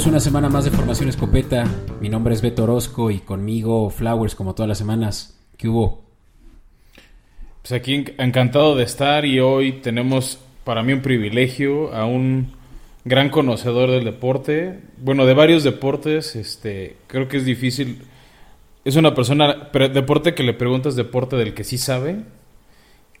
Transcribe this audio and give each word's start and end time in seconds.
bienvenidos 0.00 0.06
una 0.06 0.32
semana 0.32 0.48
más 0.48 0.64
de 0.64 0.70
Formación 0.70 1.10
Escopeta. 1.10 1.64
Mi 2.00 2.08
nombre 2.08 2.32
es 2.32 2.40
Beto 2.40 2.64
Orozco 2.64 3.10
y 3.10 3.18
conmigo 3.18 3.90
Flowers 3.90 4.34
como 4.34 4.54
todas 4.54 4.68
las 4.68 4.78
semanas. 4.78 5.38
¿Qué 5.58 5.68
hubo? 5.68 6.02
Pues 7.60 7.72
aquí 7.72 8.06
encantado 8.16 8.76
de 8.76 8.84
estar 8.84 9.26
y 9.26 9.40
hoy 9.40 9.72
tenemos 9.72 10.38
para 10.64 10.82
mí 10.82 10.94
un 10.94 11.02
privilegio 11.02 11.92
a 11.92 12.06
un 12.06 12.52
gran 13.04 13.28
conocedor 13.28 13.90
del 13.90 14.04
deporte, 14.04 14.80
bueno, 14.96 15.26
de 15.26 15.34
varios 15.34 15.64
deportes, 15.64 16.34
este, 16.34 16.96
creo 17.06 17.28
que 17.28 17.36
es 17.36 17.44
difícil, 17.44 18.02
es 18.86 18.96
una 18.96 19.14
persona, 19.14 19.68
deporte 19.92 20.34
que 20.34 20.44
le 20.44 20.54
preguntas 20.54 20.96
deporte 20.96 21.36
del 21.36 21.52
que 21.52 21.64
sí 21.64 21.76
sabe 21.76 22.20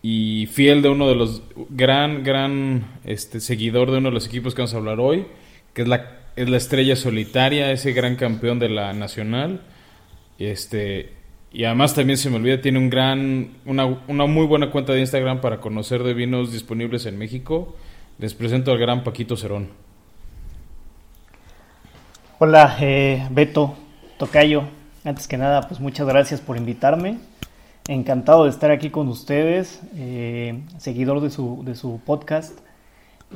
y 0.00 0.46
fiel 0.46 0.80
de 0.80 0.88
uno 0.88 1.08
de 1.08 1.14
los, 1.14 1.42
gran, 1.68 2.24
gran 2.24 3.00
este, 3.04 3.40
seguidor 3.40 3.90
de 3.90 3.98
uno 3.98 4.08
de 4.08 4.14
los 4.14 4.26
equipos 4.26 4.54
que 4.54 4.62
vamos 4.62 4.72
a 4.72 4.78
hablar 4.78 4.98
hoy, 4.98 5.26
que 5.74 5.82
es 5.82 5.88
la, 5.88 6.19
es 6.36 6.48
la 6.48 6.56
estrella 6.56 6.96
solitaria, 6.96 7.70
ese 7.72 7.92
gran 7.92 8.16
campeón 8.16 8.58
de 8.58 8.68
la 8.68 8.92
nacional, 8.92 9.62
este, 10.38 11.12
y 11.52 11.64
además 11.64 11.94
también 11.94 12.16
se 12.16 12.30
me 12.30 12.36
olvida, 12.36 12.60
tiene 12.60 12.78
un 12.78 12.90
gran, 12.90 13.50
una, 13.66 13.86
una 14.06 14.26
muy 14.26 14.46
buena 14.46 14.70
cuenta 14.70 14.92
de 14.92 15.00
Instagram 15.00 15.40
para 15.40 15.60
conocer 15.60 16.02
de 16.02 16.14
vinos 16.14 16.52
disponibles 16.52 17.06
en 17.06 17.18
México. 17.18 17.76
Les 18.18 18.34
presento 18.34 18.70
al 18.70 18.78
gran 18.78 19.02
Paquito 19.02 19.36
Cerón. 19.36 19.68
Hola, 22.38 22.76
eh, 22.80 23.26
Beto, 23.30 23.74
Tocayo. 24.18 24.62
Antes 25.04 25.26
que 25.26 25.36
nada, 25.36 25.66
pues 25.66 25.80
muchas 25.80 26.06
gracias 26.06 26.40
por 26.40 26.56
invitarme. 26.56 27.18
Encantado 27.88 28.44
de 28.44 28.50
estar 28.50 28.70
aquí 28.70 28.90
con 28.90 29.08
ustedes, 29.08 29.80
eh, 29.96 30.62
seguidor 30.78 31.20
de 31.20 31.30
su, 31.30 31.62
de 31.64 31.74
su 31.74 32.00
podcast. 32.04 32.58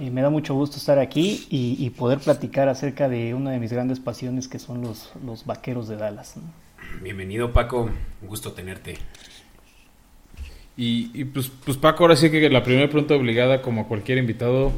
Eh, 0.01 0.11
me 0.11 0.23
da 0.23 0.31
mucho 0.31 0.55
gusto 0.55 0.77
estar 0.77 0.99
aquí 0.99 1.47
y, 1.51 1.89
poder 1.91 2.19
platicar 2.19 2.69
acerca 2.69 3.09
de 3.09 3.33
una 3.33 3.53
de 3.53 3.61
mis 3.61 3.73
grandes 3.73 4.01
pasiones 4.01 4.49
que 4.49 4.59
son 4.59 4.83
los, 4.83 5.13
los 5.25 5.47
vaqueros 5.47 5.87
de 5.87 5.97
Dallas. 5.97 6.35
Bienvenido 7.01 7.53
Paco, 7.53 7.91
un 8.21 8.29
gusto 8.29 8.53
tenerte. 8.53 8.97
Y, 10.77 11.25
pues, 11.27 11.53
pues, 11.65 11.77
Paco, 11.77 12.03
ahora 12.03 12.17
sí 12.17 12.29
que 12.31 12.51
la 12.51 12.65
primera 12.65 12.89
pregunta 12.89 13.15
obligada, 13.15 13.63
como 13.63 13.87
cualquier 13.87 14.19
invitado, 14.19 14.73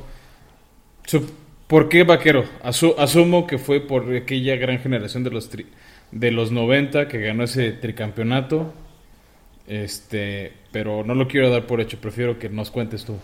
¿por 1.67 1.89
qué 1.89 2.05
vaquero? 2.05 2.45
asumo 2.62 3.47
que 3.47 3.56
fue 3.56 3.80
por 3.80 4.14
aquella 4.14 4.56
gran 4.56 4.78
generación 4.80 5.25
de 5.25 5.30
los, 5.30 5.51
de 6.12 6.30
los 6.30 6.53
90 6.53 7.08
que 7.08 7.20
ganó 7.20 7.45
ese 7.45 7.73
tricampeonato, 7.73 8.75
este, 9.67 10.53
pero 10.70 11.03
no 11.03 11.14
lo 11.14 11.27
quiero 11.27 11.48
dar 11.48 11.67
por 11.67 11.80
hecho, 11.80 11.98
prefiero 11.98 12.39
que 12.39 12.51
nos 12.51 12.70
cuentes 12.70 13.06
tú. 13.06 13.17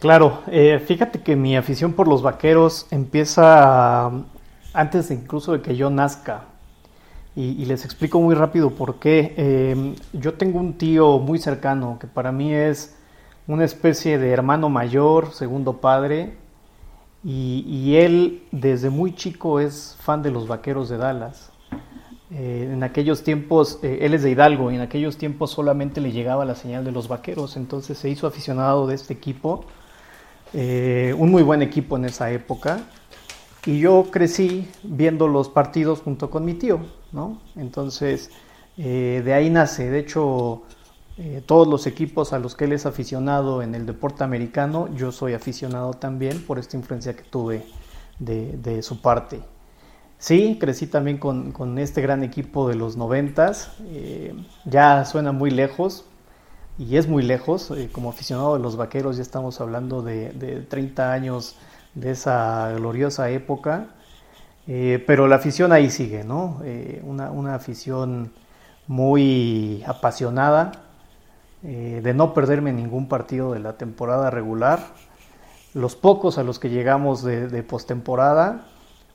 Claro, 0.00 0.42
eh, 0.48 0.78
fíjate 0.84 1.22
que 1.22 1.36
mi 1.36 1.56
afición 1.56 1.94
por 1.94 2.06
los 2.06 2.20
vaqueros 2.20 2.86
empieza 2.90 4.10
antes 4.74 5.10
incluso 5.10 5.52
de 5.52 5.62
que 5.62 5.74
yo 5.74 5.88
nazca. 5.90 6.44
Y, 7.34 7.66
les 7.66 7.84
explico 7.84 8.18
muy 8.18 8.34
rápido 8.34 8.70
por 8.70 8.98
qué. 8.98 9.34
Em, 9.36 9.94
yo 10.14 10.34
tengo 10.34 10.58
un 10.58 10.78
tío 10.78 11.18
muy 11.18 11.38
cercano 11.38 11.98
que 12.00 12.06
para 12.06 12.32
mí 12.32 12.54
es 12.54 12.96
una 13.46 13.64
especie 13.64 14.18
de 14.18 14.30
hermano 14.30 14.70
mayor, 14.70 15.32
segundo 15.32 15.74
padre, 15.74 16.36
y, 17.22 17.96
él 17.96 18.42
desde 18.52 18.88
muy 18.90 19.14
chico 19.14 19.60
es 19.60 19.96
fan 20.00 20.22
de 20.22 20.30
los 20.30 20.48
Vaqueros 20.48 20.88
de 20.88 20.96
Dallas. 20.96 21.50
Eh, 22.30 22.70
en 22.72 22.82
aquellos 22.82 23.22
tiempos, 23.22 23.80
eh, 23.82 23.98
él 24.02 24.14
es 24.14 24.22
de 24.22 24.30
Hidalgo, 24.30 24.70
y 24.70 24.76
en 24.76 24.80
aquellos 24.80 25.16
tiempos 25.18 25.50
solamente 25.50 26.00
le 26.00 26.12
llegaba 26.12 26.44
la 26.44 26.54
señal 26.54 26.84
de 26.84 26.92
los 26.92 27.08
Vaqueros, 27.08 27.56
entonces 27.56 27.98
se 27.98 28.08
hizo 28.08 28.26
aficionado 28.26 28.86
de 28.86 28.94
este 28.94 29.12
equipo, 29.12 29.64
eh, 30.52 31.14
un 31.18 31.30
muy 31.30 31.42
buen 31.42 31.62
equipo 31.62 31.96
en 31.96 32.04
esa 32.06 32.30
época, 32.30 32.80
y 33.66 33.80
yo 33.80 34.06
crecí 34.10 34.68
viendo 34.84 35.26
los 35.26 35.48
partidos 35.48 36.00
junto 36.00 36.30
con 36.30 36.44
mi 36.44 36.54
tío. 36.54 36.80
Entonces, 37.56 38.30
eh, 38.76 39.22
de 39.24 39.32
ahí 39.32 39.50
nace, 39.50 39.90
de 39.90 39.98
hecho, 39.98 40.62
eh, 41.18 41.42
todos 41.44 41.66
los 41.66 41.86
equipos 41.86 42.32
a 42.32 42.38
los 42.38 42.54
que 42.54 42.64
él 42.66 42.72
es 42.72 42.84
aficionado 42.84 43.62
en 43.62 43.74
el 43.74 43.86
deporte 43.86 44.22
americano, 44.22 44.88
yo 44.94 45.12
soy 45.12 45.32
aficionado 45.32 45.94
también 45.94 46.44
por 46.44 46.58
esta 46.58 46.76
influencia 46.76 47.16
que 47.16 47.22
tuve 47.22 47.64
de, 48.18 48.82
su 48.82 49.00
parte. 49.00 49.40
Sí, 50.18 50.58
crecí 50.60 50.86
también 50.86 51.18
con, 51.18 51.78
este 51.78 52.02
gran 52.02 52.22
equipo 52.22 52.68
de 52.68 52.74
los 52.74 52.96
noventas, 52.96 53.72
eh, 53.86 54.34
ya 54.64 55.04
suena 55.04 55.32
muy 55.32 55.50
lejos, 55.50 56.04
y 56.78 56.96
es 56.96 57.08
muy 57.08 57.22
lejos, 57.22 57.72
como 57.92 58.10
aficionado 58.10 58.54
de 58.54 58.62
los 58.62 58.76
vaqueros 58.76 59.16
ya 59.16 59.22
estamos 59.22 59.60
hablando 59.60 60.02
de, 60.02 60.30
de 60.30 60.60
30 60.60 61.12
años 61.12 61.56
de 61.94 62.10
esa 62.10 62.72
gloriosa 62.72 63.30
época, 63.30 63.88
eh, 64.68 65.02
pero 65.06 65.28
la 65.28 65.36
afición 65.36 65.72
ahí 65.72 65.90
sigue, 65.90 66.24
¿no? 66.24 66.60
Eh, 66.64 67.00
una, 67.04 67.54
afición 67.54 68.32
muy 68.86 69.82
apasionada, 69.86 70.72
eh, 71.62 72.00
de 72.02 72.14
no 72.14 72.34
perderme 72.34 72.72
ningún 72.72 73.08
partido 73.08 73.52
de 73.52 73.60
la 73.60 73.74
temporada 73.76 74.30
regular, 74.30 74.80
los 75.72 75.96
pocos 75.96 76.38
a 76.38 76.42
los 76.42 76.58
que 76.58 76.70
llegamos 76.70 77.22
de, 77.22 77.62
postemporada, 77.62 78.66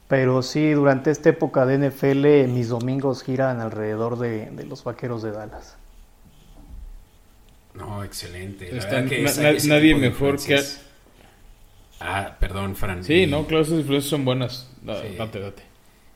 pero 0.07 0.41
sí, 0.41 0.71
durante 0.71 1.11
esta 1.11 1.29
época 1.29 1.66
de 1.66 1.89
NFL 1.89 2.51
mis 2.51 2.69
domingos 2.69 3.23
giran 3.23 3.61
alrededor 3.61 4.19
de, 4.19 4.51
los 4.67 4.83
Vaqueros 4.83 5.21
de 5.21 5.31
Dallas. 5.31 5.81
No, 7.75 8.03
excelente. 8.03 8.71
nadie 9.67 9.95
mejor 9.95 10.43
que 10.43 10.59
Ah, 12.03 12.35
perdón, 12.39 12.75
Fran. 12.75 13.03
Sí, 13.03 13.27
no, 13.27 13.45
claro, 13.45 13.63
esas 13.63 13.79
influencias 13.79 14.09
son 14.09 14.25
buenas. 14.25 14.67
Date, 14.81 15.39
date. 15.39 15.63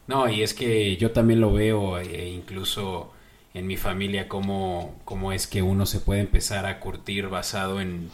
No, 0.07 0.27
y 0.27 0.41
es 0.41 0.53
que 0.53 0.97
yo 0.97 1.11
también 1.11 1.39
lo 1.41 1.53
veo, 1.53 1.99
e 1.99 2.29
incluso 2.29 3.11
en 3.53 3.67
mi 3.67 3.77
familia, 3.77 4.27
cómo, 4.27 4.99
cómo 5.05 5.31
es 5.31 5.47
que 5.47 5.61
uno 5.61 5.85
se 5.85 5.99
puede 5.99 6.21
empezar 6.21 6.66
a 6.66 6.79
curtir 6.79 7.27
basado 7.27 7.79
en 7.81 8.09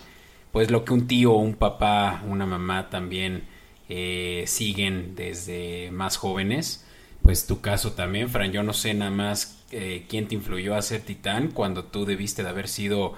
pues 0.52 0.70
lo 0.70 0.84
que 0.84 0.94
un 0.94 1.08
tío, 1.08 1.32
un 1.32 1.56
papá, 1.56 2.22
una 2.28 2.46
mamá 2.46 2.90
también 2.90 3.44
eh, 3.88 4.44
siguen 4.48 5.16
desde 5.16 5.92
más 5.92 6.18
jóvenes. 6.18 6.86
Pues 7.22 7.48
tu 7.48 7.62
caso 7.62 7.94
también, 7.94 8.30
Fran, 8.30 8.52
yo 8.52 8.64
no 8.64 8.74
sé 8.74 8.94
nada 8.94 9.12
más 9.12 9.64
eh, 9.72 10.06
quién 10.10 10.28
te 10.28 10.36
influyó 10.36 10.76
a 10.76 10.82
ser 10.82 11.02
titán 11.02 11.52
cuando 11.52 11.86
tú 11.86 12.06
debiste 12.06 12.44
de 12.44 12.50
haber 12.50 12.68
sido 12.68 13.14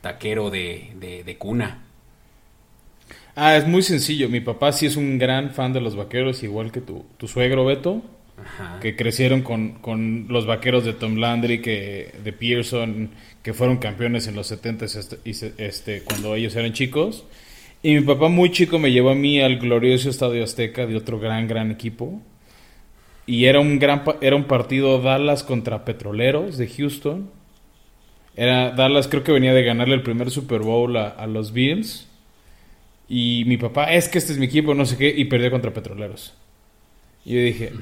taquero 0.00 0.50
de, 0.50 0.92
de, 0.96 1.24
de 1.24 1.36
cuna. 1.38 1.84
Ah, 3.40 3.56
es 3.56 3.68
muy 3.68 3.82
sencillo. 3.82 4.28
Mi 4.28 4.40
papá 4.40 4.72
sí 4.72 4.86
es 4.86 4.96
un 4.96 5.16
gran 5.16 5.50
fan 5.50 5.72
de 5.72 5.80
los 5.80 5.94
vaqueros, 5.94 6.42
igual 6.42 6.72
que 6.72 6.80
tu, 6.80 7.04
tu 7.18 7.28
suegro 7.28 7.64
Beto. 7.64 8.02
Que 8.80 8.96
crecieron 8.96 9.42
con, 9.42 10.26
los 10.28 10.46
vaqueros 10.46 10.84
de 10.84 10.92
Tom 10.92 11.16
Landry, 11.16 11.60
que, 11.60 12.12
de 12.22 12.32
Pearson, 12.32 13.10
que 13.42 13.52
fueron 13.52 13.78
campeones 13.78 14.26
en 14.26 14.34
los 14.34 14.46
70 14.48 14.84
este, 14.84 15.52
este, 15.58 16.02
cuando 16.02 16.34
ellos 16.34 16.54
eran 16.56 16.72
chicos. 16.72 17.24
Y 17.82 17.94
mi 17.94 18.00
papá 18.00 18.28
muy 18.28 18.50
chico 18.50 18.78
me 18.78 18.90
llevó 18.90 19.10
a 19.10 19.14
mí 19.14 19.40
al 19.40 19.58
glorioso 19.58 20.10
Estadio 20.10 20.42
Azteca 20.42 20.86
de 20.86 20.96
otro 20.96 21.20
gran, 21.20 21.46
gran 21.46 21.70
equipo. 21.70 22.20
Y 23.26 23.44
era 23.44 23.60
un, 23.60 23.78
gran, 23.78 24.02
era 24.20 24.34
un 24.34 24.44
partido 24.44 25.00
Dallas 25.00 25.44
contra 25.44 25.84
Petroleros 25.84 26.58
de 26.58 26.66
Houston. 26.68 27.30
Era, 28.38 28.70
Dallas 28.70 29.08
creo 29.08 29.24
que 29.24 29.32
venía 29.32 29.52
de 29.52 29.64
ganarle 29.64 29.96
el 29.96 30.02
primer 30.02 30.30
Super 30.30 30.60
Bowl 30.60 30.96
a, 30.96 31.26
los 31.26 31.52
Bills. 31.52 32.06
Y 33.08 33.42
mi 33.46 33.56
papá, 33.56 33.92
es 33.92 34.08
que 34.08 34.18
este 34.18 34.32
es 34.32 34.38
mi 34.38 34.46
equipo, 34.46 34.74
no 34.74 34.86
sé 34.86 34.96
qué, 34.96 35.12
y 35.14 35.24
perdió 35.24 35.50
contra 35.50 35.72
Petroleros. 35.72 36.34
Y 37.24 37.34
yo 37.34 37.40
dije, 37.40 37.72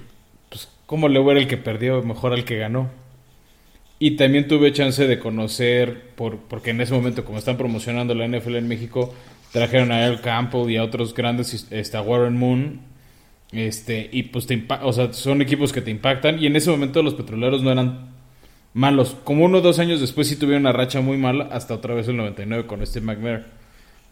pues, 0.49 0.71
¿cómo 0.87 1.11
le 1.11 1.19
voy 1.19 1.35
a 1.35 1.39
el 1.41 1.47
que 1.47 1.59
perdió? 1.59 2.03
Mejor 2.03 2.33
al 2.33 2.47
que 2.47 2.57
ganó. 2.57 2.89
Y 3.99 4.13
también 4.13 4.49
tuve 4.49 4.73
chance 4.73 5.07
de 5.07 5.19
conocer, 5.19 6.13
por, 6.15 6.39
porque 6.39 6.71
en 6.71 6.81
ese 6.81 6.95
momento, 6.95 7.27
como 7.27 7.37
están 7.37 7.59
promocionando 7.59 8.15
la 8.15 8.27
NFL 8.27 8.57
en 8.57 8.67
México, 8.67 9.15
trajeron 9.53 9.93
a 9.93 10.07
El 10.07 10.23
Campo 10.23 10.67
y 10.71 10.79
a 10.79 10.85
otros 10.85 11.13
grandes, 11.13 11.67
este, 11.71 11.99
Warren 12.01 12.39
Moon. 12.39 12.81
Este, 13.53 14.09
y 14.11 14.23
pues 14.23 14.47
te 14.47 14.67
o 14.81 14.93
sea, 14.95 15.13
son 15.13 15.43
equipos 15.43 15.75
que 15.75 15.83
te 15.83 15.91
impactan. 15.91 16.43
Y 16.43 16.47
en 16.47 16.57
ese 16.57 16.71
momento 16.71 17.03
los 17.03 17.13
petroleros 17.13 17.63
no 17.63 17.71
eran 17.71 18.16
malos. 18.77 19.17
Como 19.25 19.47
uno 19.47 19.59
o 19.59 19.61
dos 19.63 19.79
años 19.79 20.01
después 20.01 20.29
sí 20.29 20.37
tuvieron 20.37 20.63
una 20.63 20.73
racha 20.73 21.01
muy 21.01 21.17
mala, 21.17 21.49
hasta 21.51 21.75
otra 21.75 21.95
vez 21.95 22.09
el 22.09 22.17
99 22.19 22.67
con 22.67 22.87
Steve 22.87 23.07
McNair. 23.07 23.47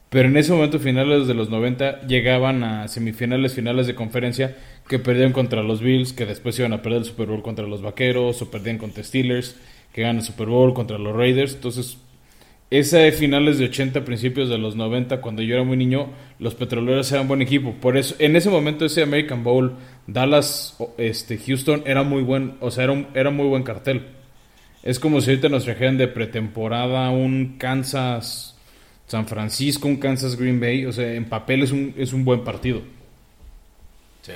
Pero 0.08 0.28
en 0.28 0.36
ese 0.36 0.52
momento, 0.52 0.78
finales 0.78 1.26
de 1.26 1.34
los 1.34 1.50
90, 1.50 2.06
llegaban 2.06 2.64
a 2.64 2.88
semifinales, 2.88 3.54
finales 3.54 3.86
de 3.86 3.94
conferencia 3.94 4.56
que 4.88 4.98
perdían 4.98 5.32
contra 5.32 5.62
los 5.62 5.82
Bills, 5.82 6.12
que 6.12 6.24
después 6.24 6.58
iban 6.58 6.72
a 6.72 6.80
perder 6.80 7.00
el 7.00 7.04
Super 7.04 7.26
Bowl 7.26 7.42
contra 7.42 7.66
los 7.66 7.82
Vaqueros, 7.82 8.40
o 8.40 8.50
perdían 8.50 8.78
contra 8.78 9.04
Steelers, 9.04 9.56
que 9.92 10.02
ganan 10.02 10.18
el 10.18 10.22
Super 10.22 10.46
Bowl 10.46 10.72
contra 10.72 10.98
los 10.98 11.14
Raiders. 11.14 11.54
Entonces, 11.54 11.98
esa 12.70 12.98
de 12.98 13.12
finales 13.12 13.58
de 13.58 13.66
80, 13.66 14.04
principios 14.04 14.48
de 14.48 14.56
los 14.56 14.76
90, 14.76 15.20
cuando 15.20 15.42
yo 15.42 15.56
era 15.56 15.64
muy 15.64 15.76
niño, 15.76 16.08
los 16.38 16.54
petroleros 16.54 17.12
eran 17.12 17.28
buen 17.28 17.42
equipo. 17.42 17.74
Por 17.80 17.98
eso, 17.98 18.14
en 18.18 18.34
ese 18.36 18.48
momento, 18.48 18.86
ese 18.86 19.02
American 19.02 19.44
Bowl, 19.44 19.74
Dallas, 20.06 20.76
este, 20.96 21.36
Houston, 21.36 21.82
era 21.84 22.02
muy 22.02 22.22
buen, 22.22 22.54
o 22.60 22.70
sea, 22.70 22.84
era, 22.84 22.92
un, 22.92 23.08
era 23.14 23.30
muy 23.30 23.46
buen 23.46 23.62
cartel. 23.62 24.23
Es 24.84 25.00
como 25.00 25.22
si 25.22 25.30
ahorita 25.30 25.48
nos 25.48 25.64
trajeran 25.64 25.96
de 25.96 26.08
pretemporada 26.08 27.10
un 27.10 27.56
Kansas 27.58 28.54
San 29.06 29.26
Francisco, 29.26 29.88
un 29.88 29.96
Kansas 29.96 30.36
Green 30.36 30.60
Bay, 30.60 30.84
o 30.84 30.92
sea, 30.92 31.14
en 31.14 31.24
papel 31.24 31.62
es 31.62 31.72
un, 31.72 31.94
es 31.96 32.12
un 32.12 32.24
buen 32.24 32.44
partido. 32.44 32.82
Sí. 34.22 34.32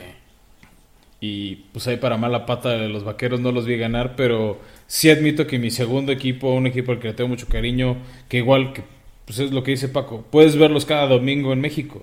Y 1.20 1.54
pues 1.72 1.86
ahí 1.86 1.98
para 1.98 2.16
mala 2.16 2.46
pata 2.46 2.70
de 2.70 2.88
los 2.88 3.04
vaqueros 3.04 3.40
no 3.40 3.52
los 3.52 3.66
vi 3.66 3.76
ganar, 3.76 4.16
pero 4.16 4.58
sí 4.86 5.10
admito 5.10 5.46
que 5.46 5.58
mi 5.58 5.70
segundo 5.70 6.12
equipo, 6.12 6.54
un 6.54 6.66
equipo 6.66 6.92
al 6.92 6.98
que 6.98 7.08
le 7.08 7.14
tengo 7.14 7.28
mucho 7.28 7.46
cariño, 7.46 7.98
que 8.28 8.38
igual 8.38 8.72
que 8.72 8.82
pues 9.26 9.40
es 9.40 9.52
lo 9.52 9.62
que 9.62 9.72
dice 9.72 9.88
Paco, 9.88 10.24
puedes 10.30 10.56
verlos 10.56 10.86
cada 10.86 11.06
domingo 11.06 11.52
en 11.52 11.60
México. 11.60 12.02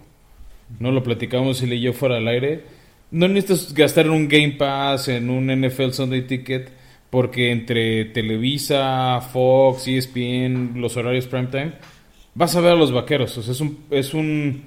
No 0.79 0.91
lo 0.91 1.01
platicamos 1.01 1.63
y 1.63 1.81
yo 1.81 1.93
fuera 1.93 2.17
al 2.17 2.27
aire. 2.27 2.63
No 3.09 3.27
necesitas 3.27 3.73
gastar 3.73 4.05
en 4.05 4.11
un 4.11 4.27
Game 4.27 4.51
Pass, 4.51 5.07
en 5.07 5.31
un 5.31 5.47
NFL 5.47 5.89
Sunday 5.91 6.21
Ticket, 6.27 6.69
porque 7.15 7.49
entre 7.49 8.03
Televisa, 8.03 9.21
Fox, 9.21 9.87
ESPN, 9.87 10.81
los 10.81 10.97
horarios 10.97 11.27
primetime, 11.27 11.71
vas 12.33 12.53
a 12.57 12.59
ver 12.59 12.73
a 12.73 12.75
los 12.75 12.91
vaqueros. 12.91 13.37
O 13.37 13.41
sea, 13.41 13.53
es 13.53 13.61
un, 13.61 13.85
es 13.89 14.13
un 14.13 14.65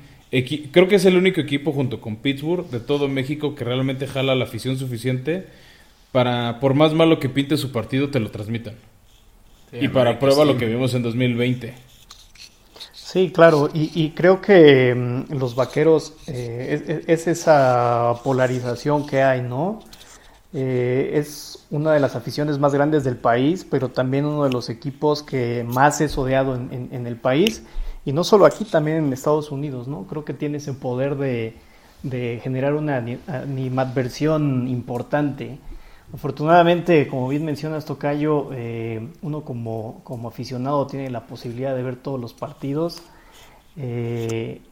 creo 0.72 0.88
que 0.88 0.94
es 0.94 1.04
el 1.04 1.18
único 1.18 1.42
equipo 1.42 1.72
junto 1.72 2.00
con 2.00 2.16
Pittsburgh 2.16 2.66
de 2.70 2.80
todo 2.80 3.06
México 3.06 3.54
que 3.54 3.64
realmente 3.64 4.06
jala 4.06 4.34
la 4.34 4.44
afición 4.44 4.78
suficiente 4.78 5.46
para, 6.10 6.58
por 6.58 6.72
más 6.72 6.94
malo 6.94 7.20
que 7.20 7.28
pinte 7.28 7.58
su 7.58 7.70
partido, 7.70 8.08
te 8.08 8.18
lo 8.18 8.30
transmitan. 8.30 8.76
y 9.70 9.88
para 9.88 10.18
prueba 10.18 10.46
lo 10.46 10.56
que 10.56 10.64
vimos 10.64 10.94
en 10.94 11.02
2020. 11.02 11.74
Sí, 12.94 13.30
claro, 13.30 13.68
y, 13.74 14.08
creo 14.12 14.40
que 14.40 14.94
mm, 14.94 15.34
los 15.34 15.54
vaqueros 15.54 16.14
eh, 16.28 17.04
es, 17.06 17.26
esa 17.26 18.14
polarización 18.24 19.06
que 19.06 19.20
hay, 19.20 19.42
¿no? 19.42 19.80
Eh, 20.54 21.10
es 21.12 21.57
una 21.70 21.92
de 21.92 22.00
las 22.00 22.16
aficiones 22.16 22.58
más 22.58 22.72
grandes 22.72 23.04
del 23.04 23.16
país, 23.16 23.66
pero 23.68 23.90
también 23.90 24.24
uno 24.24 24.44
de 24.44 24.50
los 24.50 24.70
equipos 24.70 25.22
que 25.22 25.64
más 25.68 26.00
es 26.00 26.16
odiado 26.16 26.54
en 26.56 27.06
el 27.06 27.16
país 27.16 27.62
y 28.08 28.12
no 28.14 28.24
solo 28.24 28.46
aquí, 28.46 28.64
también 28.64 28.96
en 28.96 29.12
Estados 29.12 29.50
Unidos, 29.50 29.86
¿no? 29.86 30.04
Creo 30.04 30.24
que 30.24 30.32
tiene 30.32 30.56
ese 30.56 30.72
poder 30.72 31.16
de, 31.16 32.40
generar 32.42 32.72
una 32.72 33.04
animadversión 33.26 34.66
importante. 34.66 35.58
Afortunadamente, 36.14 37.06
como 37.06 37.28
bien 37.28 37.44
mencionas, 37.44 37.84
Tocayo, 37.84 38.48
eh, 38.54 39.06
uno 39.20 39.42
como, 39.42 40.00
como, 40.04 40.28
aficionado 40.28 40.86
tiene 40.86 41.10
la 41.10 41.26
posibilidad 41.26 41.76
de 41.76 41.82
ver 41.82 41.96
todos 41.96 42.18
los 42.18 42.32
partidos. 42.32 43.02
Eh, 43.76 44.62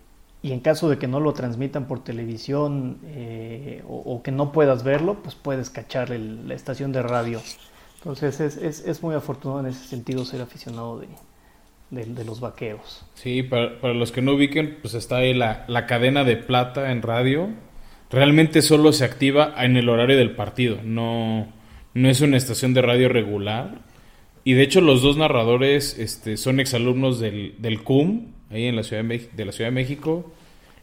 y 0.47 0.53
en 0.53 0.61
caso 0.61 0.89
de 0.89 0.97
que 0.97 1.09
no 1.09 1.19
lo 1.19 1.33
transmitan 1.33 1.89
por 1.89 2.05
televisión 2.05 2.99
eh, 3.07 3.83
o, 3.89 4.23
que 4.23 4.31
no 4.31 4.53
puedas 4.53 4.85
verlo, 4.85 5.21
pues 5.21 5.35
puedes 5.35 5.71
cachar 5.71 6.11
la 6.11 6.55
estación 6.55 6.93
de 6.93 7.03
radio. 7.03 7.43
Entonces 7.99 8.39
es, 8.39 8.57
es, 8.57 8.87
es, 8.87 9.03
muy 9.03 9.17
afortunado 9.17 9.59
en 9.59 9.67
ese 9.67 9.89
sentido 9.89 10.25
ser 10.25 10.43
aficionado 10.43 11.01
de, 11.01 12.05
de, 12.05 12.25
los 12.25 12.39
vaqueros. 12.39 13.05
Sí, 13.15 13.43
para, 13.43 13.81
para, 13.81 13.93
los 13.93 14.13
que 14.13 14.23
no 14.23 14.35
ubiquen, 14.35 14.79
pues 14.81 14.95
está 14.95 15.17
ahí 15.17 15.35
la, 15.35 15.65
la, 15.67 15.85
cadena 15.87 16.23
de 16.23 16.37
plata 16.37 16.93
en 16.93 17.03
radio. 17.03 17.49
Realmente 18.09 18.63
solo 18.63 18.93
se 18.93 19.05
activa 19.05 19.53
en 19.59 19.77
el 19.77 19.89
horario 19.89 20.17
del 20.17 20.37
partido, 20.37 20.79
no, 20.85 21.49
no 21.93 22.09
es 22.09 22.21
una 22.21 22.37
estación 22.37 22.73
de 22.73 22.83
radio 22.83 23.09
regular. 23.09 23.81
Y 24.45 24.53
de 24.53 24.63
hecho 24.63 24.81
los 24.81 25.03
dos 25.03 25.17
narradores 25.17 25.99
este, 25.99 26.37
son 26.37 26.61
exalumnos 26.61 27.19
del, 27.19 27.57
del 27.59 27.83
CUM, 27.83 28.36
ahí 28.51 28.67
en 28.67 28.77
la 28.77 28.83
Ciudad 28.83 29.05
de, 29.05 29.29
de 29.33 29.45
la 29.45 29.53
Ciudad 29.53 29.71
de 29.71 29.75
México. 29.75 30.31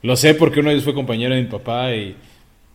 Lo 0.01 0.15
sé 0.15 0.33
porque 0.33 0.59
uno 0.59 0.69
de 0.69 0.75
ellos 0.75 0.83
fue 0.83 0.93
compañero 0.93 1.33
de 1.33 1.41
mi 1.41 1.47
papá 1.47 1.93
y 1.93 2.15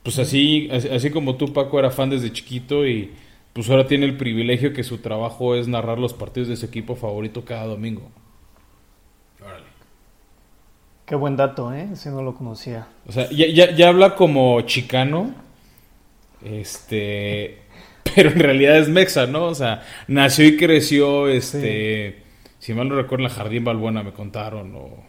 pues 0.03 0.19
así, 0.19 0.71
así 0.71 1.11
como 1.11 1.37
tú 1.37 1.53
Paco 1.53 1.79
era 1.79 1.91
fan 1.91 2.09
desde 2.09 2.33
chiquito 2.33 2.87
y 2.87 3.11
pues 3.53 3.69
ahora 3.69 3.87
tiene 3.87 4.07
el 4.07 4.17
privilegio 4.17 4.73
que 4.73 4.83
su 4.83 4.99
trabajo 4.99 5.55
es 5.55 5.69
narrar 5.69 5.99
los 5.99 6.15
partidos 6.15 6.49
de 6.49 6.57
su 6.57 6.65
equipo 6.65 6.97
favorito 6.97 7.45
cada 7.45 7.67
domingo. 7.67 8.09
Órale. 9.45 9.67
Qué 11.05 11.15
buen 11.15 11.37
dato, 11.37 11.75
¿eh? 11.75 11.89
Ese 11.93 12.11
no 12.11 12.23
lo 12.23 12.35
conocía. 12.35 12.87
O 13.07 13.13
sea, 13.13 13.29
ya, 13.31 13.75
ya, 13.75 13.89
habla 13.89 14.15
como 14.15 14.61
chicano, 14.63 15.35
este, 16.43 17.59
pero 18.15 18.31
en 18.31 18.39
realidad 18.39 18.79
es 18.79 18.89
mexa, 18.89 19.27
¿no? 19.27 19.45
O 19.45 19.55
sea, 19.55 19.83
nació 20.07 20.47
y 20.47 20.57
creció, 20.57 21.29
este, 21.29 22.23
si 22.59 22.75
mal 22.75 22.89
no 22.89 22.97
recuerdo, 22.97 23.25
en 23.25 23.31
la 23.31 23.35
Jardín 23.35 23.65
Balbuena 23.65 24.03
me 24.03 24.13
contaron, 24.13 24.75
o, 24.75 25.05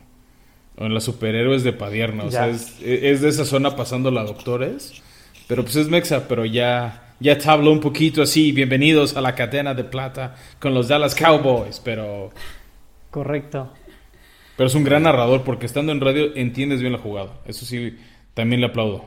en 0.78 0.94
las 0.94 1.04
superhéroes 1.04 1.63
de 1.63 1.74
Padierna, 1.74 2.24
o 2.24 2.31
sea, 2.31 2.48
es, 2.48 2.80
es, 2.81 3.22
de 3.22 3.30
esa 3.30 3.46
zona 3.46 3.75
pasando 3.75 4.12
la 4.12 4.24
Doctores, 4.24 5.01
pero 5.48 5.63
pues 5.63 5.75
es 5.75 5.90
mexa, 5.90 6.28
pero 6.28 6.46
ya 6.46 7.10
ya 7.19 7.38
te 7.38 7.50
hablo 7.50 7.72
un 7.72 7.81
poquito 7.81 8.22
así, 8.22 8.54
bienvenidos 8.54 9.18
a 9.18 9.22
la 9.22 9.36
cadena 9.36 9.74
de 9.74 9.84
plata 9.84 10.36
con 10.57 10.74
los 10.74 10.88
Dallas 10.88 11.16
Cowboys, 11.16 11.81
pero... 11.84 12.31
Correcto. 13.12 13.74
Pero 14.56 14.68
es 14.68 14.75
un 14.75 14.86
gran 14.86 15.04
narrador 15.04 15.44
porque 15.44 15.66
estando 15.66 15.92
en 15.92 16.00
radio 16.00 16.34
entiendes 16.36 16.80
bien 16.80 16.94
la 16.94 17.00
jugada. 17.00 17.34
Eso 17.45 17.66
sí, 17.66 17.98
también 18.34 18.62
le 18.62 18.68
aplaudo. 18.68 19.06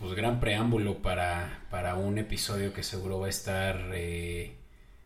pues 0.00 0.14
gran 0.14 0.40
preámbulo 0.40 1.02
para, 1.02 1.66
para 1.70 1.96
un 1.96 2.16
episodio 2.16 2.72
que 2.72 2.82
seguro 2.82 3.20
va 3.20 3.26
a 3.26 3.30
estar 3.30 3.90
eh, 3.92 4.56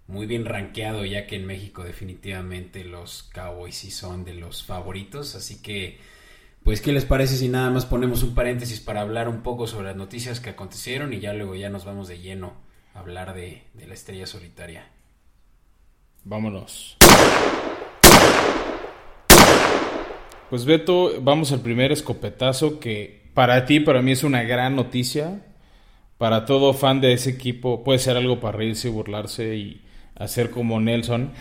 muy 0.09 0.27
bien 0.27 0.45
rankeado, 0.45 1.05
ya 1.05 1.27
que 1.27 1.37
en 1.37 1.47
México 1.47 1.85
definitivamente 1.85 2.85
los 2.85 3.25
Cowboys 3.35 3.77
sí 3.77 3.91
son 3.91 4.25
de 4.25 4.35
los 4.35 4.65
favoritos. 4.65 5.35
Así 5.35 5.61
que 5.63 5.99
pues, 6.67 6.81
¿qué 6.81 6.91
les 6.91 7.05
parece 7.05 7.37
si 7.37 7.49
nada 7.49 7.71
más 7.71 7.87
ponemos 7.87 8.25
un 8.25 8.35
paréntesis 8.35 8.81
para 8.81 9.01
hablar 9.01 9.29
un 9.29 9.45
poco 9.45 9.69
sobre 9.69 9.87
las 9.87 9.95
noticias 9.95 10.41
que 10.41 10.51
acontecieron 10.51 11.13
y 11.13 11.21
ya 11.21 11.33
luego 11.33 11.55
ya 11.55 11.71
nos 11.71 11.85
vamos 11.85 12.09
de 12.09 12.19
lleno 12.19 12.55
a 12.93 12.99
hablar 12.99 13.35
de, 13.35 13.63
la 13.87 13.95
estrella 13.95 14.27
solitaria? 14.27 14.91
Vámonos. 16.25 16.97
Pues 20.51 20.65
Beto, 20.65 21.21
vamos 21.21 21.53
al 21.53 21.61
primer 21.61 21.93
escopetazo 21.93 22.81
que 22.81 23.31
para 23.33 23.65
ti, 23.65 23.79
para 23.79 24.03
mí 24.03 24.11
es 24.11 24.25
una 24.25 24.43
gran 24.43 24.75
noticia. 24.75 25.47
Para 26.19 26.47
todo 26.47 26.75
fan 26.75 27.01
de 27.01 27.13
ese 27.13 27.31
equipo 27.31 27.85
puede 27.85 28.01
ser 28.01 28.17
algo 28.17 28.41
para 28.41 28.59
reírse 28.59 28.89
y 28.89 28.91
burlarse 28.91 29.55
y 29.55 29.86
hacer 30.17 30.51
como 30.51 30.81
Nelson. 30.81 31.33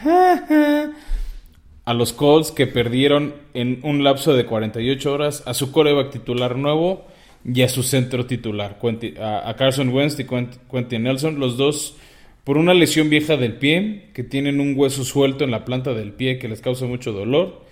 a 1.86 1.94
los 1.94 2.14
Colts 2.14 2.52
que 2.52 2.66
perdieron 2.68 3.36
en 3.54 3.80
un 3.84 4.04
lapso 4.04 4.34
de 4.34 4.46
48 4.46 5.14
horas 5.14 5.44
a 5.46 5.54
su 5.54 5.72
coreback 5.72 6.12
titular 6.12 6.56
nuevo 6.56 7.06
y 7.44 7.62
a 7.62 7.70
su 7.70 7.84
centro 7.84 8.26
titular, 8.26 8.80
a 9.22 9.56
Carson 9.56 9.90
Wentz 9.90 10.20
y 10.20 10.26
Quentin 10.26 11.04
Nelson, 11.04 11.40
los 11.40 11.58
dos 11.58 11.96
por 12.44 12.58
una 12.58 12.74
lesión 12.74 13.10
vieja 13.10 13.38
del 13.38 13.58
pie, 13.58 14.10
que 14.14 14.24
tienen 14.24 14.60
un 14.60 14.76
hueso 14.78 15.04
suelto 15.04 15.44
en 15.44 15.52
la 15.52 15.66
planta 15.66 15.94
del 15.94 16.14
pie 16.14 16.38
que 16.38 16.48
les 16.48 16.62
causa 16.62 16.86
mucho 16.86 17.12
dolor, 17.12 17.64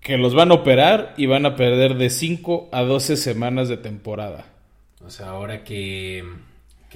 que 0.00 0.16
los 0.16 0.34
van 0.34 0.50
a 0.50 0.54
operar 0.54 1.14
y 1.18 1.26
van 1.26 1.44
a 1.44 1.56
perder 1.56 1.96
de 1.96 2.08
5 2.08 2.70
a 2.72 2.82
12 2.82 3.16
semanas 3.16 3.68
de 3.68 3.76
temporada. 3.76 4.46
O 5.04 5.10
sea, 5.10 5.28
ahora 5.28 5.62
que, 5.62 6.24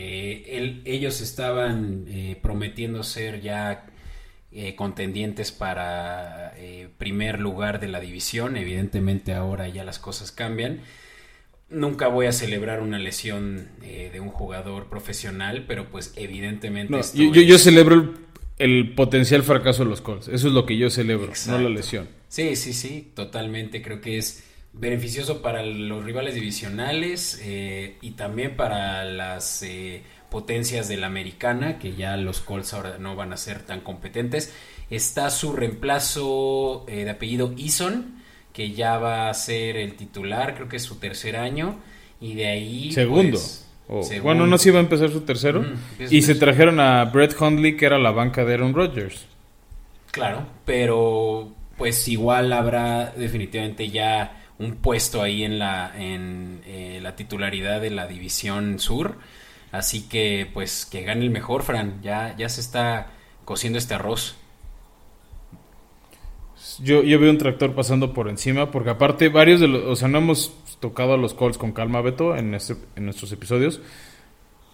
ellos 0.00 1.20
estaban 1.20 2.06
eh, 2.08 2.38
prometiendo 2.40 3.02
ser 3.02 3.40
ya 3.40 3.90
eh, 4.52 4.74
contendientes 4.74 5.52
para 5.52 6.54
eh, 6.56 6.88
primer 6.98 7.38
lugar 7.38 7.78
de 7.78 7.86
la 7.86 8.00
división. 8.00 8.56
Evidentemente 8.56 9.32
ahora 9.32 9.68
ya 9.68 9.84
las 9.84 10.00
cosas 10.00 10.32
cambian. 10.32 10.80
Nunca 11.68 12.08
voy 12.08 12.26
a 12.26 12.32
celebrar 12.32 12.80
una 12.80 12.98
lesión 12.98 13.68
eh, 13.80 14.10
de 14.12 14.18
un 14.18 14.30
jugador 14.30 14.88
profesional, 14.88 15.66
pero 15.68 15.88
pues 15.88 16.12
evidentemente... 16.16 17.00
yo, 17.14 17.58
celebro 17.58 18.12
el, 18.58 18.92
potencial 18.96 19.44
fracaso 19.44 19.84
de 19.84 19.90
los 19.90 20.00
Colts. 20.00 20.26
Eso 20.26 20.48
es 20.48 20.52
lo 20.52 20.66
que 20.66 20.76
yo 20.76 20.90
celebro, 20.90 21.32
no 21.46 21.58
la 21.60 21.68
lesión. 21.68 22.08
Sí, 22.26 22.56
sí, 22.56 22.72
sí, 22.72 23.12
totalmente. 23.14 23.82
Creo 23.82 24.00
que 24.00 24.18
es 24.18 24.49
beneficioso 24.72 25.42
para 25.42 25.64
los 25.64 26.04
rivales 26.04 26.34
divisionales 26.34 27.42
y 27.44 28.10
también 28.12 28.56
para 28.56 29.04
las 29.04 29.62
potencias 30.30 30.88
de 30.88 30.96
la 30.96 31.08
americana, 31.08 31.78
que 31.78 31.94
ya 31.94 32.16
los 32.16 32.40
Colts 32.40 32.72
ahora 32.72 32.96
no 32.98 33.16
van 33.16 33.32
a 33.32 33.36
ser 33.36 33.62
tan 33.62 33.80
competentes. 33.80 34.54
Está 34.88 35.28
su 35.30 35.52
reemplazo 35.52 36.86
eh, 36.88 37.04
de 37.04 37.10
apellido 37.10 37.52
Eason, 37.58 38.22
que 38.52 38.72
ya 38.72 38.98
va 38.98 39.28
a 39.28 39.34
ser 39.34 39.76
el 39.76 39.94
titular, 39.94 40.54
creo 40.54 40.68
que 40.68 40.76
es 40.76 40.82
su 40.82 40.96
tercer 40.96 41.36
año. 41.36 41.78
Y 42.20 42.34
de 42.34 42.46
ahí... 42.46 42.92
Segundo. 42.92 43.38
Pues, 43.86 44.22
bueno, 44.22 44.46
no 44.46 44.56
se 44.56 44.68
iba 44.68 44.78
a 44.78 44.82
empezar 44.82 45.10
su 45.10 45.22
tercero. 45.22 45.64
y 45.98 46.22
se 46.22 46.36
trajeron 46.36 46.78
a 46.78 47.04
Brett 47.06 47.34
Hundley, 47.40 47.76
que 47.76 47.86
era 47.86 47.98
la 47.98 48.12
banca 48.12 48.44
de 48.44 48.54
Aaron 48.54 48.72
Rodgers. 48.72 49.26
Claro, 50.12 50.46
pero 50.64 51.52
pues 51.76 52.06
igual 52.08 52.52
habrá 52.52 53.12
definitivamente 53.16 53.88
ya 53.90 54.39
un 54.60 54.76
puesto 54.76 55.22
ahí 55.22 55.42
en 55.42 55.58
la, 55.58 55.90
en, 55.96 56.60
eh, 56.66 57.00
la 57.02 57.16
titularidad 57.16 57.80
de 57.80 57.90
la 57.90 58.06
división 58.06 58.78
sur. 58.78 59.16
Así 59.72 60.06
que, 60.06 60.48
pues, 60.52 60.84
que 60.84 61.02
gane 61.02 61.22
el 61.22 61.30
mejor, 61.30 61.62
Fran. 61.62 62.00
Ya, 62.02 62.36
ya 62.36 62.48
se 62.48 62.60
está 62.60 63.08
cociendo 63.46 63.78
este 63.78 63.94
arroz. 63.94 64.36
Yo, 66.82 67.02
yo 67.02 67.18
veo 67.18 67.30
un 67.30 67.38
tractor 67.38 67.74
pasando 67.74 68.12
por 68.12 68.28
encima, 68.28 68.70
porque 68.70 68.90
aparte 68.90 69.30
varios 69.30 69.60
de 69.60 69.68
los, 69.68 69.82
o 69.84 69.96
sea, 69.96 70.08
no 70.08 70.18
hemos 70.18 70.54
tocado 70.78 71.14
a 71.14 71.16
los 71.16 71.32
Colts 71.34 71.58
con 71.58 71.72
calma, 71.72 72.02
Beto, 72.02 72.36
en, 72.36 72.54
este, 72.54 72.74
en 72.96 73.06
nuestros 73.06 73.32
episodios, 73.32 73.80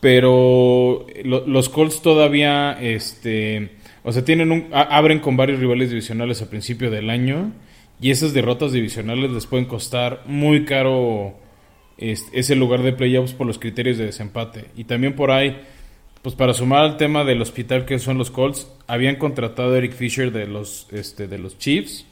pero 0.01 1.07
los 1.25 1.69
Colts 1.69 2.03
todavía, 2.03 2.73
este, 2.81 3.77
o 4.05 4.13
sea, 4.13 4.25
tienen 4.25 4.69
abren 4.73 5.21
con 5.21 5.37
varios 5.37 5.59
rivales 5.59 5.91
divisionales 5.91 6.43
a 6.43 6.51
principio 6.51 6.91
del 6.91 7.11
año, 7.11 7.53
y 8.01 8.11
esas 8.11 8.35
derrotas 8.35 8.73
divisionales 8.73 9.31
les 9.31 9.47
pueden 9.47 9.67
costar 9.67 10.23
muy 10.27 10.65
caro 10.65 11.35
es, 11.99 12.51
el 12.51 12.59
lugar 12.59 12.83
de 12.83 12.93
playoffs 12.93 13.33
por 13.33 13.47
los 13.47 13.59
criterios 13.59 13.97
de 13.97 14.07
desempate. 14.07 14.67
Y 14.77 14.85
también 14.85 15.17
por 15.17 15.31
ahí, 15.31 15.59
pues 16.23 16.35
para 16.35 16.53
sumar 16.53 16.81
al 16.81 16.97
tema 16.97 17.25
del 17.25 17.41
hospital 17.41 17.87
que 17.87 17.99
son 17.99 18.19
los 18.19 18.31
Colts, 18.31 18.71
habían 18.87 19.17
contratado 19.17 19.73
a 19.73 19.79
Eric 19.79 19.93
Fisher 19.93 20.31
de 20.31 20.47
los, 20.47 20.89
este, 20.93 21.27
de 21.27 21.39
los 21.39 21.59
Chiefs. 21.59 22.07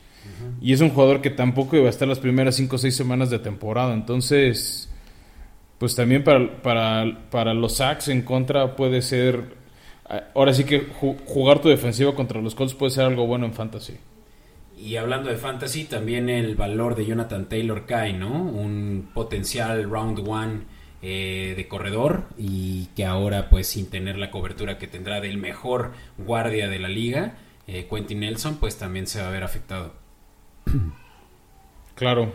Y 0.63 0.73
es 0.73 0.81
un 0.81 0.89
jugador 0.89 1.21
que 1.21 1.29
tampoco 1.29 1.77
iba 1.77 1.87
a 1.87 1.91
estar 1.91 2.09
las 2.09 2.19
primeras 2.19 2.57
5 2.57 2.77
o 2.77 2.79
6 2.79 2.97
semanas 2.97 3.29
de 3.29 3.39
temporada. 3.39 3.93
Entonces, 3.93 4.91
pues 5.77 5.95
también 5.95 6.25
para, 6.25 6.63
para, 6.63 7.29
para 7.31 7.53
los 7.53 7.77
sacks 7.77 8.09
en 8.09 8.23
contra 8.23 8.75
puede 8.75 9.03
ser... 9.03 9.63
Ahora 10.35 10.55
sí 10.55 10.65
que 10.65 10.87
jugar 11.27 11.61
tu 11.61 11.69
defensiva 11.69 12.15
contra 12.15 12.41
los 12.41 12.55
Colts 12.55 12.75
puede 12.75 12.91
ser 12.91 13.05
algo 13.05 13.27
bueno 13.27 13.45
en 13.45 13.53
fantasy. 13.53 13.95
Y 14.77 14.97
hablando 14.97 15.31
de 15.31 15.37
fantasy, 15.37 15.85
también 15.85 16.29
el 16.29 16.57
valor 16.57 16.95
de 16.95 17.07
Jonathan 17.07 17.49
Taylor 17.49 17.87
cae, 17.87 18.13
¿no? 18.13 18.29
Un 18.29 19.09
potencial 19.15 19.89
round 19.89 20.27
one 20.27 20.63
eh, 21.01 21.55
de 21.57 21.69
corredor 21.69 22.25
y 22.37 22.87
que 22.97 23.05
ahora, 23.05 23.51
pues 23.51 23.69
sin 23.69 23.89
tener 23.89 24.17
la 24.17 24.31
cobertura 24.31 24.79
que 24.79 24.87
tendrá 24.87 25.21
del 25.21 25.39
mejor 25.39 25.93
guardia 26.19 26.69
de 26.69 26.79
la 26.79 26.89
liga, 26.89 27.35
eh, 27.67 27.87
Quentin 27.89 28.21
Nelson, 28.21 28.57
pues 28.57 28.77
también 28.77 29.07
se 29.07 29.21
va 29.21 29.29
a 29.29 29.31
ver 29.31 29.45
afectado. 29.45 29.93
Claro. 31.95 32.33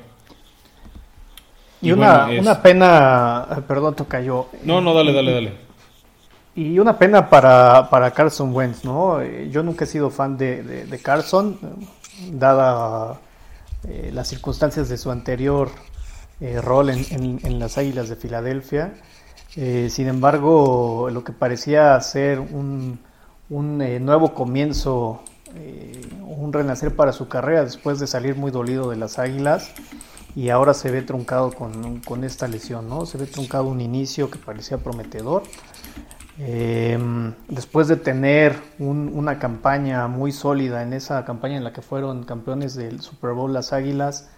Y, 1.81 1.91
una, 1.91 2.27
una 2.27 2.61
pena, 2.61 3.45
eh, 3.57 3.61
perdón, 3.67 3.93
toca 3.93 4.21
yo. 4.21 4.49
No, 4.63 4.79
no, 4.79 4.93
dale, 4.93 5.11
dale, 5.11 5.33
dale. 5.33 5.53
Y 6.55 6.79
una 6.79 6.97
pena 6.97 7.29
para, 7.29 7.89
para 7.89 8.11
Carson 8.11 8.55
Wentz, 8.55 8.85
¿no? 8.85 9.21
Yo 9.49 9.61
nunca 9.61 9.83
he 9.83 9.87
sido 9.87 10.09
fan 10.09 10.37
de, 10.37 10.63
de 10.63 11.01
Carson 11.01 11.59
dada 12.31 13.19
eh, 13.87 14.11
las 14.13 14.27
circunstancias 14.27 14.89
de 14.89 14.97
su 14.97 15.09
anterior 15.11 15.69
eh, 16.41 16.61
rol 16.61 16.89
en, 16.89 17.59
las 17.59 17.77
Águilas 17.77 18.09
de 18.09 18.15
Filadelfia. 18.15 18.93
Eh, 19.55 19.89
sin 19.89 20.07
embargo, 20.07 21.09
lo 21.11 21.23
que 21.23 21.31
parecía 21.31 21.99
ser 22.01 22.39
un, 22.39 22.99
nuevo 23.49 24.33
comienzo, 24.33 25.23
un 26.21 26.53
renacer 26.53 26.95
para 26.95 27.11
su 27.11 27.27
carrera 27.27 27.63
después 27.63 27.99
de 27.99 28.05
salir 28.05 28.35
muy 28.35 28.51
dolido 28.51 28.91
de 28.91 28.97
las 28.97 29.17
Águilas 29.17 29.71
y 30.35 30.49
ahora 30.49 30.75
se 30.75 30.91
ve 30.91 31.01
truncado 31.01 31.51
con, 31.51 32.01
con 32.01 32.23
esta 32.23 32.47
lesión, 32.47 32.87
¿no? 32.87 33.07
Se 33.07 33.17
ve 33.17 33.25
truncado 33.25 33.65
un 33.65 33.81
inicio 33.81 34.29
que 34.29 34.37
parecía 34.37 34.77
prometedor 34.77 35.43
Em, 36.41 37.33
después 37.49 37.89
de 37.89 37.97
tener 37.97 38.55
una 38.79 39.39
campaña 39.39 40.07
muy 40.07 40.31
sólida 40.31 40.83
en 40.83 40.93
esa 40.93 41.25
campaña 41.25 41.57
en 41.57 41.65
la 41.65 41.73
que 41.73 41.81
fueron 41.81 42.23
campeones 42.23 42.75
del 42.75 43.01
Super 43.01 43.31
Bowl 43.31 43.51
las 43.51 43.73
Águilas, 43.73 44.29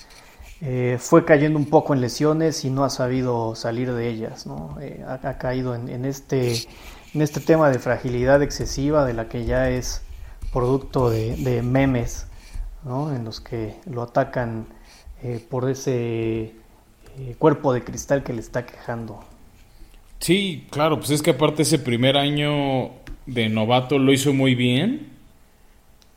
eh, 0.62 0.98
fue 1.00 1.26
cayendo 1.26 1.60
un 1.60 1.70
poco 1.70 1.94
en 1.94 2.02
lesiones 2.02 2.66
y 2.66 2.72
no 2.72 2.84
ha 2.84 2.90
sabido 2.90 3.54
salir 3.56 3.94
de 3.94 4.10
ellas. 4.10 4.48
Eh, 4.80 5.06
ha, 5.08 5.38
caído 5.38 5.76
en, 5.76 6.06
este, 6.06 6.54
en 7.14 7.22
este 7.22 7.40
tema 7.40 7.70
de 7.70 7.78
fragilidad 7.78 8.42
excesiva 8.42 9.06
de 9.06 9.14
la 9.14 9.30
que 9.30 9.46
ya 9.46 9.70
es 9.70 10.02
producto 10.52 11.12
de, 11.12 11.62
memes 11.64 12.26
en 12.84 13.26
los 13.26 13.42
que 13.42 13.80
lo 13.86 14.02
atacan 14.02 14.66
eh, 15.22 15.46
por 15.48 15.70
ese 15.70 16.56
cuerpo 17.38 17.74
de 17.74 17.84
cristal 17.84 18.24
que 18.24 18.34
le 18.34 18.42
está 18.42 18.66
quejando. 18.66 19.24
Sí, 20.22 20.66
claro, 20.70 20.98
pues 21.00 21.10
es 21.10 21.22
que 21.24 21.32
aparte 21.32 21.64
ese 21.64 21.80
primer 21.80 22.16
año 22.16 22.92
de 23.26 23.50
novato 23.50 23.98
lo 23.98 24.14
hizo 24.14 24.34
muy 24.34 24.54
bien. 24.54 25.10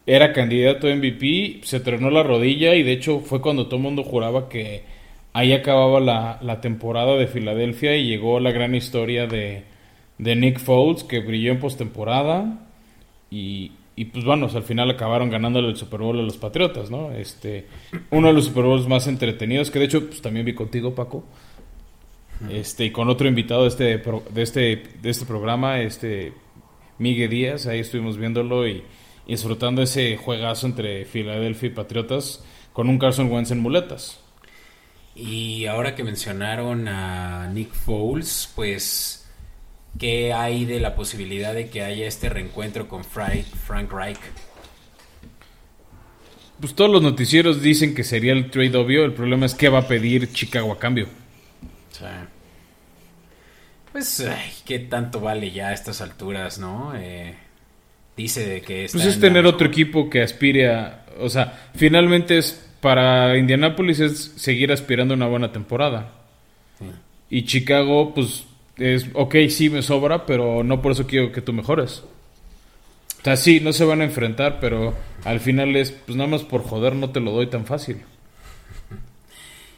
Era 0.07 0.35
candidato 0.35 0.87
a 0.87 0.95
MVP, 0.95 1.61
se 1.65 1.81
tronó 1.81 2.11
la 2.11 2.23
rodilla 2.23 2.75
y 2.75 2.83
de 2.83 2.93
hecho 2.93 3.21
fue 3.21 3.41
cuando 3.41 3.67
todo 3.67 3.77
el 3.77 3.83
mundo 3.83 4.05
juraba 4.05 4.51
que 4.51 4.85
ahí 5.33 5.55
acababa 5.55 6.01
la, 6.01 6.61
temporada 6.61 7.17
de 7.17 7.27
Filadelfia 7.27 7.97
y 7.97 8.07
llegó 8.07 8.41
la 8.41 8.53
gran 8.53 8.75
historia 8.75 9.27
de, 9.27 9.65
Nick 10.19 10.61
Foles 10.61 11.05
que 11.05 11.21
brilló 11.21 11.53
en 11.53 11.61
postemporada 11.61 12.67
y, 13.31 13.73
y 13.97 14.05
pues 14.07 14.27
bueno, 14.27 14.51
al 14.55 14.63
final 14.65 14.91
acabaron 14.91 15.31
ganándole 15.31 15.69
el 15.69 15.77
Super 15.77 16.01
Bowl 16.01 16.19
a 16.19 16.23
los 16.23 16.37
Patriotas, 16.37 16.91
¿no? 16.91 17.11
Este, 17.13 17.67
uno 18.11 18.29
de 18.29 18.35
los 18.35 18.45
Super 18.45 18.65
Bowls 18.65 18.87
más 18.87 19.07
entretenidos 19.07 19.71
que 19.71 19.79
de 19.79 19.87
hecho 19.87 20.07
pues 20.07 20.21
también 20.21 20.45
vi 20.45 20.55
contigo 20.55 20.95
Paco 20.95 21.25
este, 22.50 22.87
y 22.87 22.91
con 22.91 23.09
otro 23.09 23.29
invitado 23.29 23.62
de 23.62 23.69
este, 23.69 23.85
de 23.99 24.43
este, 24.43 24.83
de 25.03 25.11
este 25.11 25.26
programa, 25.26 25.81
este 25.81 26.33
Miguel 26.99 27.31
Díaz, 27.31 27.67
ahí 27.67 27.81
estuvimos 27.81 28.17
viéndolo 28.17 28.67
y, 28.67 28.83
disfrutando 29.26 29.83
ese 29.83 30.17
juegazo 30.17 30.67
entre 30.67 31.05
Filadelfia 31.05 31.69
y 31.69 31.73
Patriotas 31.73 32.45
con 32.73 32.88
un 32.88 32.99
Carson 32.99 33.31
Wentz 33.31 33.50
en 33.50 33.61
muletas. 33.61 34.21
Y 35.14 35.67
ahora 35.67 35.95
que 35.95 36.03
mencionaron 36.03 36.88
a 36.88 37.49
Nick 37.53 37.73
Foles, 37.73 38.50
pues, 38.55 39.29
¿qué 39.99 40.33
hay 40.33 40.64
de 40.64 40.81
la 40.81 40.97
posibilidad 40.97 41.55
de 41.55 41.69
que 41.69 41.83
haya 41.83 42.07
este 42.07 42.29
reencuentro 42.29 42.88
con 42.88 43.05
Frank, 43.05 43.45
Frank 43.67 43.93
Reich? 43.93 44.19
Pues 46.61 46.75
todos 46.75 46.91
los 46.91 47.03
noticieros 47.03 47.62
dicen 47.62 47.95
que 47.95 48.03
sería 48.03 48.33
el 48.33 48.50
trade 48.50 48.76
obvio, 48.76 49.05
el 49.05 49.12
problema 49.12 49.47
es 49.47 49.55
que 49.55 49.69
va 49.69 49.81
a 49.81 49.88
pedir 49.88 50.33
Chicago 50.33 50.73
a 50.73 50.79
cambio. 50.79 51.07
Pues, 53.93 54.21
ay, 54.21 54.51
¿qué 54.65 54.81
tanto 54.81 55.21
vale 55.21 55.51
ya 55.51 55.69
a 55.69 55.73
estas 55.73 56.01
alturas, 56.01 56.59
no? 56.59 56.93
Eh, 56.97 57.35
dice 58.17 58.61
que... 58.63 58.89
Pues 58.91 59.05
es 59.05 59.21
tener 59.21 59.47
otro 59.47 59.69
equipo 59.69 60.11
que 60.11 60.23
aspire 60.23 60.71
a... 60.71 61.07
O 61.21 61.29
sea, 61.29 61.69
finalmente 61.75 62.39
es... 62.39 62.61
Para 62.81 63.39
Indianapolis 63.39 64.01
es 64.01 64.33
seguir 64.37 64.71
aspirando 64.71 65.15
a 65.15 65.17
una 65.17 65.27
buena 65.27 65.53
temporada. 65.53 66.13
Y 67.31 67.45
Chicago, 67.45 68.13
pues, 68.15 68.45
es... 68.77 69.07
Ok, 69.15 69.37
sí 69.49 69.71
me 69.71 69.81
sobra, 69.81 70.27
pero 70.27 70.63
no 70.65 70.83
por 70.83 70.93
eso 70.93 71.07
quiero 71.07 71.33
que 71.33 71.41
tú 71.41 71.53
mejores. 71.53 72.03
O 73.21 73.25
sea, 73.25 73.37
sí, 73.37 73.61
no 73.61 73.73
se 73.73 73.85
van 73.85 74.03
a 74.03 74.05
enfrentar, 74.05 74.59
pero 74.61 74.93
al 75.25 75.41
final 75.41 75.77
es, 75.77 75.93
pues 75.93 76.15
nada 76.15 76.29
más 76.29 76.43
por 76.43 76.63
joder 76.63 76.95
no 76.95 77.09
te 77.11 77.21
lo 77.21 77.31
doy 77.31 77.47
tan 77.47 77.65
fácil. 77.65 78.03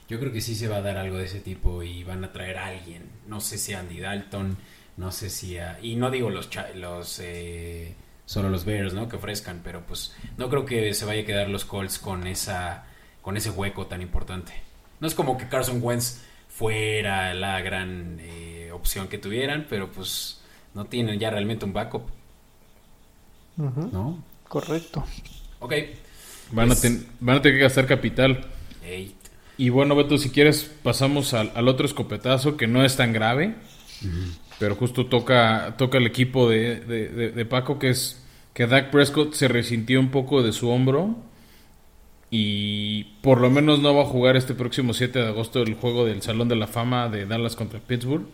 Yo 0.09 0.21
creo 0.21 0.33
que 0.33 0.41
sí 0.41 0.55
se 0.55 0.69
va 0.69 0.77
a 0.77 0.83
dar 0.83 0.97
algo 0.97 1.19
de 1.19 1.25
ese 1.25 1.41
tipo 1.41 1.83
y 1.83 2.05
van 2.05 2.25
a 2.25 2.33
traer 2.33 2.59
a 2.59 2.67
alguien. 2.67 3.03
No 3.27 3.41
sé 3.41 3.59
si 3.59 3.75
Andy 3.75 3.99
Dalton, 3.99 4.57
no 4.97 5.11
sé 5.11 5.31
si 5.31 5.59
a, 5.59 5.79
y 5.83 5.97
no 5.97 6.11
digo 6.11 6.31
los 6.31 6.49
los 6.77 7.19
eh, 7.21 7.95
solo 8.25 8.49
los 8.49 8.65
Bears, 8.65 8.95
¿no? 8.95 9.09
Que 9.09 9.17
ofrezcan, 9.17 9.61
pero 9.65 9.85
pues 9.87 10.15
no 10.37 10.49
creo 10.49 10.65
que 10.65 10.95
se 10.95 11.05
vaya 11.05 11.23
a 11.23 11.27
quedar 11.27 11.49
los 11.49 11.65
Colts 11.65 11.99
con 11.99 12.27
esa 12.27 12.87
con 13.21 13.37
ese 13.37 13.51
hueco 13.51 13.87
tan 13.87 14.03
importante. 14.03 14.53
No 15.01 15.09
es 15.09 15.15
como 15.15 15.37
que 15.37 15.49
Carson 15.49 15.81
Wentz 15.83 16.23
fuera 16.49 17.35
la 17.35 17.61
gran 17.61 18.19
eh, 18.21 18.71
opción 18.73 19.09
que 19.09 19.19
tuvieran, 19.19 19.67
pero 19.69 19.91
pues 19.91 20.41
no 20.75 20.85
tienen 20.87 21.19
ya 21.19 21.31
realmente 21.31 21.65
un 21.65 21.73
backup. 21.73 22.03
¿No? 23.57 24.23
Correcto. 24.49 25.05
Ok. 25.61 25.73
Van, 26.53 26.71
a 26.71 26.75
pues 26.75 27.07
van 27.21 27.39
a 27.39 27.43
tener 27.43 27.59
que 27.59 27.63
gastar 27.63 27.87
capital. 27.87 28.47
Y 29.59 29.71
bueno, 29.71 29.97
Beto, 29.97 30.19
si 30.19 30.31
quieres 30.31 30.71
pasamos 30.83 31.33
al, 31.33 31.69
otro 31.69 31.87
escopetazo 31.87 32.57
que 32.57 32.67
no 32.67 32.85
es 32.85 32.97
tan 32.97 33.13
grave, 33.13 33.55
pero 34.59 34.75
justo 34.75 35.07
toca, 35.07 35.77
toca 35.79 35.99
el 35.99 36.07
equipo 36.07 36.49
de, 36.49 37.47
Paco, 37.49 37.79
que 37.79 37.91
es 37.91 38.23
que 38.53 38.67
Dak 38.67 38.91
Prescott 38.91 39.35
se 39.35 39.49
resintió 39.49 39.99
un 40.01 40.11
poco 40.11 40.43
de 40.43 40.53
su 40.53 40.69
hombro 40.69 41.17
y 42.31 43.05
por 43.23 43.41
lo 43.41 43.51
menos 43.51 43.81
no 43.81 43.95
va 43.95 44.03
a 44.03 44.07
jugar 44.07 44.37
este 44.37 44.55
próximo 44.55 44.93
7 44.93 45.19
de 45.19 45.29
agosto 45.29 45.63
el 45.63 45.75
juego 45.75 46.05
del 46.05 46.23
Salón 46.23 46.49
de 46.49 46.57
la 46.57 46.67
Fama 46.67 47.09
de 47.09 47.27
Dallas 47.27 47.57
contra 47.57 47.81
Pittsburgh. 47.81 48.27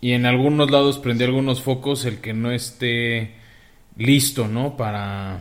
Y 0.00 0.12
en 0.12 0.26
algunos 0.26 0.70
lados 0.70 0.98
prendió 0.98 1.26
algunos 1.26 1.62
focos 1.62 2.04
el 2.04 2.20
que 2.20 2.32
no 2.34 2.52
esté 2.52 3.34
listo, 3.96 4.46
¿no? 4.46 4.76
Para, 4.76 5.40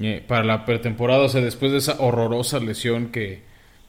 eh, 0.00 0.24
para 0.26 0.44
la 0.44 0.64
pretemporada, 0.64 1.24
o 1.24 1.28
sea, 1.28 1.40
después 1.40 1.70
de 1.72 1.78
esa 1.78 2.00
horrorosa 2.00 2.60
lesión 2.60 3.08
que, 3.08 3.45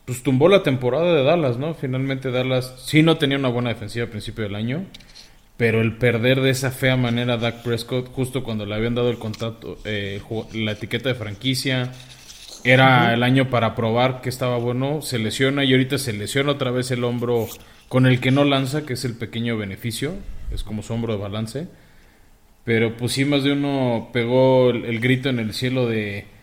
pues 0.07 0.23
tumbó 0.23 0.47
la 0.47 0.63
temporada 0.63 1.13
de 1.13 1.21
Dallas, 1.21 1.57
¿no? 1.57 1.73
Finalmente 1.73 2.31
Dallas 2.31 2.75
sí 2.77 3.03
no 3.03 3.17
tenía 3.17 3.37
una 3.37 3.49
buena 3.49 3.69
defensiva 3.69 4.05
al 4.05 4.09
principio 4.09 4.45
del 4.45 4.55
año, 4.55 4.85
pero 5.57 5.81
el 5.81 5.97
perder 5.97 6.39
de 6.39 6.49
esa 6.49 6.71
fea 6.71 6.95
manera 6.95 7.33
a 7.33 7.37
Dak 7.37 7.61
Prescott 7.61 8.07
justo 8.13 8.41
cuando 8.41 8.65
le 8.65 8.73
habían 8.73 8.95
dado 8.95 9.09
el 9.09 9.17
contacto, 9.17 9.77
eh, 9.83 10.21
la 10.53 10.71
etiqueta 10.71 11.09
de 11.09 11.15
franquicia, 11.15 11.91
era 12.63 13.13
el 13.13 13.21
año 13.21 13.49
para 13.49 13.75
probar 13.75 14.21
que 14.21 14.29
estaba 14.29 14.57
bueno, 14.57 15.01
se 15.01 15.19
lesiona 15.19 15.65
y 15.65 15.73
ahorita 15.73 15.97
se 15.97 16.13
lesiona 16.13 16.53
otra 16.53 16.71
vez 16.71 16.89
el 16.91 17.03
hombro 17.03 17.45
con 17.89 18.05
el 18.05 18.21
que 18.21 18.31
no 18.31 18.45
lanza, 18.45 18.85
que 18.85 18.93
es 18.93 19.03
el 19.03 19.17
pequeño 19.17 19.57
beneficio, 19.57 20.13
es 20.53 20.63
como 20.63 20.83
su 20.83 20.93
hombro 20.93 21.17
de 21.17 21.19
balance. 21.19 21.67
Pero 22.63 22.95
pues 22.95 23.11
sí, 23.11 23.25
más 23.25 23.43
de 23.43 23.51
uno 23.51 24.09
pegó 24.13 24.69
el 24.69 25.01
grito 25.01 25.27
en 25.27 25.39
el 25.39 25.53
cielo 25.53 25.85
de 25.85 26.36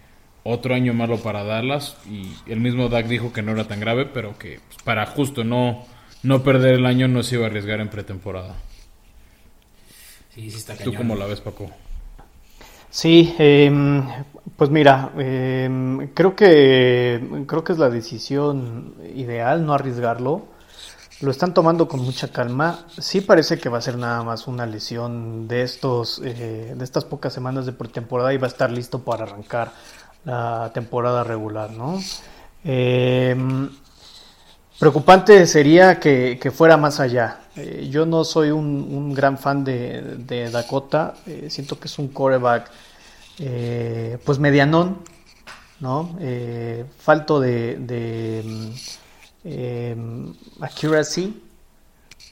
otro 0.45 0.75
año 0.75 0.93
malo 0.93 1.19
para 1.19 1.43
Dallas 1.43 1.97
y 2.07 2.35
el 2.47 2.61
mismo 2.61 2.89
Dak 2.89 3.07
dijo 3.07 3.33
que 3.33 3.43
no 3.43 3.53
era 3.53 3.67
tan 3.67 3.81
grave, 3.81 4.05
pero 4.07 4.39
que 4.39 4.61
pues, 4.69 4.83
para 4.85 5.07
justo 5.07 5.43
no, 5.43 5.85
no 6.23 6.43
perder 6.43 6.75
el 6.75 6.87
año 6.87 7.09
no 7.09 7.23
se 7.23 7.37
iba 7.37 7.45
a 7.45 7.49
arriesgar 7.49 7.81
en 7.81 7.89
pretemporada. 7.89 8.55
Sí, 10.35 10.51
sí 10.51 10.59
está 10.59 10.77
¿Tú 10.77 10.93
cómo 10.95 11.17
la 11.17 11.27
ves, 11.27 11.41
Paco? 11.41 11.71
Sí, 12.91 13.35
em, 13.39 14.05
pues 14.57 14.71
mira, 14.71 15.11
em, 15.17 16.09
creo 16.09 16.37
que 16.37 17.45
creo 17.47 17.65
que 17.65 17.73
es 17.73 17.79
la 17.79 17.91
decisión 17.91 18.95
ideal 19.17 19.65
no 19.65 19.75
arriesgarlo. 19.75 20.53
lo 21.21 21.31
están 21.31 21.55
tomando 21.55 21.89
con 21.89 22.01
mucha 22.01 22.29
calma. 22.33 22.87
Sí 22.99 23.21
parece 23.21 23.59
que 23.59 23.69
va 23.69 23.79
a 23.79 23.81
ser 23.81 23.97
nada 23.97 24.23
más 24.25 24.47
una 24.47 24.67
lesión 24.67 25.49
de 25.49 25.63
estos, 25.63 26.21
eh, 26.25 26.75
de 26.77 26.85
estas 26.85 27.05
pocas 27.05 27.33
semanas 27.33 27.65
de 27.67 27.73
pretemporada 27.73 28.35
y 28.35 28.37
va 28.37 28.47
a 28.47 28.51
estar 28.51 28.71
listo 28.71 28.99
para 29.05 29.25
arrancar 29.25 29.73
la 30.25 30.71
temporada 30.73 31.25
regular, 31.25 31.71
¿no? 31.71 32.01
Em, 32.65 33.71
preocupante 34.79 35.47
sería 35.47 36.01
que, 36.01 36.53
fuera 36.55 36.77
más 36.77 37.01
allá. 37.01 37.41
Eh, 37.57 37.89
yo 37.91 38.07
no 38.07 38.25
soy 38.25 38.51
un, 38.51 39.15
gran 39.15 39.39
fan 39.39 39.65
de, 39.65 40.51
Dakota. 40.51 41.15
Eh, 41.27 41.47
siento 41.51 41.79
que 41.79 41.89
es 41.89 41.99
un 41.99 42.09
coreback, 42.09 42.71
pues 44.25 44.39
medianón, 44.39 44.99
¿no? 45.81 46.17
falto 46.99 47.41
de 47.41 47.77
eh, 49.45 49.95
accuracy. 50.61 51.43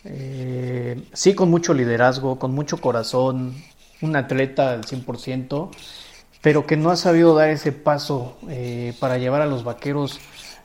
Eh, 0.05 1.05
sí, 1.13 1.35
con 1.35 1.51
mucho 1.51 1.75
liderazgo, 1.75 2.39
con 2.39 2.53
mucho 2.53 2.79
corazón, 2.79 3.55
un 4.01 4.17
atleta 4.17 4.73
al 4.73 4.85
100%, 4.85 5.71
pero 6.43 6.67
que 6.67 6.77
no 6.77 6.91
ha 6.91 6.97
sabido 6.97 7.35
dar 7.35 7.49
ese 7.49 7.73
paso 7.73 8.37
eh, 8.49 8.95
para 9.01 9.17
llevar 9.17 9.41
a 9.41 9.47
los 9.47 9.65
vaqueros 9.65 10.21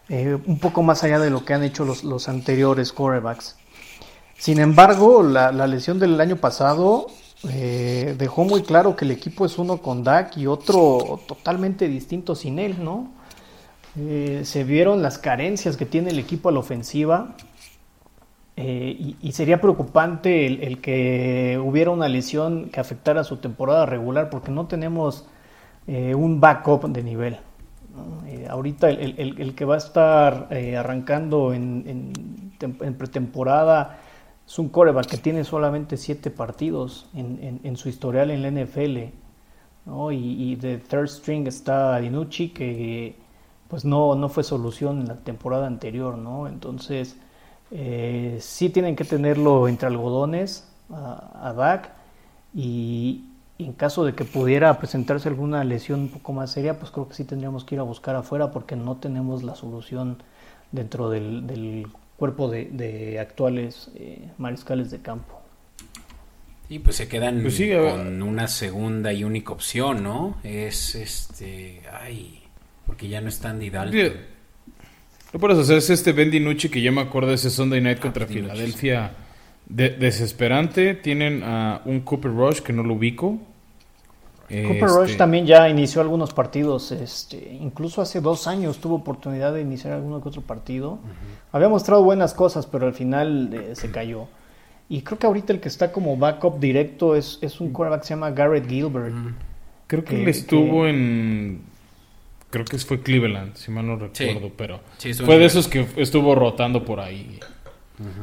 eh, 0.09 0.37
un 0.45 0.59
poco 0.59 0.83
más 0.83 1.03
allá 1.03 1.19
de 1.19 1.29
lo 1.29 1.45
que 1.45 1.53
han 1.53 1.63
hecho 1.63 1.85
los, 1.85 2.27
anteriores 2.27 2.91
quarterbacks. 2.91 3.55
Sin 4.37 4.59
embargo, 4.59 5.23
la, 5.23 5.51
la 5.51 5.67
lesión 5.67 5.99
del 5.99 6.19
año 6.19 6.35
pasado 6.35 7.07
dejó 7.43 8.45
muy 8.45 8.63
claro 8.63 8.95
que 8.95 9.05
el 9.05 9.11
equipo 9.11 9.45
es 9.45 9.59
uno 9.59 9.77
con 9.77 10.03
Dak 10.03 10.35
y 10.37 10.47
otro 10.47 11.21
totalmente 11.27 11.87
distinto 11.87 12.35
sin 12.35 12.57
él, 12.57 12.83
¿no? 12.83 13.11
Eh, 13.99 14.41
se 14.43 14.63
vieron 14.63 15.01
las 15.01 15.17
carencias 15.17 15.75
que 15.75 15.87
tiene 15.87 16.11
el 16.11 16.19
equipo 16.19 16.49
a 16.49 16.51
la 16.51 16.59
ofensiva 16.59 17.35
eh, 18.55 19.15
y, 19.21 19.31
sería 19.31 19.59
preocupante 19.59 20.45
el, 20.45 20.81
que 20.81 21.59
hubiera 21.63 21.89
una 21.89 22.07
lesión 22.07 22.69
que 22.69 22.79
afectara 22.79 23.23
su 23.23 23.37
temporada 23.37 23.87
regular 23.87 24.29
porque 24.29 24.51
no 24.51 24.67
tenemos 24.67 25.25
eh, 25.87 26.13
un 26.13 26.39
backup 26.39 26.85
de 26.87 27.03
nivel. 27.03 27.37
ahorita 28.49 28.89
el, 28.89 29.55
que 29.55 29.65
va 29.65 29.75
a 29.75 29.77
estar 29.77 30.49
arrancando 30.77 31.53
en, 31.53 32.13
pretemporada 32.97 33.99
es 34.47 34.59
un 34.59 34.69
coreback 34.69 35.07
que 35.07 35.17
tiene 35.17 35.43
solamente 35.43 35.97
siete 35.97 36.29
partidos 36.29 37.09
en, 37.13 37.75
su 37.75 37.89
historial 37.89 38.31
en 38.31 38.41
la 38.43 38.51
NFL. 38.51 38.97
Y, 40.11 40.51
y, 40.51 40.55
de 40.57 40.77
third 40.77 41.07
string 41.07 41.47
está 41.47 41.97
Dinucci 41.99 42.49
que 42.49 43.15
pues 43.67 43.85
no, 43.85 44.15
no 44.15 44.29
fue 44.29 44.43
solución 44.43 45.01
en 45.01 45.07
la 45.07 45.15
temporada 45.15 45.67
anterior, 45.67 46.17
¿no? 46.17 46.47
Entonces, 46.47 47.17
eh, 47.71 48.37
sí 48.39 48.69
tienen 48.69 48.95
que 48.95 49.03
tenerlo 49.03 49.67
entre 49.67 49.87
algodones 49.87 50.69
a, 50.89 51.49
a 51.49 51.53
Dak 51.53 51.91
y, 52.53 53.25
en 53.59 53.73
caso 53.73 54.05
de 54.05 54.13
que 54.13 54.23
pudiera 54.23 54.77
presentarse 54.77 55.29
alguna 55.29 55.63
lesión 55.63 56.01
un 56.01 56.09
poco 56.09 56.33
más 56.33 56.51
seria, 56.51 56.79
pues 56.79 56.91
creo 56.91 57.07
que 57.07 57.15
sí 57.15 57.23
tendríamos 57.23 57.63
que 57.63 57.75
ir 57.75 57.79
a 57.79 57.83
buscar 57.83 58.15
afuera 58.15 58.51
porque 58.51 58.75
no 58.75 58.97
tenemos 58.97 59.43
la 59.43 59.55
solución 59.55 60.21
dentro 60.71 61.09
del, 61.09 61.87
cuerpo 62.17 62.49
de, 62.49 63.17
actuales 63.19 63.89
eh, 63.95 64.29
mariscales 64.37 64.91
de 64.91 64.99
campo. 65.01 65.41
Y 66.69 66.79
pues 66.79 66.97
se 66.97 67.07
quedan 67.07 67.41
pues 67.41 67.59
con 67.59 68.21
una 68.21 68.47
segunda 68.47 69.13
y 69.13 69.23
única 69.23 69.53
opción, 69.53 70.03
¿no? 70.03 70.37
Es 70.43 70.95
este, 70.95 71.81
ay, 72.01 72.43
porque 72.85 73.07
ya 73.07 73.21
no 73.21 73.29
está 73.29 73.51
Andy 73.51 73.69
Dalton. 73.69 74.37
No 75.33 75.39
por 75.39 75.51
eso, 75.51 75.75
es 75.75 75.89
este 75.89 76.11
Ben 76.11 76.29
DiNucci 76.29 76.69
que 76.69 76.81
ya 76.81 76.91
me 76.91 77.01
acuerdo 77.01 77.29
de 77.29 77.35
ese 77.35 77.49
Sunday 77.49 77.79
Night 77.79 77.99
ah, 77.99 78.01
contra 78.01 78.27
Filadelfia. 78.27 79.11
desesperante. 79.65 80.95
Tienen 80.95 81.41
a 81.43 81.81
un 81.85 82.01
Cooper 82.01 82.31
Rush 82.31 82.59
que 82.59 82.73
no 82.73 82.83
lo 82.83 82.95
ubico. 82.95 83.39
Cooper 84.47 84.87
Rush 84.87 85.05
este 85.05 85.17
también 85.17 85.45
ya 85.45 85.67
inició 85.67 86.01
algunos 86.01 86.33
partidos. 86.33 86.91
Este, 86.91 87.57
incluso 87.61 88.01
hace 88.01 88.21
dos 88.21 88.47
años 88.47 88.79
tuvo 88.79 88.95
oportunidad 88.95 89.53
de 89.53 89.61
iniciar 89.61 89.93
alguno 89.93 90.21
que 90.21 90.29
otro 90.29 90.41
partido. 90.41 90.99
Había 91.51 91.69
mostrado 91.69 92.03
buenas 92.03 92.33
cosas, 92.33 92.65
pero 92.65 92.87
al 92.87 92.93
final 92.93 93.53
eh, 93.53 93.75
se 93.75 93.91
cayó. 93.91 94.27
Y 94.89 95.01
creo 95.01 95.19
que 95.19 95.27
ahorita 95.27 95.51
el 95.51 95.59
que 95.59 95.67
está 95.67 95.91
como 95.91 96.15
backup 96.15 96.59
directo 96.59 97.15
es, 97.15 97.39
es 97.41 97.59
un 97.59 97.73
quarterback 97.73 98.01
que 98.01 98.07
se 98.07 98.13
llama 98.13 98.31
Garrett 98.31 98.69
Gilbert. 98.69 99.13
Creo 99.87 100.03
que, 100.03 100.21
él 100.21 100.27
estuvo 100.29 100.87
en 100.87 101.61
creo 102.49 102.65
que 102.65 102.77
fue 102.77 103.01
Cleveland, 103.01 103.55
si 103.55 103.71
mal 103.71 103.85
no 103.85 103.97
recuerdo, 103.97 104.51
pero 104.55 104.79
fue 105.25 105.37
de 105.37 105.45
esos 105.45 105.67
que 105.67 105.85
estuvo 105.97 106.35
rotando 106.35 106.85
por 106.85 106.99
ahí. 106.99 107.39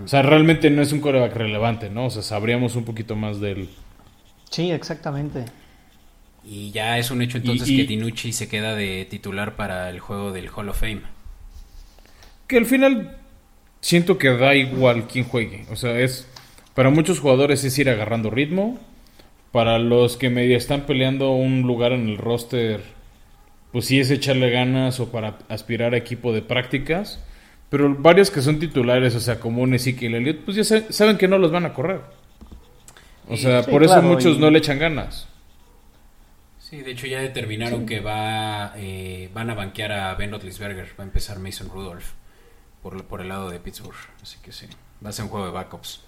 O 0.05 0.09
sea, 0.09 0.23
realmente 0.23 0.71
no 0.71 0.83
es 0.83 0.93
un 0.93 1.01
coreback 1.01 1.35
relevante, 1.35 1.91
¿no? 1.91 2.07
O 2.07 2.11
sea, 2.11 2.23
sabríamos 2.23 2.77
un 2.77 2.85
poquito 2.85 3.17
más 3.17 3.41
de 3.41 3.53
él. 3.53 3.71
Sí, 4.51 4.71
exactamente. 4.71 5.47
Y 6.47 6.71
ya 6.73 6.99
es 6.99 7.11
un 7.11 7.23
hecho 7.23 7.39
entonces 7.39 7.69
que 7.69 7.85
Dinucci 7.85 8.33
se 8.33 8.49
queda 8.49 8.75
de 8.75 9.07
titular 9.09 9.57
para 9.57 9.89
el 9.91 10.01
juego 10.01 10.33
del 10.33 10.51
Hall 10.51 10.69
of 10.69 10.79
Fame. 10.79 11.03
Que 12.47 12.59
al 12.59 12.67
final 12.67 13.17
siento 13.81 14.19
que 14.19 14.29
da 14.29 14.55
igual 14.55 15.07
quién 15.07 15.25
juegue. 15.25 15.67
O 15.71 15.77
sea, 15.77 15.99
es 15.99 16.29
para 16.75 16.91
muchos 16.91 17.21
jugadores 17.21 17.65
es 17.65 17.79
ir 17.79 17.89
agarrando 17.89 18.31
ritmo. 18.31 18.79
Para 19.53 19.79
los 19.79 20.17
que 20.17 20.31
medio 20.31 20.57
están 20.57 20.85
peleando 20.85 21.31
un 21.31 21.63
lugar 21.63 21.93
en 21.93 22.09
el 22.09 22.19
roster 22.19 22.95
pues 23.75 23.87
sí 23.87 23.99
es 23.99 24.09
echarle 24.13 24.51
ganas 24.51 25.01
o 25.01 25.11
para 25.11 25.39
aspirar 25.49 25.95
a 25.95 25.97
equipo 25.97 26.33
de 26.33 26.43
prácticas. 26.43 27.19
Pero 27.71 27.93
varios 27.93 28.31
que 28.31 28.41
son 28.41 28.61
titulares, 28.61 29.17
o 29.17 29.21
sea, 29.21 29.41
como 29.41 29.63
un 29.63 29.75
Ezekiel 29.75 30.15
Elliott, 30.15 30.45
pues 30.45 30.57
ya 30.57 30.63
saben 30.63 31.19
que 31.19 31.27
no 31.27 31.39
los 31.39 31.51
van 31.51 31.67
a 31.67 31.73
correr. 31.73 32.03
O 33.29 33.37
sea, 33.37 33.65
por 33.65 33.83
eso 33.83 34.01
muchos 34.01 34.39
no 34.39 34.49
le 34.49 34.61
echan 34.61 34.79
ganas. 34.79 35.27
Sí, 36.75 36.83
de 36.83 36.91
hecho 36.91 37.07
ya 37.07 37.21
determinaron 37.21 37.87
que 37.87 38.01
va 38.01 38.73
eh, 38.75 39.31
van 39.33 39.49
a 39.49 39.55
banquear 39.55 39.93
a 39.93 40.15
Ben 40.17 40.33
Roethlisberger. 40.33 40.89
Va 40.99 41.05
a 41.05 41.07
empezar 41.07 41.39
Mason 41.39 41.69
Rudolph 41.69 42.07
por, 42.83 43.05
por 43.05 43.21
el 43.21 43.29
lado 43.29 43.49
de 43.49 43.61
Pittsburgh. 43.61 43.95
Así 44.21 44.39
que 44.43 44.51
sí, 44.51 44.67
va 45.05 45.11
a 45.11 45.13
ser 45.13 45.27
un 45.27 45.31
juego 45.31 45.47
de 45.47 45.53
backups. 45.53 46.01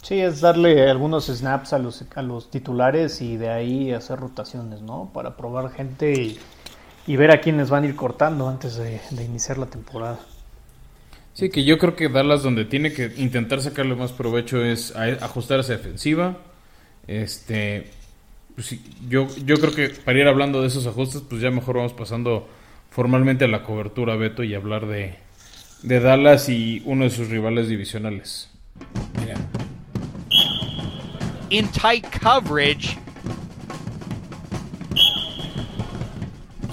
Sí, 0.00 0.20
es 0.20 0.40
darle 0.40 0.88
algunos 0.88 1.26
snaps 1.26 1.72
a 1.72 1.80
los, 1.80 2.04
a 2.14 2.22
los 2.22 2.52
titulares 2.52 3.20
y 3.20 3.36
de 3.36 3.50
ahí 3.50 3.90
hacer 3.90 4.20
rotaciones, 4.20 4.80
¿no? 4.80 5.10
Para 5.12 5.36
probar 5.36 5.72
gente 5.72 6.38
y, 7.08 7.16
ver 7.16 7.32
a 7.32 7.40
quiénes 7.40 7.68
van 7.68 7.82
a 7.82 7.88
ir 7.88 7.96
cortando 7.96 8.48
antes 8.48 8.76
de, 8.76 9.00
iniciar 9.10 9.58
la 9.58 9.66
temporada. 9.66 10.20
Sí, 11.34 11.50
que 11.50 11.64
yo 11.64 11.78
creo 11.78 11.96
que 11.96 12.08
Dallas 12.08 12.44
donde 12.44 12.64
tiene 12.64 12.92
que 12.92 13.12
intentar 13.16 13.60
sacarle 13.60 13.96
más 13.96 14.12
provecho 14.12 14.64
es 14.64 14.94
ajustar 14.94 15.58
esa 15.58 15.72
defensiva. 15.72 16.36
Este, 17.08 17.90
pues 18.56 18.74
yo, 19.06 19.26
yo 19.44 19.56
creo 19.56 19.74
que 19.74 19.90
para 19.90 20.18
ir 20.18 20.26
hablando 20.26 20.62
de 20.62 20.68
esos 20.68 20.86
ajustes, 20.86 21.22
pues 21.28 21.42
ya 21.42 21.50
mejor 21.50 21.76
vamos 21.76 21.92
pasando 21.92 22.48
formalmente 22.90 23.44
a 23.44 23.48
la 23.48 23.62
cobertura, 23.62 24.16
Beto, 24.16 24.42
y 24.42 24.54
hablar 24.54 24.86
de, 24.86 25.16
de 25.82 26.00
Dallas 26.00 26.48
y 26.48 26.82
uno 26.86 27.04
de 27.04 27.10
sus 27.10 27.28
rivales 27.28 27.68
divisionales. 27.68 28.50
Mira, 29.20 29.36
in 31.50 31.68
tight 31.68 32.06
coverage. 32.18 32.96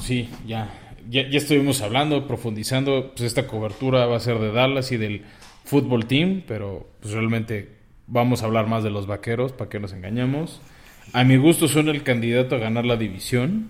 Sí, 0.01 0.29
ya, 0.47 0.73
ya, 1.09 1.23
estuvimos 1.23 1.81
hablando, 1.81 2.25
profundizando. 2.27 3.11
Pues 3.11 3.23
esta 3.23 3.45
cobertura 3.45 4.05
va 4.05 4.15
a 4.15 4.21
ser 4.21 4.39
de 4.39 4.53
Dallas 4.53 4.93
y 4.93 4.97
del 4.97 5.23
fútbol 5.65 6.05
team, 6.05 6.43
pero 6.47 6.87
pues 7.01 7.13
realmente 7.13 7.75
vamos 8.07 8.41
a 8.41 8.45
hablar 8.45 8.67
más 8.67 8.85
de 8.85 8.89
los 8.89 9.05
vaqueros, 9.05 9.51
para 9.51 9.69
que 9.69 9.81
nos 9.81 9.91
engañamos. 9.91 10.61
A 11.11 11.23
mi 11.23 11.37
gusto 11.37 11.67
son 11.67 11.89
el 11.89 12.03
candidato 12.03 12.55
a 12.55 12.59
ganar 12.59 12.85
la 12.85 12.97
división. 12.97 13.67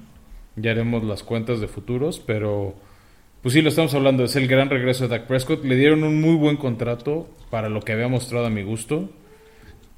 Ya 0.56 0.72
haremos 0.72 1.04
las 1.04 1.24
cuentas 1.24 1.60
de 1.60 1.68
futuros, 1.68 2.20
pero 2.20 2.76
pues 3.42 3.54
sí, 3.54 3.62
lo 3.62 3.70
estamos 3.70 3.94
hablando. 3.96 4.24
Es 4.24 4.36
el 4.36 4.48
gran 4.48 4.70
regreso 4.70 5.04
de 5.04 5.18
Dak 5.18 5.28
Prescott. 5.28 5.66
Le 5.66 5.76
dieron 5.76 6.04
un 6.04 6.22
muy 6.22 6.36
buen 6.36 6.58
contrato 6.58 7.28
para 7.50 7.70
lo 7.70 7.82
que 7.82 7.94
había 7.94 8.08
mostrado 8.08 8.46
a 8.46 8.50
mi 8.50 8.64
gusto 8.64 9.10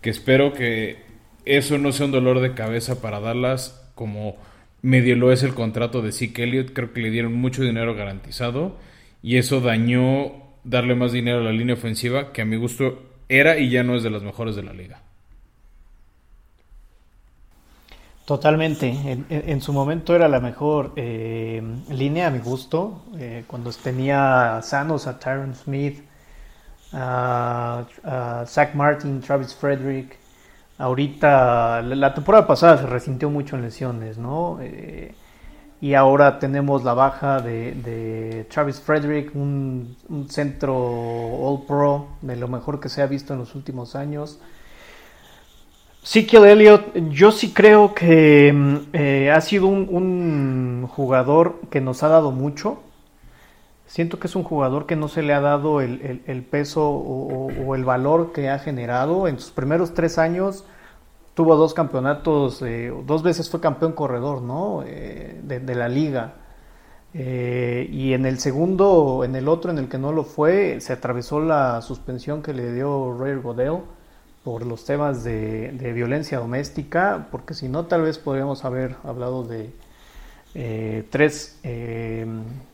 que 0.06 0.12
espero 0.12 0.54
que 0.54 0.98
eso 1.46 1.80
no 1.80 1.92
sea 1.92 2.06
un 2.06 2.12
dolor 2.12 2.40
de 2.40 2.54
cabeza 2.54 3.02
para 3.02 3.20
Dallas 3.20 3.90
como 3.96 4.38
medio 4.84 5.16
lo 5.16 5.32
es 5.32 5.42
el 5.42 5.56
contrato 5.56 6.04
de 6.04 6.12
Zeke 6.12 6.44
Elliott. 6.44 6.74
Creo 6.74 6.94
que 6.94 7.02
le 7.02 7.10
dieron 7.10 7.34
mucho 7.34 7.64
dinero 7.64 7.96
garantizado 7.96 8.78
y 9.24 9.38
eso 9.38 9.62
dañó 9.62 10.34
darle 10.64 10.94
más 10.94 11.12
dinero 11.12 11.40
a 11.40 11.44
la 11.44 11.52
línea 11.52 11.74
ofensiva 11.74 12.34
que 12.34 12.44
a 12.44 12.46
mi 12.46 12.56
gusto 12.56 13.02
era 13.30 13.58
y 13.58 13.72
ya 13.72 13.82
no 13.82 13.96
es 13.96 14.04
de 14.04 14.12
las 14.12 14.22
mejores 14.22 14.56
de 14.56 14.62
la 14.62 14.74
liga. 14.74 15.02
Totalmente. 18.26 18.90
En, 19.30 19.62
su 19.62 19.72
momento 19.72 20.16
era 20.16 20.28
la 20.28 20.40
mejor 20.40 20.94
eh, 20.96 21.62
línea 21.90 22.28
a 22.28 22.30
mi 22.32 22.40
gusto. 22.40 23.04
Eh, 23.18 23.44
cuando 23.46 23.72
tenía 23.72 24.60
sanos 24.64 25.06
a 25.06 25.20
Tyron 25.20 25.54
Smith, 25.54 26.04
a, 26.92 27.86
Zach 28.48 28.74
Martin, 28.74 29.22
Travis 29.22 29.54
Frederick. 29.54 30.18
Ahorita, 30.80 31.84
la 31.84 32.14
temporada 32.16 32.48
pasada 32.48 32.80
se 32.80 32.88
resintió 32.88 33.30
mucho 33.30 33.56
en 33.58 33.62
lesiones, 33.62 34.18
¿no? 34.18 34.58
Eh, 34.60 35.14
y 35.80 35.94
ahora 35.94 36.40
tenemos 36.40 36.84
la 36.84 36.96
baja 36.96 37.42
de, 37.42 38.48
Travis 38.50 38.80
Frederick, 38.82 39.36
un, 39.36 39.96
centro 40.30 40.76
All 40.76 41.64
Pro 41.68 42.08
de 42.22 42.36
lo 42.36 42.48
mejor 42.48 42.80
que 42.80 42.90
se 42.90 43.04
ha 43.04 43.06
visto 43.06 43.34
en 43.34 43.40
los 43.40 43.54
últimos 43.54 43.96
años. 43.96 44.40
Ezekiel 46.06 46.46
Elliott, 46.46 46.96
yo 47.10 47.32
sí 47.32 47.52
creo 47.52 47.96
que 47.96 48.54
mm, 48.54 48.76
eh, 48.94 49.32
ha 49.32 49.42
sido 49.42 49.66
un, 49.66 50.88
jugador 50.88 51.60
que 51.72 51.82
nos 51.82 52.04
ha 52.04 52.10
dado 52.10 52.32
mucho. 52.32 52.78
Siento 53.88 54.20
que 54.20 54.28
es 54.28 54.36
un 54.36 54.44
jugador 54.44 54.86
que 54.86 54.96
no 54.96 55.08
se 55.08 55.24
le 55.24 55.34
ha 55.34 55.42
dado 55.42 55.82
el, 55.82 56.48
peso 56.50 56.88
o, 56.88 57.74
el 57.74 57.84
valor 57.84 58.34
que 58.34 58.50
ha 58.50 58.60
generado. 58.60 59.28
En 59.28 59.40
sus 59.40 59.50
primeros 59.52 59.96
tres 59.96 60.20
años 60.20 60.64
tuvo 61.34 61.56
dos 61.56 61.74
campeonatos, 61.74 62.62
eh, 62.62 62.94
dos 63.06 63.24
veces 63.24 63.50
fue 63.50 63.60
campeón 63.60 63.94
corredor, 63.94 64.44
¿no? 64.44 64.84
Eh, 64.86 65.42
de, 65.44 65.76
la 65.76 65.90
liga. 65.90 66.36
Y 67.14 68.14
en 68.14 68.26
el 68.28 68.38
segundo, 68.40 69.24
en 69.24 69.36
el 69.36 69.48
otro 69.48 69.72
en 69.72 69.80
el 69.80 69.90
que 69.90 69.98
no 69.98 70.12
lo 70.12 70.24
fue, 70.24 70.80
se 70.82 70.94
atravesó 70.94 71.40
la 71.40 71.82
suspensión 71.82 72.44
que 72.44 72.54
le 72.54 72.74
dio 72.74 73.18
Ray 73.18 73.36
Godell 73.42 73.80
por 74.46 74.64
los 74.64 74.86
temas 74.86 75.24
de, 75.24 75.92
violencia 75.96 76.38
doméstica, 76.38 77.28
porque 77.32 77.56
si 77.56 77.68
no, 77.68 77.86
tal 77.86 78.04
vez 78.04 78.20
podríamos 78.20 78.64
haber 78.64 78.96
hablado 79.04 79.44
de 79.44 79.74
tres 81.10 81.60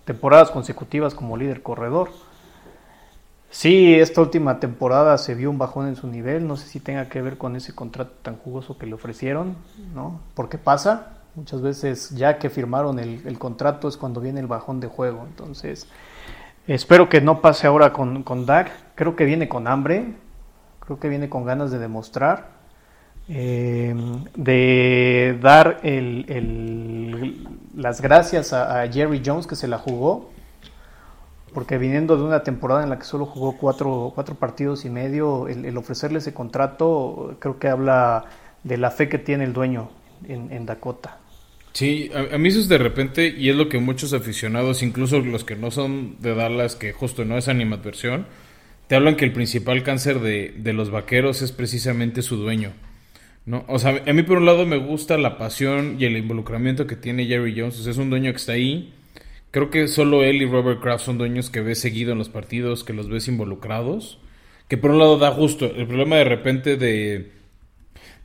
temporadas 0.03 0.51
consecutivas 0.51 1.15
como 1.15 1.37
líder 1.37 1.63
corredor. 1.63 2.09
Sí, 3.49 3.95
esta 3.95 4.21
última 4.21 4.59
temporada 4.59 5.17
se 5.17 5.33
vio 5.33 5.49
un 5.49 5.57
bajón 5.57 5.87
en 5.87 5.95
su 5.95 6.07
nivel, 6.07 6.45
no 6.45 6.57
sé 6.57 6.67
si 6.67 6.81
tenga 6.81 7.07
que 7.07 7.21
ver 7.21 7.37
con 7.37 7.55
ese 7.55 7.73
contrato 7.73 8.11
tan 8.21 8.35
jugoso 8.35 8.77
que 8.77 8.85
le 8.85 8.93
ofrecieron, 8.93 9.55
¿no? 9.95 10.19
Porque 10.35 10.57
pasa, 10.57 11.19
muchas 11.35 11.61
veces 11.61 12.09
ya 12.11 12.37
que 12.37 12.49
firmaron 12.49 12.99
el, 12.99 13.39
contrato 13.39 13.87
es 13.87 13.95
cuando 13.95 14.19
viene 14.19 14.41
el 14.41 14.47
bajón 14.47 14.81
de 14.81 14.87
juego, 14.87 15.25
entonces 15.25 15.87
espero 16.67 17.07
que 17.07 17.21
no 17.21 17.39
pase 17.39 17.65
ahora 17.65 17.93
con, 17.93 18.23
con 18.23 18.45
Dak, 18.45 18.71
creo 18.95 19.15
que 19.15 19.23
viene 19.23 19.49
con 19.49 19.67
hambre, 19.67 20.15
creo 20.81 20.99
que 20.99 21.09
viene 21.09 21.29
con 21.29 21.45
ganas 21.45 21.71
de 21.71 21.79
demostrar, 21.79 22.61
eh, 23.29 23.95
de 24.35 25.37
dar 25.41 25.79
las 27.75 28.01
gracias 28.01 28.51
a 28.53 28.87
Jerry 28.91 29.21
Jones 29.25 29.47
que 29.47 29.55
se 29.55 29.67
la 29.67 29.77
jugó, 29.77 30.31
porque 31.53 31.77
viniendo 31.77 32.17
de 32.17 32.23
una 32.23 32.43
temporada 32.43 32.83
en 32.83 32.89
la 32.89 32.97
que 32.97 33.05
solo 33.05 33.25
jugó 33.25 33.57
cuatro, 33.57 34.11
cuatro 34.15 34.35
partidos 34.35 34.85
y 34.85 34.89
medio, 34.89 35.47
el, 35.47 35.77
ofrecerle 35.77 36.19
ese 36.19 36.33
contrato 36.33 37.35
creo 37.39 37.59
que 37.59 37.67
habla 37.67 38.25
de 38.63 38.77
la 38.77 38.91
fe 38.91 39.09
que 39.09 39.17
tiene 39.17 39.43
el 39.43 39.53
dueño 39.53 39.89
en, 40.27 40.65
Dakota. 40.65 41.17
Sí, 41.73 42.11
a, 42.13 42.37
mí 42.37 42.49
eso 42.49 42.59
es 42.59 42.67
de 42.67 42.77
repente, 42.77 43.27
y 43.27 43.49
es 43.49 43.55
lo 43.55 43.69
que 43.69 43.79
muchos 43.79 44.13
aficionados, 44.13 44.83
incluso 44.83 45.19
los 45.19 45.43
que 45.43 45.55
no 45.55 45.71
son 45.71 46.15
de 46.19 46.35
Dallas, 46.35 46.75
que 46.75 46.93
justo 46.93 47.25
no 47.25 47.37
es 47.37 47.47
animadversión, 47.47 48.27
te 48.91 48.97
hablan 48.97 49.15
que 49.15 49.23
el 49.23 49.31
principal 49.31 49.83
cáncer 49.83 50.19
de, 50.19 50.73
los 50.73 50.91
vaqueros 50.91 51.41
es 51.41 51.53
precisamente 51.53 52.21
su 52.21 52.35
dueño. 52.35 52.73
¿no? 53.45 53.63
O 53.69 53.79
sea, 53.79 54.03
a 54.05 54.11
mí 54.11 54.21
por 54.23 54.39
un 54.39 54.45
lado 54.45 54.65
me 54.65 54.75
gusta 54.75 55.17
la 55.17 55.37
pasión 55.37 55.95
y 55.97 56.03
el 56.03 56.17
involucramiento 56.17 56.87
que 56.87 56.97
tiene 56.97 57.25
Jerry 57.25 57.57
Jones, 57.57 57.87
es 57.87 57.95
un 57.95 58.09
dueño 58.09 58.31
que 58.31 58.35
está 58.35 58.51
ahí, 58.51 58.93
Creo 59.51 59.69
que 59.69 59.87
solo 59.87 60.25
él 60.25 60.41
y 60.41 60.45
Robert 60.45 60.81
Kraft 60.81 61.05
son 61.05 61.17
dueños 61.17 61.49
que 61.49 61.61
ves 61.61 61.79
seguido 61.79 62.11
en 62.11 62.17
los 62.17 62.27
partidos, 62.27 62.83
que 62.83 62.91
los 62.91 63.07
ves 63.07 63.29
involucrados. 63.29 64.19
Que 64.67 64.75
por 64.75 64.91
un 64.91 64.99
lado 64.99 65.17
da 65.17 65.31
justo. 65.31 65.67
El 65.73 65.87
problema 65.87 66.17
de 66.17 66.25
repente 66.25 66.75
de, 66.75 67.31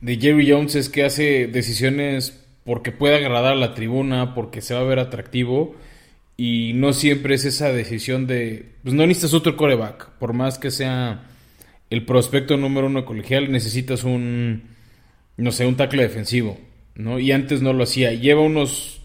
de 0.01 0.17
Jerry 0.17 0.51
Jones 0.51 0.75
es 0.75 0.89
que 0.89 1.05
hace 1.05 1.47
decisiones 1.47 2.45
porque 2.65 2.91
puede 2.91 3.15
agradar 3.15 3.53
a 3.53 3.55
la 3.55 3.73
tribuna, 3.73 4.35
porque 4.35 4.59
se 4.59 4.73
va 4.73 4.81
a 4.81 4.83
ver 4.83 4.99
atractivo. 4.99 5.77
Y 6.37 6.73
no 6.73 6.93
siempre 6.93 7.35
es 7.35 7.45
esa 7.45 7.71
decisión 7.71 8.27
de. 8.27 8.73
Pues 8.83 8.93
no 8.93 9.05
necesitas 9.05 9.33
otro 9.33 9.57
coreback. 9.57 10.11
Por 10.19 10.33
más 10.33 10.59
que 10.59 10.71
sea 10.71 11.23
el 11.89 12.05
prospecto 12.05 12.57
número 12.57 12.87
uno 12.87 13.05
colegial, 13.05 13.51
necesitas 13.51 14.03
un. 14.03 14.63
No 15.35 15.51
sé, 15.51 15.65
un 15.65 15.75
tackle 15.75 16.03
defensivo. 16.03 16.57
¿no? 16.95 17.19
Y 17.19 17.31
antes 17.31 17.61
no 17.61 17.73
lo 17.73 17.83
hacía. 17.83 18.13
Lleva 18.13 18.41
unos 18.41 18.97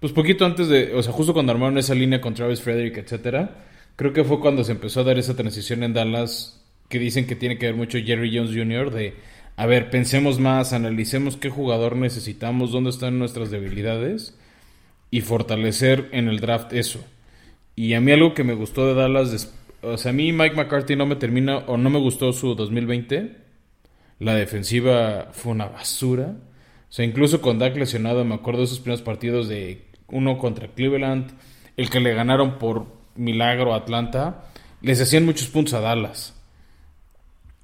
pues 0.00 0.14
poquito 0.14 0.46
antes 0.46 0.68
de, 0.68 0.94
o 0.94 1.02
sea, 1.02 1.12
justo 1.12 1.34
cuando 1.34 1.52
armaron 1.52 1.76
esa 1.76 1.94
línea 1.94 2.22
con 2.22 2.32
Travis 2.32 2.62
Frederick, 2.62 2.96
etcétera, 2.96 3.66
creo 3.96 4.14
que 4.14 4.24
fue 4.24 4.40
cuando 4.40 4.64
se 4.64 4.72
empezó 4.72 5.00
a 5.00 5.04
dar 5.04 5.18
esa 5.18 5.36
transición 5.36 5.82
en 5.82 5.92
Dallas 5.92 6.64
que 6.88 6.98
dicen 6.98 7.26
que 7.26 7.36
tiene 7.36 7.58
que 7.58 7.66
ver 7.66 7.74
mucho 7.74 7.98
Jerry 8.02 8.34
Jones 8.34 8.56
Jr. 8.56 8.90
de, 8.90 9.14
a 9.56 9.66
ver, 9.66 9.90
pensemos 9.90 10.40
más, 10.40 10.72
analicemos 10.72 11.36
qué 11.36 11.50
jugador 11.50 11.96
necesitamos, 11.96 12.72
dónde 12.72 12.90
están 12.90 13.18
nuestras 13.18 13.50
debilidades 13.50 14.38
y 15.10 15.20
fortalecer 15.22 16.08
en 16.12 16.28
el 16.28 16.40
draft 16.40 16.72
eso. 16.72 17.04
Y 17.76 17.94
a 17.94 18.00
mí 18.00 18.12
algo 18.12 18.34
que 18.34 18.44
me 18.44 18.54
gustó 18.54 18.86
de 18.86 18.94
Dallas, 18.94 19.52
o 19.82 19.96
sea, 19.96 20.10
a 20.10 20.12
mí 20.12 20.32
Mike 20.32 20.56
McCarthy 20.56 20.96
no 20.96 21.06
me 21.06 21.16
termina 21.16 21.58
o 21.58 21.76
no 21.76 21.90
me 21.90 21.98
gustó 21.98 22.32
su 22.32 22.54
2020. 22.54 23.36
La 24.18 24.34
defensiva 24.34 25.28
fue 25.32 25.52
una 25.52 25.66
basura. 25.66 26.36
O 26.88 26.92
sea, 26.92 27.04
incluso 27.04 27.40
con 27.40 27.58
Dak 27.58 27.76
lesionado, 27.76 28.24
me 28.24 28.34
acuerdo 28.34 28.60
de 28.60 28.66
esos 28.66 28.80
primeros 28.80 29.02
partidos 29.02 29.48
de 29.48 29.86
uno 30.08 30.38
contra 30.38 30.68
Cleveland, 30.68 31.32
el 31.76 31.88
que 31.88 32.00
le 32.00 32.14
ganaron 32.14 32.58
por 32.58 32.86
milagro 33.14 33.72
a 33.72 33.78
Atlanta, 33.78 34.44
les 34.82 35.00
hacían 35.00 35.24
muchos 35.24 35.48
puntos 35.48 35.74
a 35.74 35.80
Dallas. 35.80 36.36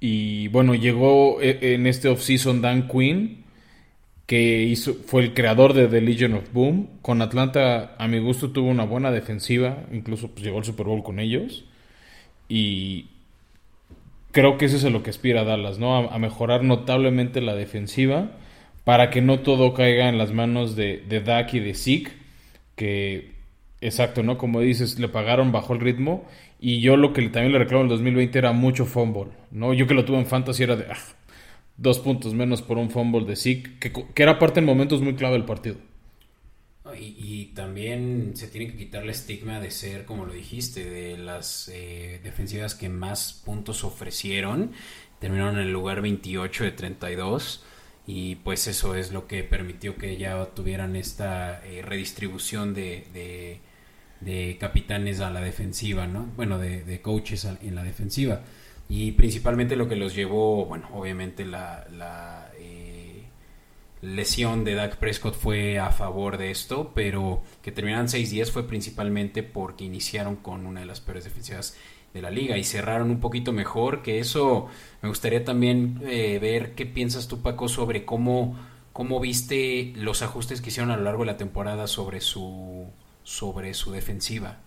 Y 0.01 0.49
bueno, 0.49 0.75
llegó 0.75 1.41
e, 1.41 1.75
en 1.75 1.87
este 1.87 2.09
offseason 2.09 2.63
Dan 2.63 2.89
Quinn, 2.89 3.45
que 4.27 4.63
hizo, 4.63 4.95
fue 4.95 5.23
el 5.23 5.35
creador 5.35 5.73
de 5.73 5.87
The 5.89 6.01
Legion 6.01 6.35
of 6.35 6.53
Boom. 6.53 6.89
Con 7.03 7.23
Atlanta, 7.23 7.95
a 7.99 8.09
mi 8.09 8.19
gusto, 8.19 8.51
tuvo 8.51 8.69
una 8.69 8.85
buena 8.85 9.11
defensiva, 9.11 9.85
incluso 9.93 10.31
pues, 10.31 10.45
llegó 10.45 10.59
al 10.59 10.65
Super 10.65 10.87
Bowl 10.87 11.03
con 11.03 11.21
ellos. 11.21 11.65
Y 12.49 13.07
creo 14.33 14.59
que 14.59 14.67
eso 14.67 14.77
es 14.77 14.85
a 14.85 14.91
lo 14.91 15.03
que 15.03 15.11
aspira 15.11 15.45
Dallas, 15.45 15.79
¿no? 15.79 15.97
A, 15.97 16.19
mejorar 16.19 16.63
notablemente 16.65 17.41
la 17.41 17.55
defensiva 17.55 18.33
para 18.85 19.11
que 19.11 19.23
no 19.23 19.41
todo 19.41 19.75
caiga 19.75 20.09
en 20.09 20.19
las 20.19 20.33
manos 20.33 20.77
de, 20.77 21.05
de 21.09 21.21
Dak 21.21 21.55
y 21.55 21.61
de 21.61 21.75
Zeke 21.75 22.13
que, 22.77 23.33
exacto, 23.81 24.23
¿no? 24.23 24.39
Como 24.39 24.61
dices, 24.61 24.99
le 24.99 25.09
pagaron 25.09 25.51
bajo 25.51 25.73
el 25.73 25.81
ritmo 25.81 26.25
y 26.61 26.81
yo 26.81 26.97
lo 26.97 27.13
que 27.13 27.23
también 27.29 27.53
le 27.53 27.59
reclamo 27.59 27.85
en 27.85 27.87
el 27.87 27.97
2020 27.97 28.39
era 28.39 28.53
mucho 28.53 28.87
fumble, 28.87 29.33
¿no? 29.51 29.73
Yo 29.75 29.87
que 29.87 29.95
lo 29.95 30.05
tuve 30.05 30.19
en 30.19 30.27
fantasy 30.27 30.63
era 30.63 30.77
de 30.77 30.87
ah, 30.91 30.97
dos 31.77 31.99
puntos 31.99 32.35
menos 32.35 32.63
por 32.63 32.79
un 32.79 32.91
fumble 32.91 33.25
de 33.25 33.37
Zeke, 33.37 33.79
que, 33.79 33.93
que 33.93 34.23
era 34.23 34.39
parte 34.39 34.61
en 34.61 34.67
momentos 34.67 35.03
muy 35.03 35.15
clave 35.15 35.35
del 35.35 35.45
partido. 35.45 35.77
Y, 36.99 37.47
también 37.47 38.33
se 38.35 38.49
tiene 38.49 38.69
que 38.69 38.77
quitar 38.77 39.03
el 39.03 39.11
estigma 39.11 39.61
de 39.61 39.71
ser, 39.71 40.05
como 40.05 40.25
lo 40.25 40.33
dijiste, 40.33 40.89
de 40.89 41.19
las 41.19 41.69
eh, 41.73 42.21
defensivas 42.23 42.75
que 42.75 42.89
más 42.89 43.43
puntos 43.45 43.83
ofrecieron. 43.83 44.73
Terminaron 45.19 45.57
en 45.57 45.63
el 45.63 45.73
lugar 45.73 46.01
28 46.03 46.65
de 46.65 46.71
32 46.73 47.65
y 48.07 48.37
pues 48.37 48.67
eso 48.67 48.95
es 48.95 49.11
lo 49.11 49.27
que 49.27 49.43
permitió 49.43 49.97
que 49.97 50.17
ya 50.17 50.45
tuvieran 50.55 50.97
esta 50.97 51.65
eh, 51.67 51.83
redistribución 51.83 52.75
de, 52.75 53.61
de, 54.21 54.57
capitanes 54.59 55.21
a 55.21 55.31
la 55.31 55.41
defensiva, 55.41 56.07
¿no? 56.07 56.27
Bueno, 56.37 56.59
de, 56.59 57.01
coaches 57.03 57.47
en 57.63 57.75
la 57.75 57.83
defensiva. 57.83 58.43
Y 58.89 59.13
principalmente 59.13 59.77
lo 59.77 59.89
que 59.89 59.97
los 59.97 60.15
llevó, 60.15 60.65
bueno, 60.67 60.89
obviamente 60.93 61.45
la, 61.45 61.87
la 61.91 62.51
eh, 62.59 63.25
lesión 64.01 64.65
de 64.65 64.75
Dak 64.75 64.97
Prescott 64.97 65.35
fue 65.35 65.79
a 65.79 65.91
favor 65.91 66.39
de 66.39 66.51
esto, 66.51 66.93
pero 66.95 67.43
que 67.63 67.73
terminaran 67.73 68.07
6-10 68.07 68.51
fue 68.51 68.67
principalmente 68.67 69.43
porque 69.43 69.85
iniciaron 69.85 70.37
con 70.37 70.67
una 70.67 70.81
de 70.81 70.87
las 70.87 71.01
peores 71.01 71.25
defensivas 71.25 71.77
de 72.15 72.23
la 72.23 72.31
liga 72.31 72.57
y 72.57 72.65
cerraron 72.65 73.11
un 73.11 73.21
poquito 73.21 73.53
mejor, 73.53 74.03
que 74.03 74.19
eso 74.21 74.69
me 75.03 75.09
gustaría 75.09 75.45
también 75.45 76.01
eh, 76.07 76.39
ver 76.41 76.75
qué 76.75 76.87
piensas 76.87 77.29
tú 77.29 77.43
Paco 77.43 77.69
sobre 77.69 78.05
cómo, 78.05 78.57
cómo 78.93 79.21
viste 79.21 79.93
los 79.97 80.23
ajustes 80.23 80.61
que 80.61 80.69
hicieron 80.69 80.91
a 80.91 80.97
lo 80.97 81.03
largo 81.03 81.25
de 81.25 81.33
la 81.33 81.37
temporada 81.37 81.87
sobre 81.87 82.21
su, 82.21 82.87
sobre 83.23 83.75
su 83.75 83.91
defensiva. 83.91 84.61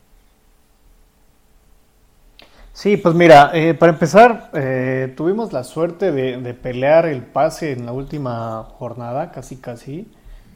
Sí, 2.73 2.97
pues 2.97 3.15
mira, 3.15 3.51
eh, 3.53 3.73
para 3.73 3.91
empezar, 3.91 4.51
eh, 4.53 5.13
tuvimos 5.17 5.51
la 5.51 5.63
suerte 5.63 6.11
de, 6.11 6.53
pelear 6.53 7.07
el 7.07 7.23
pase 7.23 7.73
en 7.73 7.85
la 7.85 7.91
última 7.91 8.63
jornada, 8.77 9.31
casi 9.31 9.57
casi, 9.57 10.07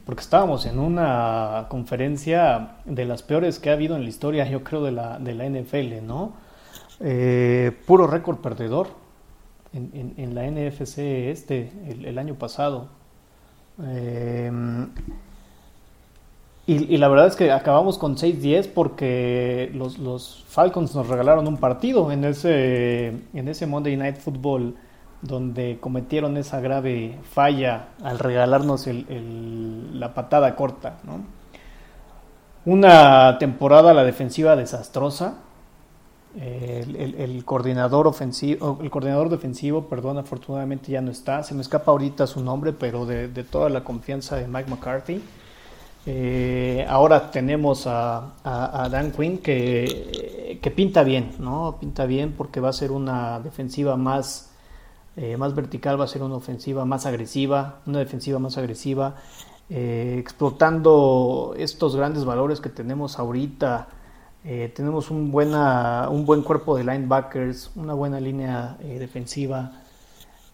porque 0.06 0.22
estábamos 0.22 0.64
en 0.66 0.78
una 0.78 1.66
conferencia 1.68 2.76
de 2.84 3.04
las 3.04 3.22
peores 3.22 3.58
que 3.58 3.70
ha 3.70 3.74
habido 3.74 3.96
en 3.96 4.04
la 4.04 4.08
historia, 4.08 4.48
yo 4.48 4.64
creo, 4.64 4.82
de 4.82 4.92
la, 4.92 5.18
de 5.18 5.34
la 5.34 5.48
NFL, 5.48 6.06
¿no? 6.06 6.32
Eh, 7.00 7.72
puro 7.86 8.06
récord 8.06 8.38
perdedor 8.38 8.88
en, 9.72 10.34
la 10.34 10.48
NFC 10.48 10.98
este 10.98 11.72
el, 12.04 12.16
año 12.18 12.36
pasado. 12.36 12.88
Y, 16.66 16.96
la 16.96 17.08
verdad 17.08 17.26
es 17.26 17.36
que 17.36 17.52
acabamos 17.52 17.98
con 17.98 18.16
6-10 18.16 18.70
porque 18.72 19.70
los, 19.74 20.44
Falcons 20.48 20.94
nos 20.94 21.08
regalaron 21.08 21.46
un 21.46 21.58
partido 21.58 22.10
en 22.10 22.24
ese, 22.24 23.08
en 23.34 23.48
ese 23.48 23.66
Monday 23.66 23.96
Night 23.98 24.16
Football 24.16 24.74
donde 25.24 25.78
cometieron 25.80 26.36
esa 26.36 26.60
grave 26.60 27.18
falla 27.32 27.88
al 28.02 28.18
regalarnos 28.18 28.86
la 28.86 30.14
patada 30.14 30.54
corta. 30.54 30.98
Una 32.64 33.38
temporada 33.38 33.92
la 33.92 34.04
defensiva 34.04 34.56
desastrosa. 34.56 35.38
El, 36.36 37.44
coordinador 37.44 38.08
ofensivo, 38.08 38.78
el 38.82 38.90
coordinador 38.90 39.28
defensivo, 39.28 39.86
perdón, 39.88 40.18
afortunadamente 40.18 40.90
ya 40.90 41.00
no 41.00 41.10
está. 41.10 41.42
Se 41.42 41.54
me 41.54 41.62
escapa 41.62 41.92
ahorita 41.92 42.26
su 42.26 42.42
nombre, 42.42 42.72
pero 42.72 43.06
de, 43.06 43.28
toda 43.44 43.68
la 43.68 43.84
confianza 43.84 44.36
de 44.36 44.48
Mike 44.48 44.70
McCarthy. 44.70 45.22
Eh, 46.06 46.84
ahora 46.88 47.30
tenemos 47.30 47.86
a, 47.86 48.34
Dan 48.90 49.12
Quinn 49.12 49.38
que, 49.38 50.58
que, 50.60 50.70
pinta 50.70 51.02
bien, 51.02 51.32
¿no? 51.38 51.78
Pinta 51.80 52.04
bien 52.04 52.32
porque 52.36 52.60
va 52.60 52.68
a 52.68 52.72
ser 52.72 52.92
una 52.92 53.40
defensiva 53.40 53.96
más, 53.96 54.52
eh, 55.16 55.36
más 55.36 55.54
vertical, 55.54 55.98
va 55.98 56.04
a 56.04 56.08
ser 56.08 56.22
una 56.22 56.36
ofensiva 56.36 56.84
más 56.84 57.06
agresiva, 57.06 57.80
una 57.86 58.00
defensiva 58.00 58.38
más 58.38 58.58
agresiva. 58.58 59.14
Eh, 59.70 60.16
explotando 60.18 61.54
estos 61.56 61.96
grandes 61.96 62.24
valores 62.24 62.60
que 62.60 62.68
tenemos 62.68 63.18
ahorita. 63.18 63.88
Eh, 64.44 64.70
tenemos 64.76 65.10
un, 65.10 65.30
buena, 65.32 66.08
un 66.10 66.26
buen 66.26 66.42
cuerpo 66.42 66.76
de 66.76 66.84
linebackers, 66.84 67.70
una 67.76 67.94
buena 67.94 68.20
línea 68.20 68.76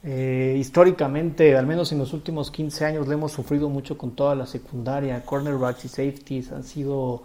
eh, 0.03 0.57
históricamente, 0.59 1.57
al 1.57 1.67
menos 1.67 1.93
en 1.93 1.99
los 1.99 2.13
últimos 2.13 2.51
15 2.51 2.85
años, 2.85 3.09
le 3.09 3.15
hemos 3.15 3.33
sufrido 3.33 3.69
mucho 3.69 3.99
con 3.99 4.13
toda 4.13 4.35
la 4.35 4.47
secundaria. 4.47 5.23
Cornerbacks 5.25 5.85
y 5.85 5.89
safeties 5.89 6.53
han 6.53 6.65
sido 6.65 7.25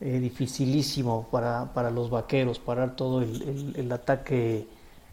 dificilísimo 0.00 1.28
para, 1.30 1.72
para, 1.72 1.90
los 1.90 2.10
vaqueros, 2.10 2.58
parar 2.58 2.94
todo 2.94 3.22
el, 3.22 3.72
el 3.74 3.90
ataque 3.90 4.66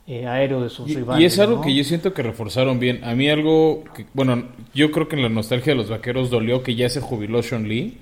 eh, 0.07 0.27
aéreo 0.27 0.61
de 0.61 0.69
sus 0.69 0.89
y, 0.89 0.95
rivales. 0.95 1.21
Y 1.21 1.25
es 1.25 1.39
algo 1.39 1.61
que 1.61 1.73
yo 1.73 1.83
siento 1.83 2.13
que 2.13 2.23
reforzaron 2.23 2.79
bien. 2.79 3.03
A 3.03 3.13
mí 3.13 3.29
algo, 3.29 3.83
que, 3.95 4.05
bueno, 4.13 4.43
yo 4.73 4.91
creo 4.91 5.07
que 5.07 5.15
en 5.15 5.21
la 5.21 5.29
nostalgia 5.29 5.73
de 5.73 5.77
los 5.77 5.89
vaqueros 5.89 6.29
dolió 6.29 6.63
que 6.63 6.75
ya 6.75 6.89
se 6.89 6.99
jubiló 7.01 7.43
Sean 7.43 7.67
Lee, 7.69 7.99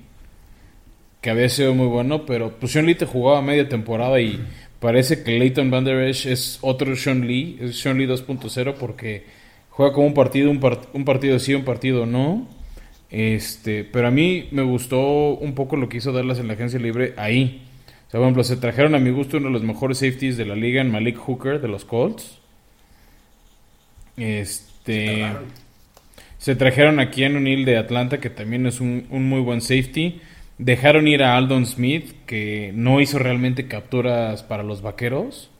que 1.20 1.30
había 1.30 1.48
sido 1.50 1.74
muy 1.74 1.86
bueno, 1.86 2.24
pero 2.24 2.52
pues 2.58 2.72
Sean 2.72 2.86
Lee 2.86 2.94
te 2.94 3.06
jugaba 3.06 3.42
media 3.42 3.68
temporada 3.68 4.20
y 4.20 4.40
parece 4.80 5.22
que 5.22 5.38
Leighton 5.38 5.70
Van 5.70 5.84
Der 5.84 6.02
Esch 6.08 6.26
es 6.26 6.58
otro 6.62 6.96
Sean 6.96 7.26
Lee, 7.26 7.58
es 7.60 7.78
Sean 7.78 7.98
Lee 7.98 8.06
2.0 8.06 8.74
porque 8.74 9.24
juega 9.68 9.92
como 9.92 10.06
un 10.06 10.14
partido, 10.14 10.50
un, 10.50 10.60
un 10.92 11.04
partido 11.04 11.38
sí, 11.38 11.54
un 11.54 11.64
partido 11.64 12.06
no. 12.06 12.48
Este, 13.10 13.84
pero 13.84 14.08
a 14.08 14.10
mí 14.10 14.48
me 14.50 14.62
gustó 14.62 15.34
un 15.34 15.54
poco 15.54 15.76
lo 15.76 15.88
que 15.88 15.96
hizo 15.98 16.12
Dallas 16.12 16.38
en 16.38 16.46
la 16.46 16.54
agencia 16.54 16.78
libre 16.78 17.14
ahí 17.16 17.66
o 18.10 18.10
sea, 18.10 18.18
por 18.18 18.24
ejemplo, 18.24 18.42
se 18.42 18.56
trajeron 18.56 18.96
a 18.96 18.98
mi 18.98 19.10
gusto 19.10 19.36
uno 19.36 19.46
de 19.46 19.52
los 19.52 19.62
mejores 19.62 19.98
safeties 19.98 20.36
de 20.36 20.44
la 20.44 20.56
liga 20.56 20.80
en 20.80 20.90
Malik 20.90 21.16
Hooker 21.16 21.60
de 21.60 21.68
los 21.68 21.84
Colts. 21.84 22.40
Este. 24.16 25.28
Se 26.36 26.56
trajeron 26.56 26.98
a 26.98 27.12
Keanu 27.12 27.38
Neal 27.38 27.64
de 27.64 27.76
Atlanta, 27.78 28.18
que 28.18 28.28
también 28.28 28.66
es 28.66 28.80
un, 28.80 29.06
muy 29.08 29.40
buen 29.40 29.60
safety. 29.60 30.20
Dejaron 30.60 31.08
ir 31.08 31.22
a 31.22 31.38
Aldon 31.38 31.64
Smith, 31.64 32.12
que 32.26 32.70
no 32.74 33.00
hizo 33.00 33.18
realmente 33.18 33.66
capturas 33.66 34.42
para 34.42 34.62
los 34.62 34.82
vaqueros. 34.82 35.50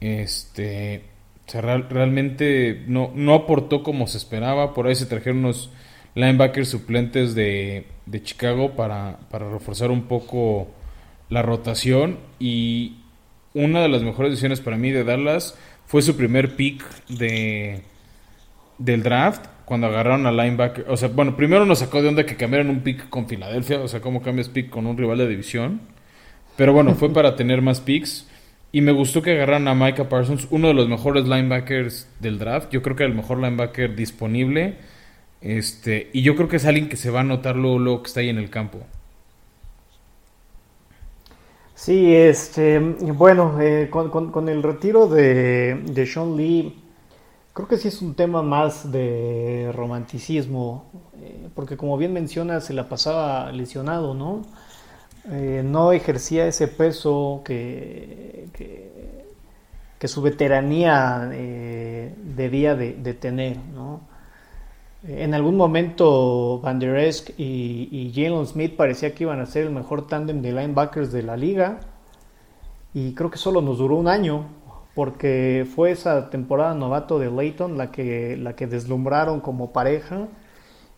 Este. 0.00 1.02
O 1.46 1.50
sea, 1.50 1.60
realmente 1.60 2.82
no, 2.86 3.12
no 3.14 3.34
aportó 3.34 3.82
como 3.82 4.06
se 4.06 4.16
esperaba. 4.16 4.72
Por 4.72 4.86
ahí 4.86 4.94
se 4.94 5.04
trajeron 5.04 5.40
unos 5.40 5.70
linebackers 6.14 6.70
suplentes 6.70 7.34
de, 7.34 7.88
de 8.06 8.22
Chicago 8.22 8.74
para, 8.74 9.18
para 9.30 9.50
reforzar 9.50 9.90
un 9.90 10.04
poco 10.04 10.68
la 11.28 11.42
rotación 11.42 12.20
y 12.38 12.96
una 13.52 13.82
de 13.82 13.90
las 13.90 14.02
mejores 14.02 14.30
decisiones 14.30 14.62
para 14.62 14.78
mí 14.78 14.92
de 14.92 15.04
Dallas 15.04 15.58
fue 15.86 16.00
su 16.00 16.16
primer 16.16 16.56
pick 16.56 16.82
de 17.08 17.82
del 18.78 19.02
draft 19.02 19.44
cuando 19.70 19.86
agarraron 19.86 20.26
a 20.26 20.32
linebacker. 20.32 20.86
O 20.88 20.96
sea, 20.96 21.10
bueno, 21.10 21.36
primero 21.36 21.64
nos 21.64 21.78
sacó 21.78 22.02
de 22.02 22.08
onda 22.08 22.26
que 22.26 22.34
cambiaron 22.34 22.70
un 22.70 22.80
pick 22.80 23.08
con 23.08 23.28
Filadelfia. 23.28 23.78
O 23.78 23.86
sea, 23.86 24.00
¿cómo 24.00 24.20
cambias 24.20 24.48
pick 24.48 24.68
con 24.68 24.84
un 24.84 24.98
rival 24.98 25.18
de 25.18 25.28
división? 25.28 25.80
Pero 26.56 26.72
bueno, 26.72 26.96
fue 26.96 27.12
para 27.12 27.36
tener 27.36 27.62
más 27.62 27.80
picks. 27.80 28.26
Y 28.72 28.80
me 28.80 28.90
gustó 28.90 29.22
que 29.22 29.30
agarraran 29.30 29.68
a 29.68 29.76
Micah 29.76 30.08
Parsons, 30.08 30.48
uno 30.50 30.66
de 30.66 30.74
los 30.74 30.88
mejores 30.88 31.22
linebackers 31.22 32.08
del 32.18 32.40
draft. 32.40 32.72
Yo 32.72 32.82
creo 32.82 32.96
que 32.96 33.04
el 33.04 33.14
mejor 33.14 33.38
linebacker 33.38 33.94
disponible. 33.94 34.74
Este, 35.40 36.10
y 36.12 36.22
yo 36.22 36.34
creo 36.34 36.48
que 36.48 36.56
es 36.56 36.66
alguien 36.66 36.88
que 36.88 36.96
se 36.96 37.10
va 37.10 37.20
a 37.20 37.22
notar 37.22 37.54
luego, 37.54 38.02
que 38.02 38.08
está 38.08 38.18
ahí 38.18 38.28
en 38.28 38.38
el 38.38 38.50
campo. 38.50 38.80
Sí, 41.76 42.12
este, 42.12 42.80
bueno, 42.80 43.56
eh, 43.60 43.88
con, 43.88 44.48
el 44.48 44.64
retiro 44.64 45.06
de, 45.06 45.76
de, 45.76 46.06
Sean 46.06 46.36
Lee, 46.36 46.74
creo 47.52 47.68
que 47.68 47.76
sí 47.76 47.88
es 47.88 48.02
un 48.02 48.14
tema 48.14 48.42
más 48.42 48.90
de 48.92 49.70
romanticismo, 49.74 50.84
eh, 51.20 51.48
porque 51.54 51.76
como 51.76 51.96
bien 51.96 52.12
menciona, 52.12 52.60
se 52.60 52.74
la 52.74 52.88
pasaba 52.88 53.50
lesionado, 53.52 54.14
¿no? 54.14 54.42
Eh, 55.30 55.62
no 55.64 55.92
ejercía 55.92 56.46
ese 56.46 56.68
peso 56.68 57.42
que, 57.44 58.48
que, 58.52 58.88
su 60.08 60.22
veteranía 60.22 61.28
debía 61.28 62.74
de, 62.74 63.14
tener, 63.14 63.58
¿no? 63.74 64.00
En 65.06 65.34
algún 65.34 65.56
momento 65.56 66.58
Van 66.60 66.78
Der 66.78 66.96
Esch 66.96 67.34
y, 67.38 67.88
y 67.90 68.12
Jalen 68.14 68.46
Smith 68.46 68.76
parecía 68.76 69.14
que 69.14 69.24
iban 69.24 69.40
a 69.40 69.46
ser 69.46 69.64
el 69.64 69.72
mejor 69.72 70.06
tándem 70.06 70.40
de 70.40 70.52
linebackers 70.52 71.12
de 71.12 71.22
la 71.22 71.36
liga 71.36 71.80
y 72.92 73.14
creo 73.14 73.30
que 73.30 73.38
solo 73.38 73.60
nos 73.60 73.78
duró 73.78 73.96
un 73.96 74.08
año 74.08 74.46
porque 74.94 75.66
fue 75.74 75.90
esa 75.90 76.30
temporada 76.30 76.74
novato 76.74 77.18
de 77.18 77.30
Leighton 77.30 77.78
la 77.78 77.90
que, 77.90 78.36
la 78.36 78.54
que 78.56 78.66
deslumbraron 78.66 79.40
como 79.40 79.72
pareja 79.72 80.28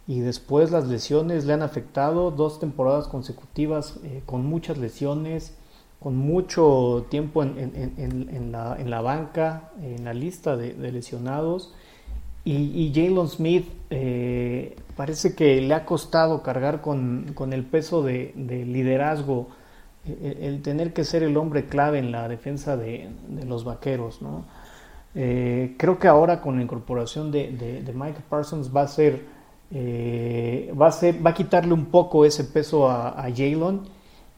y 0.07 0.21
después 0.21 0.71
las 0.71 0.87
lesiones 0.89 1.45
le 1.45 1.53
han 1.53 1.63
afectado 1.63 2.31
dos 2.31 2.59
temporadas 2.59 3.07
consecutivas 3.07 4.01
eh, 4.05 4.23
con 4.27 4.45
muchas 4.45 4.79
lesiones, 4.79 5.57
con 6.01 6.17
mucho 6.17 7.07
tiempo 7.09 7.43
en, 7.43 7.59
en, 7.59 8.53
la, 8.53 8.77
en, 8.79 8.91
la, 8.91 9.01
banca, 9.01 9.71
en 9.81 10.05
la 10.05 10.15
lista 10.15 10.57
de, 10.57 10.75
de 10.75 10.91
lesionados. 10.91 11.75
Y, 12.45 12.55
y 12.55 12.93
Jalen 12.93 13.29
Smith 13.29 13.69
eh, 13.91 14.75
parece 14.97 15.35
que 15.35 15.61
le 15.61 15.75
ha 15.75 15.85
costado 15.85 16.43
cargar 16.43 16.81
con, 16.81 17.35
el 17.53 17.65
peso 17.65 18.03
de, 18.03 18.33
liderazgo, 18.37 19.49
el, 20.05 20.63
tener 20.63 20.93
que 20.93 21.05
ser 21.05 21.23
el 21.23 21.37
hombre 21.37 21.67
clave 21.67 21.99
en 21.99 22.11
la 22.13 22.29
defensa 22.29 22.77
de, 22.77 23.09
los 23.47 23.65
vaqueros. 23.65 24.21
Eh, 25.15 25.75
creo 25.79 25.99
que 25.99 26.09
ahora 26.09 26.41
con 26.41 26.57
la 26.57 26.63
incorporación 26.63 27.31
de, 27.31 27.83
Mike 27.95 28.21
Parsons 28.29 28.75
va 28.75 28.83
a 28.83 28.89
ser, 28.89 29.25
eh, 29.71 30.73
va 30.81 30.89
a 30.89 30.93
ser, 30.93 31.25
va 31.25 31.31
a 31.31 31.35
quitarle 31.35 31.73
un 31.73 31.87
poco 31.87 32.25
ese 32.25 32.45
peso 32.45 32.89
a, 32.89 33.11
a 33.11 33.31
Jalen 33.31 33.83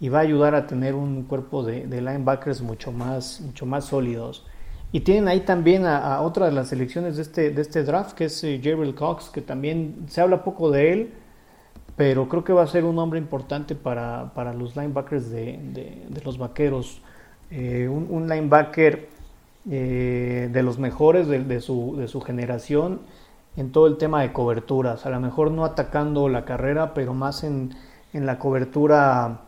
y 0.01 0.09
va 0.09 0.19
a 0.19 0.23
ayudar 0.23 0.55
a 0.55 0.67
tener 0.67 0.95
un 0.95 1.23
cuerpo 1.23 1.63
de, 1.63 1.87
linebackers 1.87 2.61
mucho 2.61 2.93
más, 2.93 3.41
mucho 3.41 3.65
más 3.65 3.87
sólidos. 3.87 4.45
Y 4.93 5.01
tienen 5.01 5.29
ahí 5.29 5.41
también 5.41 5.87
a, 5.87 6.21
otra 6.21 6.47
de 6.47 6.53
las 6.53 6.69
selecciones 6.69 7.17
de 7.17 7.23
este, 7.23 7.51
de 7.51 7.63
este 7.63 7.83
draft, 7.83 8.13
que 8.13 8.27
es 8.27 8.45
eh, 8.45 8.61
Cox, 8.95 9.31
que 9.31 9.41
también 9.41 10.05
se 10.09 10.21
habla 10.21 10.45
poco 10.45 10.71
de 10.71 10.93
él, 10.93 11.15
pero 11.97 12.29
creo 12.29 12.45
que 12.45 12.53
va 12.53 12.63
a 12.63 12.67
ser 12.67 12.85
un 12.85 12.99
hombre 12.99 13.19
importante 13.19 13.75
para, 13.75 14.31
los 14.57 14.77
linebackers 14.77 15.31
de, 15.31 16.07
los 16.25 16.39
vaqueros. 16.39 17.01
Eh, 17.51 17.89
un, 17.89 18.29
linebacker 18.29 19.09
eh, 19.71 20.49
de 20.53 20.63
los 20.63 20.79
mejores 20.79 21.29
de, 21.29 21.61
su, 21.61 21.97
de 21.97 22.09
su 22.09 22.21
generación 22.21 23.01
en 23.57 23.71
todo 23.71 23.87
el 23.87 23.97
tema 23.97 24.23
de 24.23 24.33
coberturas. 24.33 25.07
A 25.07 25.11
lo 25.11 25.21
mejor 25.21 25.51
no 25.51 25.65
atacando 25.65 26.29
la 26.29 26.45
carrera, 26.45 26.95
pero 26.95 27.15
más 27.15 27.45
en, 27.45 27.75
en 28.13 28.27
la 28.27 28.39
cobertura 28.39 29.41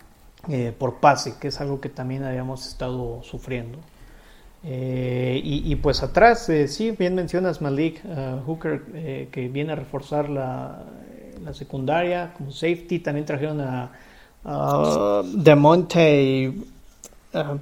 eh, 0.48 0.72
por 0.76 1.00
pase, 1.00 1.34
que 1.40 1.48
es 1.48 1.60
algo 1.60 1.80
que 1.80 1.88
también 1.88 2.22
habíamos 2.22 2.68
estado 2.68 3.22
sufriendo. 3.22 3.78
Eh, 4.62 5.40
y, 5.42 5.76
pues 5.76 6.02
atrás, 6.02 6.48
eh, 6.48 6.66
sí, 6.66 6.90
bien 6.90 7.14
mencionas 7.14 7.60
Malik 7.60 8.02
uh, 8.04 8.40
Hooker, 8.44 9.28
que 9.30 9.48
viene 9.48 9.72
a 9.72 9.76
reforzar 9.76 10.28
la, 10.28 10.82
secundaria 11.52 12.32
como 12.36 12.50
safety. 12.50 12.98
También 13.00 13.26
trajeron 13.26 13.60
a, 13.60 13.92
a 14.44 15.22
Demonte 15.34 16.52
uh, 17.32 17.58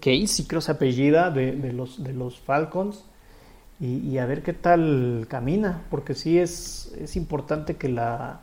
Casey, 0.00 0.44
creo 0.46 0.60
se 0.60 0.72
apellida, 0.72 1.30
de, 1.30 1.72
los, 1.72 2.02
de 2.02 2.12
los 2.12 2.38
Falcons. 2.38 3.04
Y, 3.80 4.18
a 4.18 4.26
ver 4.26 4.42
qué 4.42 4.52
tal 4.52 5.24
camina, 5.30 5.84
porque 5.88 6.14
sí 6.14 6.38
es, 6.38 6.92
es 7.00 7.16
importante 7.16 7.76
que 7.76 7.88
la, 7.88 8.42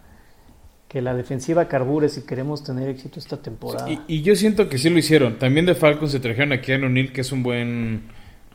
que 0.88 1.00
la 1.00 1.13
defensiva 1.13 1.67
carbure 1.67 2.10
si 2.10 2.24
queremos 2.24 2.63
tener 2.63 2.89
éxito 2.89 3.20
esta 3.20 3.38
temporada. 3.38 3.88
y, 4.08 4.24
yo 4.24 4.36
siento 4.36 4.67
que 4.67 4.80
sí 4.80 4.89
lo 4.89 4.98
hicieron. 4.98 5.38
También 5.38 5.67
de 5.67 5.76
Falcons 5.76 6.12
se 6.12 6.20
trajeron 6.20 6.54
a 6.54 6.62
Keanu 6.62 6.89
Neal, 6.89 7.12
que 7.12 7.22
es 7.22 7.32
un 7.32 7.43
buen 7.43 8.06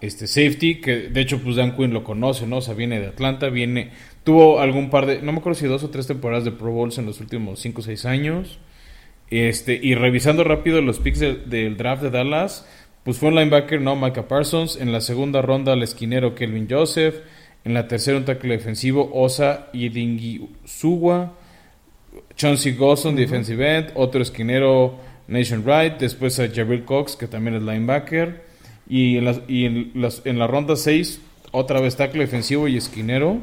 este 0.01 0.27
safety, 0.27 0.81
que 0.81 1.09
de 1.09 1.21
hecho 1.21 1.39
pues 1.39 1.55
Dan 1.55 1.77
Quinn 1.77 1.95
lo 1.95 2.03
conoce, 2.03 2.49
¿no? 2.49 2.57
O 2.57 2.61
sea, 2.61 2.75
viene 2.75 3.01
de 3.01 3.07
Atlanta, 3.07 3.49
viene... 3.49 3.93
Tuvo 4.25 4.61
algún 4.61 4.91
par 4.91 5.07
de... 5.07 5.23
No 5.23 5.33
me 5.33 5.39
acuerdo 5.39 5.59
si 5.59 5.67
dos 5.67 5.83
o 5.83 5.91
tres 5.91 6.07
temporadas 6.07 6.45
de 6.45 6.53
Pro 6.53 6.71
Bowls 6.71 6.99
en 6.99 7.07
los 7.07 7.21
últimos 7.21 7.61
5 7.61 7.81
o 7.81 7.85
6 7.85 8.05
años. 8.07 8.59
Este, 9.31 9.79
y 9.83 9.95
revisando 9.95 10.45
rápido 10.45 10.81
los 10.81 10.99
picks 10.99 11.21
del 11.21 11.77
draft 11.77 12.03
de 12.03 12.11
Dallas, 12.11 12.69
pues 13.03 13.19
fue 13.19 13.31
un 13.31 13.37
linebacker, 13.37 13.81
¿no? 13.81 13.97
Micah 13.97 14.29
Parsons. 14.29 14.77
En 14.77 14.93
la 14.93 15.01
segunda 15.01 15.43
ronda, 15.43 15.73
el 15.73 15.83
esquinero 15.83 16.35
Kelvin 16.35 16.69
Joseph. 16.71 17.17
En 17.65 17.75
la 17.75 17.89
tercera, 17.89 18.19
un 18.19 18.25
tackle 18.25 18.57
defensivo, 18.57 19.11
Osa 19.13 19.69
y 19.73 20.41
Suwa 20.65 21.33
Chauncey 22.37 22.75
Gosson, 22.75 23.17
defensive 23.17 23.77
end, 23.77 23.93
otro 23.95 24.23
esquinero 24.23 24.99
Nation 25.29 25.63
Wright, 25.65 25.99
después 25.99 26.39
a 26.41 26.49
Jabril 26.49 26.85
Cox, 26.85 27.17
que 27.17 27.27
también 27.27 27.57
es 27.57 27.63
linebacker, 27.63 28.43
y 28.89 29.17
en, 29.17 29.43
y 29.49 29.65
en, 29.65 29.93
las, 29.95 30.23
en 30.25 30.39
la 30.39 30.47
ronda 30.47 30.77
6, 30.77 31.21
otra 31.53 31.81
vez 31.81 31.97
tackle 31.97 32.21
defensivo 32.21 32.69
y 32.69 32.77
esquinero. 32.77 33.39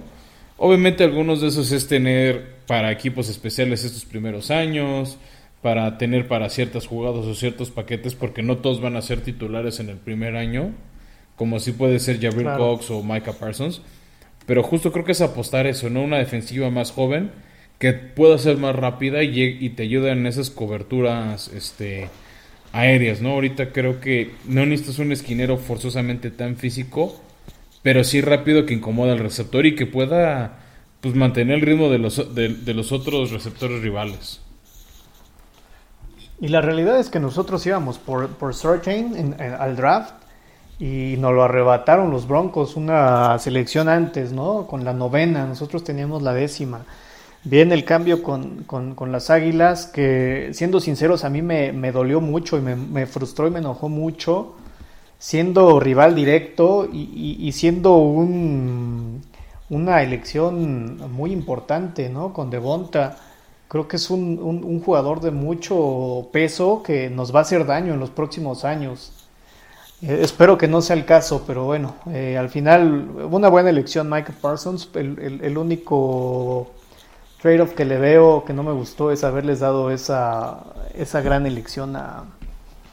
Obviamente 0.62 1.06
algunos 1.06 1.40
de 1.40 1.48
esos 1.48 1.72
es 1.72 1.88
tener 1.88 2.58
para 2.68 2.92
equipos 2.92 3.30
especiales 3.30 3.86
estos 3.86 4.04
primeros 4.04 4.52
años, 4.52 5.18
para 5.62 5.98
tener 5.98 6.28
para 6.28 6.50
ciertas 6.50 6.86
jugadas 6.86 7.26
o 7.26 7.34
ciertos 7.34 7.72
paquetes, 7.72 8.14
porque 8.14 8.44
no 8.44 8.58
todos 8.58 8.82
van 8.82 8.98
a 8.98 9.02
ser 9.02 9.22
titulares 9.22 9.80
en 9.80 9.88
el 9.88 9.96
primer 9.96 10.36
año, 10.36 10.72
como 11.38 11.62
si 11.62 11.72
puede 11.72 12.00
ser 12.00 12.20
Jabril 12.20 12.50
Cox 12.58 12.92
o 12.92 13.02
Micah 13.02 13.34
Parsons. 13.34 13.82
Pero 14.46 14.62
justo 14.62 14.92
creo 14.92 15.06
que 15.06 15.14
es 15.14 15.22
apostar 15.22 15.66
eso, 15.66 15.90
¿no? 15.90 16.02
Una 16.02 16.18
defensiva 16.18 16.70
más 16.70 16.92
joven 16.92 17.32
que 17.78 17.94
pueda 17.94 18.38
ser 18.38 18.58
más 18.58 18.76
rápida 18.76 19.24
y, 19.24 19.42
y 19.42 19.70
te 19.70 19.84
ayuda 19.84 20.12
en 20.12 20.28
esas 20.28 20.50
coberturas 20.50 21.50
este, 21.56 22.10
aéreas, 22.74 23.22
¿no? 23.22 23.30
Ahorita 23.30 23.72
creo 23.72 24.02
que 24.02 24.32
no 24.46 24.66
necesitas 24.66 25.00
un 25.00 25.14
esquinero 25.14 25.58
forzosamente 25.58 26.32
tan 26.32 26.58
físico, 26.58 27.22
pero 27.82 28.04
sí 28.04 28.22
rápido 28.22 28.66
que 28.66 28.74
incomoda 28.74 29.14
al 29.14 29.20
receptor 29.20 29.66
y 29.66 29.76
que 29.76 29.86
pueda 29.86 30.60
pues 31.02 31.16
mantener 31.16 31.56
el 31.56 31.62
ritmo 31.62 31.90
de 31.90 31.98
los, 31.98 32.36
de, 32.36 32.74
los 32.74 32.92
otros 32.92 33.32
receptores 33.32 33.82
rivales. 33.82 34.42
Y 36.42 36.50
la 36.50 36.62
realidad 36.62 37.00
es 37.00 37.10
que 37.10 37.20
nosotros 37.20 37.66
íbamos 37.66 37.98
por, 37.98 38.30
por 38.30 38.54
Surtain 38.54 39.36
al 39.40 39.76
draft 39.76 40.14
y 40.80 41.16
nos 41.18 41.34
lo 41.34 41.44
arrebataron 41.44 42.10
los 42.10 42.28
Broncos 42.28 42.78
una 42.78 43.38
selección 43.40 43.90
antes, 43.90 44.32
¿no? 44.32 44.66
Con 44.66 44.86
la 44.86 44.94
novena, 44.94 45.46
nosotros 45.46 45.84
teníamos 45.84 46.24
la 46.24 46.34
décima. 46.34 46.86
Viene 47.44 47.74
el 47.74 47.86
cambio 47.86 48.24
con, 48.24 48.64
con, 48.64 49.12
las 49.12 49.30
Águilas, 49.30 49.86
que 49.88 50.50
siendo 50.54 50.80
sinceros 50.80 51.24
a 51.24 51.30
mí 51.30 51.42
me, 51.42 51.92
dolió 51.92 52.22
mucho 52.22 52.58
y 52.58 52.62
me, 52.62 53.06
frustró 53.06 53.48
y 53.48 53.52
me 53.52 53.60
enojó 53.60 53.88
mucho, 53.90 54.56
siendo 55.20 55.80
rival 55.82 56.16
directo 56.16 56.88
y, 56.92 57.52
siendo 57.52 57.98
un, 57.98 59.22
una 59.70 60.02
elección 60.02 61.12
muy 61.12 61.32
importante, 61.32 62.10
¿no? 62.10 62.34
Con 62.34 62.50
Devonta. 62.50 63.18
Creo 63.68 63.88
que 63.88 63.98
es 63.98 64.10
un, 64.10 64.82
jugador 64.84 65.20
de 65.20 65.32
mucho 65.32 66.30
peso 66.32 66.82
que 66.82 67.10
nos 67.10 67.36
va 67.36 67.40
a 67.40 67.42
hacer 67.44 67.66
daño 67.66 67.94
en 67.94 68.00
los 68.00 68.10
próximos 68.10 68.66
años. 68.66 69.12
Eh, 70.02 70.20
espero 70.22 70.58
que 70.58 70.68
no 70.70 70.82
sea 70.82 70.96
el 70.96 71.06
caso, 71.06 71.44
pero 71.46 71.66
bueno, 71.66 71.96
eh, 72.10 72.38
al 72.38 72.50
final 72.50 73.10
una 73.30 73.50
buena 73.50 73.70
elección 73.70 74.10
Michael 74.10 74.38
Parsons, 74.42 74.90
el, 74.96 75.42
el 75.44 75.58
único 75.58 76.72
trade-off 77.42 77.74
que 77.74 77.84
le 77.84 77.98
veo 77.98 78.46
que 78.46 78.54
no 78.54 78.64
me 78.64 78.72
gustó 78.72 79.12
es 79.12 79.26
haberles 79.26 79.60
dado 79.60 79.92
esa, 79.92 80.64
esa 80.96 81.22
gran 81.22 81.46
elección 81.46 81.98
a, 81.98 82.24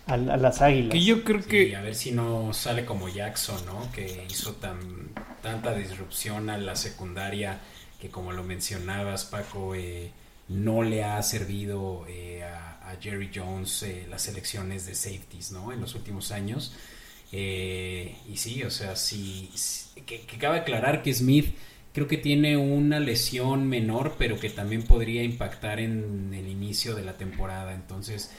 a, 0.07 0.17
las 0.17 0.63
águilas. 0.63 0.93
Que 0.93 1.05
yo 1.05 1.25
creo 1.25 1.45
que. 1.45 1.77
a 1.77 1.83
ver 1.83 1.95
si 1.95 2.13
no 2.13 2.53
sale 2.53 2.85
como 2.85 3.09
Jackson, 3.09 3.65
¿no? 3.67 3.91
Que 3.93 4.27
hizo 4.31 4.55
tan, 4.55 4.79
tanta 5.43 5.75
disrupción 5.75 6.49
a 6.51 6.59
la 6.59 6.77
secundaria 6.77 7.61
que, 8.01 8.09
como 8.09 8.33
lo 8.33 8.45
mencionabas, 8.45 9.25
Paco, 9.25 9.75
eh, 9.75 10.11
no 10.49 10.83
le 10.83 11.05
ha 11.05 11.21
servido 11.23 12.07
eh, 12.09 12.45
a, 12.45 12.73
Jerry 13.01 13.31
Jones 13.35 13.83
eh, 13.83 14.07
las 14.09 14.29
elecciones 14.29 14.87
de 14.87 14.95
safeties, 14.95 15.51
¿no? 15.51 15.73
En 15.73 15.81
los 15.81 15.95
últimos 15.95 16.31
años. 16.31 16.75
y 17.33 18.37
sí, 18.37 18.63
o 18.63 18.71
sea, 18.71 18.97
sí. 18.97 19.51
que, 20.07 20.21
que 20.21 20.39
cabe 20.39 20.61
aclarar 20.61 21.03
que 21.03 21.13
Smith 21.13 21.55
creo 21.93 22.07
que 22.07 22.17
tiene 22.17 22.57
una 22.57 23.01
lesión 23.01 23.67
menor, 23.69 24.17
pero 24.19 24.39
que 24.39 24.51
también 24.51 24.83
podría 24.83 25.23
impactar 25.23 25.81
en 25.81 26.33
el 26.33 26.47
inicio 26.47 26.95
de 26.95 27.03
la 27.03 27.15
temporada. 27.15 27.75
Entonces, 27.75 28.31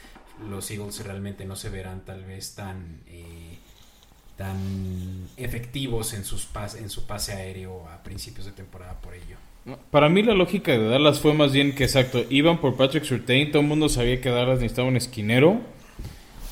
los 0.50 0.70
Eagles 0.72 1.04
realmente 1.06 1.46
no 1.46 1.56
se 1.56 1.70
verán 1.70 2.02
tal 2.06 2.24
vez 2.26 2.56
tan, 2.56 3.02
eh, 3.08 3.58
tan 4.36 5.28
efectivos 5.38 6.14
en, 6.14 6.24
sus 6.24 6.48
en 6.80 6.90
su 6.90 7.06
pase 7.06 7.34
aéreo 7.34 7.88
a 7.90 8.04
principios 8.04 8.46
de 8.46 8.52
temporada 8.52 9.00
por 9.02 9.14
ello. 9.14 9.38
Para 9.92 10.08
mí 10.08 10.24
la 10.24 10.34
lógica 10.34 10.72
de 10.72 10.88
Dallas 10.88 11.20
fue 11.20 11.34
más 11.34 11.52
bien 11.52 11.76
que 11.76 11.84
exacto, 11.84 12.24
iban 12.30 12.60
por 12.60 12.78
Patrick 12.78 13.04
Surtain, 13.04 13.52
todo 13.52 13.62
el 13.62 13.68
mundo 13.68 13.90
sabía 13.90 14.22
que 14.22 14.30
Dallas 14.30 14.60
necesitaba 14.60 14.88
un 14.88 14.96
esquinero 14.96 15.60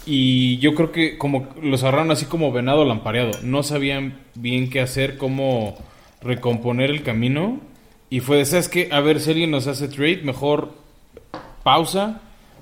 y 0.06 0.58
yo 0.60 0.76
creo 0.76 0.92
que 0.92 1.18
como 1.18 1.48
los 1.62 1.84
agarraron 1.84 2.12
así 2.12 2.26
como 2.26 2.52
venado 2.52 2.86
lampareado, 2.86 3.32
no 3.42 3.64
sabían 3.64 4.20
bien 4.36 4.70
qué 4.70 4.82
hacer, 4.82 5.18
cómo 5.18 5.78
recomponer 6.22 6.92
el 6.92 7.04
camino. 7.04 7.60
Y 8.10 8.20
fue 8.20 8.38
de, 8.38 8.46
¿sabes 8.46 8.70
qué? 8.70 8.90
A 8.92 9.00
ver, 9.00 9.20
si 9.20 9.32
alguien 9.32 9.50
nos 9.50 9.66
hace 9.66 9.88
trade, 9.88 10.22
mejor 10.24 10.74
pausa, 11.64 12.22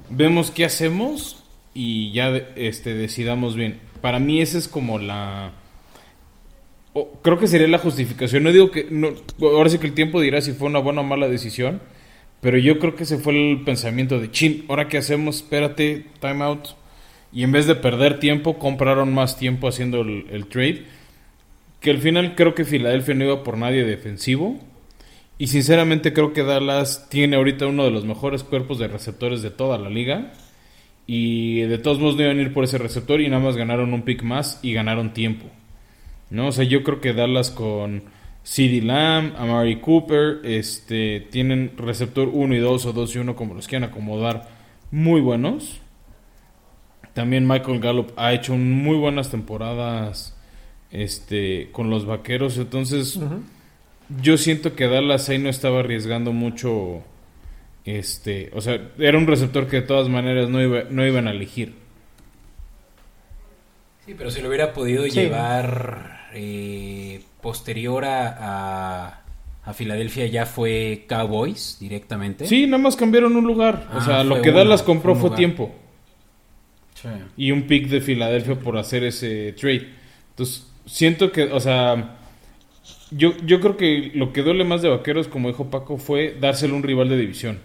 vemos 0.09 0.51
qué 0.51 0.65
hacemos 0.65 1.43
y 1.73 2.11
ya 2.11 2.29
este, 2.55 2.93
decidamos 2.93 3.55
bien. 3.55 3.79
Para 4.01 4.19
mí 4.19 4.41
esa 4.41 4.57
es 4.57 4.67
como 4.67 4.99
la... 4.99 5.51
creo 7.21 7.39
que 7.39 7.47
sería 7.47 7.67
la 7.67 7.77
justificación. 7.77 8.43
No 8.43 8.51
digo 8.51 8.71
que... 8.71 8.87
No, 8.89 9.13
ahora 9.41 9.69
sí 9.69 9.79
que 9.79 9.87
el 9.87 9.93
tiempo 9.93 10.21
dirá 10.21 10.41
si 10.41 10.53
fue 10.53 10.67
una 10.67 10.79
buena 10.79 11.01
o 11.01 11.03
mala 11.03 11.27
decisión. 11.27 11.81
Pero 12.41 12.57
yo 12.57 12.79
creo 12.79 12.95
que 12.95 13.03
ese 13.03 13.17
fue 13.17 13.33
el 13.33 13.61
pensamiento 13.63 14.19
de, 14.19 14.29
chin, 14.29 14.65
ahora 14.67 14.89
qué 14.89 14.97
hacemos, 14.97 15.37
espérate, 15.37 16.07
time 16.19 16.43
out. 16.43 16.67
Y 17.31 17.43
en 17.43 17.53
vez 17.53 17.67
de 17.67 17.75
perder 17.75 18.19
tiempo, 18.19 18.59
compraron 18.59 19.13
más 19.13 19.37
tiempo 19.37 19.67
haciendo 19.67 20.01
el 20.01 20.45
trade 20.47 20.85
que 21.83 21.91
al 21.91 21.99
final 21.99 22.33
creo 22.35 22.55
que 22.55 22.63
Filadelfia 22.63 23.13
no 23.13 23.25
iba 23.25 23.43
por 23.43 23.57
nadie 23.57 23.83
defensivo. 23.83 24.57
Y 25.37 25.47
sinceramente 25.47 26.13
creo 26.13 26.33
que 26.33 26.43
Dallas 26.43 27.07
tiene 27.09 27.35
ahorita 27.35 27.67
uno 27.67 27.83
de 27.85 27.91
los 27.91 28.05
mejores 28.05 28.43
cuerpos 28.43 28.79
de 28.79 28.87
receptores 28.87 29.41
de 29.41 29.51
toda 29.51 29.77
la 29.77 29.89
liga. 29.89 30.33
Y 31.05 31.61
de 31.61 31.77
todos 31.77 31.99
modos 31.99 32.19
iban 32.19 32.39
a 32.39 32.41
ir 32.41 32.53
por 32.53 32.63
ese 32.63 32.77
receptor 32.77 33.19
y 33.19 33.27
nada 33.27 33.43
más 33.43 33.57
ganaron 33.57 33.93
un 33.93 34.03
pick 34.03 34.23
más 34.23 34.59
y 34.61 34.73
ganaron 34.73 35.13
tiempo. 35.13 35.47
¿No? 36.29 36.47
O 36.47 36.51
sea, 36.51 36.63
yo 36.63 36.83
creo 36.83 37.01
que 37.01 37.13
Dallas 37.13 37.51
con 37.51 38.03
CD 38.43 38.81
Lamb, 38.81 39.35
Amari 39.37 39.79
Cooper, 39.79 40.41
este, 40.43 41.21
tienen 41.31 41.73
receptor 41.77 42.29
1 42.31 42.55
y 42.55 42.59
2 42.59 42.85
o 42.85 42.93
2 42.93 43.15
y 43.15 43.19
1 43.19 43.35
como 43.35 43.53
los 43.53 43.67
quieran 43.67 43.89
acomodar 43.89 44.47
muy 44.91 45.21
buenos. 45.21 45.81
También 47.13 47.47
Michael 47.47 47.79
Gallup 47.79 48.11
ha 48.15 48.33
hecho 48.33 48.55
muy 48.55 48.97
buenas 48.97 49.29
temporadas 49.29 50.35
este, 50.91 51.69
con 51.71 51.89
los 51.89 52.05
vaqueros. 52.05 52.57
Entonces, 52.57 53.19
yo 54.09 54.37
siento 54.37 54.75
que 54.75 54.87
Dallas 54.87 55.29
ahí 55.29 55.39
no 55.39 55.49
estaba 55.49 55.79
arriesgando 55.79 56.31
mucho. 56.31 57.03
Este, 57.85 58.49
o 58.53 58.61
sea, 58.61 58.79
era 58.97 59.17
un 59.17 59.27
receptor 59.27 59.67
que 59.67 59.77
de 59.77 59.87
todas 59.87 60.07
maneras 60.07 60.49
no, 60.49 60.61
iba, 60.61 60.83
no 60.89 61.05
iban 61.05 61.27
a 61.27 61.31
elegir. 61.31 61.73
Sí, 64.05 64.15
pero 64.17 64.31
si 64.31 64.41
lo 64.41 64.49
hubiera 64.49 64.73
podido 64.73 65.05
llevar 65.05 66.29
eh, 66.33 67.21
posterior 67.41 68.03
a, 68.05 69.21
a, 69.63 69.73
Filadelfia 69.73 70.27
ya 70.27 70.45
fue 70.45 71.05
Cowboys 71.07 71.77
directamente. 71.79 72.45
Sí, 72.45 72.65
nada 72.65 72.79
más 72.83 72.95
cambiaron 72.95 73.35
un 73.35 73.45
lugar. 73.45 73.87
o 73.93 73.97
ah, 73.97 74.01
sea, 74.01 74.23
lo 74.23 74.41
que 74.41 74.51
Dallas 74.51 74.83
compró 74.83 75.15
fue, 75.15 75.31
tiempo. 75.31 75.73
Y 77.37 77.51
un 77.51 77.63
pick 77.63 77.87
de 77.87 78.01
Filadelfia 78.01 78.55
por 78.55 78.77
hacer 78.77 79.03
ese 79.03 79.53
trade. 79.53 79.89
Entonces, 80.31 80.67
siento 80.85 81.31
que, 81.31 81.43
o 81.43 81.59
sea, 81.59 82.17
yo, 83.15 83.33
yo 83.45 83.59
creo 83.59 83.77
que 83.77 84.11
lo 84.13 84.33
que 84.33 84.41
duele 84.41 84.63
más 84.63 84.81
de 84.81 84.89
Vaqueros, 84.89 85.27
como 85.27 85.49
dijo 85.49 85.69
Paco, 85.69 85.97
fue 85.97 86.35
dárselo 86.39 86.73
a 86.73 86.77
un 86.77 86.83
rival 86.83 87.09
de 87.09 87.17
división. 87.17 87.59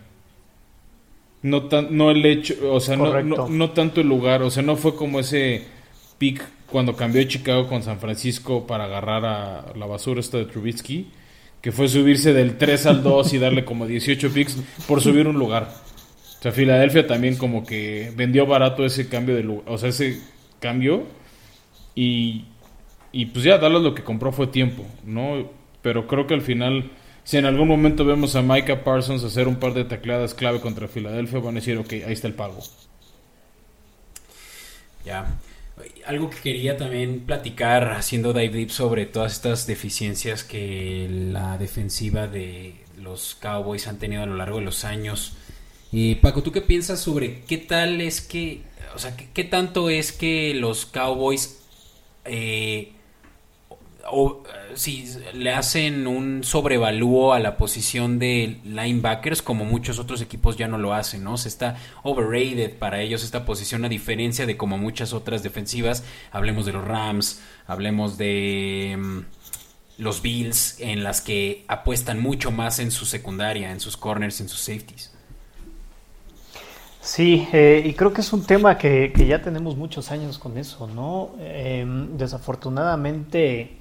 No, 1.43 1.65
tan, 1.65 1.97
no 1.97 2.11
el 2.11 2.25
hecho, 2.27 2.55
o 2.73 2.81
sea, 2.81 2.97
no, 2.97 3.49
no, 3.49 3.71
tanto 3.71 4.01
el 4.01 4.09
lugar, 4.09 4.43
o 4.43 4.51
sea, 4.51 4.63
no 4.63 4.77
fue 4.77 4.97
como 4.97 5.21
ese 5.21 5.63
pick 6.19 6.43
cuando 6.71 6.97
cambió 6.97 7.23
Chicago 7.25 7.69
con 7.69 7.83
San 7.83 8.01
Francisco 8.01 8.67
para 8.67 8.85
agarrar 8.85 9.25
a 9.25 9.73
la 9.77 9.87
basura 9.87 10.21
esta 10.21 10.39
de 10.39 10.47
Trubisky, 10.47 11.07
que 11.63 11.71
fue 11.71 11.89
subirse 11.89 12.33
del 12.33 12.59
3 12.59 12.87
al 12.87 13.03
2 13.03 13.35
y 13.35 13.39
darle 13.39 13.65
como 13.65 13.87
18 13.87 14.33
picks 14.33 14.57
por 14.87 15.01
subir 15.01 15.29
un 15.29 15.39
lugar. 15.39 15.73
O 16.39 16.43
sea, 16.43 16.51
Filadelfia 16.53 17.07
también 17.07 17.37
como 17.37 17.65
que 17.65 18.13
vendió 18.17 18.47
barato 18.47 18.85
ese 18.85 19.09
cambio 19.09 19.37
de 19.37 19.45
lugar, 19.45 19.65
o 19.69 19.79
sea, 19.79 19.91
ese 19.91 20.21
cambio 20.61 21.05
y 21.95 22.45
y 23.13 23.27
pues 23.27 23.45
ya 23.45 23.59
Dallas 23.59 23.83
lo 23.83 23.95
que 23.95 24.05
compró 24.05 24.33
fue 24.33 24.47
tiempo, 24.47 24.85
¿no? 25.05 25.51
Pero 25.83 26.07
creo 26.07 26.27
que 26.27 26.35
al 26.35 26.43
final, 26.43 26.91
si 27.25 27.37
en 27.37 27.47
algún 27.47 27.69
momento 27.69 28.05
vemos 28.05 28.37
a 28.37 28.43
Micah 28.43 28.85
Parsons 28.85 29.25
hacer 29.25 29.49
un 29.49 29.57
par 29.57 29.75
de 29.75 29.85
tacleadas 29.85 30.35
clave 30.35 30.61
contra 30.61 30.89
Filadelfia, 30.89 31.39
van 31.39 31.57
a 31.57 31.61
decir, 31.61 31.79
ok, 31.79 31.93
ahí 31.93 32.13
está 32.13 32.27
el 32.27 32.35
pago. 32.35 32.59
Ya. 35.05 35.39
Algo 36.07 36.29
que 36.29 36.39
quería 36.39 36.77
también 36.77 37.21
platicar 37.21 37.93
haciendo 37.93 38.33
dive 38.33 38.49
deep 38.49 38.71
sobre 38.71 39.07
todas 39.07 39.33
estas 39.33 39.67
deficiencias 39.67 40.43
que 40.43 41.09
la 41.33 41.57
defensiva 41.57 42.27
de 42.27 42.75
los 43.01 43.37
Cowboys 43.37 43.87
han 43.87 43.99
tenido 43.99 44.23
a 44.25 44.27
lo 44.27 44.37
largo 44.37 44.59
de 44.59 44.65
los 44.65 44.85
años. 44.85 45.37
Y 45.93 46.17
Paco, 46.17 46.43
¿tú 46.43 46.53
qué 46.53 46.61
piensas 46.61 47.01
sobre 47.01 47.43
qué 47.43 47.59
tal 47.59 48.01
es 48.01 48.21
que, 48.21 48.63
o 48.95 48.99
sea, 48.99 49.17
qué, 49.17 49.45
tanto 49.45 49.89
es 49.89 50.13
que 50.13 50.53
los 50.55 50.85
Cowboys 50.85 51.61
eh, 52.25 52.93
o 54.11 54.43
si 54.75 55.07
le 55.35 55.53
hacen 55.53 56.07
un 56.07 56.45
sobrevalúo 56.45 57.33
a 57.33 57.39
la 57.39 57.57
posición 57.57 58.19
de 58.19 58.59
linebackers 58.65 59.43
como 59.43 59.65
muchos 59.65 59.99
otros 59.99 60.21
equipos 60.23 60.57
ya 60.57 60.69
no 60.69 60.79
lo 60.79 60.95
hacen, 60.95 61.25
¿no? 61.25 61.37
Se 61.37 61.49
está 61.49 61.77
overrated 62.03 62.79
para 62.79 63.01
ellos 63.01 63.25
esta 63.25 63.45
posición 63.45 63.85
a 63.85 63.89
diferencia 63.89 64.47
de 64.47 64.57
como 64.57 64.79
muchas 64.79 65.13
otras 65.13 65.43
defensivas, 65.43 66.05
hablemos 66.31 66.67
de 66.67 66.73
los 66.73 66.85
Rams, 66.85 67.41
hablemos 67.67 68.19
de 68.19 68.97
mm, 68.99 69.19
los 69.99 70.23
Bills 70.23 70.81
en 70.81 71.03
las 71.03 71.21
que 71.21 71.65
apuestan 71.69 72.21
mucho 72.21 72.51
más 72.51 72.79
en 72.79 72.91
su 72.91 73.05
secundaria, 73.05 73.73
en 73.73 73.81
sus 73.81 73.97
corners, 73.97 74.41
en 74.41 74.49
sus 74.49 74.61
safeties. 74.61 75.13
Sí, 77.01 77.49
eh, 77.53 77.83
y 77.87 77.95
creo 77.95 78.13
que 78.13 78.21
es 78.21 78.33
un 78.33 78.45
tema 78.45 78.77
que, 78.77 79.13
ya 79.27 79.41
tenemos 79.41 79.77
muchos 79.77 80.11
años 80.11 80.39
con 80.39 80.59
eso, 80.59 80.87
¿no? 80.87 81.31
Em, 81.41 82.19
desafortunadamente 82.19 83.79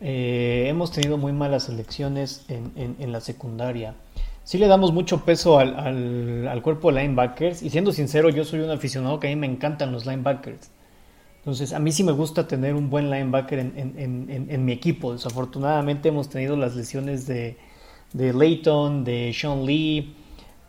eh, 0.00 0.66
hemos 0.68 0.92
tenido 0.92 1.16
muy 1.16 1.32
malas 1.32 1.68
elecciones 1.68 2.44
en, 2.48 3.12
la 3.12 3.20
secundaria. 3.20 3.94
Sí 4.44 4.58
le 4.58 4.68
damos 4.68 4.92
mucho 4.92 5.24
peso 5.24 5.58
al, 5.58 6.60
cuerpo 6.62 6.92
de 6.92 7.02
linebackers 7.02 7.62
y 7.62 7.70
siendo 7.70 7.92
sincero 7.92 8.28
yo 8.28 8.44
soy 8.44 8.60
un 8.60 8.70
aficionado 8.70 9.18
que 9.18 9.28
a 9.28 9.30
mí 9.30 9.36
me 9.36 9.46
encantan 9.46 9.92
los 9.92 10.06
linebackers. 10.06 10.70
Entonces 11.38 11.72
a 11.72 11.78
mí 11.78 11.92
sí 11.92 12.04
me 12.04 12.12
gusta 12.12 12.46
tener 12.46 12.74
un 12.74 12.90
buen 12.90 13.10
linebacker 13.10 13.58
en, 13.58 14.64
mi 14.64 14.72
equipo. 14.72 15.12
Desafortunadamente 15.12 16.08
hemos 16.08 16.28
tenido 16.28 16.56
las 16.56 16.76
lesiones 16.76 17.26
de, 17.26 17.56
de 18.12 18.32
Leighton, 18.32 19.04
de 19.04 19.32
Sean 19.34 19.64
Lee. 19.64 20.14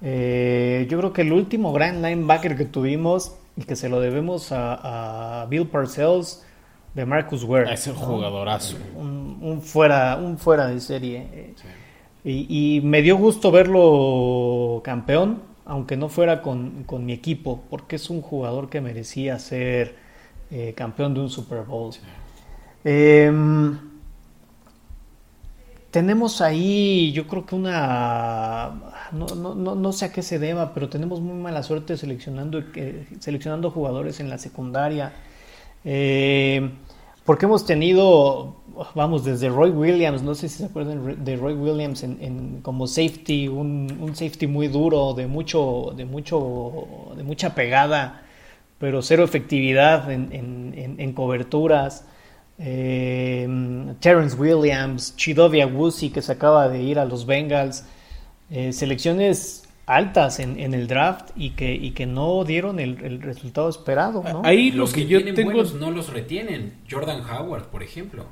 Eh, 0.02 0.88
yo 0.90 1.00
creo 1.00 1.14
que 1.14 1.24
el 1.24 1.34
último 1.34 1.74
gran 1.74 2.02
linebacker 2.02 2.56
que 2.56 2.66
tuvimos 2.66 3.36
y 3.58 3.64
que 3.64 3.76
se 3.76 3.90
lo 3.90 4.00
debemos 4.00 4.52
a, 4.52 5.42
a 5.42 5.46
Bill 5.48 5.68
Parcells 5.68 6.46
de 6.98 7.06
Marcus 7.06 7.44
Ware. 7.44 7.72
Es 7.72 7.86
un 7.86 7.94
jugadorazo. 7.94 8.76
Un, 8.96 9.62
fuera, 9.62 10.18
un 10.18 10.40
fuera 10.40 10.66
de 10.66 10.80
serie. 10.80 11.54
Y, 12.24 12.82
me 12.84 13.04
dio 13.04 13.16
gusto 13.18 13.52
verlo 13.52 14.82
campeón, 14.84 15.44
aunque 15.64 15.96
no 15.96 16.10
fuera 16.10 16.42
con, 16.42 16.86
mi 17.06 17.14
equipo, 17.14 17.64
porque 17.70 17.98
es 17.98 18.10
un 18.10 18.22
jugador 18.22 18.70
que 18.70 18.82
merecía 18.82 19.38
ser 19.38 19.96
eh, 20.50 20.74
campeón 20.76 21.14
de 21.14 21.20
un 21.20 21.30
Super 21.30 21.62
Bowl. 21.62 21.94
Em, 22.84 23.78
tenemos 25.92 26.42
ahí, 26.42 27.12
yo 27.12 27.28
creo 27.28 27.46
que 27.46 27.54
una, 27.54 28.74
no, 29.12 29.28
no, 29.36 29.76
no, 29.76 29.92
sé 29.94 30.06
a 30.06 30.12
qué 30.12 30.24
se 30.24 30.40
deba, 30.40 30.74
pero 30.74 30.90
tenemos 30.90 31.22
muy 31.22 31.36
mala 31.36 31.62
suerte 31.62 31.96
seleccionando, 31.96 32.60
eh, 32.76 33.08
seleccionando 33.20 33.70
jugadores 33.70 34.20
en 34.20 34.32
la 34.32 34.40
secundaria. 34.40 35.14
Eh, 35.86 36.72
porque 37.28 37.46
hemos 37.46 37.66
tenido, 37.66 38.56
vamos, 38.96 39.26
desde 39.26 39.50
Roy 39.50 39.70
Williams, 39.70 40.24
no 40.24 40.34
sé 40.34 40.48
si 40.48 40.60
se 40.60 40.66
acuerdan 40.66 41.26
de 41.26 41.36
Roy 41.36 41.56
Williams 41.56 42.02
en, 42.02 42.62
como 42.62 42.88
safety, 42.88 43.50
un, 43.50 44.14
safety 44.14 44.48
muy 44.48 44.70
duro, 44.70 45.14
de 45.14 45.28
mucho, 45.28 45.94
de 45.98 46.06
mucho, 46.06 47.12
de 47.18 47.24
mucha 47.24 47.54
pegada, 47.54 48.24
pero 48.80 49.02
cero 49.02 49.26
efectividad 49.26 50.10
en, 50.10 51.14
coberturas. 51.14 52.06
Eh, 52.60 53.46
Terrence 54.00 54.38
Williams, 54.38 55.14
Chidovia 55.18 55.68
Wusi 55.68 56.10
que 56.10 56.22
se 56.22 56.32
acaba 56.32 56.70
de 56.70 56.82
ir 56.82 56.98
a 56.98 57.04
los 57.04 57.26
Bengals, 57.26 57.84
eh, 58.50 58.72
selecciones 58.72 59.67
altas 59.88 60.40
en, 60.40 60.60
en, 60.60 60.74
el 60.74 60.88
draft 60.88 61.30
y 61.36 61.52
que, 61.52 61.74
y 61.74 61.92
que 61.92 62.06
no 62.06 62.44
dieron 62.44 62.80
el, 62.80 63.22
resultado 63.22 63.70
esperado. 63.70 64.22
¿no? 64.22 64.42
Ahí 64.44 64.70
los 64.70 64.94
que, 64.94 65.08
yo 65.08 65.24
tengo 65.34 65.64
no 65.64 65.92
los 65.92 66.14
retienen. 66.14 66.74
Jordan 66.90 67.22
Howard, 67.22 67.70
por 67.70 67.82
ejemplo. 67.82 68.26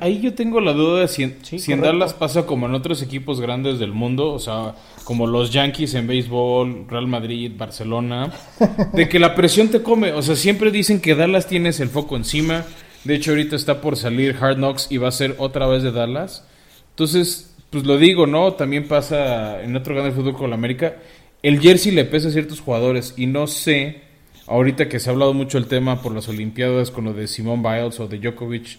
Ahí 0.00 0.20
yo 0.20 0.32
tengo 0.34 0.60
la 0.60 0.72
duda 0.74 1.00
de 1.00 1.08
si, 1.08 1.58
si 1.58 1.72
en 1.72 1.80
Dallas 1.80 2.14
pasa 2.14 2.46
como 2.46 2.66
en 2.66 2.74
otros 2.74 3.02
equipos 3.02 3.40
grandes 3.40 3.80
del 3.80 3.92
mundo, 3.92 4.32
o 4.32 4.38
sea, 4.38 4.76
como 5.02 5.26
los 5.26 5.50
Yankees 5.50 5.94
en 5.94 6.06
béisbol, 6.06 6.86
Real 6.88 7.08
Madrid, 7.08 7.50
Barcelona, 7.56 8.32
de 8.92 9.08
que 9.08 9.18
la 9.18 9.34
presión 9.34 9.68
te 9.68 9.82
come. 9.82 10.12
O 10.12 10.22
sea, 10.22 10.36
siempre 10.36 10.70
dicen 10.70 11.00
que 11.00 11.16
Dallas 11.16 11.48
tienes 11.48 11.80
el 11.80 11.88
foco 11.88 12.14
encima. 12.14 12.64
De 13.02 13.16
hecho, 13.16 13.32
ahorita 13.32 13.56
está 13.56 13.80
por 13.80 13.96
salir 13.96 14.36
Hard 14.40 14.58
Knocks 14.58 14.86
y 14.88 14.98
va 14.98 15.08
a 15.08 15.12
ser 15.12 15.34
otra 15.38 15.66
vez 15.66 15.82
de 15.82 15.90
Dallas. 15.90 16.46
Entonces, 16.90 17.51
pues 17.72 17.86
lo 17.86 17.96
digo, 17.96 18.26
¿no? 18.26 18.52
También 18.52 18.86
pasa 18.86 19.62
en 19.62 19.74
otro 19.74 19.94
grande 19.94 20.12
fútbol 20.12 20.36
con 20.36 20.50
la 20.50 20.56
América. 20.56 20.96
El 21.42 21.58
jersey 21.58 21.90
le 21.90 22.04
pesa 22.04 22.28
a 22.28 22.30
ciertos 22.30 22.60
jugadores 22.60 23.14
y 23.16 23.26
no 23.26 23.46
sé, 23.46 24.02
ahorita 24.46 24.90
que 24.90 25.00
se 25.00 25.08
ha 25.08 25.12
hablado 25.14 25.32
mucho 25.32 25.56
el 25.56 25.66
tema 25.66 26.02
por 26.02 26.14
las 26.14 26.28
Olimpiadas 26.28 26.90
con 26.90 27.06
lo 27.06 27.14
de 27.14 27.26
Simone 27.26 27.62
Biles 27.62 27.98
o 27.98 28.08
de 28.08 28.18
Djokovic, 28.18 28.78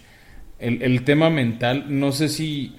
el, 0.60 1.04
tema 1.04 1.32
mental, 1.32 1.86
no 1.90 2.12
sé 2.12 2.30
si 2.30 2.76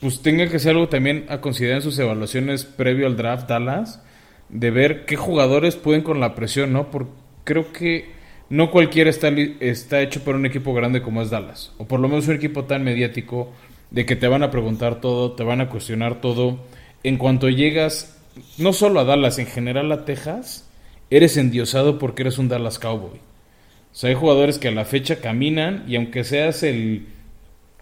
pues 0.00 0.20
tenga 0.22 0.48
que 0.48 0.58
ser 0.58 0.72
algo 0.72 0.88
también 0.88 1.24
a 1.28 1.40
considerar 1.40 1.76
en 1.76 1.82
sus 1.82 1.98
evaluaciones 2.00 2.64
previo 2.64 3.06
al 3.06 3.16
draft 3.16 3.48
Dallas, 3.48 4.02
de 4.48 4.70
ver 4.72 5.06
qué 5.06 5.14
jugadores 5.14 5.76
pueden 5.76 6.02
con 6.02 6.18
la 6.18 6.34
presión, 6.34 6.72
¿no? 6.72 6.90
Porque 6.90 7.12
creo 7.44 7.72
que 7.72 8.10
no 8.50 8.72
cualquiera 8.72 9.08
está, 9.08 9.28
está 9.28 10.02
hecho 10.02 10.22
para 10.24 10.36
un 10.36 10.46
equipo 10.46 10.74
grande 10.74 11.00
como 11.00 11.22
es 11.22 11.30
Dallas, 11.30 11.72
o 11.78 11.86
por 11.86 12.00
lo 12.00 12.08
menos 12.08 12.26
un 12.26 12.34
equipo 12.34 12.64
tan 12.64 12.82
mediático 12.82 13.52
de 13.94 14.04
que 14.04 14.16
te 14.16 14.26
van 14.26 14.42
a 14.42 14.50
preguntar 14.50 15.00
todo, 15.00 15.32
te 15.32 15.44
van 15.44 15.60
a 15.60 15.68
cuestionar 15.68 16.20
todo. 16.20 16.58
En 17.04 17.16
cuanto 17.16 17.48
llegas, 17.48 18.18
no 18.58 18.72
solo 18.72 18.98
a 18.98 19.04
Dallas, 19.04 19.38
en 19.38 19.46
general 19.46 19.92
a 19.92 20.04
Texas, 20.04 20.68
eres 21.10 21.36
endiosado 21.36 22.00
porque 22.00 22.22
eres 22.22 22.38
un 22.38 22.48
Dallas 22.48 22.80
Cowboy. 22.80 23.18
O 23.18 23.96
sea, 23.96 24.10
hay 24.10 24.16
jugadores 24.16 24.58
que 24.58 24.66
a 24.66 24.72
la 24.72 24.84
fecha 24.84 25.20
caminan 25.20 25.84
y 25.86 25.94
aunque 25.94 26.24
seas 26.24 26.64
el, 26.64 27.06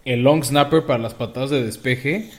el 0.05 0.21
long 0.21 0.43
snapper 0.43 0.85
para 0.85 1.01
las 1.01 1.15
patadas 1.15 1.49
de 1.49 1.63
despeje, 1.63 2.29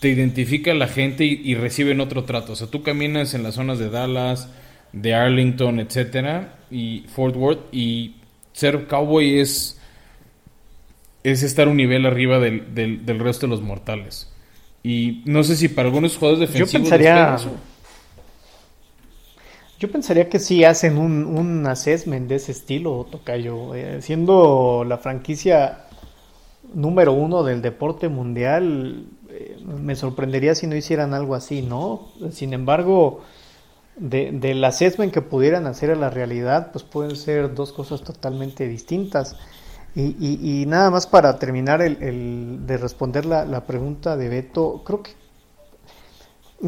te 0.00 0.08
identifica 0.08 0.72
la 0.72 0.88
gente 0.88 1.26
y, 1.26 1.54
reciben 1.56 2.00
otro 2.00 2.24
trato. 2.24 2.54
O 2.54 2.56
sea, 2.56 2.68
tú 2.68 2.82
caminas 2.82 3.34
en 3.34 3.42
las 3.42 3.56
zonas 3.56 3.78
de 3.78 3.90
Dallas, 3.90 4.48
de 4.94 5.12
Arlington, 5.12 5.78
etcétera, 5.78 6.54
y 6.70 7.04
Fort 7.08 7.36
Worth, 7.36 7.60
y 7.70 8.14
ser 8.54 8.86
cowboy 8.86 9.40
es 9.40 9.78
es 11.22 11.42
estar 11.42 11.68
un 11.68 11.76
nivel 11.76 12.06
arriba 12.06 12.38
del, 12.38 12.74
del, 12.74 13.18
resto 13.18 13.46
de 13.46 13.50
los 13.50 13.62
mortales. 13.62 14.32
Y 14.82 15.22
no 15.26 15.44
sé 15.44 15.56
si 15.56 15.68
para 15.68 15.88
algunos 15.88 16.16
jugadores 16.16 16.40
defensivos... 16.40 16.72
Yo 16.72 16.78
pensaría... 16.80 17.36
Yo 19.78 19.90
pensaría 19.90 20.28
que 20.28 20.38
sí 20.38 20.62
hacen 20.62 20.98
un, 20.98 21.24
un 21.24 21.66
assessment 21.66 22.28
de 22.28 22.34
ese 22.34 22.52
estilo, 22.52 23.06
Tocayo. 23.10 23.74
Eh, 23.74 24.02
siendo 24.02 24.84
la 24.86 24.98
franquicia 24.98 25.86
número 26.74 27.14
uno 27.14 27.42
del 27.44 27.62
deporte 27.62 28.10
mundial, 28.10 29.06
eh, 29.30 29.58
me 29.64 29.96
sorprendería 29.96 30.54
si 30.54 30.66
no 30.66 30.76
hicieran 30.76 31.14
algo 31.14 31.34
así, 31.34 31.62
¿no? 31.62 32.08
Sin 32.30 32.52
embargo, 32.52 33.22
de, 33.96 34.32
del 34.32 34.62
assessment 34.64 35.12
que 35.12 35.22
pudieran 35.22 35.66
hacer 35.66 35.90
a 35.90 35.96
la 35.96 36.10
realidad, 36.10 36.72
pues 36.72 36.84
pueden 36.84 37.16
ser 37.16 37.54
dos 37.54 37.72
cosas 37.72 38.02
totalmente 38.02 38.68
distintas. 38.68 39.36
Y, 39.94 40.62
y, 40.62 40.66
nada 40.66 40.88
más 40.90 41.06
para 41.06 41.38
terminar 41.38 41.82
el, 41.82 42.64
de 42.64 42.76
responder 42.76 43.26
la, 43.26 43.66
pregunta 43.66 44.16
de 44.16 44.28
Beto, 44.28 44.82
creo 44.84 45.02
que 45.02 45.12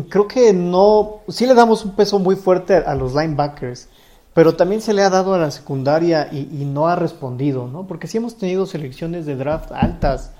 creo 0.08 0.26
que 0.26 0.52
no, 0.52 1.20
sí 1.28 1.46
le 1.46 1.54
damos 1.54 1.84
un 1.84 1.94
peso 1.94 2.18
muy 2.18 2.34
fuerte 2.34 2.76
a 2.76 2.94
los 2.94 3.14
linebackers, 3.14 3.88
pero 4.34 4.56
también 4.56 4.80
se 4.80 4.92
le 4.92 5.02
ha 5.02 5.10
dado 5.10 5.34
a 5.34 5.38
la 5.38 5.50
secundaria 5.50 6.30
y, 6.32 6.64
no 6.64 6.88
ha 6.88 6.96
respondido, 6.96 7.68
¿no? 7.68 7.86
Porque 7.86 8.08
sí 8.08 8.16
hemos 8.16 8.36
tenido 8.38 8.66
selecciones 8.66 9.24
de 9.24 9.36
draft 9.36 9.70
altas, 9.70 10.32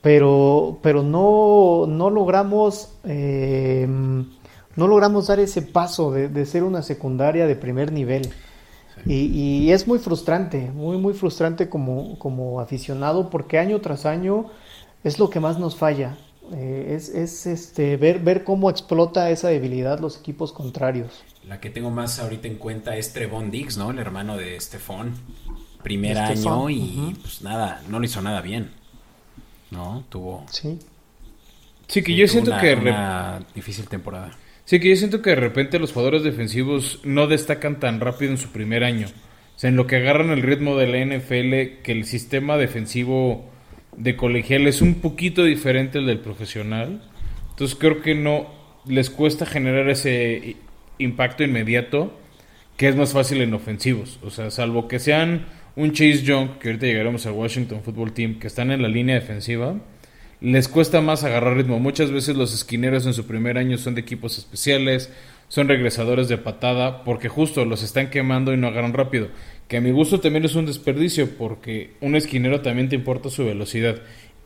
pero, 0.00 0.78
pero 0.82 1.02
no, 1.02 1.86
no 1.86 2.08
logramos 2.08 2.90
eh, 3.04 3.86
no 4.76 4.88
logramos 4.88 5.26
dar 5.26 5.40
ese 5.40 5.62
paso 5.62 6.10
de 6.10 6.46
ser 6.46 6.64
una 6.64 6.82
secundaria 6.82 7.46
de 7.46 7.54
primer 7.54 7.92
nivel. 7.92 8.32
Y, 9.06 9.70
es 9.70 9.86
muy 9.86 9.98
frustrante, 9.98 10.70
muy, 10.70 10.96
muy 10.96 11.14
frustrante 11.14 11.68
como, 11.68 12.18
como 12.18 12.60
aficionado, 12.60 13.28
porque 13.30 13.58
año 13.58 13.80
tras 13.80 14.06
año 14.06 14.46
es 15.02 15.18
lo 15.18 15.30
que 15.30 15.40
más 15.40 15.58
nos 15.58 15.76
falla. 15.76 16.16
Eh, 16.52 16.94
es, 16.96 17.08
es 17.08 17.46
este, 17.46 17.96
ver, 17.96 18.20
ver 18.20 18.44
cómo 18.44 18.70
explota 18.70 19.30
esa 19.30 19.48
debilidad 19.48 19.98
los 19.98 20.18
equipos 20.18 20.52
contrarios. 20.52 21.24
La 21.48 21.60
que 21.60 21.70
tengo 21.70 21.90
más 21.90 22.18
ahorita 22.18 22.48
en 22.48 22.56
cuenta 22.56 22.96
es 22.96 23.12
Trevon 23.12 23.50
Diggs, 23.50 23.76
¿no? 23.76 23.90
El 23.90 23.98
hermano 23.98 24.36
de 24.36 24.58
Stefan. 24.60 25.14
Primer 25.82 26.16
año 26.16 26.70
y 26.70 27.14
pues 27.20 27.42
nada, 27.42 27.82
no 27.88 27.98
lo 27.98 28.04
hizo 28.06 28.22
nada 28.22 28.40
bien. 28.40 28.70
¿No? 29.70 30.04
Tuvo. 30.08 30.46
Sí. 30.50 30.78
Sí, 31.88 32.02
que 32.02 32.14
yo 32.14 32.26
siento 32.26 32.52
que. 32.58 32.74
Una 32.74 33.40
difícil 33.54 33.86
temporada. 33.88 34.30
Sí, 34.64 34.80
que 34.80 34.88
yo 34.88 34.96
siento 34.96 35.20
que 35.20 35.30
de 35.30 35.36
repente 35.36 35.78
los 35.78 35.92
jugadores 35.92 36.22
defensivos 36.22 37.00
no 37.04 37.26
destacan 37.26 37.80
tan 37.80 38.00
rápido 38.00 38.30
en 38.30 38.38
su 38.38 38.50
primer 38.50 38.82
año. 38.82 39.08
O 39.56 39.58
sea, 39.58 39.68
en 39.68 39.76
lo 39.76 39.86
que 39.86 39.96
agarran 39.96 40.30
el 40.30 40.42
ritmo 40.42 40.76
de 40.76 40.86
la 40.86 41.04
NFL, 41.04 41.82
que 41.82 41.92
el 41.92 42.04
sistema 42.04 42.56
defensivo 42.56 43.50
de 43.96 44.16
colegial 44.16 44.66
es 44.66 44.80
un 44.80 44.96
poquito 44.96 45.44
diferente 45.44 45.98
al 45.98 46.06
del 46.06 46.18
profesional. 46.18 47.02
Entonces 47.50 47.76
creo 47.78 48.00
que 48.00 48.14
no 48.14 48.48
les 48.86 49.10
cuesta 49.10 49.46
generar 49.46 49.88
ese 49.88 50.56
impacto 50.98 51.44
inmediato 51.44 52.18
que 52.76 52.88
es 52.88 52.96
más 52.96 53.12
fácil 53.12 53.40
en 53.42 53.54
ofensivos. 53.54 54.18
O 54.22 54.30
sea, 54.30 54.50
salvo 54.50 54.88
que 54.88 54.98
sean 54.98 55.46
un 55.76 55.92
Chase 55.92 56.22
Young, 56.22 56.58
que 56.58 56.68
ahorita 56.68 56.86
llegaremos 56.86 57.26
al 57.26 57.32
Washington 57.32 57.82
Football 57.82 58.12
Team, 58.12 58.38
que 58.38 58.46
están 58.46 58.70
en 58.70 58.82
la 58.82 58.88
línea 58.88 59.14
defensiva, 59.14 59.76
les 60.44 60.68
cuesta 60.68 61.00
más 61.00 61.24
agarrar 61.24 61.56
ritmo. 61.56 61.78
Muchas 61.80 62.10
veces 62.10 62.36
los 62.36 62.52
esquineros 62.52 63.06
en 63.06 63.14
su 63.14 63.24
primer 63.26 63.56
año 63.56 63.78
son 63.78 63.94
de 63.94 64.02
equipos 64.02 64.36
especiales, 64.36 65.10
son 65.48 65.68
regresadores 65.68 66.28
de 66.28 66.36
patada, 66.36 67.02
porque 67.02 67.30
justo 67.30 67.64
los 67.64 67.82
están 67.82 68.10
quemando 68.10 68.52
y 68.52 68.58
no 68.58 68.66
agarran 68.66 68.92
rápido. 68.92 69.28
Que 69.68 69.78
a 69.78 69.80
mi 69.80 69.90
gusto 69.90 70.20
también 70.20 70.44
es 70.44 70.54
un 70.54 70.66
desperdicio, 70.66 71.30
porque 71.38 71.92
un 72.02 72.14
esquinero 72.14 72.60
también 72.60 72.90
te 72.90 72.96
importa 72.96 73.30
su 73.30 73.46
velocidad. 73.46 74.02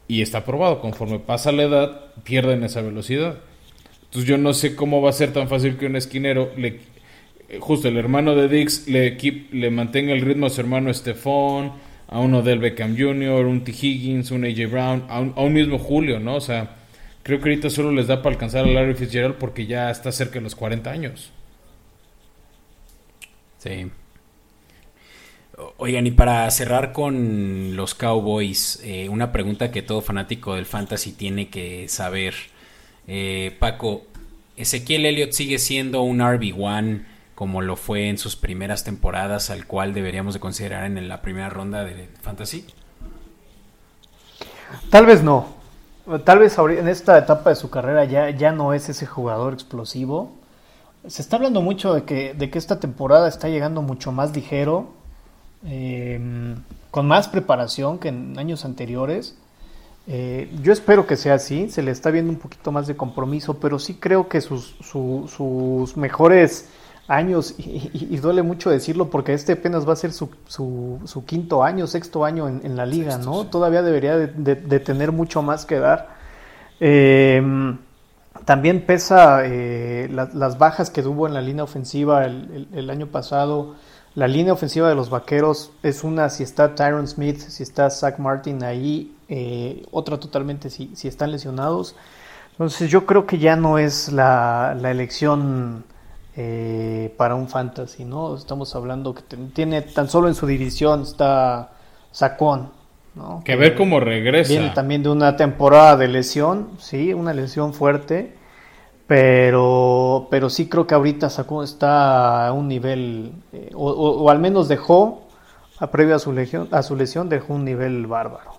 Y 0.06 0.22
está 0.22 0.44
probado, 0.44 0.80
conforme 0.80 1.18
pasa 1.18 1.50
la 1.50 1.64
edad, 1.64 2.14
pierden 2.22 2.62
esa 2.62 2.80
velocidad. 2.80 3.40
Entonces 4.04 4.28
yo 4.28 4.38
no 4.38 4.54
sé 4.54 4.76
cómo 4.76 5.02
va 5.02 5.10
a 5.10 5.14
ser 5.14 5.32
tan 5.32 5.48
fácil 5.48 5.78
que 5.78 5.86
un 5.86 5.96
esquinero, 5.96 6.52
le, 6.56 6.78
justo 7.58 7.88
el 7.88 7.96
hermano 7.96 8.36
de 8.36 8.48
Dix, 8.48 8.86
le, 8.86 9.18
le 9.50 9.70
mantenga 9.70 10.12
el 10.12 10.20
ritmo 10.20 10.46
a 10.46 10.50
su 10.50 10.60
hermano 10.60 10.94
Stephon, 10.94 11.72
a 12.08 12.20
uno 12.20 12.42
del 12.42 12.58
Beckham 12.58 12.96
Jr., 12.98 13.46
un 13.46 13.64
T. 13.64 13.70
Higgins, 13.70 14.30
un 14.30 14.44
AJ 14.44 14.70
Brown, 14.70 15.04
a 15.08 15.20
un, 15.20 15.52
mismo 15.52 15.78
Julio, 15.78 16.18
¿no? 16.18 16.36
O 16.36 16.40
sea, 16.40 16.76
creo 17.22 17.38
que 17.38 17.50
ahorita 17.50 17.70
solo 17.70 17.92
les 17.92 18.06
da 18.06 18.22
para 18.22 18.34
alcanzar 18.34 18.64
a 18.64 18.68
Larry 18.68 18.94
Fitzgerald 18.94 19.36
porque 19.36 19.66
ya 19.66 19.90
está 19.90 20.10
cerca 20.10 20.34
de 20.34 20.40
los 20.40 20.54
40 20.54 20.90
años. 20.90 21.30
Sí. 23.58 23.90
Oigan, 25.76 26.06
y 26.06 26.12
para 26.12 26.50
cerrar 26.50 26.92
con 26.92 27.76
los 27.76 27.94
Cowboys, 27.94 28.80
eh, 28.84 29.08
una 29.08 29.32
pregunta 29.32 29.70
que 29.70 29.82
todo 29.82 30.00
fanático 30.00 30.54
del 30.54 30.66
fantasy 30.66 31.12
tiene 31.12 31.48
que 31.48 31.88
saber. 31.88 32.34
Eh, 33.06 33.54
Paco, 33.58 34.06
¿Ezequiel 34.56 35.04
Elliott 35.04 35.32
sigue 35.32 35.58
siendo 35.58 36.02
un 36.02 36.20
RB1 36.20 37.04
como 37.38 37.62
lo 37.62 37.76
fue 37.76 38.08
en 38.08 38.18
sus 38.18 38.34
primeras 38.34 38.82
temporadas, 38.82 39.50
al 39.50 39.66
cual 39.66 39.94
deberíamos 39.94 40.34
de 40.34 40.40
considerar 40.40 40.84
en 40.84 41.08
la 41.08 41.22
primera 41.22 41.48
ronda 41.48 41.84
de 41.84 42.08
fantasy? 42.20 42.66
Tal 44.90 45.06
vez 45.06 45.22
no. 45.22 45.46
Tal 46.24 46.40
vez 46.40 46.58
en 46.58 46.88
esta 46.88 47.16
etapa 47.16 47.50
de 47.50 47.56
su 47.56 47.70
carrera 47.70 48.04
ya, 48.04 48.30
ya 48.30 48.50
no 48.50 48.72
es 48.72 48.88
ese 48.88 49.06
jugador 49.06 49.52
explosivo. 49.52 50.32
Se 51.06 51.22
está 51.22 51.36
hablando 51.36 51.62
mucho 51.62 51.94
de 51.94 52.04
que, 52.04 52.34
de 52.34 52.50
que 52.50 52.58
esta 52.58 52.80
temporada 52.80 53.28
está 53.28 53.48
llegando 53.48 53.82
mucho 53.82 54.10
más 54.10 54.34
ligero 54.34 54.98
Em, 55.66 56.56
con 56.90 57.08
más 57.08 57.28
preparación 57.28 57.98
que 57.98 58.08
en 58.08 58.38
años 58.38 58.64
anteriores. 58.64 59.36
Eh, 60.06 60.50
yo 60.62 60.72
espero 60.72 61.06
que 61.06 61.16
sea 61.16 61.34
así, 61.34 61.68
se 61.68 61.82
le 61.82 61.90
está 61.90 62.10
viendo 62.10 62.32
un 62.32 62.38
poquito 62.38 62.72
más 62.72 62.86
de 62.86 62.96
compromiso, 62.96 63.58
pero 63.58 63.78
sí 63.78 63.94
creo 63.94 64.28
que 64.28 64.40
sus, 64.40 64.76
sus 64.80 65.96
mejores 65.96 66.68
años, 67.08 67.54
y, 67.58 68.16
duele 68.18 68.42
mucho 68.42 68.70
decirlo 68.70 69.10
porque 69.10 69.32
este 69.32 69.52
apenas 69.52 69.88
va 69.88 69.94
a 69.94 69.96
ser 69.96 70.12
su, 70.12 70.30
su, 70.46 71.24
quinto 71.26 71.64
año, 71.64 71.86
sexto 71.86 72.24
año 72.24 72.46
en, 72.48 72.76
la 72.76 72.86
liga, 72.86 73.18
¿no? 73.18 73.46
Todavía 73.46 73.82
debería 73.82 74.16
de, 74.16 74.80
tener 74.80 75.10
mucho 75.10 75.42
más 75.42 75.66
que 75.66 75.78
dar. 75.78 76.08
Em, 76.80 77.78
también 78.44 78.86
pesa 78.86 79.40
eh, 79.44 80.08
las 80.10 80.58
bajas 80.58 80.90
que 80.90 81.02
tuvo 81.02 81.26
en 81.26 81.34
la 81.34 81.40
línea 81.40 81.64
ofensiva 81.64 82.24
el 82.24 82.90
año 82.90 83.08
pasado. 83.08 83.74
La 84.18 84.26
línea 84.26 84.52
ofensiva 84.52 84.88
de 84.88 84.96
los 84.96 85.10
vaqueros 85.10 85.70
es 85.84 86.02
una 86.02 86.28
si 86.28 86.42
está 86.42 86.74
Tyron 86.74 87.06
Smith, 87.06 87.38
si 87.38 87.62
está 87.62 87.88
Zach 87.88 88.18
Martin 88.18 88.64
ahí, 88.64 89.14
eh, 89.28 89.86
otra 89.92 90.18
totalmente 90.18 90.70
si, 90.70 90.90
si, 90.96 91.06
están 91.06 91.30
lesionados. 91.30 91.94
Entonces 92.50 92.90
yo 92.90 93.06
creo 93.06 93.26
que 93.26 93.38
ya 93.38 93.54
no 93.54 93.78
es 93.78 94.10
la, 94.10 94.76
elección 94.82 95.84
eh, 96.40 97.12
para 97.16 97.34
un 97.34 97.48
fantasy, 97.48 98.04
¿no? 98.04 98.36
Estamos 98.36 98.76
hablando 98.76 99.12
que 99.12 99.22
tiene 99.52 99.82
tan 99.82 100.08
solo 100.08 100.28
en 100.28 100.36
su 100.36 100.46
división 100.46 101.02
está 101.02 101.72
Sacón, 102.12 102.70
¿no? 103.16 103.42
Que 103.44 103.56
ver 103.56 103.74
cómo 103.74 103.98
regresa. 103.98 104.48
Viene 104.48 104.70
también 104.70 105.02
de 105.02 105.08
una 105.08 105.36
temporada 105.36 105.96
de 105.96 106.06
lesión, 106.06 106.68
sí, 106.78 107.12
una 107.12 107.34
lesión 107.34 107.74
fuerte. 107.74 108.34
Pero, 109.08 110.28
pero 110.30 110.48
sí 110.48 110.68
creo 110.68 110.86
que 110.86 110.94
ahorita 110.94 111.28
sacó, 111.28 111.64
está 111.64 112.46
a 112.46 112.52
un 112.52 112.68
nivel, 112.68 113.32
eh, 113.52 113.70
o, 113.74 114.30
al 114.30 114.38
menos 114.38 114.68
dejó, 114.68 115.26
a 115.80 115.90
previo 115.90 116.14
a 116.14 116.18
su, 116.20 116.32
legión, 116.32 116.68
a 116.70 116.84
su 116.84 116.94
lesión, 116.94 117.28
dejó 117.28 117.54
un 117.54 117.64
nivel 117.64 118.06
bárbaro. 118.06 118.52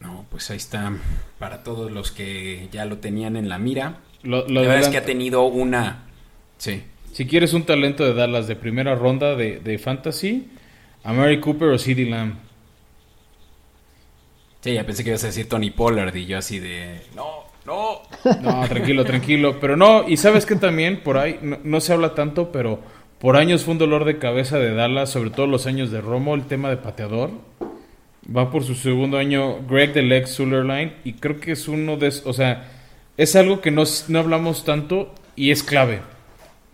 No, 0.00 0.26
pues 0.28 0.50
ahí 0.50 0.58
está, 0.58 0.92
para 1.38 1.62
todos 1.62 1.90
los 1.90 2.10
que 2.10 2.68
ya 2.70 2.84
lo 2.84 2.98
tenían 2.98 3.36
en 3.36 3.48
la 3.48 3.56
mira. 3.56 4.00
la 4.22 4.42
verdad 4.42 4.80
es 4.80 4.88
que 4.88 4.98
ha 4.98 5.04
tenido 5.06 5.46
una... 5.46 6.02
Sí. 6.58 6.82
Si 7.16 7.24
quieres 7.24 7.54
un 7.54 7.62
talento 7.62 8.04
de 8.04 8.12
Dallas 8.12 8.46
de 8.46 8.56
primera 8.56 8.94
ronda 8.94 9.36
de, 9.36 9.58
de 9.60 9.78
Fantasy, 9.78 10.48
a 11.02 11.14
Mary 11.14 11.40
Cooper 11.40 11.68
o 11.68 11.78
CD 11.78 12.04
Lamb. 12.04 12.34
Sí, 14.60 14.74
ya 14.74 14.84
pensé 14.84 15.02
que 15.02 15.08
ibas 15.08 15.24
a 15.24 15.28
decir 15.28 15.48
Tony 15.48 15.70
Pollard 15.70 16.14
y 16.14 16.26
yo 16.26 16.36
así 16.36 16.58
de... 16.58 17.00
No, 17.14 17.44
no. 17.64 18.02
No, 18.42 18.68
tranquilo, 18.68 19.06
tranquilo. 19.06 19.58
Pero 19.58 19.78
no, 19.78 20.06
y 20.06 20.18
sabes 20.18 20.44
que 20.44 20.56
también 20.56 21.00
por 21.00 21.16
ahí, 21.16 21.40
no, 21.40 21.80
se 21.80 21.94
habla 21.94 22.14
tanto, 22.14 22.52
pero 22.52 22.80
por 23.18 23.38
años 23.38 23.64
fue 23.64 23.72
un 23.72 23.78
dolor 23.78 24.04
de 24.04 24.18
cabeza 24.18 24.58
de 24.58 24.74
Dallas, 24.74 25.08
sobre 25.08 25.30
todo 25.30 25.46
los 25.46 25.66
años 25.66 25.90
de 25.90 26.02
Romo, 26.02 26.34
el 26.34 26.44
tema 26.44 26.68
de 26.68 26.76
pateador. 26.76 27.30
Va 28.28 28.50
por 28.50 28.62
su 28.62 28.74
segundo 28.74 29.16
año 29.16 29.62
Greg 29.66 29.94
del 29.94 30.12
ex 30.12 30.32
Sullerline 30.32 30.96
y 31.02 31.14
creo 31.14 31.40
que 31.40 31.52
es 31.52 31.66
uno 31.66 31.96
de... 31.96 32.08
O 32.26 32.34
sea, 32.34 32.72
es 33.16 33.34
algo 33.36 33.62
que 33.62 33.70
no, 33.70 33.84
no 34.08 34.18
hablamos 34.18 34.66
tanto 34.66 35.14
y 35.34 35.50
es 35.50 35.62
clave. 35.62 36.02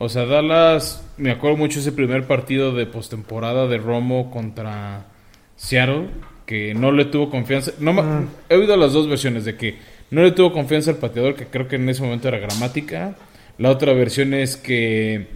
O 0.05 0.09
sea, 0.09 0.27
Dallas, 0.27 1.01
me 1.17 1.31
acuerdo 1.31 1.57
mucho 1.57 1.79
ese 1.79 1.93
primer 1.93 2.27
partido 2.27 2.75
de 2.75 2.87
postemporada 2.87 3.69
de 3.69 3.79
Romo 3.79 4.33
contra 4.33 5.07
Seattle, 5.55 6.09
que 6.45 6.75
no 6.75 6.91
le 6.91 7.05
tuvo 7.05 7.31
confianza. 7.31 7.71
No, 7.79 7.95
He 8.49 8.57
oído 8.57 8.77
las 8.77 8.95
dos 8.95 9.07
versiones 9.07 9.45
de 9.45 9.57
que 9.57 9.77
no 10.11 10.25
le 10.25 10.33
tuvo 10.33 10.53
confianza 10.53 10.91
al 10.91 10.97
pateador, 10.97 11.37
que 11.37 11.47
creo 11.47 11.69
que 11.69 11.77
en 11.77 11.89
ese 11.89 12.03
momento 12.03 12.27
era 12.27 12.41
gramática. 12.41 13.15
La 13.59 13.71
otra 13.71 13.93
versión 13.93 14.35
es 14.35 14.57
que 14.57 15.29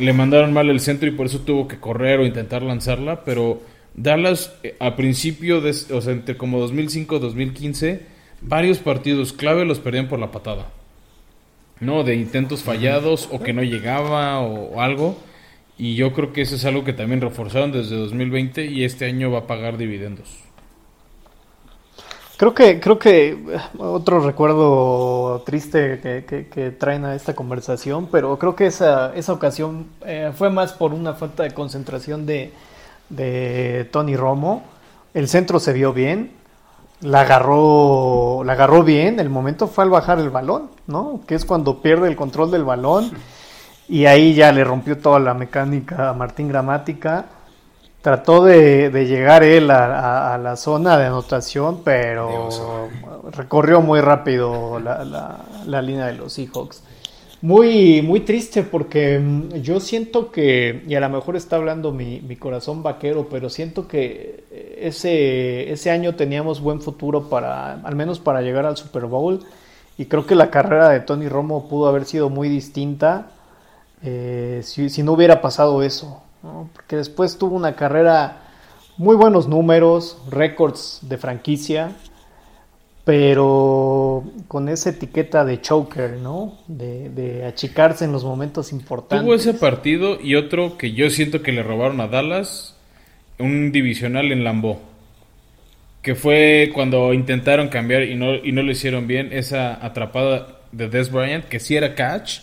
le 0.00 0.12
mandaron 0.12 0.52
mal 0.52 0.70
el 0.70 0.80
centro 0.80 1.08
y 1.08 1.12
por 1.12 1.26
eso 1.26 1.42
tuvo 1.42 1.68
que 1.68 1.78
correr 1.78 2.18
o 2.18 2.26
intentar 2.26 2.62
lanzarla. 2.62 3.24
Pero 3.24 3.62
Dallas, 3.94 4.52
eh, 4.64 4.74
a 4.80 4.96
principio, 4.96 5.60
de, 5.60 5.70
o 5.70 6.00
sea, 6.00 6.12
entre 6.12 6.36
como 6.36 6.58
2005-2015, 6.66 8.00
varios 8.40 8.78
partidos 8.78 9.32
clave 9.32 9.64
los 9.64 9.78
perdían 9.78 10.08
por 10.08 10.18
la 10.18 10.32
patada. 10.32 10.72
¿No? 11.80 12.04
De 12.04 12.14
intentos 12.14 12.62
fallados 12.62 13.28
o 13.32 13.40
que 13.40 13.52
no 13.52 13.62
llegaba 13.62 14.40
o 14.40 14.80
algo. 14.80 15.16
Y 15.78 15.94
yo 15.94 16.12
creo 16.12 16.32
que 16.32 16.42
eso 16.42 16.56
es 16.56 16.64
algo 16.66 16.84
que 16.84 16.92
también 16.92 17.22
reforzaron 17.22 17.72
desde 17.72 17.96
2020 17.96 18.66
y 18.66 18.84
este 18.84 19.06
año 19.06 19.30
va 19.30 19.40
a 19.40 19.46
pagar 19.46 19.78
dividendos. 19.78 20.28
Creo 22.40 22.54
que, 22.54 22.80
creo 22.80 22.98
que 22.98 23.28
eh, 23.28 23.38
otro 23.76 24.20
recuerdo 24.20 25.42
triste 25.44 26.00
que, 26.00 26.70
traen 26.70 27.04
a 27.04 27.14
esta 27.14 27.34
conversación, 27.34 28.08
pero 28.10 28.38
creo 28.38 28.56
que 28.56 28.66
esa, 28.66 29.14
esa 29.14 29.34
ocasión 29.34 29.86
eh, 30.06 30.32
fue 30.34 30.48
más 30.48 30.72
por 30.72 30.94
una 30.94 31.12
falta 31.12 31.42
de 31.42 31.52
concentración 31.52 32.24
de, 32.24 32.52
de 33.10 33.86
Tony 33.90 34.16
Romo. 34.16 34.64
El 35.12 35.28
centro 35.28 35.60
se 35.60 35.74
vio 35.74 35.92
bien, 35.92 36.30
la 37.00 37.22
agarró, 37.22 38.42
la 38.44 38.52
agarró 38.52 38.82
bien, 38.82 39.20
el 39.20 39.30
momento 39.30 39.66
fue 39.66 39.84
al 39.84 39.90
bajar 39.90 40.18
el 40.18 40.30
balón, 40.30 40.70
¿no? 40.86 41.20
Que 41.26 41.34
es 41.34 41.44
cuando 41.44 41.80
pierde 41.80 42.08
el 42.08 42.16
control 42.16 42.50
del 42.50 42.64
balón 42.64 43.10
y 43.88 44.06
ahí 44.06 44.34
ya 44.34 44.52
le 44.52 44.64
rompió 44.64 44.98
toda 44.98 45.18
la 45.18 45.34
mecánica 45.34 46.10
a 46.10 46.14
Martín 46.14 46.48
Gramática 46.48 47.26
Trató 48.02 48.44
de, 48.44 48.88
llegar 49.06 49.42
él 49.42 49.70
a, 49.70 50.38
la 50.38 50.56
zona 50.56 50.96
de 50.96 51.06
anotación, 51.06 51.82
pero 51.84 52.88
recorrió 53.30 53.82
muy 53.82 54.00
rápido 54.00 54.80
la, 54.80 55.82
línea 55.82 56.06
de 56.06 56.14
los 56.14 56.32
Seahawks. 56.32 56.82
Muy, 57.42 58.02
muy 58.02 58.20
triste 58.20 58.62
porque 58.62 59.18
mm, 59.18 59.62
yo 59.62 59.80
siento 59.80 60.30
que, 60.30 60.82
y 60.86 60.94
a 60.94 61.00
lo 61.00 61.08
mejor 61.08 61.36
está 61.36 61.56
hablando 61.56 61.92
mi, 61.92 62.20
corazón 62.36 62.82
vaquero, 62.82 63.28
pero 63.30 63.48
siento 63.48 63.88
que 63.88 64.44
ese, 64.78 65.72
ese 65.72 65.90
año 65.90 66.14
teníamos 66.14 66.60
buen 66.60 66.80
futuro 66.80 67.28
para, 67.28 67.74
al 67.74 67.96
menos 67.96 68.20
para 68.20 68.42
llegar 68.42 68.66
al 68.66 68.76
Super 68.76 69.06
Bowl. 69.06 69.40
Y 69.96 70.06
creo 70.06 70.26
que 70.26 70.34
la 70.34 70.50
carrera 70.50 70.88
de 70.90 71.00
Tony 71.00 71.28
Romo 71.28 71.68
pudo 71.68 71.86
haber 71.88 72.04
sido 72.04 72.30
muy 72.30 72.48
distinta 72.48 73.32
eh, 74.02 74.60
si, 74.64 74.88
si 74.88 75.02
no 75.02 75.12
hubiera 75.12 75.40
pasado 75.42 75.82
eso 75.82 76.22
porque 76.72 76.96
después 76.96 77.36
tuvo 77.38 77.56
una 77.56 77.74
carrera 77.76 78.42
muy 78.96 79.16
buenos 79.16 79.48
números, 79.48 80.18
récords 80.30 81.00
de 81.02 81.18
franquicia, 81.18 81.92
pero 83.10 84.22
con 84.46 84.68
esa 84.68 84.90
etiqueta 84.90 85.44
de 85.44 85.60
choker, 85.60 86.12
¿no? 86.18 86.60
De, 86.68 87.44
achicarse 87.44 88.04
en 88.04 88.12
los 88.12 88.22
momentos 88.22 88.70
importantes. 88.70 89.24
Tuvo 89.24 89.34
ese 89.34 89.52
partido 89.52 90.20
y 90.22 90.36
otro 90.36 90.78
que 90.78 90.92
yo 90.92 91.10
siento 91.10 91.42
que 91.42 91.50
le 91.50 91.64
robaron 91.64 92.00
a 92.00 92.06
Dallas, 92.06 92.76
un 93.40 93.72
divisional 93.72 94.30
en 94.30 94.44
Lambeau. 94.44 94.78
Que 96.02 96.14
fue 96.14 96.70
cuando 96.72 97.12
intentaron 97.12 97.66
cambiar 97.66 98.04
y 98.04 98.14
no, 98.14 98.36
y 98.36 98.52
no 98.52 98.62
lo 98.62 98.70
hicieron 98.70 99.08
bien. 99.08 99.30
Esa 99.32 99.84
atrapada 99.84 100.60
de 100.70 100.88
Des 100.88 101.10
Bryant, 101.10 101.46
que 101.46 101.58
sí 101.58 101.74
era 101.74 101.96
catch. 101.96 102.42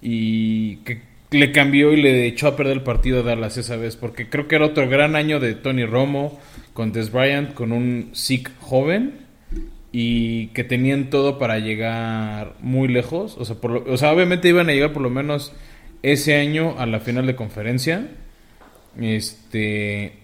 Y 0.00 0.76
que 0.84 1.02
le 1.32 1.50
cambió 1.50 1.92
y 1.92 2.00
le 2.00 2.28
echó 2.28 2.46
a 2.46 2.56
perder 2.56 2.74
el 2.74 2.82
partido 2.84 3.20
a 3.20 3.22
Dallas 3.24 3.56
esa 3.56 3.74
vez, 3.74 3.96
porque 3.96 4.28
creo 4.30 4.46
que 4.46 4.54
era 4.54 4.66
otro 4.66 4.88
gran 4.88 5.16
año 5.16 5.40
de 5.40 5.56
Tony 5.56 5.84
Romo, 5.84 6.38
con 6.72 6.92
Des 6.92 7.12
Bryant, 7.12 7.54
con 7.54 7.72
un 7.72 8.10
Zeke 8.14 8.50
joven 8.60 9.26
y 9.92 10.48
que 10.48 10.64
tenían 10.64 11.10
todo 11.10 11.38
para 11.38 11.58
llegar 11.58 12.54
muy 12.60 12.88
lejos. 12.88 13.36
O 13.38 13.44
sea, 13.44 13.56
por 13.56 13.88
o 13.88 13.96
sea, 13.96 14.12
obviamente 14.12 14.48
iban 14.48 14.68
a 14.68 14.72
llegar 14.72 14.92
por 14.92 15.02
lo 15.02 15.10
menos 15.10 15.52
ese 16.02 16.36
año 16.36 16.76
a 16.78 16.86
la 16.86 17.00
final 17.00 17.26
de 17.26 17.36
conferencia. 17.36 18.08
Este. 18.98 20.18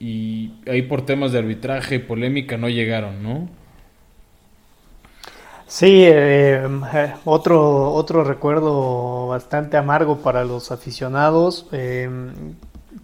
Y 0.00 0.52
ahí 0.66 0.82
por 0.82 1.06
temas 1.06 1.32
de 1.32 1.38
arbitraje 1.38 1.96
y 1.96 1.98
polémica 2.00 2.56
no 2.56 2.68
llegaron, 2.68 3.22
¿no? 3.22 3.48
Sí, 5.66 6.04
eh, 6.04 6.68
eh, 6.94 7.14
otro, 7.24 7.92
otro 7.92 8.22
recuerdo 8.22 9.28
bastante 9.28 9.76
amargo 9.76 10.18
para 10.18 10.44
los 10.44 10.70
aficionados. 10.70 11.66
Eh, 11.72 12.08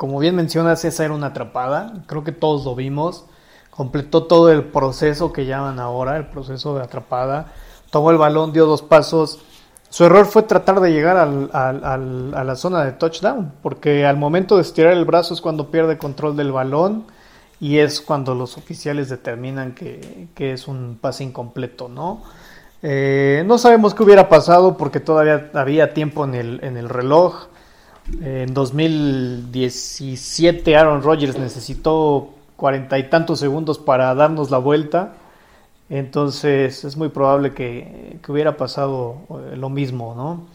como 0.00 0.18
bien 0.18 0.34
mencionas, 0.34 0.82
esa 0.86 1.04
era 1.04 1.12
una 1.12 1.26
atrapada. 1.26 1.92
Creo 2.06 2.24
que 2.24 2.32
todos 2.32 2.64
lo 2.64 2.74
vimos. 2.74 3.26
Completó 3.68 4.24
todo 4.24 4.50
el 4.50 4.64
proceso 4.64 5.30
que 5.30 5.44
llaman 5.44 5.78
ahora, 5.78 6.16
el 6.16 6.26
proceso 6.28 6.74
de 6.74 6.82
atrapada. 6.82 7.52
Tomó 7.90 8.10
el 8.10 8.16
balón, 8.16 8.54
dio 8.54 8.64
dos 8.64 8.80
pasos. 8.80 9.40
Su 9.90 10.06
error 10.06 10.24
fue 10.24 10.44
tratar 10.44 10.80
de 10.80 10.90
llegar 10.90 11.18
a 11.18 12.44
la 12.44 12.56
zona 12.56 12.82
de 12.82 12.92
touchdown, 12.92 13.52
porque 13.62 14.06
al 14.06 14.16
momento 14.16 14.56
de 14.56 14.62
estirar 14.62 14.94
el 14.94 15.04
brazo 15.04 15.34
es 15.34 15.42
cuando 15.42 15.70
pierde 15.70 15.98
control 15.98 16.34
del 16.34 16.50
balón 16.50 17.04
y 17.60 17.76
es 17.76 18.00
cuando 18.00 18.34
los 18.34 18.56
oficiales 18.56 19.10
determinan 19.10 19.74
que, 19.74 20.30
es 20.34 20.66
un 20.66 20.96
pase 20.98 21.24
incompleto, 21.24 21.90
¿no? 21.90 22.22
Eh, 22.82 23.44
no 23.44 23.58
sabemos 23.58 23.92
qué 23.92 24.02
hubiera 24.02 24.30
pasado 24.30 24.78
porque 24.78 24.98
todavía 24.98 25.50
había 25.52 25.92
tiempo 25.92 26.24
en 26.24 26.34
el 26.34 26.88
reloj. 26.88 27.49
En 28.22 28.52
2017 28.52 30.76
Aaron 30.76 31.02
Rodgers 31.02 31.38
necesitó 31.38 32.34
cuarenta 32.56 32.98
y 32.98 33.08
tantos 33.08 33.40
segundos 33.40 33.78
para 33.78 34.14
darnos 34.14 34.50
la 34.50 34.58
vuelta. 34.58 35.14
Entonces 35.88 36.84
es 36.84 36.96
muy 36.96 37.08
probable 37.08 37.52
que, 37.52 38.18
hubiera 38.28 38.56
pasado 38.56 39.22
eh, 39.30 39.56
lo 39.56 39.70
mismo, 39.70 40.14
¿no? 40.14 40.46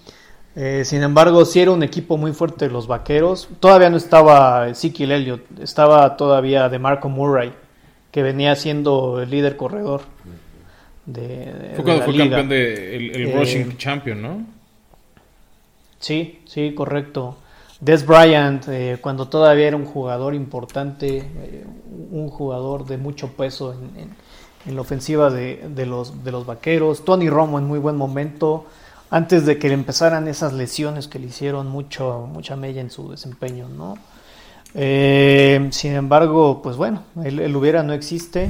Eh, 0.56 0.84
sin 0.86 1.04
embargo, 1.04 1.44
sí 1.44 1.60
era 1.60 1.72
un 1.72 1.84
equipo 1.84 2.16
muy 2.16 2.32
fuerte 2.32 2.70
los 2.70 2.88
vaqueros. 2.88 3.50
Todavía 3.60 3.90
no 3.90 3.98
estaba 3.98 4.70
Ezekiel 4.70 5.12
Elliott, 5.12 5.60
estaba 5.60 6.16
todavía 6.16 6.70
de 6.70 6.80
Marco 6.80 7.10
Murray, 7.10 7.52
que 8.12 8.24
venía 8.24 8.56
siendo 8.56 9.22
el 9.22 9.30
líder 9.30 9.58
corredor. 9.58 10.04
De, 11.06 11.74
fue 11.76 11.84
cuando 11.84 12.06
fue 12.06 12.18
campeón 12.18 12.50
de 12.50 12.96
el, 12.96 13.34
Rushing 13.34 13.72
eh, 13.72 13.76
Champion, 13.78 14.22
¿no? 14.22 14.46
Sí, 16.00 16.40
sí, 16.46 16.74
correcto. 16.74 17.38
Des 17.86 18.04
Bryant, 18.04 18.68
eh, 18.68 18.98
cuando 19.00 19.28
todavía 19.28 19.68
era 19.68 19.78
un 19.78 19.86
jugador 19.86 20.34
importante, 20.34 21.18
eh, 21.18 21.66
un 22.10 22.30
jugador 22.30 22.88
de 22.88 22.98
mucho 22.98 23.34
peso 23.34 23.74
en, 23.74 24.76
la 24.76 24.82
ofensiva 24.82 25.30
de, 25.30 25.86
los, 25.86 26.24
de 26.24 26.32
los 26.32 26.48
vaqueros. 26.48 27.06
Tony 27.06 27.30
Romo 27.30 27.60
en 27.60 27.66
muy 27.66 27.78
buen 27.78 27.96
momento, 27.96 28.66
antes 29.12 29.46
de 29.46 29.60
que 29.60 29.68
le 29.68 29.76
empezaran 29.76 30.28
esas 30.28 30.54
lesiones 30.54 31.08
que 31.08 31.20
le 31.20 31.28
hicieron 31.28 31.68
mucho, 31.68 32.28
mucha 32.28 32.56
mella 32.56 32.82
en 32.82 32.90
su 32.90 33.12
desempeño, 33.12 33.70
¿no? 33.70 34.00
Eh, 34.74 35.68
sin 35.70 35.94
embargo, 35.94 36.62
pues 36.64 36.78
bueno, 36.78 37.04
el 37.24 37.56
hubiera 37.56 37.84
no 37.84 37.94
existe, 37.94 38.50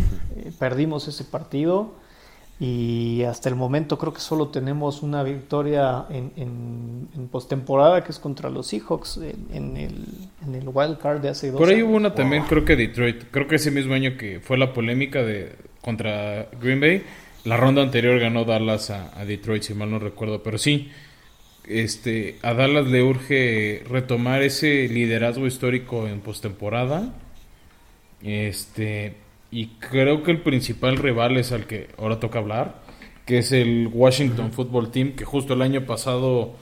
perdimos 0.57 1.09
ese 1.09 1.25
partido 1.25 1.91
y 2.59 3.23
hasta 3.23 3.49
el 3.49 3.55
momento 3.55 3.97
creo 3.97 4.13
que 4.13 4.21
solo 4.21 4.47
tenemos 4.47 5.03
una 5.03 5.23
victoria 5.23 6.05
en, 6.09 6.31
en, 6.37 7.27
postemporada 7.27 8.03
que 8.03 8.11
es 8.13 8.19
contra 8.19 8.49
los 8.49 8.67
Seahawks 8.67 9.19
en, 9.51 9.75
el, 9.75 10.05
en 10.45 10.55
el 10.55 10.69
wild 10.69 10.97
card 10.99 11.19
de 11.19 11.29
hace 11.29 11.51
dos 11.51 11.59
Por 11.59 11.67
ahí 11.67 11.83
hubo 11.83 11.97
una 11.97 12.13
también, 12.13 12.43
creo 12.43 12.63
que 12.63 12.77
Detroit, 12.77 13.25
creo 13.29 13.47
que 13.47 13.55
ese 13.55 13.71
mismo 13.71 13.93
año 13.93 14.15
que 14.17 14.39
fue 14.39 14.57
la 14.57 14.71
polémica 14.71 15.21
de 15.21 15.53
contra 15.81 16.47
Green 16.61 16.79
Bay, 16.79 17.03
la 17.43 17.57
ronda 17.57 17.81
anterior 17.81 18.19
ganó 18.19 18.45
Dallas 18.45 18.89
a, 18.89 19.11
a 19.19 19.25
Detroit, 19.25 19.63
si 19.63 19.73
mal 19.73 19.91
no 19.91 19.99
recuerdo, 19.99 20.41
pero 20.41 20.57
sí, 20.57 20.91
este, 21.67 22.37
a 22.41 22.53
Dallas 22.53 22.87
le 22.87 23.03
urge 23.03 23.83
retomar 23.89 24.41
ese 24.43 24.87
liderazgo 24.87 25.47
histórico 25.47 26.07
en 26.07 26.21
postemporada. 26.21 27.13
Este, 28.21 29.15
y 29.55 29.67
creo 29.79 30.21
que 30.21 30.31
el 30.31 30.41
principal 30.41 30.97
rival 30.97 31.37
es 31.37 31.53
al 31.53 31.65
que 31.65 31.87
ahora 31.97 32.19
toca 32.19 32.39
hablar, 32.39 32.81
que 33.25 33.37
es 33.37 33.53
el 33.53 33.89
Washington 33.89 34.51
Football 34.51 34.91
Team, 34.91 35.13
que 35.13 35.23
justo 35.23 35.53
el 35.53 35.61
año 35.61 35.85
pasado 35.85 36.55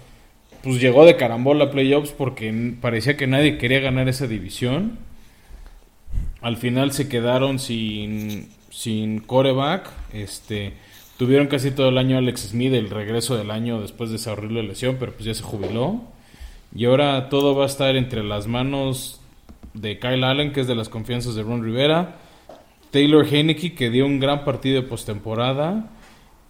pues 0.61 0.79
llegó 0.79 1.03
de 1.03 1.15
carambola 1.15 1.65
a 1.65 1.71
playoffs 1.71 2.11
porque 2.11 2.75
parecía 2.79 3.17
que 3.17 3.25
nadie 3.25 3.57
quería 3.57 3.79
ganar 3.79 4.09
esa 4.09 4.27
división. 4.27 4.99
Al 6.39 6.55
final 6.55 6.91
se 6.91 7.09
quedaron 7.09 7.57
sin, 7.57 8.49
sin 8.69 9.21
coreback. 9.21 9.89
Este, 10.13 10.73
tuvieron 11.17 11.47
casi 11.47 11.71
todo 11.71 11.89
el 11.89 11.97
año 11.97 12.19
Alex 12.19 12.49
Smith, 12.49 12.73
el 12.73 12.91
regreso 12.91 13.35
del 13.35 13.49
año 13.49 13.81
después 13.81 14.11
de 14.11 14.17
esa 14.17 14.33
horrible 14.33 14.61
lesión, 14.61 14.97
pero 14.99 15.13
pues 15.13 15.25
ya 15.25 15.33
se 15.33 15.41
jubiló. 15.41 16.03
Y 16.75 16.85
ahora 16.85 17.29
todo 17.29 17.55
va 17.55 17.63
a 17.63 17.67
estar 17.67 17.95
entre 17.95 18.23
las 18.23 18.45
manos 18.45 19.19
de 19.73 19.97
Kyle 19.97 20.23
Allen, 20.23 20.53
que 20.53 20.61
es 20.61 20.67
de 20.67 20.75
las 20.75 20.89
confianzas 20.89 21.33
de 21.33 21.41
Ron 21.41 21.63
Rivera, 21.63 22.19
Taylor 22.93 23.25
Heineke, 23.25 23.73
que 23.73 23.89
dio 23.89 24.05
un 24.05 24.19
gran 24.19 24.45
partido 24.45 24.79
de 24.79 24.87
postemporada. 24.87 25.89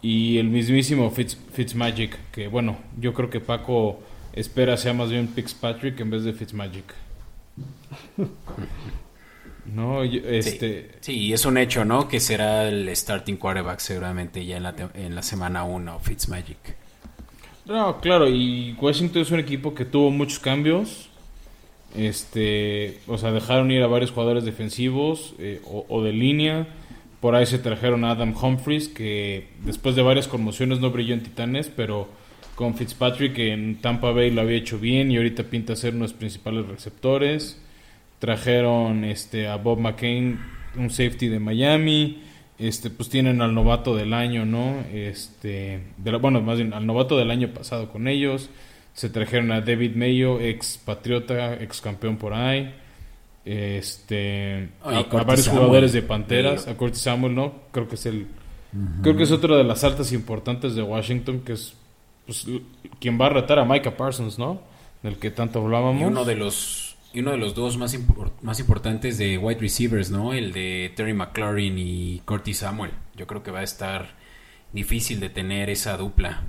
Y 0.02 0.38
el 0.38 0.50
mismísimo 0.50 1.10
Fitz, 1.10 1.38
Fitzmagic, 1.54 2.20
que 2.32 2.50
bueno, 2.50 2.78
yo 3.00 3.14
creo 3.14 3.30
que 3.30 3.40
Paco 3.40 4.02
espera 4.34 4.76
sea 4.76 4.94
más 4.94 5.10
bien 5.10 5.30
Fitzpatrick 5.30 5.98
en 6.02 6.10
vez 6.10 6.26
de 6.26 6.34
Fitzmagic. 6.34 6.94
no, 9.74 10.04
este... 10.04 10.92
Sí, 11.00 11.32
es 11.32 11.46
un 11.46 11.58
hecho, 11.58 11.86
¿no? 11.86 12.10
Que 12.10 12.20
será 12.20 12.68
el 12.68 12.94
starting 12.94 13.38
quarterback 13.38 13.80
seguramente 13.80 14.46
ya 14.46 14.58
en 14.58 14.64
la, 14.64 14.76
en 14.94 15.16
la 15.16 15.24
semana 15.24 15.64
1, 15.64 16.00
Fitzmagic. 16.02 16.76
No, 17.66 18.02
claro, 18.02 18.28
y 18.28 18.76
Washington 18.78 19.22
es 19.22 19.32
un 19.32 19.40
equipo 19.40 19.74
que 19.74 19.86
tuvo 19.86 20.12
muchos 20.12 20.40
cambios. 20.40 21.10
Este, 21.96 23.00
o 23.08 23.18
sea, 23.18 23.32
dejaron 23.32 23.72
ir 23.72 23.84
a 23.84 23.88
varios 23.88 24.12
jugadores 24.12 24.46
defensivos 24.46 25.36
eh, 25.40 25.62
o, 25.66 26.02
de 26.02 26.12
línea. 26.12 26.68
Por 27.20 27.36
ahí 27.36 27.46
se 27.46 27.60
trajeron 27.60 28.04
a 28.04 28.12
Adam 28.12 28.36
Humphries, 28.36 28.88
que 28.88 29.48
después 29.64 29.96
de 29.96 30.02
varias 30.02 30.28
conmociones 30.28 30.80
no 30.80 30.92
brilló 30.92 31.14
en 31.14 31.24
Titanes, 31.24 31.70
pero 31.74 32.10
con 32.56 32.76
Fitzpatrick 32.76 33.38
en 33.40 33.78
Tampa 33.82 34.12
Bay 34.12 34.32
lo 34.32 34.42
había 34.42 34.58
hecho 34.58 34.80
bien 34.80 35.12
y 35.12 35.18
ahorita 35.18 35.44
pinta 35.44 35.76
ser 35.76 35.92
uno 35.92 36.06
de 36.06 36.12
los 36.12 36.14
principales 36.14 36.68
receptores. 36.68 37.60
Trajeron 38.20 39.06
este, 39.06 39.48
a 39.48 39.58
Bob 39.58 39.80
McCain, 39.80 40.40
un 40.76 40.90
safety 40.90 41.28
de 41.28 41.40
Miami. 41.40 42.24
Este, 42.60 42.90
pues 42.90 43.10
tienen 43.10 43.42
al 43.42 43.54
novato 43.54 43.96
del 43.96 44.14
año, 44.14 44.46
¿no? 44.46 44.84
Este, 44.94 45.82
bueno, 45.98 46.42
más 46.42 46.58
bien 46.58 46.74
al 46.74 46.86
novato 46.86 47.18
del 47.18 47.32
año 47.32 47.50
pasado 47.50 47.90
con 47.90 48.08
ellos. 48.08 48.50
Se 48.94 49.10
trajeron 49.10 49.52
a 49.52 49.62
David 49.62 49.96
Mayo, 49.96 50.40
ex 50.40 50.78
patriota, 50.78 51.56
ex 51.56 51.82
campeón 51.82 52.18
por 52.18 52.34
ahí. 52.34 52.74
Este, 53.46 54.70
a, 54.84 55.04
varios 55.24 55.50
jugadores 55.50 55.92
de 55.92 56.02
Panteras, 56.02 56.68
a 56.68 56.76
Curtis 56.76 57.02
Samuel, 57.02 57.36
¿no? 57.36 57.54
Creo 57.72 57.88
que 57.88 57.96
es 57.96 58.06
el 58.06 58.28
creo 59.02 59.16
que 59.16 59.24
es 59.24 59.32
otra 59.32 59.56
de 59.58 59.64
las 59.64 59.84
altas 59.84 60.12
importantes 60.14 60.74
de 60.76 60.82
Washington 60.82 61.42
que 61.42 61.54
es 61.54 61.76
pues, 62.26 62.48
quien 63.00 63.20
va 63.20 63.28
a 63.28 63.30
retar 63.30 63.60
a 63.60 63.66
Micah 63.66 63.96
Parsons, 63.98 64.40
¿no? 64.40 64.62
Del 65.02 65.18
que 65.18 65.30
tanto 65.32 65.62
hablábamos. 65.62 66.02
Y 66.02 66.06
uno 66.06 66.24
de 66.24 66.36
los 66.36 66.96
y 67.14 67.20
uno 67.20 67.32
de 67.32 67.38
los 67.38 67.54
dos 67.54 67.78
más, 67.78 67.96
más 68.42 68.60
importantes 68.60 69.18
de 69.18 69.38
wide 69.38 69.60
receivers, 69.60 70.10
¿no? 70.10 70.34
El 70.34 70.52
de 70.52 70.92
Terry 70.96 71.14
McLaurin 71.14 71.78
y 71.78 72.22
Curtis 72.26 72.60
Samuel. 72.60 72.92
Yo 73.16 73.28
creo 73.28 73.44
que 73.44 73.52
va 73.52 73.60
a 73.60 73.64
estar 73.64 74.16
difícil 74.72 75.20
de 75.20 75.30
tener 75.30 75.70
esa 75.70 75.96
dupla. 75.98 76.44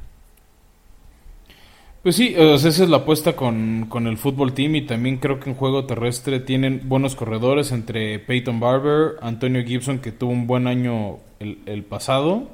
Pues 2.05 2.17
sí, 2.17 2.35
esa 2.37 2.69
es 2.69 2.79
la 2.91 2.99
apuesta 2.99 3.35
con, 3.35 3.89
el 4.07 4.19
fútbol 4.19 4.53
team 4.53 4.75
y 4.75 4.83
también 4.83 5.17
creo 5.17 5.41
que 5.41 5.49
en 5.49 5.57
juego 5.57 5.87
terrestre 5.87 6.39
tienen 6.39 6.83
buenos 6.85 7.17
corredores 7.17 7.73
entre 7.73 8.19
Peyton 8.19 8.61
Barber, 8.61 9.17
Antonio 9.23 9.65
Gibson 9.65 10.01
que 10.01 10.13
tuvo 10.13 10.31
un 10.31 10.47
buen 10.47 10.67
año 10.67 11.21
el, 11.41 11.83
pasado. 11.83 12.51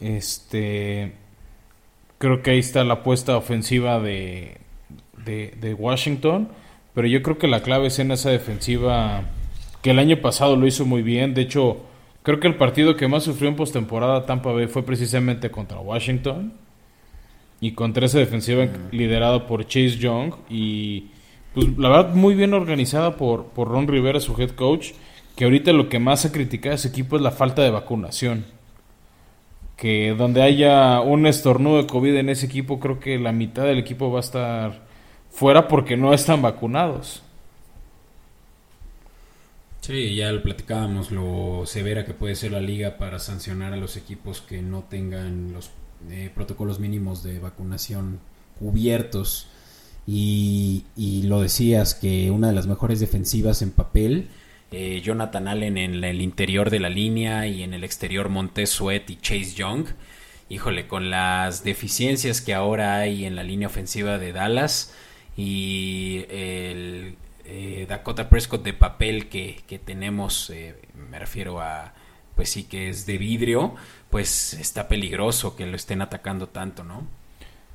Este, 0.00 1.12
creo 2.16 2.42
que 2.42 2.52
ahí 2.52 2.60
está 2.60 2.82
la 2.82 2.94
apuesta 2.94 3.36
ofensiva 3.36 4.00
de, 4.00 4.56
de, 5.26 5.74
Washington, 5.74 6.48
pero 6.94 7.08
yo 7.08 7.20
creo 7.20 7.36
que 7.36 7.48
la 7.48 7.60
clave 7.60 7.88
es 7.88 7.98
en 7.98 8.10
esa 8.10 8.30
defensiva 8.30 9.24
que 9.82 9.90
el 9.90 9.98
año 9.98 10.16
pasado 10.22 10.56
lo 10.56 10.66
hizo 10.66 10.86
muy 10.86 11.02
bien. 11.02 11.34
De 11.34 11.42
hecho, 11.42 11.82
creo 12.22 12.40
que 12.40 12.48
el 12.48 12.54
partido 12.56 12.96
que 12.96 13.06
más 13.06 13.24
sufrió 13.24 13.50
en 13.50 13.56
postemporada 13.56 14.24
Tampa 14.24 14.52
Bay 14.52 14.66
fue 14.66 14.82
precisamente 14.82 15.50
contra 15.50 15.78
Washington 15.78 16.64
y 17.60 17.72
contra 17.72 18.06
esa 18.06 18.18
defensiva 18.18 18.68
liderada 18.90 19.46
por 19.46 19.66
Chase 19.66 19.96
Young 19.98 20.34
y 20.48 21.06
pues 21.54 21.66
la 21.78 21.88
verdad 21.88 22.14
muy 22.14 22.34
bien 22.34 22.52
organizada 22.52 23.16
por, 23.16 23.46
por 23.46 23.68
Ron 23.68 23.88
Rivera, 23.88 24.20
su 24.20 24.38
head 24.40 24.50
coach, 24.50 24.92
que 25.36 25.44
ahorita 25.44 25.72
lo 25.72 25.88
que 25.88 25.98
más 25.98 26.24
ha 26.26 26.32
criticado 26.32 26.72
a 26.72 26.76
ese 26.76 26.88
equipo 26.88 27.16
es 27.16 27.22
la 27.22 27.30
falta 27.30 27.62
de 27.62 27.70
vacunación. 27.70 28.44
Que 29.76 30.14
donde 30.16 30.42
haya 30.42 31.00
un 31.00 31.26
estornudo 31.26 31.78
de 31.78 31.86
COVID 31.86 32.16
en 32.16 32.28
ese 32.28 32.46
equipo, 32.46 32.78
creo 32.78 33.00
que 33.00 33.18
la 33.18 33.32
mitad 33.32 33.64
del 33.64 33.78
equipo 33.78 34.10
va 34.10 34.18
a 34.18 34.20
estar 34.20 34.86
fuera 35.30 35.68
porque 35.68 35.96
no 35.96 36.12
están 36.12 36.42
vacunados. 36.42 37.22
Sí, 39.80 40.14
ya 40.14 40.32
lo 40.32 40.42
platicábamos, 40.42 41.10
lo 41.10 41.62
severa 41.64 42.04
que 42.04 42.12
puede 42.12 42.34
ser 42.34 42.52
la 42.52 42.60
liga 42.60 42.98
para 42.98 43.18
sancionar 43.18 43.72
a 43.72 43.76
los 43.76 43.96
equipos 43.96 44.40
que 44.40 44.60
no 44.60 44.82
tengan 44.82 45.52
los 45.52 45.70
eh, 46.10 46.30
protocolos 46.34 46.78
mínimos 46.78 47.22
de 47.22 47.38
vacunación 47.38 48.20
cubiertos. 48.58 49.48
Y, 50.06 50.84
lo 51.24 51.40
decías, 51.40 51.94
que 51.94 52.30
una 52.30 52.48
de 52.48 52.52
las 52.52 52.66
mejores 52.66 53.00
defensivas 53.00 53.60
en 53.62 53.72
papel, 53.72 54.28
eh, 54.70 55.00
Jonathan 55.02 55.48
Allen 55.48 55.78
en 55.78 56.04
el 56.04 56.20
interior 56.20 56.70
de 56.70 56.78
la 56.80 56.88
línea 56.88 57.46
y 57.48 57.62
en 57.62 57.74
el 57.74 57.82
exterior 57.82 58.28
Montez 58.28 58.70
Sweat 58.70 59.10
y 59.10 59.16
Chase 59.16 59.54
Young. 59.54 59.86
Híjole, 60.48 60.86
con 60.86 61.10
las 61.10 61.64
deficiencias 61.64 62.40
que 62.40 62.54
ahora 62.54 62.98
hay 62.98 63.24
en 63.24 63.34
la 63.34 63.42
línea 63.42 63.66
ofensiva 63.66 64.18
de 64.18 64.32
Dallas 64.32 64.94
y 65.36 66.24
el 66.30 67.16
eh, 67.44 67.86
Dakota 67.88 68.28
Prescott 68.28 68.64
de 68.64 68.72
papel 68.72 69.28
que, 69.28 69.80
tenemos, 69.84 70.50
eh, 70.50 70.74
me 71.10 71.18
refiero 71.18 71.60
a, 71.60 71.94
pues 72.36 72.50
sí 72.50 72.64
que 72.64 72.88
es 72.88 73.06
de 73.06 73.18
vidrio, 73.18 73.74
pues 74.10 74.54
está 74.54 74.86
peligroso 74.86 75.56
que 75.56 75.66
lo 75.66 75.74
estén 75.74 76.02
atacando 76.02 76.46
tanto, 76.46 76.84
¿no? 76.84 77.04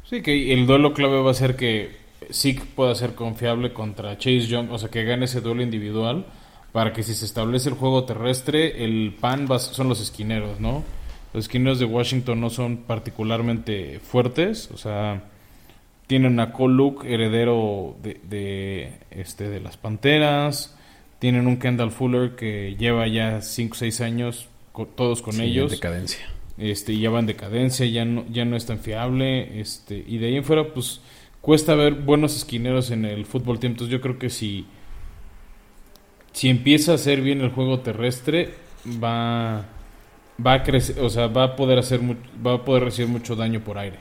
Sí, 0.09 0.21
que 0.21 0.53
el 0.53 0.65
duelo 0.67 0.93
clave 0.93 1.21
va 1.21 1.31
a 1.31 1.33
ser 1.33 1.57
que 1.57 1.97
sí 2.29 2.53
pueda 2.53 2.95
ser 2.95 3.15
confiable 3.15 3.73
contra 3.73 4.17
Chase 4.17 4.47
Young, 4.47 4.71
o 4.71 4.77
sea, 4.77 4.89
que 4.89 5.03
gane 5.03 5.25
ese 5.25 5.41
duelo 5.41 5.61
individual, 5.63 6.25
para 6.71 6.93
que 6.93 7.03
si 7.03 7.13
se 7.13 7.25
establece 7.25 7.67
el 7.67 7.75
juego 7.75 8.05
terrestre, 8.05 8.85
el 8.85 9.13
pan 9.19 9.47
va, 9.51 9.59
son 9.59 9.89
los 9.89 9.99
esquineros, 9.99 10.59
¿no? 10.59 10.83
Los 11.33 11.45
esquineros 11.45 11.79
de 11.79 11.85
Washington 11.85 12.39
no 12.39 12.49
son 12.49 12.77
particularmente 12.77 13.99
fuertes, 13.99 14.69
o 14.73 14.77
sea, 14.77 15.23
tienen 16.11 16.41
a 16.41 16.51
Cole 16.51 16.93
heredero 17.05 17.95
de, 18.03 18.91
este, 19.11 19.47
de 19.47 19.61
las 19.61 19.77
Panteras. 19.77 20.75
Tienen 21.19 21.47
un 21.47 21.55
Kendall 21.55 21.91
Fuller 21.91 22.35
que 22.35 22.75
lleva 22.77 23.07
ya 23.07 23.41
5 23.41 23.73
o 23.73 23.77
6 23.77 24.01
años 24.01 24.49
todos 24.95 25.21
con 25.21 25.39
ellos. 25.41 25.71
En 25.71 25.77
decadencia. 25.77 26.29
Este, 26.57 26.97
ya 26.97 27.09
va 27.09 27.19
en 27.19 27.25
decadencia, 27.25 27.85
ya 27.85 28.05
no, 28.05 28.25
ya 28.29 28.45
no 28.45 28.55
es 28.55 28.65
tan 28.65 28.79
fiable. 28.79 29.59
Este, 29.59 30.03
y 30.07 30.17
de 30.17 30.27
ahí 30.27 30.35
en 30.37 30.43
fuera, 30.43 30.73
pues 30.73 31.01
cuesta 31.41 31.75
ver 31.75 31.93
buenos 31.93 32.35
esquineros 32.35 32.91
en 32.91 33.05
el 33.05 33.25
fútbol 33.25 33.59
team. 33.59 33.73
Entonces 33.73 33.91
yo 33.91 34.01
creo 34.01 34.19
que 34.19 34.29
si, 34.29 34.65
si 36.33 36.49
empieza 36.49 36.91
a 36.91 36.95
hacer 36.95 37.21
bien 37.21 37.41
el 37.41 37.49
juego 37.49 37.79
terrestre, 37.79 38.53
va, 38.85 39.65
va 40.45 40.53
a 40.53 40.63
crecer, 40.63 40.99
o 40.99 41.09
sea, 41.09 41.27
va 41.27 41.43
a 41.43 41.55
poder 41.55 41.79
hacer 41.79 41.99
va 42.45 42.53
a 42.53 42.65
poder 42.65 42.83
recibir 42.83 43.09
mucho 43.09 43.35
daño 43.35 43.63
por 43.63 43.77
aire. 43.77 43.97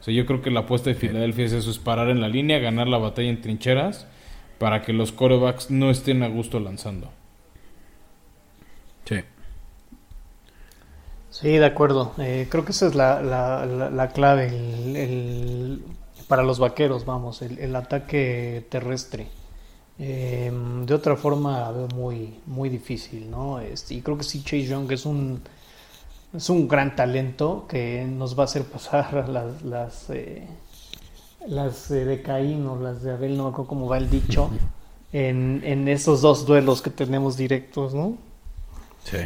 O 0.00 0.02
sea, 0.02 0.14
yo 0.14 0.26
creo 0.26 0.42
que 0.42 0.50
la 0.50 0.60
apuesta 0.60 0.90
de 0.90 0.96
Filadelfia 0.96 1.44
es 1.44 1.52
eso, 1.52 1.70
es 1.70 1.78
parar 1.78 2.08
en 2.08 2.20
la 2.20 2.28
línea, 2.28 2.58
ganar 2.58 2.88
la 2.88 2.98
batalla 2.98 3.28
en 3.28 3.40
trincheras 3.40 4.06
para 4.58 4.82
que 4.82 4.92
los 4.92 5.12
corebacks 5.12 5.70
no 5.70 5.90
estén 5.90 6.22
a 6.22 6.28
gusto 6.28 6.60
lanzando. 6.60 7.10
Sí. 9.04 9.16
Sí, 11.30 11.50
de 11.50 11.66
acuerdo. 11.66 12.12
Eh, 12.18 12.48
creo 12.50 12.64
que 12.64 12.72
esa 12.72 12.86
es 12.86 12.94
la, 12.94 13.20
la, 13.22 14.08
clave 14.08 14.46
el, 14.48 15.82
para 16.26 16.42
los 16.42 16.58
vaqueros, 16.58 17.04
vamos, 17.04 17.42
el, 17.42 17.76
ataque 17.76 18.66
terrestre. 18.70 19.28
Eh, 19.98 20.52
de 20.86 20.94
otra 20.94 21.16
forma 21.16 21.60
la 21.60 21.72
veo 21.72 21.88
muy, 21.88 22.40
muy 22.46 22.68
difícil, 22.68 23.30
¿no? 23.30 23.60
Este, 23.60 23.94
y 23.94 24.00
creo 24.00 24.16
que 24.16 24.24
sí, 24.24 24.42
Chase 24.42 24.64
Young 24.64 24.90
es 24.92 25.06
un 25.06 25.42
es 26.36 26.50
un 26.50 26.68
gran 26.68 26.94
talento 26.94 27.66
que 27.68 28.04
nos 28.04 28.38
va 28.38 28.42
a 28.42 28.44
hacer 28.44 28.64
pasar 28.64 29.28
las 29.30 29.62
las 29.62 30.10
eh, 30.10 30.46
las 31.46 31.88
de 31.88 32.22
Caín 32.22 32.66
o 32.66 32.80
las 32.80 33.02
de 33.02 33.12
Abel, 33.12 33.36
no 33.36 33.44
me 33.44 33.50
acuerdo 33.50 33.68
cómo 33.68 33.88
va 33.88 33.98
el 33.98 34.10
dicho, 34.10 34.50
en, 35.12 35.62
en 35.64 35.88
esos 35.88 36.20
dos 36.20 36.46
duelos 36.46 36.82
que 36.82 36.90
tenemos 36.90 37.36
directos, 37.36 37.94
¿no? 37.94 38.18
Sí. 39.04 39.18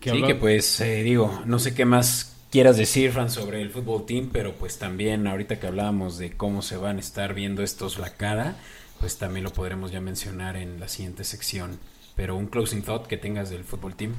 Sí, 0.00 0.22
que 0.22 0.34
pues 0.34 0.80
eh, 0.80 1.02
digo, 1.02 1.42
no 1.44 1.58
sé 1.58 1.74
qué 1.74 1.84
más 1.84 2.36
quieras 2.50 2.76
decir, 2.76 3.12
Fran, 3.12 3.30
sobre 3.30 3.60
el 3.60 3.70
fútbol 3.70 4.06
team, 4.06 4.30
pero 4.32 4.54
pues 4.54 4.78
también 4.78 5.26
ahorita 5.26 5.58
que 5.60 5.66
hablábamos 5.66 6.18
de 6.18 6.32
cómo 6.32 6.62
se 6.62 6.76
van 6.76 6.96
a 6.96 7.00
estar 7.00 7.34
viendo 7.34 7.62
estos 7.62 7.98
la 7.98 8.14
cara, 8.14 8.56
pues 9.00 9.18
también 9.18 9.44
lo 9.44 9.52
podremos 9.52 9.92
ya 9.92 10.00
mencionar 10.00 10.56
en 10.56 10.80
la 10.80 10.88
siguiente 10.88 11.24
sección. 11.24 11.78
Pero 12.16 12.36
un 12.36 12.46
closing 12.46 12.82
thought 12.82 13.06
que 13.06 13.16
tengas 13.16 13.50
del 13.50 13.64
fútbol 13.64 13.94
team. 13.94 14.14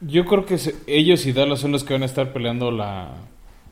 Yo 0.00 0.24
creo 0.24 0.46
que 0.46 0.58
ellos 0.86 1.26
y 1.26 1.32
Dallas 1.32 1.60
son 1.60 1.72
los 1.72 1.84
que 1.84 1.92
van 1.92 2.02
a 2.02 2.06
estar 2.06 2.32
peleando 2.32 2.70
la, 2.70 3.14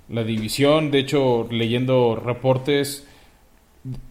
la 0.08 0.24
división. 0.24 0.90
De 0.90 0.98
hecho, 0.98 1.48
leyendo 1.50 2.16
reportes, 2.16 3.06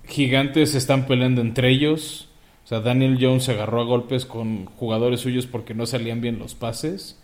gigantes 0.07 0.73
están 0.73 1.05
peleando 1.05 1.41
entre 1.41 1.69
ellos. 1.69 2.29
O 2.63 2.67
sea, 2.67 2.79
Daniel 2.79 3.17
Jones 3.19 3.43
se 3.43 3.51
agarró 3.51 3.81
a 3.81 3.85
golpes 3.85 4.25
con 4.25 4.65
jugadores 4.65 5.21
suyos 5.21 5.45
porque 5.45 5.73
no 5.73 5.85
salían 5.85 6.21
bien 6.21 6.39
los 6.39 6.55
pases. 6.55 7.20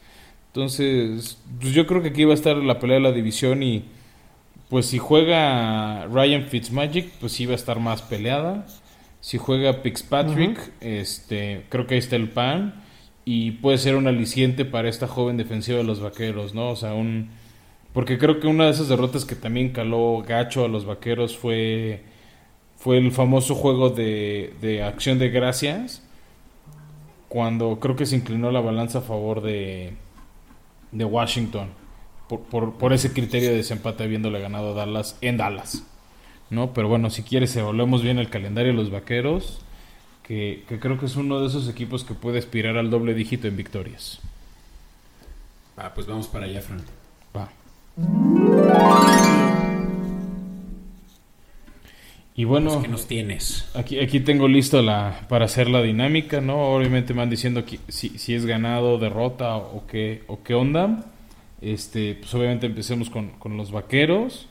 Entonces, 0.58 1.38
pues 1.62 1.72
yo 1.72 1.86
creo 1.86 2.02
que 2.02 2.08
aquí 2.08 2.24
va 2.24 2.32
a 2.32 2.34
estar 2.34 2.58
la 2.58 2.80
pelea 2.80 2.96
de 2.96 3.04
la 3.04 3.12
división 3.12 3.62
y 3.62 3.84
pues 4.70 4.88
si 4.88 4.98
juega 4.98 6.08
Ryan 6.08 6.46
Fitzmagic, 6.46 7.12
pues 7.20 7.34
sí 7.34 7.46
va 7.46 7.52
a 7.52 7.56
estar 7.58 7.80
más 7.80 8.02
peleada. 8.02 8.66
Si 9.22 9.38
juega 9.38 9.84
Pixpatrick, 9.84 10.58
este, 10.82 11.66
creo 11.70 11.86
que 11.86 11.94
ahí 11.94 12.00
está 12.00 12.16
el 12.16 12.30
pan 12.30 12.84
y 13.24 13.52
puede 13.52 13.78
ser 13.78 13.96
un 13.96 14.08
aliciente 14.08 14.66
para 14.66 14.90
esta 14.90 15.08
joven 15.08 15.38
defensiva 15.38 15.78
de 15.78 15.84
los 15.84 16.00
vaqueros, 16.00 16.56
¿no? 16.56 16.72
O 16.72 16.76
sea, 16.76 16.96
un... 16.96 17.30
Porque 17.94 18.18
creo 18.18 18.40
que 18.40 18.48
una 18.48 18.66
de 18.66 18.72
esas 18.72 18.88
derrotas 18.88 19.26
que 19.26 19.36
también 19.36 19.70
caló 19.70 20.24
gacho 20.28 20.66
a 20.66 20.68
los 20.68 20.86
vaqueros 20.86 21.38
fue, 21.38 22.02
fue 22.78 22.98
el 22.98 23.12
famoso 23.12 23.54
juego 23.54 23.92
de, 23.92 24.56
de 24.60 24.82
acción 24.82 25.20
de 25.20 25.30
gracias, 25.30 26.02
cuando 27.30 27.80
creo 27.80 27.96
que 27.96 28.08
se 28.08 28.16
inclinó 28.16 28.50
la 28.50 28.62
balanza 28.62 29.00
a 29.00 29.02
favor 29.02 29.42
de, 29.44 29.94
de 30.92 31.06
Washington, 31.06 31.70
por, 32.28 32.42
por, 32.42 32.74
por 32.74 32.94
ese 32.94 33.14
criterio 33.14 33.50
de 33.50 33.58
desempate 33.58 34.04
habiéndole 34.04 34.40
ganado 34.40 34.72
a 34.72 34.86
Dallas 34.86 35.18
en 35.22 35.38
Dallas. 35.38 35.84
¿no? 36.50 36.74
Pero 36.74 36.88
bueno, 36.88 37.10
si 37.10 37.24
quieres, 37.24 37.56
evaluemos 37.56 38.02
bien 38.02 38.20
el 38.20 38.30
calendario 38.30 38.72
de 38.72 38.78
los 38.78 38.92
vaqueros 38.92 39.60
que, 40.24 40.64
creo 40.68 41.00
que 41.00 41.06
es 41.06 41.16
uno 41.16 41.40
de 41.40 41.48
esos 41.48 41.70
equipos 41.70 42.04
que 42.04 42.14
puede 42.14 42.40
aspirar 42.40 42.78
al 42.78 42.90
doble 42.90 43.14
dígito 43.14 43.48
en 43.48 43.56
victorias. 43.56 44.20
Ah, 45.78 45.92
pues 45.94 46.08
vamos 46.08 46.28
para 46.28 46.46
allá, 46.46 46.62
Fran. 46.62 46.82
Va. 47.36 48.57
Y 52.38 52.46
bueno, 52.46 52.70
pues, 52.70 52.84
¿qué 52.84 52.88
nos 52.88 53.08
tienes? 53.08 53.68
Aquí, 53.74 54.00
aquí 54.00 54.20
tengo 54.20 54.48
listo 54.48 54.84
la, 54.84 55.26
para 55.28 55.46
hacer 55.46 55.68
la 55.68 55.82
dinámica, 55.82 56.40
¿no? 56.40 56.76
Obviamente 56.76 57.16
me 57.16 57.22
van 57.22 57.32
diciendo 57.32 57.66
si, 57.88 58.10
si 58.10 58.36
es 58.36 58.46
ganado, 58.46 59.00
derrota 59.00 59.58
o 59.58 59.88
qué, 59.88 60.22
o 60.28 60.44
qué 60.44 60.54
onda. 60.54 61.04
Este, 61.62 62.14
pues 62.14 62.32
obviamente 62.36 62.68
empecemos 62.68 63.10
con, 63.10 63.32
con 63.40 63.58
los 63.58 63.72
vaqueros, 63.72 64.48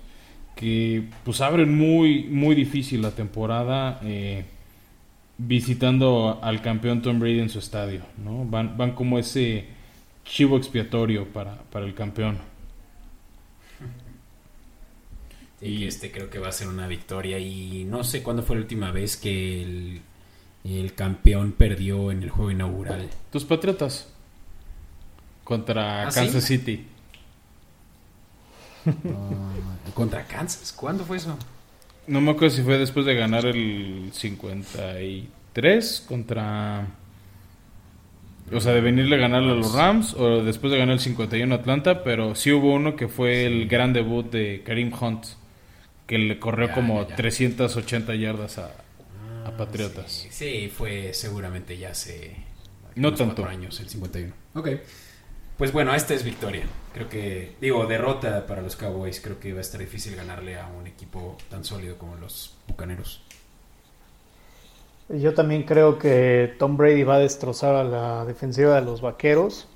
que 0.57 1.05
pues 1.23 1.41
abren 1.41 1.79
muy, 1.79 2.25
muy 2.25 2.57
difícil 2.57 3.03
la 3.03 3.13
temporada. 3.13 4.01
Eh, 4.03 4.45
visitando 5.39 6.41
al 6.43 6.63
campeón 6.63 7.03
Tom 7.03 7.21
Brady 7.21 7.39
en 7.39 7.51
su 7.51 7.61
estadio, 7.61 8.01
¿no? 8.17 8.45
Van, 8.47 8.77
van 8.77 8.93
como 8.93 9.17
ese 9.17 9.65
chivo 10.25 10.57
expiatorio 10.57 11.27
para, 11.27 11.55
para 11.71 11.87
el 11.87 11.95
campeón. 11.95 12.39
Y 15.61 15.87
este 15.87 16.13
creo 16.13 16.29
que 16.29 16.39
va 16.39 16.49
a 16.49 16.53
ser 16.53 16.69
una 16.69 16.87
victoria 16.87 17.39
y 17.39 17.85
no 17.85 18.05
sé 18.05 18.23
cuándo 18.23 18.43
fue 18.43 18.57
la 18.57 18.63
última 18.63 18.91
vez 18.91 19.17
que 19.17 19.63
el, 19.63 20.03
el 20.65 20.95
campeón 20.95 21.53
perdió 21.53 22.11
en 22.11 22.23
el 22.23 22.31
juego 22.31 22.51
inaugural. 22.51 23.09
Tus 23.31 23.45
Patriotas 23.45 24.09
contra 25.45 26.09
¿Ah, 26.09 26.11
Kansas 26.13 26.45
City. 26.45 26.85
¿Contra 29.95 30.25
Kansas? 30.25 30.73
¿Cuándo 30.73 31.05
fue 31.05 31.19
eso? 31.19 31.39
No 32.09 32.21
me 32.21 32.33
acuerdo 32.33 32.55
si 32.55 32.63
fue 32.63 32.79
después 32.79 33.07
de 33.07 33.15
ganar 33.15 33.47
el 33.47 34.11
53 34.13 36.05
contra... 36.09 36.87
O 38.53 38.61
sea, 38.61 38.73
de 38.73 38.81
venirle 38.81 39.17
a 39.17 39.19
ganar 39.19 39.43
a 39.43 39.47
los 39.47 39.73
Rams 39.73 40.15
o 40.15 40.45
después 40.45 40.73
de 40.73 40.79
ganar 40.79 40.95
el 40.95 41.01
51 41.01 41.53
Atlanta, 41.53 42.05
pero 42.05 42.37
sí 42.37 42.53
hubo 42.53 42.75
uno 42.75 42.95
que 42.95 43.09
fue 43.09 43.45
el 43.45 43.67
gran 43.67 43.93
debut 43.93 44.31
de 44.31 44.63
Karim 44.65 44.93
Hunt, 45.01 45.27
que 46.07 46.19
le 46.19 46.39
corrió 46.39 46.73
como 46.73 47.07
380 47.07 48.15
yardas 48.15 48.59
a, 48.59 48.67
a 48.67 48.71
ah, 49.47 49.57
Patriotas. 49.57 50.27
Sí, 50.31 50.73
fue 50.75 51.13
seguramente 51.13 51.77
ya 51.77 51.91
hace... 51.91 52.37
No 52.95 53.15
tanto. 53.15 53.45
años, 53.45 53.79
el 53.81 53.89
51. 53.89 54.33
Ok. 54.55 54.69
Pues 55.59 55.73
bueno, 55.73 55.95
esta 55.95 56.15
es 56.15 56.25
victoria. 56.25 56.65
Creo 56.95 57.09
que, 57.09 57.55
digo, 57.61 57.87
derrota 57.87 58.47
para 58.47 58.63
los 58.63 58.77
Cowboys. 58.77 59.21
Creo 59.21 59.39
que 59.39 59.53
va 59.53 59.59
a 59.59 59.63
estar 59.63 59.81
difícil 59.81 60.17
ganarle 60.17 60.59
a 60.59 60.67
un 60.67 60.87
equipo 60.87 61.37
tan 61.51 61.65
sólido 61.65 61.99
como 61.99 62.17
los 62.17 62.55
Bucaneros. 62.69 63.23
Yo 65.09 65.35
también 65.35 65.63
creo 65.63 65.99
que 65.99 66.55
Tom 66.59 66.77
Brady 66.77 67.05
va 67.05 67.15
a 67.15 67.19
destrozar 67.19 67.75
a 67.75 67.85
la 67.85 68.25
defensiva 68.25 68.75
de 68.75 68.83
los 68.83 69.01
Vaqueros. 69.01 69.69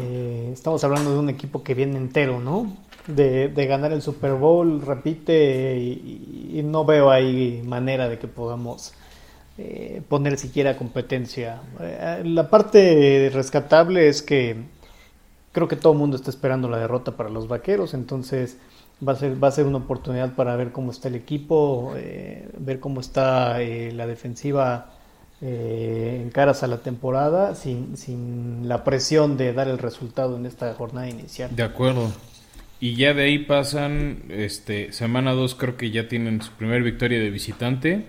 Eh, 0.00 0.50
estamos 0.52 0.84
hablando 0.84 1.12
de 1.12 1.18
un 1.18 1.28
equipo 1.28 1.62
que 1.62 1.74
viene 1.74 1.96
entero, 1.96 2.40
¿no? 2.40 2.76
De, 3.06 3.66
ganar 3.66 3.92
el 3.92 4.02
Super 4.02 4.34
Bowl, 4.34 4.80
repite, 4.80 5.76
y, 5.76 6.62
no 6.64 6.84
veo 6.84 7.10
ahí 7.10 7.62
manera 7.64 8.08
de 8.08 8.18
que 8.18 8.28
podamos 8.28 8.94
eh, 9.58 10.02
poner 10.08 10.38
siquiera 10.38 10.76
competencia. 10.76 11.60
Eh, 11.80 12.22
la 12.24 12.48
parte 12.48 13.30
rescatable 13.32 14.08
es 14.08 14.22
que 14.22 14.56
creo 15.52 15.68
que 15.68 15.76
todo 15.76 15.92
el 15.92 15.98
mundo 15.98 16.16
está 16.16 16.30
esperando 16.30 16.68
la 16.68 16.78
derrota 16.78 17.12
para 17.12 17.28
los 17.28 17.48
vaqueros, 17.48 17.94
entonces 17.94 18.56
va 19.06 19.12
a 19.12 19.16
ser, 19.16 19.42
va 19.42 19.48
a 19.48 19.52
ser 19.52 19.66
una 19.66 19.78
oportunidad 19.78 20.34
para 20.34 20.56
ver 20.56 20.72
cómo 20.72 20.90
está 20.90 21.08
el 21.08 21.16
equipo, 21.16 21.92
eh, 21.96 22.48
ver 22.58 22.80
cómo 22.80 23.00
está 23.00 23.58
la 23.58 24.06
defensiva 24.06 24.90
en 25.40 26.30
caras 26.30 26.62
a 26.62 26.68
la 26.68 26.78
temporada, 26.78 27.54
sin, 27.54 27.98
sin 27.98 28.66
la 28.66 28.82
presión 28.82 29.36
de 29.36 29.52
dar 29.52 29.68
el 29.68 29.76
resultado 29.76 30.38
en 30.38 30.46
esta 30.46 30.72
jornada 30.72 31.06
inicial. 31.10 31.54
De 31.54 31.62
acuerdo. 31.62 32.10
Y 32.84 32.96
ya 32.96 33.14
de 33.14 33.22
ahí 33.22 33.38
pasan, 33.38 34.24
este, 34.28 34.92
semana 34.92 35.32
2 35.32 35.54
creo 35.54 35.78
que 35.78 35.90
ya 35.90 36.06
tienen 36.06 36.42
su 36.42 36.52
primera 36.52 36.84
victoria 36.84 37.18
de 37.18 37.30
visitante. 37.30 38.04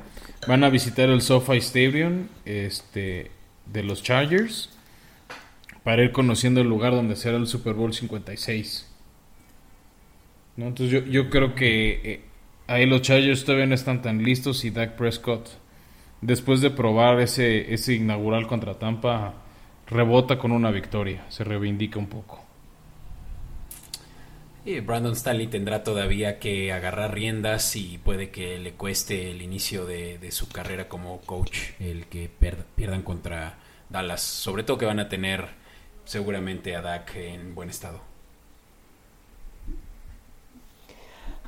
Van 0.49 0.65
a 0.65 0.69
visitar 0.69 1.09
el 1.09 1.21
SoFi 1.21 1.59
Stadium 1.59 2.28
este, 2.43 3.32
de 3.67 3.84
los 3.84 4.03
Chargers 4.03 4.69
para 5.86 6.03
ir 6.03 6.11
conociendo 6.11 6.59
el 6.59 6.67
lugar 6.67 6.91
donde 6.91 7.15
será 7.15 7.38
el 7.38 7.47
Super 7.47 7.73
Bowl 7.73 7.93
56. 7.93 8.93
¿No? 10.57 10.67
Entonces 10.67 10.91
yo, 10.91 11.09
yo 11.09 11.30
creo 11.30 11.55
que 11.55 12.01
eh, 12.03 12.21
ahí 12.67 12.86
los 12.86 13.01
Chargers 13.01 13.45
todavía 13.45 13.67
no 13.67 13.76
están 13.76 14.01
tan 14.01 14.23
listos 14.23 14.65
y 14.65 14.71
Dak 14.71 14.97
Prescott, 14.97 15.51
después 16.19 16.59
de 16.59 16.69
probar 16.69 17.21
ese, 17.21 17.73
ese 17.73 17.93
inaugural 17.93 18.45
contra 18.45 18.78
Tampa, 18.78 19.36
rebota 19.88 20.38
con 20.38 20.51
una 20.51 20.71
victoria, 20.71 21.23
se 21.30 21.45
reivindica 21.45 21.97
un 21.97 22.07
poco. 22.07 22.45
Brandon 24.84 25.16
Staley 25.16 25.45
tendrá 25.47 25.84
todavía 25.84 26.39
que 26.39 26.74
agarrar 26.74 27.13
riendas 27.13 27.76
y 27.76 27.99
puede 27.99 28.32
que 28.32 28.57
le 28.57 28.74
cueste 28.74 29.30
el 29.30 29.43
inicio 29.43 29.86
de, 29.86 30.20
su 30.32 30.49
carrera 30.49 30.89
como 30.89 31.22
coach 31.22 31.72
el 31.80 32.07
que 32.07 32.30
pierdan 32.76 33.03
contra 33.03 33.59
Dallas. 33.89 34.22
Sobre 34.22 34.63
todo 34.63 34.80
que 34.80 34.86
van 34.86 34.99
a 34.99 35.07
tener 35.07 35.45
seguramente 36.03 36.76
a 36.76 36.82
Dak 36.82 37.16
en 37.16 37.53
buen 37.53 37.70
estado. 37.70 37.99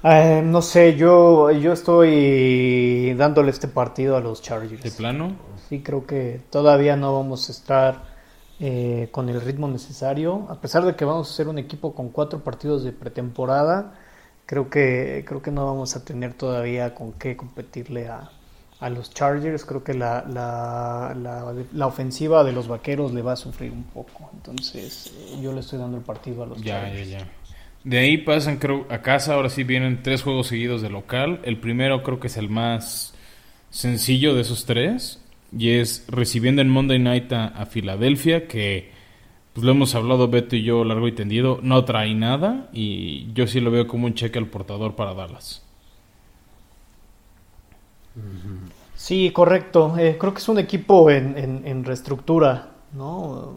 Eh, 0.03 0.43
no 0.45 0.61
sé, 0.61 0.95
yo, 0.95 1.49
yo 1.49 1.73
estoy 1.73 3.15
dándole 3.15 3.49
este 3.49 3.67
partido 3.67 4.15
a 4.15 4.19
los 4.19 4.43
Chargers. 4.43 4.83
¿De 4.83 4.91
plano? 4.91 5.35
Sí, 5.67 5.81
creo 5.81 6.05
que 6.05 6.39
todavía 6.51 6.95
no 6.95 7.15
vamos 7.15 7.49
a 7.49 7.51
estar 7.51 8.16
eh, 8.59 9.09
con 9.11 9.29
el 9.29 9.39
ritmo 9.41 9.67
necesario. 9.67 10.47
A 10.49 10.59
pesar 10.59 10.83
de 10.83 10.95
que 10.95 11.05
vamos 11.05 11.29
a 11.29 11.33
ser 11.33 11.47
un 11.47 11.59
equipo 11.59 11.93
con 11.93 12.09
cuatro 12.09 12.43
partidos 12.43 12.83
de 12.83 12.91
pretemporada, 12.91 13.93
creo 14.47 14.69
que, 14.69 15.23
creo 15.27 15.43
que 15.43 15.51
no 15.51 15.65
vamos 15.65 15.95
a 15.95 16.03
tener 16.03 16.33
todavía 16.33 16.95
con 16.95 17.13
qué 17.13 17.37
competirle 17.37 18.07
a, 18.07 18.31
a 18.79 18.89
los 18.89 19.13
Chargers. 19.13 19.63
Creo 19.63 19.83
que 19.83 19.93
la, 19.93 20.25
la, 20.27 21.15
la, 21.71 21.87
ofensiva 21.87 22.43
de 22.43 22.51
los 22.51 22.67
vaqueros 22.67 23.13
le 23.13 23.21
va 23.21 23.33
a 23.33 23.35
sufrir 23.35 23.71
un 23.71 23.83
poco. 23.83 24.31
Entonces, 24.33 25.13
eh, 25.15 25.39
yo 25.41 25.53
le 25.53 25.59
estoy 25.59 25.77
dando 25.77 25.97
el 25.97 26.03
partido 26.03 26.41
a 26.41 26.47
los 26.47 26.63
Chargers. 26.63 27.09
Ya, 27.09 27.19
ya. 27.19 27.27
De 27.83 27.99
ahí 27.99 28.17
pasan, 28.17 28.57
creo, 28.57 28.87
a 28.89 29.03
casa. 29.03 29.35
Ahora 29.35 29.49
sí 29.49 29.63
vienen 29.63 30.01
tres 30.01 30.23
juegos 30.23 30.47
seguidos 30.47 30.81
de 30.81 30.89
local. 30.89 31.41
El 31.43 31.59
primero 31.59 32.01
creo 32.01 32.19
que 32.19 32.25
es 32.25 32.37
el 32.37 32.49
más 32.49 33.13
sencillo 33.69 34.33
de 34.33 34.41
esos 34.41 34.65
tres 34.65 35.21
y 35.55 35.71
es 35.71 36.05
recibiendo 36.07 36.61
en 36.61 36.69
Monday 36.69 36.99
Night 36.99 37.31
a, 37.31 37.65
Filadelfia, 37.65 38.47
que 38.47 38.91
pues 39.53 39.65
lo 39.65 39.71
hemos 39.71 39.95
hablado 39.95 40.27
Beto 40.27 40.55
y 40.55 40.63
yo 40.63 40.83
largo 40.83 41.07
y 41.07 41.13
tendido, 41.13 41.59
no 41.61 41.83
trae 41.85 42.13
nada 42.13 42.69
y 42.73 43.31
yo 43.33 43.47
sí 43.47 43.59
lo 43.59 43.71
veo 43.71 43.87
como 43.87 44.05
un 44.05 44.13
cheque 44.13 44.39
al 44.39 44.47
portador 44.47 44.95
para 44.95 45.13
Dallas. 45.13 45.63
Sí, 48.95 49.31
correcto. 49.31 49.95
Eh, 49.97 50.17
creo 50.19 50.33
que 50.33 50.39
es 50.39 50.49
un 50.49 50.59
equipo 50.59 51.09
en, 51.11 51.37
en, 51.37 51.83
reestructura, 51.83 52.71
¿no? 52.93 53.55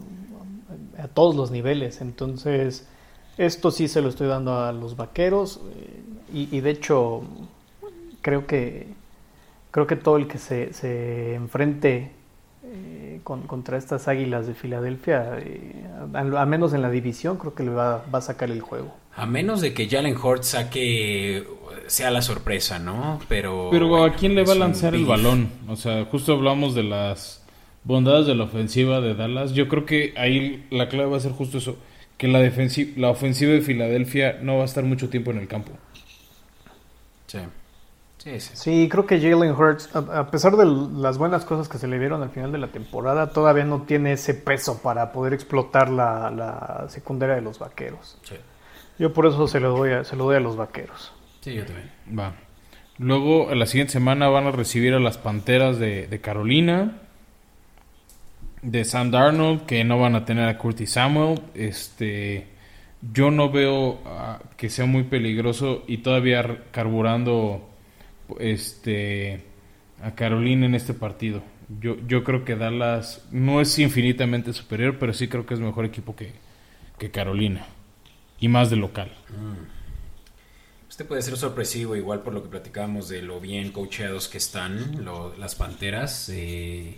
A 0.99 1.07
todos 1.07 1.35
los 1.35 1.49
niveles. 1.49 1.99
Entonces, 1.99 2.87
esto 3.37 3.71
sí 3.71 3.87
se 3.87 4.01
lo 4.01 4.09
estoy 4.09 4.27
dando 4.27 4.59
a 4.59 4.71
los 4.71 4.95
vaqueros 4.95 5.59
eh, 5.75 6.03
y 6.33 6.59
de 6.61 6.69
hecho 6.69 7.23
creo 8.21 8.45
que 8.45 9.00
creo 9.71 9.87
que 9.87 9.95
todo 9.95 10.17
el 10.17 10.27
que 10.27 10.37
se, 10.37 10.73
se 10.73 11.33
enfrente 11.33 12.11
eh, 12.63 13.19
contra 13.23 13.77
estas 13.77 14.07
águilas 14.07 14.45
de 14.45 14.53
Filadelfia, 14.53 15.37
eh, 15.39 15.85
al, 16.13 16.47
menos 16.47 16.73
en 16.73 16.81
la 16.81 16.89
división, 16.89 17.37
creo 17.37 17.55
que 17.55 17.63
le 17.63 17.71
va, 17.71 18.03
va, 18.13 18.19
a 18.19 18.21
sacar 18.21 18.51
el 18.51 18.61
juego. 18.61 18.93
A 19.15 19.25
menos 19.25 19.61
de 19.61 19.73
que 19.73 19.89
Jalen 19.89 20.15
Hort 20.21 20.43
saque, 20.43 21.45
sea 21.87 22.11
la 22.11 22.21
sorpresa, 22.21 22.79
¿no? 22.79 23.19
Pero, 23.27 23.69
Pero 23.71 24.03
¿a 24.03 24.13
quién 24.13 24.35
le 24.35 24.43
va 24.43 24.53
a 24.53 24.57
lanzar 24.57 24.93
el 24.93 25.05
balón? 25.05 25.49
O 25.67 25.75
sea, 25.75 26.05
justo 26.05 26.33
hablamos 26.33 26.75
de 26.75 26.83
las 26.83 27.43
bondades 27.83 28.27
de 28.27 28.35
la 28.35 28.43
ofensiva 28.43 29.01
de 29.01 29.15
Dallas. 29.15 29.53
Yo 29.53 29.67
creo 29.67 29.85
que 29.85 30.13
ahí 30.17 30.65
la 30.69 30.87
clave 30.87 31.09
va 31.09 31.17
a 31.17 31.21
ser 31.21 31.31
justo 31.31 31.57
eso, 31.57 31.77
que 32.17 32.27
la, 32.27 32.39
la 32.39 33.09
ofensiva 33.09 33.51
de 33.51 33.61
Filadelfia 33.61 34.39
no 34.41 34.57
va 34.57 34.61
a 34.61 34.65
estar 34.65 34.83
mucho 34.83 35.09
tiempo 35.09 35.31
en 35.31 35.39
el 35.39 35.47
campo. 35.47 35.71
Sí. 37.27 37.39
Sí, 38.23 38.87
creo 38.87 39.07
que 39.07 39.19
Jalen 39.19 39.51
Hurts, 39.51 39.95
a, 39.95 40.29
pesar 40.29 40.55
de 40.55 40.65
las 40.65 41.17
buenas 41.17 41.43
cosas 41.43 41.67
que 41.67 41.79
se 41.79 41.87
le 41.87 41.97
vieron 41.97 42.21
al 42.21 42.29
final 42.29 42.51
de 42.51 42.59
la 42.59 42.67
temporada, 42.67 43.31
todavía 43.31 43.63
no 43.63 43.81
tiene 43.81 44.13
ese 44.13 44.35
peso 44.35 44.79
para 44.83 45.11
poder 45.11 45.33
explotar 45.33 45.89
la, 45.89 46.85
secundaria 46.89 47.35
de 47.35 47.41
los 47.41 47.57
vaqueros. 47.57 48.19
Yo 48.99 49.11
por 49.11 49.25
eso 49.25 49.47
se 49.47 49.59
lo, 49.59 49.75
doy 49.75 49.93
a, 49.93 50.03
se 50.03 50.15
lo 50.15 50.25
doy 50.25 50.35
a 50.35 50.39
los 50.39 50.55
vaqueros. 50.55 51.11
Sí, 51.39 51.55
yo 51.55 51.65
también. 51.65 51.89
Va. 52.17 52.35
Luego, 52.99 53.55
la 53.55 53.65
siguiente 53.65 53.93
semana 53.93 54.27
van 54.27 54.45
a 54.45 54.51
recibir 54.51 54.93
a 54.93 54.99
las 54.99 55.17
Panteras 55.17 55.79
de, 55.79 56.19
Carolina, 56.21 56.99
de 58.61 58.85
Sam 58.85 59.09
Darnold, 59.09 59.65
que 59.65 59.83
no 59.83 59.97
van 59.97 60.13
a 60.13 60.25
tener 60.25 60.47
a 60.47 60.59
Curtis 60.59 60.91
Samuel. 60.91 61.41
Este, 61.55 62.49
yo 63.11 63.31
no 63.31 63.49
veo 63.49 63.99
ah, 64.05 64.37
que 64.57 64.69
sea 64.69 64.85
muy 64.85 65.03
peligroso 65.05 65.83
y 65.87 65.99
todavía 65.99 66.65
carburando 66.69 67.70
este 68.39 69.43
a 70.01 70.15
Carolina 70.15 70.65
en 70.65 70.75
este 70.75 70.93
partido. 70.93 71.43
Yo, 71.79 71.95
yo 72.07 72.23
creo 72.23 72.43
que 72.43 72.55
Dallas 72.55 73.25
no 73.31 73.61
es 73.61 73.77
infinitamente 73.79 74.51
superior, 74.53 74.97
pero 74.99 75.13
sí 75.13 75.27
creo 75.27 75.45
que 75.45 75.53
es 75.53 75.59
mejor 75.59 75.85
equipo 75.85 76.15
que, 76.15 76.33
Carolina. 77.11 77.65
Y 78.39 78.47
más 78.47 78.69
de 78.69 78.75
local. 78.75 79.11
Mm. 79.29 79.81
Este 80.89 81.05
puede 81.05 81.21
ser 81.21 81.37
sorpresivo, 81.37 81.95
igual 81.95 82.21
por 82.21 82.33
lo 82.33 82.43
que 82.43 82.49
platicábamos 82.49 83.07
de 83.07 83.21
lo 83.21 83.39
bien 83.39 83.71
coacheados 83.71 84.27
que 84.27 84.37
están 84.37 85.05
las 85.37 85.55
Panteras. 85.55 86.29
Eh, 86.29 86.97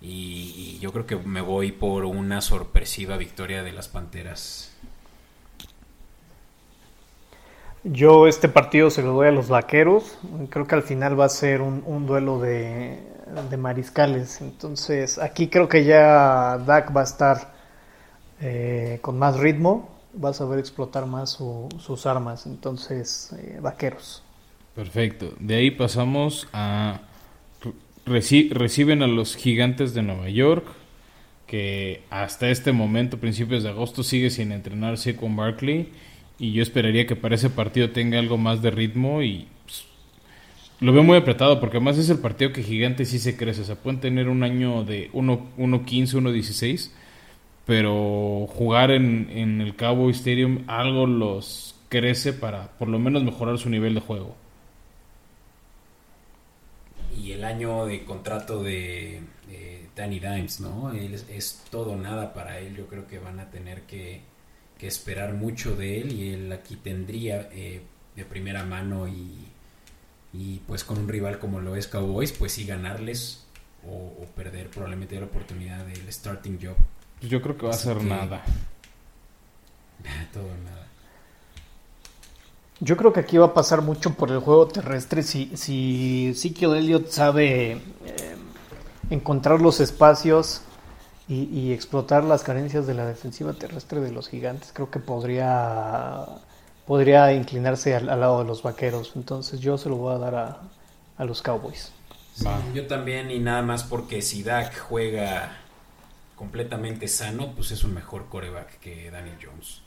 y, 0.00 0.78
yo 0.80 0.92
creo 0.92 1.06
que 1.06 1.16
me 1.16 1.40
voy 1.40 1.72
por 1.72 2.04
una 2.04 2.40
sorpresiva 2.40 3.16
victoria 3.16 3.62
de 3.62 3.72
las 3.72 3.88
Panteras. 3.88 4.76
Yo 7.90 8.26
este 8.26 8.48
partido 8.48 8.90
se 8.90 9.02
lo 9.02 9.12
doy 9.12 9.28
a 9.28 9.30
los 9.30 9.48
vaqueros. 9.48 10.18
Creo 10.50 10.66
que 10.66 10.74
al 10.74 10.82
final 10.82 11.18
va 11.18 11.24
a 11.24 11.28
ser 11.30 11.62
un, 11.62 12.06
duelo 12.06 12.38
de, 12.38 12.98
mariscales. 13.56 14.42
Entonces 14.42 15.18
aquí 15.18 15.48
creo 15.48 15.68
que 15.68 15.84
ya 15.84 16.58
Dak 16.58 16.94
va 16.94 17.00
a 17.00 17.04
estar 17.04 17.54
eh, 18.40 18.98
con 19.00 19.18
más 19.18 19.38
ritmo. 19.38 19.88
Va 20.22 20.30
a 20.30 20.34
saber 20.34 20.58
explotar 20.58 21.06
más 21.06 21.30
sus 21.30 22.06
armas. 22.06 22.46
Entonces, 22.46 23.34
eh, 23.38 23.58
vaqueros. 23.60 24.22
Perfecto. 24.74 25.32
De 25.38 25.56
ahí 25.56 25.70
pasamos 25.70 26.48
a... 26.52 27.00
reciben 28.04 29.02
a 29.02 29.06
los 29.06 29.34
gigantes 29.36 29.94
de 29.94 30.02
Nueva 30.02 30.28
York. 30.28 30.66
Que 31.46 32.02
hasta 32.10 32.50
este 32.50 32.72
momento, 32.72 33.18
principios 33.18 33.62
de 33.62 33.70
agosto, 33.70 34.02
sigue 34.02 34.28
sin 34.28 34.52
entrenarse 34.52 35.16
con 35.16 35.34
Barkley 35.34 35.90
y 36.38 36.52
yo 36.52 36.62
esperaría 36.62 37.06
que 37.06 37.16
para 37.16 37.34
ese 37.34 37.50
partido 37.50 37.90
tenga 37.90 38.18
algo 38.18 38.38
más 38.38 38.62
de 38.62 38.70
ritmo 38.70 39.22
y 39.22 39.48
pues, 39.64 39.84
lo 40.80 40.92
veo 40.92 41.02
muy 41.02 41.16
apretado 41.16 41.58
porque 41.58 41.78
además 41.78 41.98
es 41.98 42.10
el 42.10 42.20
partido 42.20 42.52
que 42.52 42.62
Gigante 42.62 43.04
sí 43.04 43.18
se 43.18 43.36
crece. 43.36 43.62
O 43.62 43.64
sea, 43.64 43.76
pueden 43.76 44.00
tener 44.00 44.28
un 44.28 44.44
año 44.44 44.84
de 44.84 45.10
1-15, 45.12 45.48
1-16, 45.58 46.90
pero 47.66 48.46
jugar 48.48 48.92
en, 48.92 49.28
en 49.30 49.60
el 49.60 49.74
Cowboy 49.74 50.12
Stadium 50.12 50.62
algo 50.68 51.06
los 51.06 51.74
crece 51.88 52.32
para 52.32 52.68
por 52.78 52.88
lo 52.88 52.98
menos 52.98 53.24
mejorar 53.24 53.58
su 53.58 53.68
nivel 53.68 53.94
de 53.94 54.00
juego. 54.00 54.36
Y 57.20 57.32
el 57.32 57.44
año 57.44 57.86
de 57.86 58.04
contrato 58.04 58.62
de, 58.62 59.20
Danny 59.96 60.20
Dimes, 60.20 60.60
¿no? 60.60 60.92
es 60.92 61.64
todo 61.70 61.96
nada 61.96 62.32
para 62.32 62.60
él. 62.60 62.76
Yo 62.76 62.86
creo 62.86 63.08
que 63.08 63.18
van 63.18 63.40
a 63.40 63.50
tener 63.50 63.82
que 63.82 64.20
que 64.78 64.86
esperar 64.86 65.34
mucho 65.34 65.74
de 65.76 66.00
él 66.00 66.12
y 66.12 66.32
él 66.32 66.52
aquí 66.52 66.76
tendría 66.76 67.48
eh, 67.52 67.82
de 68.14 68.24
primera 68.24 68.64
mano 68.64 69.08
y, 69.08 69.48
y, 70.32 70.60
pues 70.66 70.84
con 70.84 70.98
un 70.98 71.08
rival 71.08 71.38
como 71.38 71.60
lo 71.60 71.76
es 71.76 71.88
Cowboys, 71.88 72.32
pues 72.32 72.52
sí 72.52 72.64
ganarles 72.64 73.44
o, 73.86 74.24
perder 74.36 74.68
probablemente 74.70 75.18
la 75.18 75.26
oportunidad 75.26 75.84
del 75.84 76.12
starting 76.12 76.58
job. 76.62 76.76
Pues 77.18 77.30
yo 77.30 77.42
creo 77.42 77.56
que 77.56 77.66
va 77.66 77.72
a 77.72 77.76
ser 77.76 78.02
nada. 78.02 78.42
Todo 80.32 80.48
nada. 80.64 80.86
Yo 82.80 82.96
creo 82.96 83.12
que 83.12 83.20
aquí 83.20 83.36
va 83.36 83.46
a 83.46 83.54
pasar 83.54 83.82
mucho 83.82 84.14
por 84.14 84.30
el 84.30 84.38
juego 84.38 84.68
terrestre. 84.68 85.24
Si, 85.24 85.56
si 85.56 86.28
Ezekiel 86.28 86.76
Elliott 86.76 87.08
sabe 87.08 87.72
eh, 87.72 87.80
encontrar 89.10 89.60
los 89.60 89.80
espacios 89.80 90.62
y, 91.28 91.72
explotar 91.72 92.24
las 92.24 92.42
carencias 92.42 92.86
de 92.86 92.94
la 92.94 93.04
defensiva 93.04 93.52
terrestre 93.52 94.00
de 94.00 94.10
los 94.10 94.28
gigantes, 94.28 94.70
creo 94.72 94.90
que 94.90 94.98
podría, 94.98 96.24
podría 96.86 97.34
inclinarse 97.34 97.94
al, 97.94 98.06
lado 98.06 98.38
de 98.40 98.46
los 98.46 98.62
vaqueros. 98.62 99.12
Entonces 99.14 99.60
yo 99.60 99.76
se 99.76 99.90
lo 99.90 99.96
voy 99.96 100.14
a 100.14 100.18
dar 100.18 100.34
a, 100.34 100.60
a 101.18 101.24
los 101.24 101.42
Cowboys. 101.42 101.92
yo 102.72 102.86
también, 102.86 103.30
y 103.30 103.40
nada 103.40 103.60
más 103.60 103.84
porque 103.84 104.22
si 104.22 104.42
Dak 104.42 104.78
juega 104.78 105.58
completamente 106.34 107.08
sano, 107.08 107.52
pues 107.54 107.72
es 107.72 107.84
un 107.84 107.92
mejor 107.92 108.26
coreback 108.28 108.78
que 108.78 109.10
Daniel 109.10 109.36
Jones. 109.42 109.82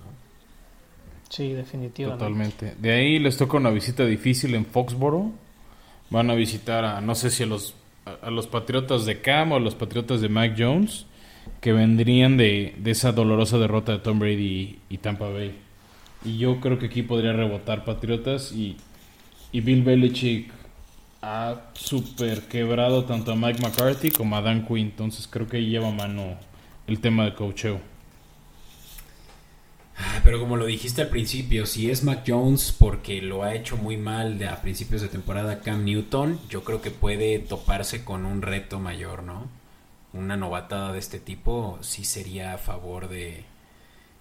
Sí, 1.30 1.54
definitivamente. 1.54 2.26
Totalmente. 2.26 2.76
De 2.78 2.92
ahí 2.92 3.18
les 3.18 3.38
toca 3.38 3.56
una 3.56 3.70
visita 3.70 4.06
difícil 4.06 4.54
en 4.54 4.66
Foxboro. 4.66 5.32
Van 6.10 6.30
a 6.30 6.36
visitar 6.36 6.84
a, 6.84 7.00
no 7.00 7.16
sé 7.16 7.30
si 7.30 7.44
a 7.44 7.46
los, 7.46 7.74
a, 8.22 8.30
los 8.30 8.48
Patriotas 8.48 9.06
de 9.06 9.22
Cam 9.22 9.54
o 9.54 9.56
a 9.56 9.60
los 9.62 9.76
Patriotas 9.76 10.20
de 10.20 10.28
Mike 10.28 10.56
Jones, 10.58 11.06
que 11.62 11.74
vendrían 11.74 12.38
de, 12.38 12.76
esa 12.86 13.12
dolorosa 13.12 13.58
derrota 13.58 13.94
de 13.94 14.00
Tom 14.00 14.20
Brady 14.20 14.80
y, 14.90 14.98
Tampa 14.98 15.30
Bay. 15.30 15.54
Y 16.26 16.38
yo 16.38 16.60
creo 16.60 16.80
que 16.80 16.88
aquí 16.88 17.04
podría 17.04 17.34
rebotar 17.34 17.86
Patriotas 17.86 18.52
y, 18.52 18.78
y 19.52 19.62
Bill 19.62 19.84
Belichick 19.84 20.52
ha 21.22 21.70
super 21.74 22.42
quebrado 22.48 23.06
tanto 23.06 23.32
a 23.32 23.36
Mike 23.36 23.62
McCarthy 23.62 24.12
como 24.12 24.36
a 24.36 24.42
Dan 24.42 24.66
Quinn. 24.66 24.88
Entonces 24.88 25.28
creo 25.28 25.48
que 25.48 25.64
lleva 25.64 25.92
mano 25.92 26.36
el 26.88 27.00
tema 27.00 27.26
de 27.26 27.36
coacheo. 27.36 27.80
Ah, 29.98 30.22
pero 30.24 30.40
como 30.40 30.58
lo 30.58 30.66
dijiste 30.66 31.02
al 31.02 31.10
principio, 31.10 31.68
si 31.68 31.92
es 31.92 32.04
Mac 32.04 32.24
Jones 32.26 32.76
porque 32.78 33.22
lo 33.22 33.44
ha 33.44 33.54
hecho 33.54 33.78
muy 33.78 33.98
mal 33.98 34.42
a 34.44 34.62
principios 34.62 35.02
de 35.02 35.10
temporada 35.10 35.60
Cam 35.62 35.86
Newton, 35.86 36.40
yo 36.50 36.64
creo 36.64 36.82
que 36.82 36.90
puede 36.90 37.38
toparse 37.38 38.04
con 38.04 38.26
un 38.26 38.42
reto 38.42 38.80
mayor, 38.80 39.22
¿no? 39.22 39.61
Una 40.14 40.36
novatada 40.36 40.92
de 40.92 41.00
este 41.00 41.20
tipo 41.20 41.78
sí 41.82 42.04
sería 42.04 42.54
a 42.54 42.58
favor 42.58 43.08
de, 43.08 43.46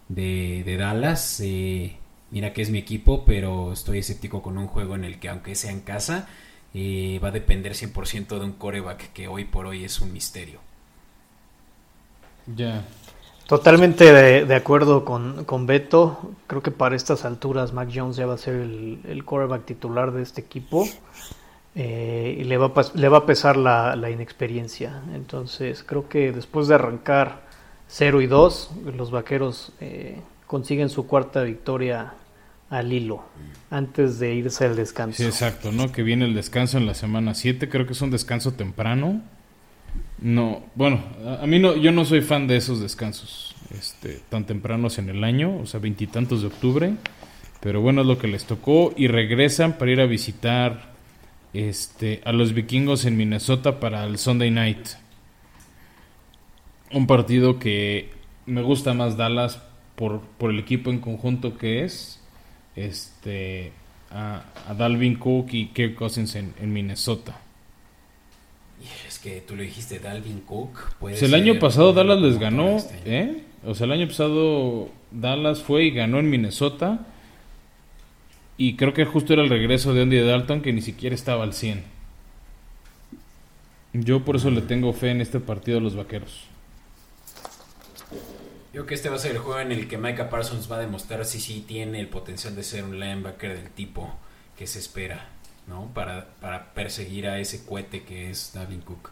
de, 0.08 0.76
Dallas. 0.76 1.40
Eh, 1.40 1.96
mira 2.30 2.52
que 2.52 2.62
es 2.62 2.70
mi 2.70 2.78
equipo, 2.78 3.24
pero 3.24 3.72
estoy 3.72 3.98
escéptico 3.98 4.42
con 4.42 4.56
un 4.58 4.68
juego 4.68 4.94
en 4.94 5.04
el 5.04 5.18
que 5.18 5.28
aunque 5.28 5.54
sea 5.54 5.72
en 5.72 5.80
casa, 5.80 6.28
eh, 6.74 7.18
va 7.22 7.28
a 7.28 7.32
depender 7.32 7.72
100% 7.72 8.38
de 8.38 8.44
un 8.44 8.52
coreback 8.52 9.12
que 9.12 9.26
hoy 9.26 9.44
por 9.44 9.66
hoy 9.66 9.84
es 9.84 10.00
un 10.00 10.12
misterio. 10.12 10.60
Ya. 12.54 12.84
Totalmente 13.46 14.12
de, 14.12 14.54
acuerdo 14.54 15.04
con, 15.04 15.44
con, 15.44 15.66
Beto. 15.66 16.34
Creo 16.46 16.62
que 16.62 16.70
para 16.70 16.94
estas 16.94 17.24
alturas 17.24 17.72
Mac 17.72 17.90
Jones 17.92 18.14
ya 18.14 18.26
va 18.26 18.34
a 18.34 18.38
ser 18.38 18.54
el, 18.54 19.00
el 19.08 19.24
coreback 19.24 19.64
titular 19.64 20.12
de 20.12 20.22
este 20.22 20.40
equipo. 20.40 20.86
Eh, 21.74 22.36
y 22.40 22.44
le 22.44 22.56
va, 22.56 22.72
a, 22.74 22.84
le 22.94 23.08
va 23.08 23.18
a 23.18 23.26
pesar 23.26 23.56
la, 23.56 24.10
inexperiencia. 24.10 25.02
Entonces 25.14 25.84
creo 25.84 26.08
que 26.08 26.32
después 26.32 26.68
de 26.68 26.74
arrancar 26.74 27.42
0 27.88 28.20
y 28.20 28.26
2, 28.26 28.70
los 28.96 29.10
vaqueros 29.10 29.72
eh, 29.80 30.20
consiguen 30.46 30.88
su 30.88 31.06
cuarta 31.06 31.42
victoria 31.42 32.14
al 32.70 32.92
hilo 32.92 33.24
antes 33.70 34.18
de 34.18 34.34
irse 34.34 34.64
al 34.64 34.76
descanso. 34.76 35.22
Exacto, 35.24 35.72
¿no? 35.72 35.92
Que 35.92 36.02
viene 36.02 36.24
el 36.24 36.34
descanso 36.34 36.78
en 36.78 36.86
la 36.86 36.94
semana 36.94 37.34
7, 37.34 37.68
creo 37.68 37.86
que 37.86 37.92
es 37.92 38.00
un 38.00 38.10
descanso 38.10 38.52
temprano. 38.52 39.22
No, 40.20 40.62
bueno, 40.74 41.02
a, 41.40 41.46
mí 41.46 41.58
no, 41.58 41.76
yo 41.76 41.90
no 41.92 42.04
soy 42.04 42.20
fan 42.20 42.46
de 42.46 42.56
esos 42.56 42.80
descansos 42.80 43.56
este, 43.76 44.20
tan 44.28 44.44
tempranos 44.44 44.98
en 44.98 45.08
el 45.08 45.24
año, 45.24 45.56
o 45.58 45.66
sea, 45.66 45.80
veintitantos 45.80 46.42
de 46.42 46.48
octubre, 46.48 46.94
pero 47.60 47.80
bueno, 47.80 48.02
es 48.02 48.06
lo 48.06 48.18
que 48.18 48.28
les 48.28 48.44
tocó 48.44 48.92
y 48.96 49.08
regresan 49.08 49.78
para 49.78 49.90
ir 49.90 50.00
a 50.00 50.06
visitar 50.06 50.89
este, 51.52 52.20
a 52.24 52.32
los 52.32 52.52
vikingos 52.52 53.04
en 53.04 53.16
Minnesota 53.16 53.80
para 53.80 54.04
el 54.04 54.18
Sunday 54.18 54.50
Night. 54.50 54.88
Un 56.92 57.06
partido 57.06 57.58
que 57.58 58.10
me 58.46 58.62
gusta 58.62 58.94
más 58.94 59.16
Dallas 59.16 59.60
por, 59.96 60.20
por 60.38 60.50
el 60.50 60.58
equipo 60.58 60.90
en 60.90 60.98
conjunto 60.98 61.56
que 61.56 61.84
es 61.84 62.20
este, 62.76 63.72
a, 64.10 64.44
Dalvin 64.76 65.16
Cook 65.16 65.48
y 65.52 65.66
Kirk 65.66 65.94
Cousins 65.94 66.34
en, 66.34 66.72
Minnesota. 66.72 67.38
Es 69.06 69.18
que 69.18 69.42
tú 69.42 69.56
lo 69.56 69.62
dijiste, 69.62 69.98
Dalvin 69.98 70.40
Cook. 70.40 70.94
Pues 70.98 71.22
el 71.22 71.34
año 71.34 71.58
pasado 71.58 71.92
Dallas 71.92 72.20
les 72.20 72.38
ganó, 72.38 72.76
este 72.76 73.00
¿eh? 73.04 73.44
O 73.64 73.74
sea, 73.74 73.84
el 73.84 73.92
año 73.92 74.06
pasado 74.06 74.88
Dallas 75.10 75.60
fue 75.62 75.84
y 75.84 75.90
ganó 75.90 76.18
en 76.18 76.30
Minnesota. 76.30 77.06
Y 78.60 78.76
creo 78.76 78.92
que 78.92 79.06
justo 79.06 79.32
era 79.32 79.40
el 79.40 79.48
regreso 79.48 79.94
de 79.94 80.02
Andy 80.02 80.20
Dalton 80.20 80.60
que 80.60 80.74
ni 80.74 80.82
siquiera 80.82 81.14
estaba 81.14 81.44
al 81.44 81.54
100. 81.54 81.82
Yo 83.94 84.22
por 84.22 84.36
eso 84.36 84.50
le 84.50 84.60
tengo 84.60 84.92
fe 84.92 85.12
en 85.12 85.22
este 85.22 85.40
partido 85.40 85.78
a 85.78 85.80
los 85.80 85.96
vaqueros. 85.96 86.44
Yo 88.10 88.18
creo 88.72 88.86
que 88.86 88.94
este 88.96 89.08
va 89.08 89.16
a 89.16 89.18
ser 89.18 89.30
el 89.30 89.38
juego 89.38 89.60
en 89.60 89.72
el 89.72 89.88
que 89.88 89.96
Micah 89.96 90.28
Parsons 90.28 90.70
va 90.70 90.76
a 90.76 90.80
demostrar 90.80 91.24
si 91.24 91.40
sí 91.40 91.64
tiene 91.66 92.00
el 92.00 92.08
potencial 92.08 92.54
de 92.54 92.62
ser 92.62 92.84
un 92.84 93.00
linebacker 93.00 93.56
del 93.56 93.70
tipo 93.70 94.14
que 94.58 94.66
se 94.66 94.78
espera, 94.78 95.26
¿no? 95.66 95.90
Para, 95.94 96.28
para 96.42 96.74
perseguir 96.74 97.28
a 97.28 97.38
ese 97.38 97.64
cohete 97.64 98.02
que 98.02 98.28
es 98.28 98.52
Davin 98.52 98.82
Cook. 98.82 99.08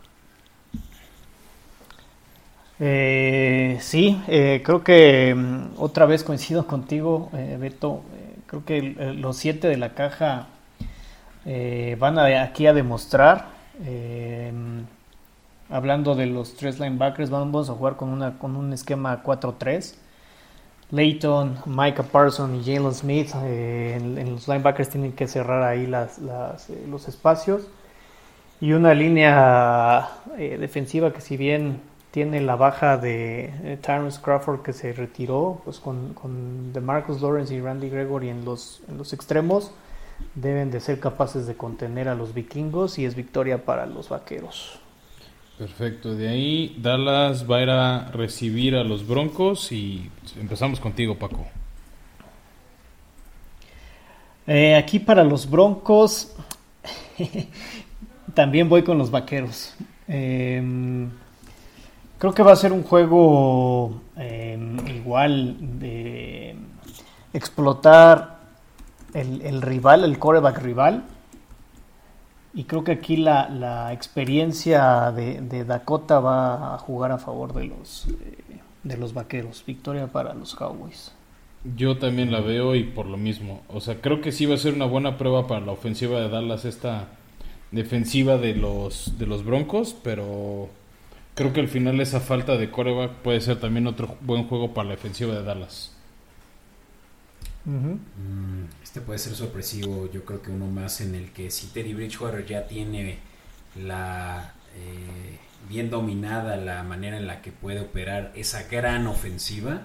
Eh, 2.80 3.78
sí, 3.80 4.20
eh, 4.28 4.61
creo 4.62 4.84
que 4.84 5.34
mm, 5.34 5.68
otra 5.78 6.05
vez 6.05 6.22
coincido 6.22 6.66
contigo, 6.66 7.30
eh, 7.32 7.57
Beto. 7.59 8.03
Creo 8.49 8.64
que 8.64 9.14
los 9.14 9.36
siete 9.36 9.68
de 9.68 9.76
la 9.76 9.94
caja 9.94 10.49
van 11.99 12.18
aquí 12.18 12.66
a 12.66 12.72
demostrar 12.72 13.46
hablando 15.70 16.14
de 16.14 16.26
los 16.26 16.55
tres 16.55 16.80
linebackers, 16.80 17.30
vamos 17.30 17.70
a 17.70 17.74
jugar 17.74 17.96
con, 17.96 18.11
una, 18.11 18.38
con 18.38 18.57
un 18.57 18.72
esquema 18.72 19.22
4-3. 19.22 19.94
Layton, 20.90 21.59
Micah 21.66 22.03
Parsons 22.03 22.66
y 22.66 22.74
Jalen 22.74 22.94
Smith 22.94 23.30
eh, 23.44 23.94
en, 23.96 24.32
los 24.32 24.49
linebackers 24.49 24.88
tienen 24.88 25.12
que 25.12 25.26
cerrar 25.28 25.62
ahí 25.62 25.84
eh, 25.84 26.86
los 26.88 27.09
espacios. 27.09 27.68
Y 28.61 28.72
una 28.72 28.94
línea 28.94 30.09
eh, 30.38 30.57
defensiva 30.59 31.12
que 31.12 31.20
si 31.20 31.36
bien 31.36 31.80
tiene 32.11 32.40
la 32.40 32.56
baja 32.56 32.96
de 32.96 33.78
Terrence 33.82 34.20
Crawford 34.20 34.62
que 34.62 34.72
se 34.72 34.92
retiró, 34.92 35.61
pues 35.64 35.78
con, 35.78 36.14
con 36.14 36.72
DeMarcus 36.72 37.20
Lawrence 37.20 37.54
y 37.54 37.61
Randy 37.61 37.90
Gregory 37.90 38.30
en 38.30 38.44
los, 38.44 38.80
en 38.88 38.98
los 38.98 39.12
extremos, 39.12 39.72
deben 40.34 40.70
de 40.70 40.80
ser 40.80 41.00
capaces 41.00 41.46
de 41.46 41.56
contener 41.56 42.09
a 42.09 42.14
los 42.14 42.34
vikingos 42.34 42.98
y 42.98 43.04
es 43.04 43.14
victoria 43.14 43.64
para 43.64 43.86
los 43.86 44.09
vaqueros. 44.09 44.80
Perfecto, 45.59 46.14
de 46.14 46.28
ahí 46.28 46.76
Dallas 46.80 47.50
va 47.50 47.56
a 47.56 47.62
ir 47.62 47.70
a 47.70 48.11
recibir 48.12 48.76
a 48.76 48.84
los 48.84 49.06
Broncos 49.06 49.72
y 49.72 50.09
empezamos 50.40 50.78
contigo, 50.78 51.16
Paco. 51.16 51.46
Eh, 54.46 54.76
aquí 54.76 54.98
para 54.98 55.24
los 55.24 55.50
Broncos 55.50 56.34
también 58.34 58.68
voy 58.68 58.82
con 58.82 58.96
los 58.96 59.11
Vaqueros. 59.11 59.74
Em, 60.06 61.11
creo 62.18 62.34
que 62.34 62.42
va 62.42 62.52
a 62.52 62.56
ser 62.56 62.72
un 62.72 62.82
juego 62.82 64.00
em, 64.16 64.76
igual 64.88 65.56
de 65.78 66.56
explotar 67.32 68.38
el, 69.14 69.62
rival, 69.62 70.04
el 70.04 70.18
coreback 70.18 70.58
rival 70.58 71.04
y 72.54 72.64
creo 72.64 72.84
que 72.84 72.92
aquí 72.92 73.16
la, 73.16 73.92
experiencia 73.92 75.12
de, 75.12 75.64
Dakota 75.64 76.20
va 76.20 76.74
a 76.74 76.78
jugar 76.78 77.12
a 77.12 77.18
favor 77.18 77.52
de 77.54 77.64
los, 77.64 78.08
eh, 78.08 78.38
de 78.82 78.96
los 78.96 79.14
vaqueros. 79.14 79.62
Victoria 79.66 80.08
para 80.08 80.34
los 80.34 80.54
Cowboys. 80.54 81.12
Yo 81.76 81.98
también 81.98 82.32
la 82.32 82.40
veo 82.40 82.74
y 82.74 82.84
por 82.84 83.06
lo 83.06 83.16
mismo. 83.16 83.62
O 83.68 83.80
sea, 83.80 84.00
creo 84.00 84.20
que 84.20 84.32
sí 84.32 84.46
va 84.46 84.54
a 84.54 84.58
ser 84.58 84.74
una 84.74 84.86
buena 84.86 85.18
prueba 85.18 85.46
para 85.46 85.64
la 85.64 85.72
ofensiva 85.72 86.20
de 86.20 86.28
Dallas 86.28 86.64
esta 86.64 87.08
defensiva 87.70 88.38
de 88.38 88.54
los, 88.54 89.18
de 89.18 89.26
los 89.26 89.44
Broncos, 89.44 89.94
pero 90.02 90.68
creo 91.39 91.53
que 91.53 91.61
al 91.61 91.68
final 91.68 92.01
esa 92.01 92.18
falta 92.18 92.57
de 92.57 92.68
coreback 92.68 93.12
puede 93.22 93.41
ser 93.41 93.61
también 93.61 93.86
otro 93.86 94.16
buen 94.22 94.49
juego 94.49 94.74
para 94.74 94.89
la 94.89 94.97
defensiva 94.97 95.34
de 95.36 95.45
Dallas. 95.45 95.93
Mm, 97.64 98.64
este 98.82 99.01
puede 99.01 99.20
ser 99.20 99.36
sorpresivo, 99.36 100.11
yo 100.11 100.24
creo 100.24 100.43
que 100.43 100.51
uno 100.51 100.66
más 100.66 101.01
en 101.01 101.14
el 101.14 101.30
que 101.30 101.53
si 101.53 101.68
Teddy 101.68 101.95
Bridgewater 101.95 102.45
ya 102.45 102.66
tiene 102.66 103.18
la 103.76 104.53
eh, 104.74 105.39
bien 105.68 105.91
dominada 105.91 106.57
la 106.57 106.82
manera 106.82 107.16
en 107.16 107.28
la 107.28 107.41
que 107.41 107.53
puede 107.53 107.80
operar 107.80 108.32
esa 108.34 108.64
gran 108.64 109.07
ofensiva, 109.07 109.82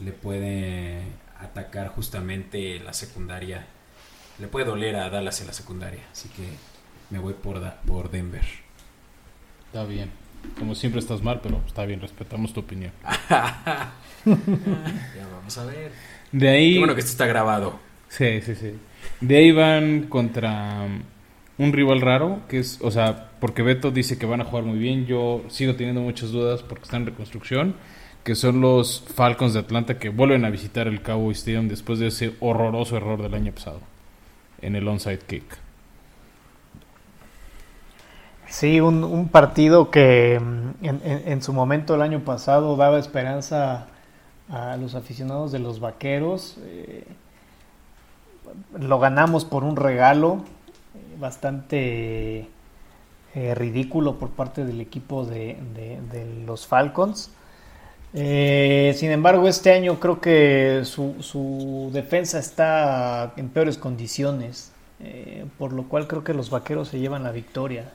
le 0.00 0.10
puede 0.10 1.02
atacar 1.38 1.86
justamente 1.88 2.80
la 2.80 2.92
secundaria, 2.92 3.64
le 4.40 4.48
puede 4.48 4.66
doler 4.66 4.96
a 4.96 5.08
Dallas 5.08 5.40
en 5.40 5.46
la 5.46 5.52
secundaria, 5.52 6.02
así 6.10 6.28
que 6.30 6.48
me 7.10 7.20
voy 7.20 7.34
por, 7.34 7.62
por 7.86 8.10
Denver. 8.10 8.44
Está 9.66 9.84
bien. 9.84 10.25
Como 10.58 10.74
siempre 10.74 11.00
estás 11.00 11.22
mal, 11.22 11.40
pero 11.42 11.60
está 11.66 11.84
bien, 11.84 12.00
respetamos 12.00 12.52
tu 12.52 12.60
opinión. 12.60 12.92
ya 13.28 13.92
vamos 15.32 15.58
a 15.58 15.64
ver. 15.66 15.92
De 16.32 16.48
ahí. 16.48 16.72
Qué 16.74 16.78
bueno 16.78 16.94
que 16.94 17.00
esto 17.00 17.12
está 17.12 17.26
grabado. 17.26 17.78
Sí, 18.08 18.40
sí, 18.42 18.54
sí. 18.54 18.72
De 19.20 19.36
ahí 19.36 19.52
van 19.52 20.04
contra 20.04 20.86
un 21.58 21.72
rival 21.72 22.00
raro, 22.00 22.40
que 22.48 22.58
es, 22.58 22.78
o 22.82 22.90
sea, 22.90 23.30
porque 23.40 23.62
Beto 23.62 23.90
dice 23.90 24.18
que 24.18 24.26
van 24.26 24.40
a 24.40 24.44
jugar 24.44 24.64
muy 24.64 24.78
bien, 24.78 25.06
yo 25.06 25.44
sigo 25.48 25.74
teniendo 25.74 26.00
muchas 26.00 26.30
dudas 26.30 26.62
porque 26.62 26.84
están 26.84 27.02
en 27.02 27.08
reconstrucción, 27.08 27.76
que 28.24 28.34
son 28.34 28.60
los 28.60 29.04
Falcons 29.14 29.54
de 29.54 29.60
Atlanta 29.60 29.98
que 29.98 30.08
vuelven 30.08 30.44
a 30.44 30.50
visitar 30.50 30.88
el 30.88 31.02
Cowboy 31.02 31.32
Stadium 31.32 31.68
después 31.68 31.98
de 31.98 32.08
ese 32.08 32.34
horroroso 32.40 32.96
error 32.96 33.22
del 33.22 33.34
año 33.34 33.52
pasado 33.52 33.80
en 34.60 34.76
el 34.76 34.86
onside 34.88 35.18
kick. 35.18 35.65
Sí, 38.48 38.80
un, 38.80 39.28
partido 39.28 39.90
que 39.90 40.40
mm, 40.40 40.86
en, 41.04 41.42
su 41.42 41.52
momento 41.52 41.94
el 41.94 42.02
año 42.02 42.20
pasado 42.20 42.76
daba 42.76 42.98
esperanza 42.98 43.86
a 44.48 44.76
los 44.76 44.94
aficionados 44.94 45.52
de 45.52 45.58
los 45.58 45.80
Vaqueros. 45.80 46.56
Eh, 46.62 47.04
lo 48.78 48.98
ganamos 49.00 49.44
por 49.44 49.64
un 49.64 49.76
regalo 49.76 50.44
eh, 50.94 51.16
bastante 51.18 52.48
eh, 53.34 53.54
ridículo 53.54 54.18
por 54.18 54.30
parte 54.30 54.64
del 54.64 54.80
equipo 54.80 55.24
de, 55.24 55.58
los 56.46 56.66
Falcons. 56.66 57.30
sin 58.14 59.10
embargo, 59.10 59.48
este 59.48 59.72
año 59.72 59.98
creo 59.98 60.20
que 60.20 60.82
su, 60.84 61.16
su 61.20 61.90
defensa 61.92 62.38
está 62.38 63.32
en 63.36 63.48
peores 63.48 63.76
condiciones. 63.76 64.72
Eh, 64.98 65.44
por 65.58 65.74
lo 65.74 65.88
cual 65.88 66.06
creo 66.06 66.24
que 66.24 66.32
los 66.32 66.48
vaqueros 66.48 66.88
se 66.88 66.98
llevan 66.98 67.22
la 67.22 67.32
victoria. 67.32 67.92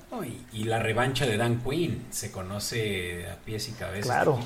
y, 0.53 0.63
la 0.65 0.79
revancha 0.79 1.25
de 1.25 1.37
Dan 1.37 1.61
Quinn 1.63 2.05
se 2.11 2.31
conoce 2.31 3.27
a 3.27 3.35
pies 3.37 3.69
y 3.69 3.71
cabeza. 3.71 4.03
Claro. 4.03 4.39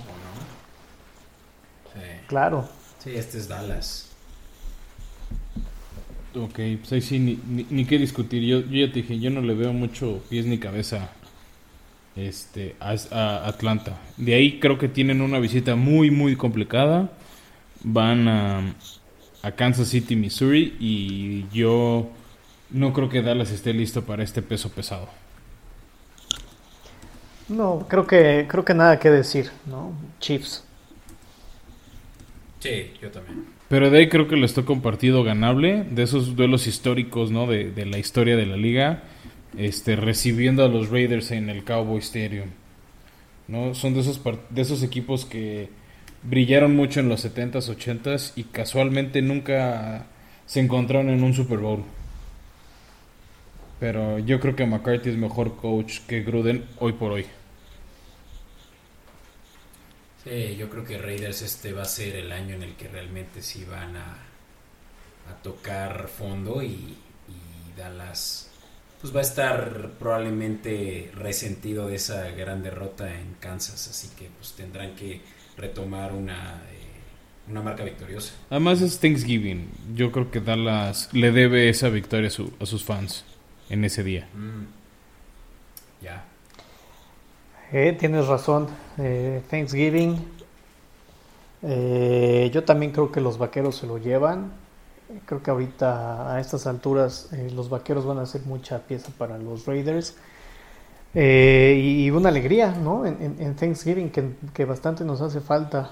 Claro. 2.28 2.68
Sí, 3.00 3.12
este 3.16 3.38
es 3.38 3.48
Dallas. 3.48 4.10
Ok, 6.36 6.60
pues 6.80 6.92
ahí 6.92 7.02
sí, 7.02 7.20
ni, 7.20 7.66
ni, 7.70 7.86
qué 7.86 7.98
discutir. 7.98 8.44
Yo, 8.44 8.60
yo, 8.62 8.86
ya 8.86 8.92
te 8.92 9.02
dije, 9.02 9.20
yo 9.20 9.30
no 9.30 9.42
le 9.42 9.54
veo 9.54 9.72
mucho 9.72 10.22
pies 10.30 10.46
ni 10.46 10.58
cabeza 10.58 11.10
este, 12.16 12.76
a, 12.80 13.48
Atlanta. 13.48 13.98
De 14.18 14.34
ahí 14.34 14.60
creo 14.60 14.78
que 14.78 14.90
tienen 14.90 15.22
una 15.22 15.40
visita 15.40 15.76
muy, 15.76 16.12
muy 16.12 16.36
complicada. 16.36 17.12
Van 17.84 18.28
a, 18.28 18.76
a 19.44 19.52
Kansas 19.52 19.88
City, 19.90 20.16
Missouri. 20.16 20.76
Y 20.80 21.46
yo 21.54 22.10
no 22.70 22.94
creo 22.94 23.10
que 23.10 23.22
Dallas 23.22 23.52
esté 23.52 23.74
listo 23.74 24.04
para 24.04 24.24
este 24.24 24.42
peso 24.42 24.70
pesado. 24.70 25.08
No, 27.48 27.86
creo 27.88 28.08
que, 28.08 28.46
creo 28.48 28.66
que 28.66 28.74
nada 28.74 29.00
que 29.00 29.10
decir, 29.10 29.52
¿no? 29.66 29.94
Chiefs. 30.20 30.64
Sí, 32.60 32.92
yo 33.02 33.12
también. 33.12 33.46
Pero 33.68 33.90
de 33.90 34.00
ahí 34.00 34.10
creo 34.10 34.28
que 34.28 34.36
les 34.36 34.54
toca 34.54 34.74
un 34.74 34.82
partido 34.82 35.24
ganable, 35.24 35.84
de 35.84 36.04
esos 36.04 36.36
duelos 36.36 36.66
históricos, 36.66 37.32
¿no? 37.32 37.46
De, 37.46 37.72
de 37.72 37.86
la 37.86 38.00
historia 38.00 38.36
de 38.36 38.46
la 38.46 38.58
liga, 38.58 39.04
este, 39.58 39.96
recibiendo 39.96 40.64
a 40.64 40.68
los 40.68 40.90
Raiders 40.90 41.32
en 41.32 41.50
el 41.50 41.64
Cowboy 41.64 42.00
Stadium. 42.00 42.50
¿no? 43.48 43.76
Son 43.76 43.94
de 43.94 44.02
esos, 44.02 44.22
de 44.50 44.62
esos 44.62 44.84
equipos 44.84 45.26
que 45.26 45.70
brillaron 46.24 46.76
mucho 46.76 47.00
en 47.00 47.10
los 47.10 47.26
70s, 47.26 47.76
80s 47.76 48.34
y 48.36 48.46
casualmente 48.46 49.22
nunca 49.22 50.08
se 50.46 50.60
encontraron 50.60 51.10
en 51.10 51.24
un 51.24 51.34
Super 51.34 51.60
Bowl. 51.60 51.84
Pero 53.80 54.20
yo 54.20 54.40
creo 54.40 54.56
que 54.56 54.66
McCarthy 54.66 55.10
es 55.10 55.18
mejor 55.18 55.58
coach 55.58 56.00
que 56.08 56.22
Gruden 56.22 56.66
hoy 56.80 56.94
por 56.94 57.12
hoy. 57.12 57.26
Sí, 60.24 60.56
yo 60.56 60.70
creo 60.70 60.84
que 60.84 60.98
Raiders 60.98 61.42
este 61.42 61.72
va 61.72 61.84
a 61.84 61.86
ser 61.86 62.16
el 62.16 62.32
año 62.32 62.56
en 62.56 62.64
el 62.64 62.76
que 62.76 62.88
realmente 62.88 63.42
sí 63.42 63.64
van 63.70 63.96
a, 63.96 64.18
a 65.30 65.36
tocar 65.44 66.08
fondo 66.08 66.64
y, 66.64 66.68
y 66.68 67.78
Dallas 67.78 68.50
pues 69.02 69.16
va 69.16 69.20
a 69.20 69.24
estar 69.24 69.92
probablemente 70.00 71.12
resentido 71.14 71.88
de 71.88 71.96
esa 71.96 72.32
gran 72.32 72.64
derrota 72.64 73.14
en 73.14 73.36
Kansas, 73.40 73.88
así 73.88 74.10
que 74.18 74.30
pues 74.40 74.54
tendrán 74.54 74.96
que 74.96 75.22
retomar 75.58 76.12
una, 76.12 76.64
eh, 76.72 77.52
una 77.52 77.62
marca 77.62 77.84
victoriosa. 77.84 78.34
Además 78.50 78.82
es 78.82 79.00
Thanksgiving, 79.00 79.70
yo 79.94 80.12
creo 80.12 80.32
que 80.32 80.40
Dallas 80.40 81.10
le 81.12 81.32
debe 81.32 81.70
esa 81.70 81.90
victoria 81.90 82.30
a, 82.30 82.64
a 82.64 82.66
sus 82.66 82.84
fans 82.84 83.26
en 83.70 83.84
ese 83.84 84.04
día. 84.04 84.28
Mm. 84.34 84.66
Ya. 86.04 86.24
Eh, 87.72 87.96
tienes 88.00 88.28
razón. 88.28 88.68
Eh, 88.98 89.42
Thanksgiving. 89.50 90.24
Eh, 91.64 92.52
yo 92.54 92.64
también 92.64 92.92
creo 92.92 93.12
que 93.12 93.22
los 93.22 93.38
vaqueros 93.38 93.76
se 93.76 93.88
lo 93.88 93.98
llevan. 93.98 94.52
Creo 95.26 95.42
que 95.42 95.52
ahorita 95.52 96.34
a 96.34 96.40
estas 96.40 96.68
alturas 96.68 97.30
los 97.54 97.70
vaqueros 97.70 98.06
van 98.06 98.18
a 98.18 98.22
hacer 98.24 98.42
mucha 98.46 98.80
pieza 98.80 99.12
para 99.18 99.38
los 99.38 99.66
Raiders. 99.66 100.18
Y, 101.14 102.10
una 102.10 102.30
alegría, 102.30 102.72
¿no? 102.72 103.06
En, 103.06 103.56
Thanksgiving 103.56 104.10
que, 104.10 104.32
que, 104.54 104.66
bastante 104.66 105.06
nos 105.06 105.22
hace 105.22 105.40
falta. 105.40 105.92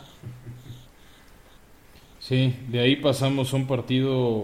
Sí, 2.19 2.57
de 2.69 2.80
ahí 2.80 2.95
pasamos 2.97 3.53
a 3.53 3.55
un 3.55 3.67
partido 3.67 4.43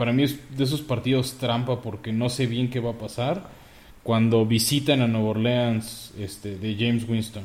para 0.00 0.14
mí 0.14 0.22
es 0.22 0.40
de 0.56 0.64
esos 0.64 0.80
partidos 0.80 1.34
trampa 1.34 1.82
porque 1.82 2.10
no 2.10 2.30
sé 2.30 2.46
bien 2.46 2.70
qué 2.70 2.80
va 2.80 2.92
a 2.92 2.98
pasar 2.98 3.50
cuando 4.02 4.46
visitan 4.46 5.02
a 5.02 5.06
Nueva 5.06 5.28
Orleans 5.28 6.14
este, 6.18 6.56
de 6.56 6.74
James 6.74 7.06
Winston. 7.06 7.44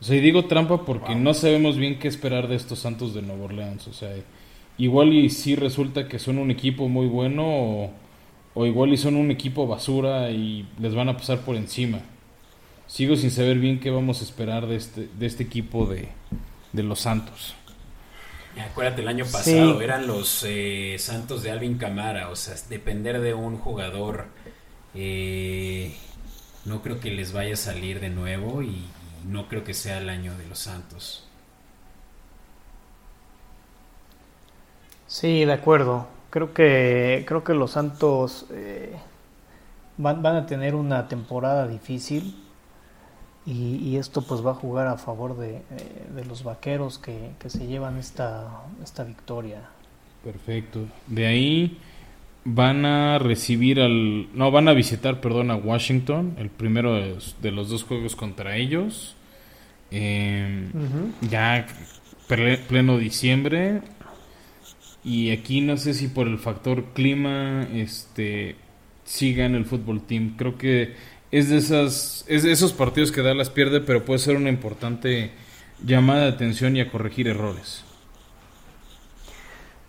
O 0.00 0.02
sea, 0.04 0.16
y 0.16 0.20
digo 0.20 0.46
trampa 0.46 0.84
porque 0.84 1.14
no 1.14 1.34
sabemos 1.34 1.76
bien 1.76 2.00
qué 2.00 2.08
esperar 2.08 2.48
de 2.48 2.56
estos 2.56 2.80
Santos 2.80 3.14
de 3.14 3.22
Nueva 3.22 3.44
Orleans. 3.44 3.86
O 3.86 3.92
sea, 3.92 4.10
igual 4.76 5.12
y 5.12 5.30
sí 5.30 5.54
resulta 5.54 6.08
que 6.08 6.18
son 6.18 6.38
un 6.38 6.50
equipo 6.50 6.88
muy 6.88 7.06
bueno 7.06 7.44
o, 7.46 7.90
o 8.54 8.66
igual 8.66 8.92
y 8.92 8.96
son 8.96 9.14
un 9.14 9.30
equipo 9.30 9.68
basura 9.68 10.32
y 10.32 10.66
les 10.80 10.96
van 10.96 11.10
a 11.10 11.16
pasar 11.16 11.42
por 11.42 11.54
encima. 11.54 12.00
Sigo 12.88 13.14
sin 13.14 13.30
saber 13.30 13.60
bien 13.60 13.78
qué 13.78 13.90
vamos 13.90 14.20
a 14.20 14.24
esperar 14.24 14.66
de 14.66 14.74
este, 14.74 15.08
de 15.16 15.26
este 15.26 15.44
equipo 15.44 15.86
de, 15.86 16.08
de 16.72 16.82
los 16.82 16.98
Santos. 16.98 17.54
Acuérdate, 18.58 19.02
el 19.02 19.08
año 19.08 19.24
pasado 19.26 19.80
eran 19.80 20.06
los 20.06 20.44
eh, 20.46 20.96
Santos 20.98 21.42
de 21.42 21.50
Alvin 21.50 21.78
Camara, 21.78 22.30
o 22.30 22.36
sea, 22.36 22.54
depender 22.68 23.20
de 23.20 23.32
un 23.32 23.58
jugador, 23.58 24.26
eh, 24.94 25.94
no 26.64 26.82
creo 26.82 26.98
que 26.98 27.10
les 27.10 27.32
vaya 27.32 27.54
a 27.54 27.56
salir 27.56 28.00
de 28.00 28.10
nuevo 28.10 28.62
y, 28.62 28.86
no 29.24 29.48
creo 29.48 29.64
que 29.64 29.74
sea 29.74 29.98
el 29.98 30.08
año 30.08 30.36
de 30.38 30.46
los 30.46 30.60
Santos. 30.60 31.26
Sí, 35.06 35.44
de 35.44 35.52
acuerdo. 35.52 36.08
Creo 36.30 36.54
que 36.54 37.24
creo 37.28 37.44
que 37.44 37.52
los 37.52 37.72
Santos 37.72 38.46
eh, 38.50 38.96
van, 39.98 40.22
van 40.22 40.36
a 40.36 40.46
tener 40.46 40.74
una 40.74 41.06
temporada 41.06 41.68
difícil 41.68 42.34
y, 43.52 43.96
esto 43.96 44.22
pues 44.22 44.44
va 44.44 44.52
a 44.52 44.54
jugar 44.54 44.86
a 44.86 44.96
favor 44.96 45.36
de, 45.36 45.56
eh, 45.56 46.24
los 46.28 46.44
vaqueros 46.44 46.98
que, 46.98 47.32
se 47.48 47.66
llevan 47.66 47.98
esta, 47.98 48.62
esta 48.82 49.04
victoria. 49.04 49.62
Perfecto. 50.22 50.86
De 51.06 51.26
ahí 51.26 51.78
van 52.44 52.84
a 52.84 53.18
recibir 53.18 53.80
al... 53.80 54.28
No, 54.36 54.50
van 54.50 54.68
a 54.68 54.72
visitar, 54.72 55.20
perdón, 55.20 55.50
a 55.50 55.56
Washington, 55.56 56.36
el 56.38 56.50
primero 56.50 56.94
de, 56.94 57.50
los 57.50 57.68
dos 57.68 57.82
juegos 57.82 58.14
contra 58.14 58.56
ellos. 58.56 59.16
Em, 59.90 60.70
ya 61.28 61.66
pleno 62.68 62.98
diciembre. 62.98 63.82
Y 65.02 65.30
aquí 65.30 65.60
no 65.60 65.76
sé 65.76 65.94
si 65.94 66.08
por 66.08 66.28
el 66.28 66.38
factor 66.38 66.92
clima 66.92 67.66
este 67.72 68.56
sigan 69.04 69.54
el 69.54 69.64
fútbol 69.64 70.02
team. 70.02 70.36
Creo 70.36 70.56
que 70.56 70.94
es 71.30 71.48
de 71.48 71.58
esas 71.58 72.24
es 72.28 72.42
de 72.42 72.52
esos 72.52 72.72
partidos 72.72 73.12
que 73.12 73.22
Dallas 73.22 73.50
pierde, 73.50 73.80
pero 73.80 74.04
puede 74.04 74.18
ser 74.18 74.36
una 74.36 74.48
importante 74.48 75.32
llamada 75.84 76.22
de 76.22 76.28
atención 76.28 76.76
y 76.76 76.80
a 76.80 76.90
corregir 76.90 77.28
errores. 77.28 77.84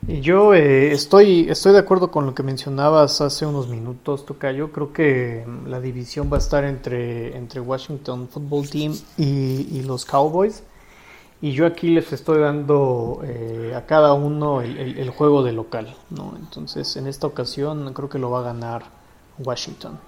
Yo 0.08 0.56
eh, 0.56 0.92
estoy, 0.92 1.48
estoy 1.48 1.74
de 1.74 1.80
acuerdo 1.80 2.10
con 2.10 2.26
lo 2.26 2.34
que 2.34 2.42
mencionabas 2.42 3.22
hace 3.22 3.46
unos 3.46 3.68
minutos, 3.68 4.26
Yo 4.56 4.72
Creo 4.72 4.94
que 4.94 5.46
la 5.68 5.80
división 5.80 6.32
va 6.32 6.38
a 6.38 6.40
estar 6.40 6.64
entre, 6.64 7.38
entre 7.38 7.62
Washington 7.62 8.28
Football 8.28 8.68
Team 8.68 8.96
y, 9.18 9.84
los 9.84 10.06
Cowboys. 10.06 10.64
Y 11.40 11.52
yo 11.52 11.68
aquí 11.68 11.90
les 11.90 12.12
estoy 12.14 12.40
dando 12.40 13.22
eh, 13.24 13.74
a 13.76 13.86
cada 13.86 14.14
uno 14.14 14.62
el, 14.62 15.10
juego 15.12 15.44
de 15.44 15.52
local. 15.52 15.96
¿no? 16.10 16.34
Entonces, 16.40 16.96
en 16.96 17.06
esta 17.06 17.28
ocasión 17.28 17.94
creo 17.94 18.10
que 18.10 18.18
lo 18.18 18.32
va 18.32 18.40
a 18.40 18.44
ganar 18.44 18.86
Washington. 19.38 20.00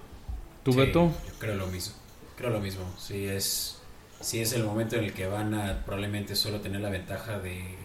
¿Tu 0.64 0.72
sí, 0.72 0.92
Yo 0.94 1.12
creo 1.40 1.56
lo 1.56 1.68
mismo. 1.68 1.94
Creo 2.38 2.50
lo 2.50 2.60
mismo. 2.60 2.84
Sí, 2.98 3.26
es, 3.26 3.82
sí 4.22 4.40
es 4.40 4.54
el 4.54 4.64
momento 4.64 4.96
en 4.96 5.06
el 5.06 5.14
que 5.14 5.28
van 5.28 5.54
a 5.54 5.84
probablemente 5.86 6.36
solo 6.36 6.62
tener 6.62 6.82
la 6.82 6.90
ventaja 6.90 7.40
de, 7.40 7.76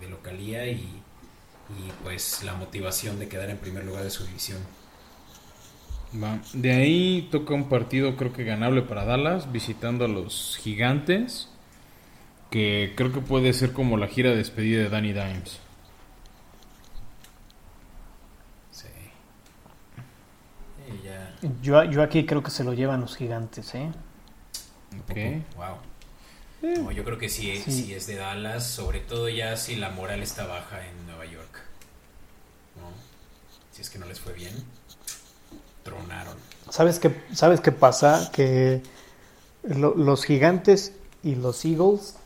de, 0.00 0.08
localía 0.08 0.66
y, 0.66 0.74
y, 0.74 1.92
pues 2.02 2.42
la 2.44 2.54
motivación 2.54 3.18
de 3.18 3.26
quedar 3.26 3.48
en 3.48 3.56
primer 3.56 3.84
lugar 3.84 4.04
de 4.04 4.10
su 4.10 4.24
división. 4.26 4.58
Va. 6.22 6.38
De 6.52 6.72
ahí 6.72 7.28
toca 7.32 7.54
un 7.54 7.68
partido 7.68 8.16
creo 8.16 8.32
que 8.32 8.44
ganable 8.44 8.82
para 8.82 9.04
Dallas, 9.04 9.50
visitando 9.50 10.04
a 10.04 10.08
los 10.08 10.58
gigantes, 10.62 11.48
que 12.50 12.92
creo 12.96 13.12
que 13.12 13.20
puede 13.20 13.52
ser 13.52 13.72
como 13.72 13.96
la 13.96 14.06
gira 14.06 14.30
de 14.30 14.36
despedida 14.36 14.82
de 14.82 14.88
Danny 14.90 15.12
Dimes. 15.12 15.58
Sí. 18.70 18.86
Yo, 21.62 21.84
yo 21.84 22.02
aquí 22.02 22.24
creo 22.24 22.42
que 22.42 22.50
se 22.50 22.64
lo 22.64 22.72
llevan 22.72 23.00
los 23.00 23.16
gigantes, 23.16 23.74
¿eh? 23.74 23.90
Ok. 25.08 25.18
Wow. 25.56 26.90
yo 26.92 27.04
creo 27.04 27.18
que 27.18 27.28
sí, 27.28 27.56
sí. 27.66 27.92
es 27.92 28.06
de 28.06 28.16
Dallas, 28.16 28.66
sobre 28.66 29.00
todo 29.00 29.28
ya 29.28 29.56
si 29.56 29.76
la 29.76 29.90
moral 29.90 30.22
está 30.22 30.46
baja 30.46 30.86
en 30.86 31.06
Nueva 31.06 31.26
York. 31.26 31.60
Si 33.72 33.82
es 33.82 33.90
que 33.90 33.98
no 33.98 34.06
les 34.06 34.20
fue 34.20 34.32
bien, 34.32 34.54
tronaron. 35.82 36.36
¿Sabes 36.70 36.98
qué, 36.98 37.22
¿sabes 37.32 37.60
qué 37.60 37.72
pasa? 37.72 38.30
Que 38.32 38.82
los 39.64 40.24
gigantes 40.24 40.92
y 41.22 41.34
los 41.34 41.64
Eagles 41.64 42.16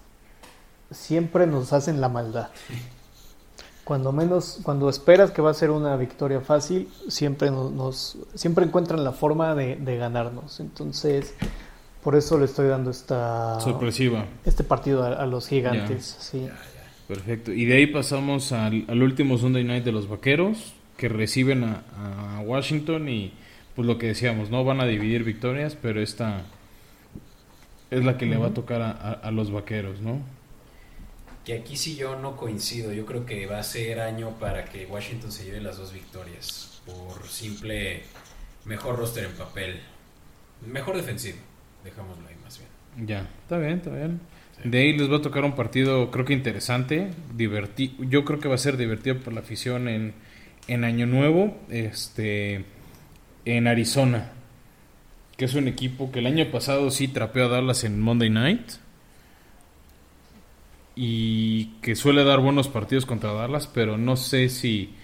siempre 0.90 1.47
nos 1.47 1.73
hacen 1.73 2.01
la 2.01 2.09
maldad. 2.09 2.51
Cuando 3.89 4.12
menos, 4.12 4.60
cuando 4.65 4.90
esperas 4.90 5.31
que 5.31 5.40
va 5.40 5.51
a 5.51 5.55
ser 5.55 5.70
una 5.70 5.97
victoria 5.97 6.43
fácil, 6.43 6.89
siempre 7.09 7.51
nos, 7.51 8.19
siempre 8.35 8.66
encuentran 8.66 9.02
la 9.02 9.12
forma 9.12 9.55
de, 9.55 9.97
ganarnos. 9.97 10.60
Entonces, 10.60 11.35
por 12.05 12.15
eso 12.15 12.39
le 12.39 12.44
estoy 12.44 12.69
dando 12.69 12.90
esta 12.90 13.59
sorpresiva 13.60 14.27
este 14.44 14.62
partido 14.62 15.05
a, 15.05 15.24
los 15.24 15.48
gigantes. 15.48 16.19
Sí. 16.20 16.47
Perfecto. 17.09 17.51
Y 17.51 17.65
de 17.65 17.77
ahí 17.77 17.86
pasamos 17.86 18.52
al, 18.52 18.85
último 19.02 19.39
Sunday 19.39 19.65
Night 19.65 19.85
de 19.85 19.93
los 19.93 20.06
Vaqueros, 20.06 20.74
que 20.98 21.09
reciben 21.09 21.65
a, 21.65 22.36
a 22.36 22.40
Washington 22.40 23.09
y 23.09 23.32
pues 23.74 23.86
lo 23.86 23.97
que 23.97 24.09
decíamos, 24.09 24.51
no 24.51 24.65
van 24.65 24.82
a 24.82 24.85
dividir 24.85 25.24
victorias, 25.24 25.78
pero 25.81 26.02
esta 26.02 26.43
es 27.90 28.05
la 28.05 28.19
que 28.19 28.27
le 28.27 28.36
va 28.36 28.48
a 28.48 28.52
tocar 28.52 28.82
a, 28.82 29.31
los 29.31 29.51
vaqueros, 29.51 30.02
¿no? 30.02 30.20
Que 31.49 31.55
aquí 31.55 31.77
sí 31.77 31.97
yo 31.97 32.15
no 32.15 32.37
coincido. 32.37 32.93
Yo 32.93 33.07
creo 33.07 33.25
que 33.25 33.47
va 33.47 33.59
a 33.59 33.62
ser 33.62 34.01
año 34.01 34.39
para 34.39 34.66
que 34.66 34.85
Washington 34.85 35.33
se 35.33 35.47
lleve 35.47 35.62
las 35.62 35.79
dos 35.79 35.95
victorias. 35.95 36.83
Por 36.85 37.27
simple 37.27 38.03
mejor 38.66 38.99
roster 38.99 39.25
en 39.25 39.33
papel. 39.33 39.81
Mejor 40.70 40.97
defensivo. 40.97 41.39
Dejámoslo 41.83 42.29
ahí 42.29 42.35
más 42.45 42.59
bien. 42.59 43.09
Ya, 43.09 43.20
está 43.41 43.57
bien, 43.57 43.79
está 43.79 43.89
bien. 43.89 44.20
De 44.62 44.79
ahí 44.79 44.93
les 44.93 45.11
va 45.11 45.16
a 45.16 45.23
tocar 45.23 45.43
un 45.43 45.57
partido, 45.57 46.11
creo 46.11 46.27
que 46.27 46.35
interesante. 46.35 47.12
Divertido. 47.35 48.05
Yo 48.05 48.27
creo 48.27 48.41
que 48.41 48.49
va 48.49 48.57
a 48.57 48.59
ser 48.59 48.77
divertido 48.77 49.19
por 49.19 49.33
la 49.33 49.41
afición 49.41 49.89
en, 49.89 50.12
en 50.66 50.85
Año 50.85 51.07
Nuevo. 51.07 51.57
Este. 51.70 52.66
En 53.47 53.66
Arizona 53.69 54.33
que 55.39 55.45
es 55.45 55.55
un 55.55 55.69
equipo 55.69 56.11
que 56.11 56.19
el 56.19 56.27
año 56.27 56.51
pasado 56.51 56.91
sí 56.91 57.07
trapeó 57.07 57.45
a 57.45 57.49
Dallas 57.49 57.85
en 57.85 58.01
Monday 58.01 58.29
Night 58.29 58.73
y 61.01 61.66
que 61.81 61.95
suele 61.95 62.25
dar 62.25 62.41
buenos 62.41 62.66
partidos 62.66 63.07
contra 63.07 63.33
Dallas, 63.33 63.69
pero 63.69 63.97
no 63.97 64.16
sé 64.16 64.49
si 64.49 64.95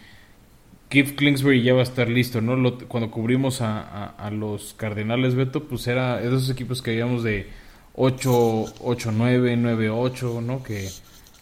Keith 0.89 1.15
Kingsbury 1.15 1.63
ya 1.63 1.73
va 1.73 1.81
a 1.81 1.85
estar 1.85 2.09
listo, 2.09 2.41
¿no? 2.41 2.79
cuando 2.89 3.13
cubrimos 3.13 3.61
a, 3.61 4.29
los 4.33 4.75
Cardenales, 4.75 5.37
Beto, 5.37 5.69
pues 5.69 5.87
era 5.87 6.17
de 6.17 6.27
esos 6.27 6.51
equipos 6.51 6.83
que 6.83 6.91
habíamos 6.91 7.23
de 7.23 7.49
8, 7.95 8.65
8, 8.81 9.13
9, 9.13 9.57
9, 9.57 9.91
8, 9.91 10.41
¿no? 10.41 10.65
Que, 10.65 10.89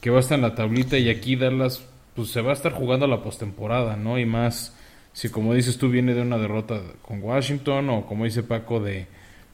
que 0.03 0.11
va 0.11 0.19
a 0.19 0.21
estar 0.21 0.37
en 0.37 0.43
la 0.43 0.55
tablita 0.55 0.99
y 0.99 1.09
aquí 1.09 1.37
Dallas, 1.37 1.83
pues 2.15 2.29
se 2.29 2.43
va 2.43 2.51
a 2.51 2.55
estar 2.55 2.73
jugando 2.73 3.07
la 3.07 3.23
postemporada, 3.23 3.97
¿no? 3.97 4.19
Y 4.19 4.27
más 4.27 4.77
si 5.15 5.31
como 5.31 5.55
dices 5.55 5.79
tú 5.79 5.89
viene 5.89 6.13
de 6.13 6.21
una 6.21 6.37
derrota 6.37 6.79
con 7.01 7.23
Washington 7.23 7.89
o 7.89 8.05
como 8.05 8.27
dice 8.27 8.43
Paco 8.43 8.81
de 8.81 9.07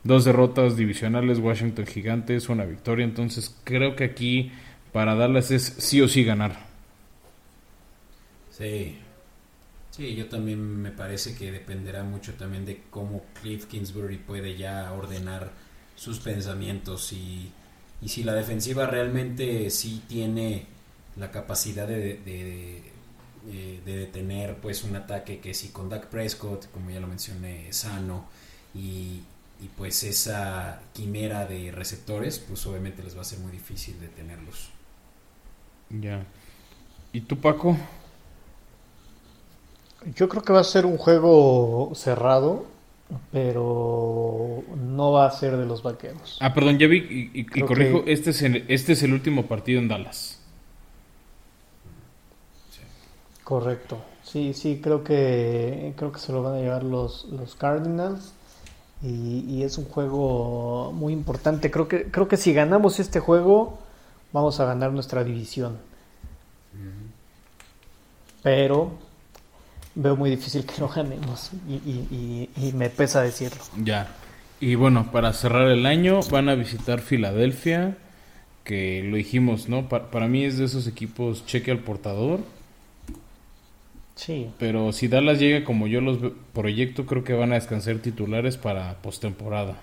dos 0.02 0.24
derrotas 0.24 0.76
divisionales, 0.76 1.38
Washington 1.38 1.86
Gigantes, 1.86 2.48
una 2.48 2.64
victoria, 2.64 3.04
entonces 3.04 3.56
creo 3.62 3.94
que 3.94 4.02
aquí 4.02 4.50
para 4.92 5.14
Dallas 5.14 5.50
es 5.50 5.62
sí 5.78 6.00
o 6.00 6.08
sí 6.08 6.24
ganar. 6.24 6.66
Sí, 8.50 8.98
sí, 9.90 10.14
yo 10.14 10.28
también 10.28 10.82
me 10.82 10.90
parece 10.90 11.34
que 11.34 11.52
dependerá 11.52 12.02
mucho 12.02 12.34
también 12.34 12.64
de 12.64 12.82
cómo 12.90 13.22
Cliff 13.40 13.66
Kingsbury 13.66 14.18
puede 14.18 14.56
ya 14.56 14.92
ordenar 14.92 15.52
sus 15.94 16.18
pensamientos 16.18 17.12
y, 17.12 17.52
y 18.00 18.08
si 18.08 18.22
la 18.24 18.34
defensiva 18.34 18.86
realmente 18.86 19.70
sí 19.70 20.02
tiene 20.08 20.66
la 21.16 21.30
capacidad 21.30 21.86
de 21.86 22.82
eh, 23.50 23.80
de 23.82 23.96
detener 23.96 24.56
pues 24.56 24.84
un 24.84 24.94
ataque 24.96 25.38
que 25.40 25.54
si 25.54 25.68
con 25.68 25.88
Dak 25.88 26.08
Prescott, 26.08 26.70
como 26.70 26.90
ya 26.90 27.00
lo 27.00 27.06
mencioné, 27.06 27.72
sano 27.72 28.28
y, 28.74 29.22
pues 29.76 30.02
esa 30.02 30.82
quimera 30.92 31.46
de 31.46 31.72
receptores, 31.72 32.38
pues 32.40 32.66
obviamente 32.66 33.02
les 33.02 33.16
va 33.16 33.22
a 33.22 33.24
ser 33.24 33.38
muy 33.38 33.50
difícil 33.50 33.98
detenerlos. 34.00 34.70
Ya. 35.90 36.24
¿Y 37.12 37.20
tú, 37.22 37.38
Paco? 37.38 37.76
Yo 40.14 40.28
creo 40.28 40.42
que 40.42 40.52
va 40.52 40.60
a 40.60 40.64
ser 40.64 40.86
un 40.86 40.96
juego 40.96 41.92
cerrado, 41.94 42.66
pero 43.32 44.62
no 44.76 45.12
va 45.12 45.26
a 45.26 45.30
ser 45.30 45.56
de 45.56 45.66
los 45.66 45.82
vaqueros. 45.82 46.38
Ah, 46.40 46.54
perdón, 46.54 46.78
ya 46.78 46.86
vi 46.86 47.30
y, 47.32 47.44
corrijo, 47.44 48.04
este, 48.06 48.30
es 48.30 48.42
este 48.42 48.92
es 48.92 49.02
el 49.02 49.12
último 49.12 49.46
partido 49.46 49.80
en 49.80 49.88
Dallas. 49.88 50.40
Correcto. 53.44 53.98
Sí, 54.22 54.52
sí, 54.52 54.80
creo 54.82 55.02
que 55.02 55.94
creo 55.96 56.12
que 56.12 56.18
se 56.18 56.32
lo 56.32 56.42
van 56.42 56.56
a 56.56 56.58
llevar 56.58 56.84
los, 56.84 57.24
los 57.30 57.54
Cardinals 57.54 58.34
y, 59.02 59.62
es 59.62 59.78
un 59.78 59.86
juego 59.86 60.92
muy 60.92 61.12
importante. 61.12 61.70
Creo 61.70 61.88
que 61.88 62.10
creo 62.10 62.28
que 62.28 62.36
si 62.36 62.52
ganamos 62.52 63.00
este 63.00 63.20
juego 63.20 63.78
vamos 64.32 64.58
a 64.60 64.64
ganar 64.64 64.92
nuestra 64.92 65.24
división. 65.24 65.78
Pero 68.42 68.92
veo 69.94 70.16
muy 70.16 70.30
difícil 70.30 70.64
que 70.64 70.80
lo 70.80 70.88
ganemos 70.88 71.50
y, 71.68 72.48
y, 72.56 72.72
me 72.72 72.88
pesa 72.88 73.22
decirlo. 73.22 73.62
Ya. 73.82 74.08
Y 74.60 74.74
bueno, 74.74 75.10
para 75.10 75.32
cerrar 75.32 75.68
el 75.68 75.86
año 75.86 76.20
van 76.30 76.48
a 76.48 76.54
visitar 76.54 77.00
Filadelfia, 77.00 77.96
que 78.64 79.02
lo 79.02 79.16
dijimos, 79.16 79.68
¿no? 79.68 79.88
Para, 79.88 80.10
para 80.10 80.28
mí 80.28 80.44
es 80.44 80.58
de 80.58 80.66
esos 80.66 80.86
equipos 80.86 81.44
cheque 81.46 81.70
al 81.70 81.80
portador 81.80 82.40
Sí. 84.18 84.50
Pero 84.58 84.90
si 84.92 85.06
Dallas 85.06 85.38
llega 85.38 85.64
como 85.64 85.86
yo 85.86 86.00
los 86.00 86.18
proyecto, 86.52 87.06
creo 87.06 87.22
que 87.22 87.34
van 87.34 87.52
a 87.52 87.54
descansar 87.54 87.98
titulares 87.98 88.56
para 88.56 89.00
postemporada. 89.00 89.76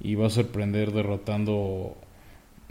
Y 0.00 0.14
va 0.14 0.28
a 0.28 0.30
sorprender 0.30 0.92
derrotando 0.92 1.94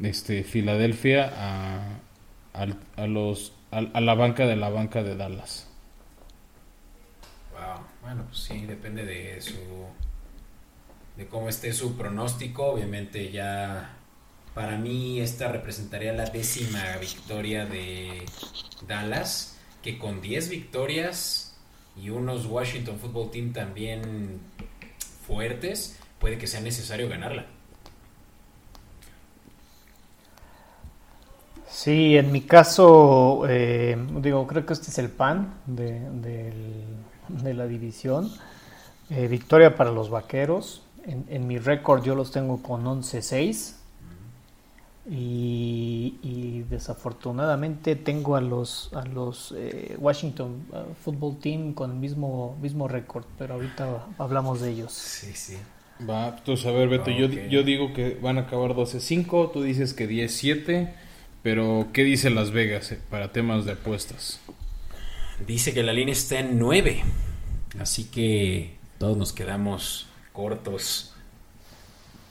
este 0.03 0.43
Filadelfia 0.43 1.31
a, 1.35 2.65
a, 2.95 3.07
los 3.07 3.53
a, 3.71 3.81
la 3.81 4.13
banca 4.15 4.45
de 4.45 4.55
la 4.55 4.69
banca 4.69 5.03
de 5.03 5.15
Dallas. 5.15 5.67
Wow. 7.53 7.85
Bueno, 8.01 8.25
pues 8.27 8.39
sí, 8.39 8.65
depende 8.65 9.05
de 9.05 9.41
su 9.41 9.57
de 11.17 11.27
cómo 11.27 11.49
esté 11.49 11.73
su 11.73 11.97
pronóstico, 11.97 12.67
obviamente 12.67 13.29
ya 13.31 13.97
para 14.53 14.77
mí 14.77 15.19
esta 15.19 15.49
representaría 15.49 16.13
la 16.13 16.25
décima 16.25 16.97
victoria 16.97 17.65
de 17.65 18.25
Dallas 18.87 19.57
que 19.83 19.97
con 19.97 20.21
10 20.21 20.49
victorias 20.49 21.57
y 21.95 22.09
unos 22.09 22.45
Washington 22.45 22.99
Football 22.99 23.31
Team 23.31 23.53
también 23.53 24.39
fuertes, 25.27 25.99
puede 26.19 26.37
que 26.37 26.47
sea 26.47 26.61
necesario 26.61 27.09
ganarla. 27.09 27.47
Sí, 31.69 32.17
en 32.17 32.31
mi 32.31 32.41
caso, 32.41 33.43
eh, 33.47 33.97
digo, 34.21 34.45
creo 34.47 34.65
que 34.65 34.73
este 34.73 34.89
es 34.89 34.97
el 34.97 35.09
pan 35.09 35.53
de, 35.65 36.01
la 37.53 37.67
división. 37.67 38.31
Eh, 39.09 39.27
victoria 39.27 39.75
para 39.75 39.91
los 39.91 40.09
vaqueros. 40.09 40.83
En, 41.05 41.25
en 41.29 41.47
mi 41.47 41.57
récord 41.57 42.03
yo 42.03 42.15
los 42.15 42.31
tengo 42.31 42.61
con 42.61 42.85
11-6. 42.85 43.79
Y, 45.11 46.65
desafortunadamente 46.69 47.95
tengo 47.95 48.35
a 48.35 48.41
los 48.41 48.91
a 48.93 49.05
los 49.05 49.55
eh, 49.57 49.95
Washington 49.97 50.65
uh, 50.71 50.93
Football 51.03 51.39
Team 51.39 51.73
con 51.73 51.91
el 51.91 51.97
mismo 51.97 52.55
mismo 52.61 52.87
récord, 52.87 53.25
pero 53.37 53.55
ahorita 53.55 54.05
hablamos 54.19 54.61
de 54.61 54.71
ellos. 54.71 54.93
Sí, 54.93 55.31
sí. 55.33 55.57
Va, 56.07 56.35
tú 56.35 56.53
a 56.53 56.71
ver, 56.71 56.89
Beto, 56.89 57.09
yo, 57.09 57.27
yo 57.27 57.63
digo 57.63 57.91
que 57.93 58.19
van 58.21 58.37
a 58.37 58.41
acabar 58.41 58.71
12-5, 58.71 59.51
tú 59.51 59.63
dices 59.63 59.93
que 59.93 60.07
10-7, 60.07 60.93
pero 61.43 61.87
¿qué 61.93 62.03
dice 62.03 62.29
Las 62.29 62.51
Vegas 62.51 62.91
eh, 62.91 62.99
para 63.09 63.31
temas 63.31 63.65
de 63.65 63.73
apuestas? 63.73 64.39
Dice 65.45 65.73
que 65.73 65.83
la 65.83 65.93
línea 65.93 66.13
está 66.13 66.39
en 66.39 66.59
9, 66.59 67.03
así 67.79 68.05
que 68.05 68.75
todos 68.97 69.17
nos 69.17 69.31
quedamos 69.31 70.07
cortos 70.33 71.09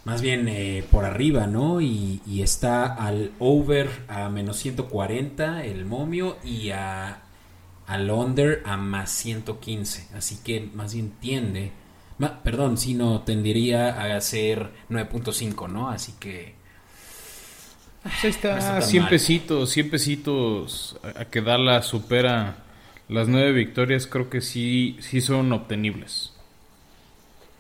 más 0.09 0.23
bien 0.23 0.49
eh, 0.49 0.85
por 0.91 1.05
arriba, 1.05 1.47
¿no? 1.47 1.83
Y, 1.83 2.23
está 2.43 2.87
al 2.87 3.33
over 3.39 3.91
a 4.09 4.31
menos 4.31 4.57
140 4.57 5.65
el 5.65 5.85
momio 5.85 6.39
y 6.43 6.71
a, 6.71 7.25
al 7.87 8.11
under 8.11 8.63
a 8.65 8.79
más 8.79 9.11
115. 9.11 10.09
Así 10.17 10.39
que 10.43 10.61
más 10.73 10.95
bien 10.95 11.11
tiende, 11.21 11.73
perdón, 12.43 12.79
si 12.79 12.95
no 12.95 13.21
tendería 13.21 14.17
a 14.17 14.19
ser 14.23 14.71
9.5, 14.89 15.69
¿no? 15.69 15.91
Así 15.91 16.15
que 16.19 16.55
Pues 18.09 18.25
ahí 18.25 18.31
está, 18.31 18.81
100 18.81 19.09
pesitos, 19.09 19.71
100 19.71 19.91
pesitos 19.91 20.97
a, 21.03 21.25
que 21.27 21.41
Dallas 21.41 21.87
supera 21.87 22.57
las 23.09 23.29
nueve 23.29 23.53
victorias, 23.53 24.07
creo 24.07 24.29
que 24.29 24.41
sí, 24.41 24.97
sí 25.01 25.21
son 25.21 25.53
obtenibles. 25.53 26.33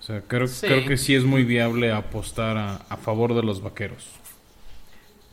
O 0.01 0.03
sea, 0.03 0.23
creo, 0.23 0.47
creo 0.61 0.87
que 0.87 0.97
sí 0.97 1.15
es 1.15 1.25
muy 1.25 1.45
viable 1.45 1.93
apostar 1.93 2.57
a, 2.57 2.77
a 2.89 2.97
favor 2.97 3.35
de 3.35 3.43
los 3.43 3.62
vaqueros. 3.62 4.07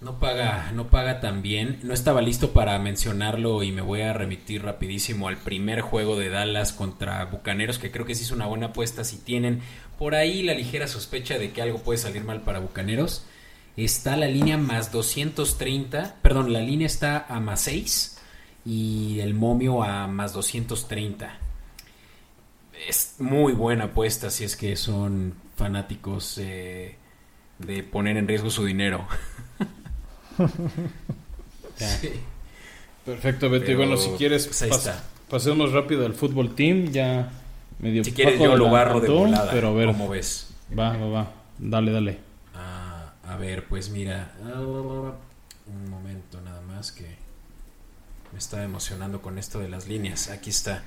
No 0.01 0.19
paga, 0.19 0.71
no 0.73 0.89
paga 0.89 1.21
tan 1.21 1.41
bien. 1.41 1.79
No 1.83 1.93
estaba 1.93 2.21
listo 2.21 2.51
para 2.51 2.77
mencionarlo 2.77 3.63
y 3.63 3.71
me 3.71 3.81
voy 3.81 4.01
a 4.01 4.13
remitir 4.13 4.63
rapidísimo 4.63 5.29
al 5.29 5.37
primer 5.37 5.81
juego 5.81 6.19
de 6.19 6.29
Dallas 6.29 6.73
contra 6.73 7.23
Bucaneros, 7.25 7.79
que 7.79 7.91
creo 7.91 8.05
que 8.05 8.15
sí 8.15 8.23
es 8.23 8.31
una 8.31 8.45
buena 8.45 8.67
apuesta 8.67 9.03
si 9.03 9.17
tienen 9.17 9.61
por 9.97 10.13
ahí 10.13 10.43
la 10.43 10.53
ligera 10.53 10.87
sospecha 10.87 11.39
de 11.39 11.51
que 11.51 11.61
algo 11.61 11.79
puede 11.79 11.97
salir 11.97 12.23
mal 12.23 12.41
para 12.41 12.59
Bucaneros. 12.59 13.25
Está 13.77 14.15
la 14.15 14.27
línea 14.27 14.57
más 14.57 14.91
230, 14.91 16.15
perdón, 16.21 16.53
la 16.53 16.61
línea 16.61 16.87
está 16.87 17.25
a 17.27 17.39
más 17.41 17.61
6 17.61 18.17
y 18.65 19.19
el 19.19 19.33
momio 19.33 19.83
a 19.83 20.07
más 20.07 20.33
230. 20.33 21.37
Es 22.87 23.15
muy 23.19 23.53
buena 23.53 23.85
apuesta 23.85 24.29
si 24.29 24.43
es 24.45 24.55
que 24.55 24.75
son 24.75 25.33
fanáticos 25.57 26.37
eh, 26.37 26.95
de 27.59 27.83
poner 27.83 28.17
en 28.17 28.27
riesgo 28.27 28.49
su 28.49 28.65
dinero. 28.65 29.05
Perfecto, 33.05 33.49
Beto. 33.49 33.71
y 33.71 33.75
bueno, 33.75 33.97
si 33.97 34.09
quieres, 34.11 34.47
pues 34.47 34.89
pasemos 35.29 35.71
rápido 35.73 36.05
al 36.05 36.13
fútbol 36.13 36.55
team. 36.55 36.91
Ya 36.91 37.31
medio 37.79 38.03
Si 38.03 38.13
quieres, 38.13 38.39
yo 38.39 38.55
lo 38.55 38.69
barro 38.69 38.99
de 38.99 39.09
volada. 39.09 39.51
Pero 39.51 39.69
a 39.69 39.73
ver, 39.73 39.87
¿Cómo 39.87 40.09
ves? 40.09 40.53
Va, 40.77 40.97
va, 40.97 41.07
va. 41.07 41.31
Dale, 41.59 41.91
dale. 41.91 42.24
Ah, 43.25 43.33
a 43.33 43.37
ver, 43.37 43.67
pues 43.67 43.89
mira. 43.89 44.33
un 44.43 45.89
momento 45.89 46.41
nada 46.41 46.61
más 46.61 46.91
que 46.91 47.05
me 48.31 48.39
estaba 48.39 48.63
emocionando 48.63 49.21
con 49.21 49.37
esto 49.37 49.59
de 49.59 49.69
las 49.69 49.87
líneas. 49.87 50.29
Aquí 50.29 50.49
está. 50.49 50.83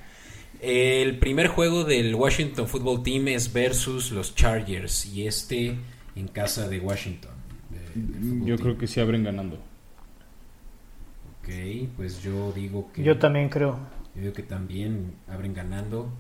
El 0.61 1.19
primer 1.19 1.49
juego 1.49 1.85
del 1.85 2.15
Washington 2.15 2.67
Football 2.67 3.03
Team 3.03 3.29
es 3.29 3.53
versus 3.53 4.11
los 4.11 4.35
Chargers 4.35 5.07
y 5.07 5.27
este 5.27 5.77
en 6.17 6.29
casa 6.29 6.69
de 6.69 6.81
Washington. 6.81 7.33
Yo 8.45 8.57
creo 8.57 8.77
que 8.77 8.87
sí 8.87 9.01
abren 9.01 9.25
ganando. 9.25 9.57
Ok, 11.41 11.49
pues 11.97 12.23
yo 12.23 12.53
digo 12.53 12.91
que... 12.93 13.03
Yo 13.03 13.19
también 13.19 13.49
creo. 13.49 13.79
Yo 14.15 14.23
digo 14.23 14.33
que 14.33 14.43
también 14.43 15.15
abren 15.29 15.55
ganando. 15.55 16.11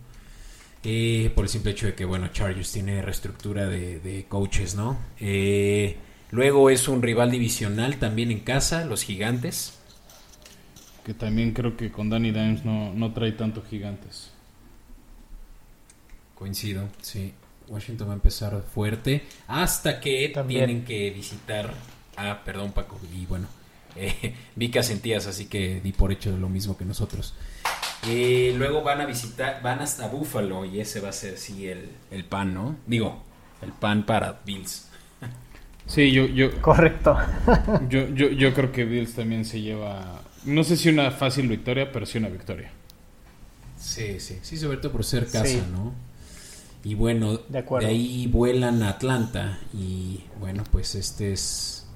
Eh, 0.84 1.30
por 1.34 1.44
el 1.44 1.48
simple 1.48 1.72
hecho 1.72 1.86
de 1.86 1.94
que, 1.94 2.04
bueno, 2.04 2.28
Chargers 2.28 2.72
tiene 2.72 3.02
reestructura 3.02 3.66
de, 3.66 4.26
coaches, 4.28 4.76
¿no? 4.76 4.98
Eh, 5.18 5.96
luego 6.30 6.70
es 6.70 6.88
un 6.88 7.02
rival 7.02 7.30
divisional 7.30 7.98
también 7.98 8.30
en 8.30 8.40
casa, 8.40 8.84
los 8.84 9.02
gigantes. 9.02 9.78
Que 11.04 11.14
también 11.14 11.52
creo 11.52 11.76
que 11.76 11.90
con 11.90 12.10
Danny 12.10 12.32
Dimes 12.32 12.64
no, 12.64 12.92
no 12.92 13.12
trae 13.12 13.32
tanto 13.32 13.62
gigantes. 13.62 14.30
Coincido, 16.34 16.88
sí. 17.00 17.32
Washington 17.68 18.08
va 18.08 18.12
a 18.12 18.14
empezar 18.16 18.62
fuerte 18.62 19.24
hasta 19.46 20.00
que 20.00 20.32
tienen 20.46 20.84
que 20.84 21.10
visitar 21.10 21.72
ah 22.16 22.40
perdón 22.44 22.72
Paco 22.72 22.98
y 23.14 23.26
bueno 23.26 23.46
eh, 23.96 24.34
vi 24.54 24.70
que 24.70 24.78
asentías 24.78 25.26
así 25.26 25.46
que 25.46 25.80
di 25.80 25.92
por 25.92 26.12
hecho 26.12 26.36
lo 26.36 26.48
mismo 26.48 26.76
que 26.76 26.84
nosotros 26.84 27.34
eh, 28.06 28.54
luego 28.56 28.82
van 28.82 29.00
a 29.00 29.06
visitar 29.06 29.62
van 29.62 29.80
hasta 29.80 30.08
Buffalo 30.08 30.64
y 30.64 30.80
ese 30.80 31.00
va 31.00 31.10
a 31.10 31.12
ser 31.12 31.36
sí 31.36 31.68
el, 31.68 31.90
el 32.10 32.24
pan 32.24 32.54
no 32.54 32.76
digo 32.86 33.22
el 33.62 33.72
pan 33.72 34.04
para 34.06 34.40
Bills 34.44 34.87
sí 35.88 36.12
yo 36.12 36.26
yo 36.26 36.62
correcto 36.62 37.16
yo, 37.88 38.08
yo 38.10 38.28
yo 38.28 38.54
creo 38.54 38.70
que 38.70 38.84
Bills 38.84 39.14
también 39.14 39.44
se 39.44 39.60
lleva 39.60 40.22
no 40.44 40.62
sé 40.62 40.76
si 40.76 40.88
una 40.88 41.10
fácil 41.10 41.48
victoria 41.48 41.90
pero 41.90 42.06
sí 42.06 42.18
una 42.18 42.28
victoria 42.28 42.70
sí 43.76 44.20
sí 44.20 44.38
sí 44.42 44.56
sobre 44.56 44.76
todo 44.76 44.92
por 44.92 45.02
ser 45.02 45.26
casa 45.26 45.66
no 45.72 46.08
y 46.84 46.94
bueno, 46.94 47.38
de, 47.48 47.86
ahí 47.86 48.26
vuelan 48.28 48.82
a 48.82 48.90
Atlanta. 48.90 49.58
Y 49.74 50.24
bueno, 50.38 50.64
pues 50.70 50.94
este 50.94 51.32
es 51.32 51.86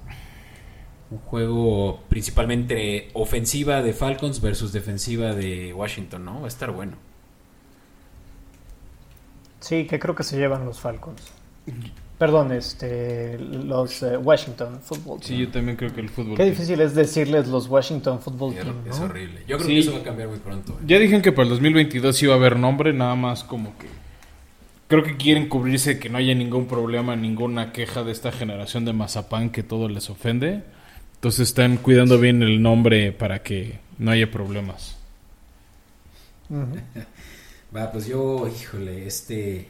un 1.10 1.18
juego 1.18 2.00
principalmente 2.08 3.10
ofensiva 3.12 3.82
de 3.82 3.92
Falcons 3.92 4.40
versus 4.40 4.72
defensiva 4.72 5.34
de 5.34 5.72
Washington, 5.72 6.24
¿no? 6.24 6.40
Va 6.40 6.46
a 6.46 6.48
estar 6.48 6.72
bueno. 6.72 6.96
Sí, 9.60 9.86
que 9.86 9.98
creo 9.98 10.14
que 10.14 10.24
se 10.24 10.36
llevan 10.36 10.64
los 10.64 10.80
Falcons. 10.80 11.22
Perdón, 12.22 12.52
este, 12.52 13.36
los 13.36 14.00
eh, 14.04 14.16
Washington 14.16 14.78
Football 14.80 15.18
Team. 15.18 15.28
Sí, 15.28 15.38
yo 15.38 15.48
también 15.48 15.76
creo 15.76 15.92
que 15.92 16.00
el 16.00 16.08
fútbol. 16.08 16.36
Qué 16.36 16.44
difícil 16.44 16.80
es 16.80 16.94
decirles 16.94 17.48
los 17.48 17.66
Washington 17.66 18.20
Football 18.20 18.54
Team. 18.54 18.76
Es 18.88 19.00
horrible. 19.00 19.40
Yo 19.48 19.56
creo 19.56 19.66
que 19.66 19.78
eso 19.80 19.92
va 19.92 19.98
a 19.98 20.02
cambiar 20.04 20.28
muy 20.28 20.38
pronto. 20.38 20.74
¿eh? 20.74 20.84
Ya 20.86 21.00
dijeron 21.00 21.20
que 21.20 21.32
para 21.32 21.42
el 21.42 21.48
2022 21.48 22.22
iba 22.22 22.34
a 22.34 22.36
haber 22.36 22.60
nombre, 22.60 22.92
nada 22.92 23.16
más 23.16 23.42
como 23.42 23.76
que 23.76 23.88
creo 24.86 25.02
que 25.02 25.16
quieren 25.16 25.48
cubrirse 25.48 25.98
que 25.98 26.10
no 26.10 26.18
haya 26.18 26.32
ningún 26.32 26.66
problema, 26.66 27.16
ninguna 27.16 27.72
queja 27.72 28.04
de 28.04 28.12
esta 28.12 28.30
generación 28.30 28.84
de 28.84 28.92
mazapán 28.92 29.50
que 29.50 29.64
todo 29.64 29.88
les 29.88 30.08
ofende. 30.08 30.62
Entonces 31.16 31.48
están 31.48 31.76
cuidando 31.76 32.20
bien 32.20 32.40
el 32.44 32.62
nombre 32.62 33.10
para 33.10 33.42
que 33.42 33.80
no 33.98 34.12
haya 34.12 34.30
problemas. 34.30 34.96
Va, 37.76 37.90
pues 37.90 38.06
yo, 38.06 38.46
híjole, 38.46 39.08
este 39.08 39.66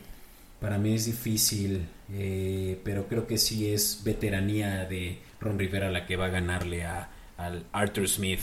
para 0.63 0.79
mí 0.79 0.95
es 0.95 1.07
difícil, 1.07 1.89
eh, 2.15 2.81
pero 2.85 3.09
creo 3.09 3.27
que 3.27 3.39
sí 3.39 3.71
es 3.71 4.03
veteranía 4.05 4.85
de 4.85 5.19
Ron 5.41 5.59
Rivera 5.59 5.91
la 5.91 6.07
que 6.07 6.17
va 6.17 6.27
a 6.27 6.31
ganarle 6.31 6.85
a, 6.85 7.09
al 7.37 7.65
Arthur 7.73 8.09
Smith 8.09 8.41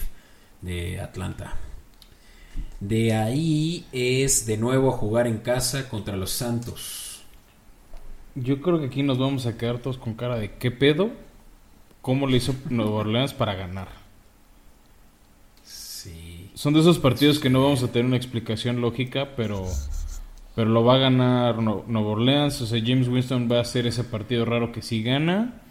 de 0.61 0.99
Atlanta. 0.99 1.55
De 2.79 3.13
ahí 3.13 3.85
es 3.91 4.45
de 4.45 4.57
nuevo 4.57 4.91
jugar 4.91 5.27
en 5.27 5.37
casa 5.37 5.89
contra 5.89 6.17
los 6.17 6.31
Santos. 6.31 7.21
Yo 8.35 8.61
creo 8.61 8.79
que 8.79 8.87
aquí 8.87 9.03
nos 9.03 9.17
vamos 9.17 9.45
a 9.45 9.57
quedar 9.57 9.79
todos 9.79 9.97
con 9.97 10.13
cara 10.13 10.37
de 10.37 10.55
qué 10.55 10.71
pedo, 10.71 11.11
cómo 12.01 12.27
le 12.27 12.37
hizo 12.37 12.55
Nueva 12.69 12.91
Orleans 12.91 13.33
para 13.33 13.55
ganar. 13.55 13.89
Sí. 15.63 16.51
Son 16.53 16.73
de 16.73 16.79
esos 16.79 16.99
partidos 16.99 17.39
que 17.39 17.49
no 17.49 17.61
vamos 17.61 17.83
a 17.83 17.91
tener 17.91 18.05
una 18.05 18.17
explicación 18.17 18.81
lógica, 18.81 19.35
pero 19.35 19.67
pero 20.55 20.69
lo 20.69 20.83
va 20.83 20.95
a 20.95 20.99
ganar 20.99 21.61
Nueva 21.61 22.09
Orleans. 22.09 22.61
O 22.61 22.65
sea, 22.65 22.81
James 22.83 23.07
Winston 23.07 23.49
va 23.51 23.57
a 23.57 23.61
hacer 23.61 23.87
ese 23.87 24.03
partido 24.03 24.45
raro 24.45 24.71
que 24.71 24.81
sí 24.81 25.03
gana. 25.03 25.61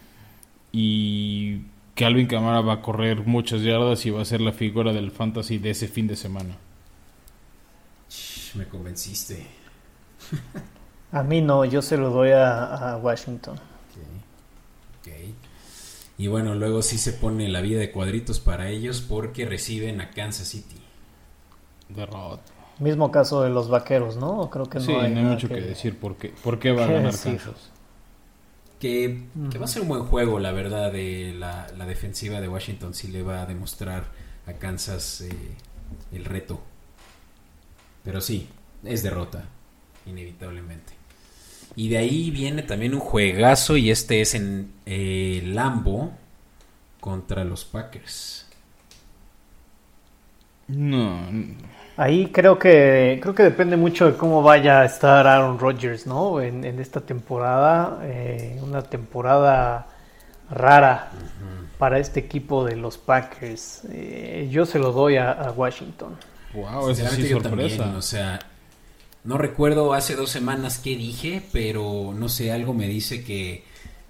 Y 0.72 1.62
Calvin 1.94 2.26
Camara 2.26 2.60
va 2.60 2.74
a 2.74 2.82
correr 2.82 3.26
muchas 3.26 3.62
yardas 3.62 4.04
y 4.06 4.10
va 4.10 4.22
a 4.22 4.24
ser 4.24 4.40
la 4.40 4.52
figura 4.52 4.92
del 4.92 5.10
fantasy 5.10 5.58
de 5.58 5.70
ese 5.70 5.88
fin 5.88 6.06
de 6.06 6.16
semana 6.16 6.56
me 8.54 8.66
convenciste. 8.66 9.46
a 11.12 11.22
mí 11.22 11.40
no, 11.40 11.64
yo 11.64 11.82
se 11.82 11.96
lo 11.96 12.10
doy 12.10 12.30
a, 12.30 12.98
Washington. 13.02 13.58
Okay. 15.00 15.34
Y 16.18 16.26
bueno, 16.26 16.54
luego 16.54 16.82
sí 16.82 16.98
se 16.98 17.12
pone 17.12 17.48
la 17.48 17.60
vida 17.60 17.80
de 17.80 17.92
cuadritos 17.92 18.40
para 18.40 18.68
ellos 18.68 19.00
porque 19.00 19.46
reciben 19.46 20.00
a 20.00 20.10
Kansas 20.10 20.48
City. 20.48 20.80
Derrota. 21.88 22.57
Mismo 22.78 23.10
caso 23.10 23.42
de 23.42 23.50
los 23.50 23.68
vaqueros, 23.68 24.16
¿no? 24.16 24.48
Creo 24.50 24.66
que 24.66 24.78
no 24.78 25.00
hay, 25.00 25.12
mucho 25.12 25.48
que... 25.48 25.60
decir 25.60 25.98
por 25.98 26.16
qué, 26.16 26.32
por 26.42 26.58
qué 26.58 26.72
va 26.72 26.84
a 26.84 26.86
ganar 26.92 27.18
Kansas. 27.18 27.70
Que, 28.78 29.24
va 29.60 29.64
a 29.64 29.68
ser 29.68 29.82
un 29.82 29.88
buen 29.88 30.04
juego, 30.04 30.38
la 30.38 30.52
verdad, 30.52 30.92
de 30.92 31.34
la, 31.36 31.66
defensiva 31.86 32.40
de 32.40 32.48
Washington 32.48 32.94
sí 32.94 33.08
le 33.08 33.22
va 33.22 33.42
a 33.42 33.46
demostrar 33.46 34.04
a 34.46 34.52
Kansas 34.52 35.22
eh, 35.22 35.32
el 36.12 36.24
reto. 36.24 36.60
Pero 38.04 38.20
sí, 38.20 38.48
es 38.84 39.02
derrota, 39.02 39.44
inevitablemente. 40.06 40.92
Y 41.74 41.88
de 41.88 41.98
ahí 41.98 42.30
viene 42.30 42.62
también 42.62 42.94
un 42.94 43.00
juegazo 43.00 43.76
y 43.76 43.90
este 43.90 44.20
es 44.20 44.34
en 44.34 44.72
eh, 44.86 45.42
Lambo 45.44 46.12
contra 47.00 47.44
los 47.44 47.64
Packers. 47.64 48.46
No. 50.68 51.26
Ahí 51.98 52.28
creo 52.32 52.58
que 52.58 53.18
creo 53.20 53.34
que 53.34 53.42
depende 53.42 53.76
mucho 53.76 54.06
de 54.06 54.16
cómo 54.16 54.42
vaya 54.42 54.80
a 54.80 54.84
estar 54.86 55.26
Aaron 55.26 55.58
Rodgers, 55.58 56.06
¿no? 56.06 56.40
En, 56.40 56.64
esta 56.80 57.02
temporada, 57.02 57.98
eh, 58.04 58.58
una 58.62 58.82
temporada 58.82 59.86
rara 60.50 61.10
para 61.76 61.98
este 61.98 62.20
equipo 62.20 62.64
de 62.64 62.76
los 62.76 62.96
Packers. 62.96 63.82
Eh, 63.90 64.48
yo 64.50 64.64
se 64.64 64.78
lo 64.78 64.92
doy 64.92 65.16
a 65.16 65.52
Washington. 65.54 66.16
Wow, 66.54 66.90
esa 66.90 67.10
sí 67.10 67.28
sorpresa. 67.28 67.94
o 67.96 68.02
sea, 68.02 68.38
no 69.24 69.38
recuerdo 69.38 69.92
hace 69.92 70.14
dos 70.14 70.30
semanas 70.30 70.78
qué 70.78 70.96
dije, 70.96 71.42
pero 71.52 72.14
no 72.14 72.28
sé, 72.28 72.52
algo 72.52 72.72
me 72.72 72.88
dice 72.88 73.22
que, 73.22 73.64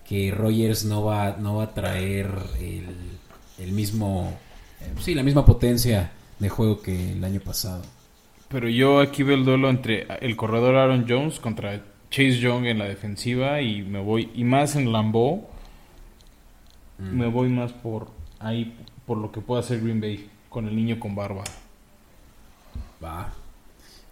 que 0.09 0.31
Rogers 0.31 0.85
no 0.85 1.05
va, 1.05 1.37
no 1.39 1.57
va 1.57 1.65
a 1.65 1.75
traer 1.75 2.31
el, 2.61 3.73
mismo, 3.73 4.33
sí, 5.01 5.15
la 5.15 5.23
misma 5.23 5.45
potencia 5.45 6.13
de 6.39 6.49
juego 6.49 6.81
que 6.81 7.13
el 7.13 7.25
año 7.25 7.41
pasado. 7.41 7.83
Pero 8.49 8.69
yo 8.69 9.01
aquí 9.01 9.23
veo 9.23 9.37
el 9.37 9.45
duelo 9.45 9.69
entre 9.69 10.07
el 10.21 10.37
corredor 10.37 10.77
Aaron 10.77 11.07
Jones 11.09 11.39
contra 11.39 11.83
Chase 12.11 12.39
Young 12.39 12.67
en 12.67 12.79
la 12.79 12.87
defensiva 12.87 13.61
y 13.61 13.83
me 13.83 14.01
voy, 14.01 14.31
y 14.35 14.45
más 14.45 14.77
en 14.77 14.93
Lambeau. 14.93 15.47
mm. 16.99 17.17
me 17.17 17.27
voy 17.27 17.49
más 17.49 17.73
por 17.73 18.09
ahí, 18.39 18.75
por 19.07 19.19
lo 19.19 19.31
que 19.31 19.41
pueda 19.41 19.61
hacer 19.61 19.81
Green 19.81 20.01
Bay 20.01 20.31
con 20.49 20.67
el 20.67 20.75
niño 20.75 20.99
con 20.99 21.15
barba. 21.15 21.45
Va. 23.03 23.33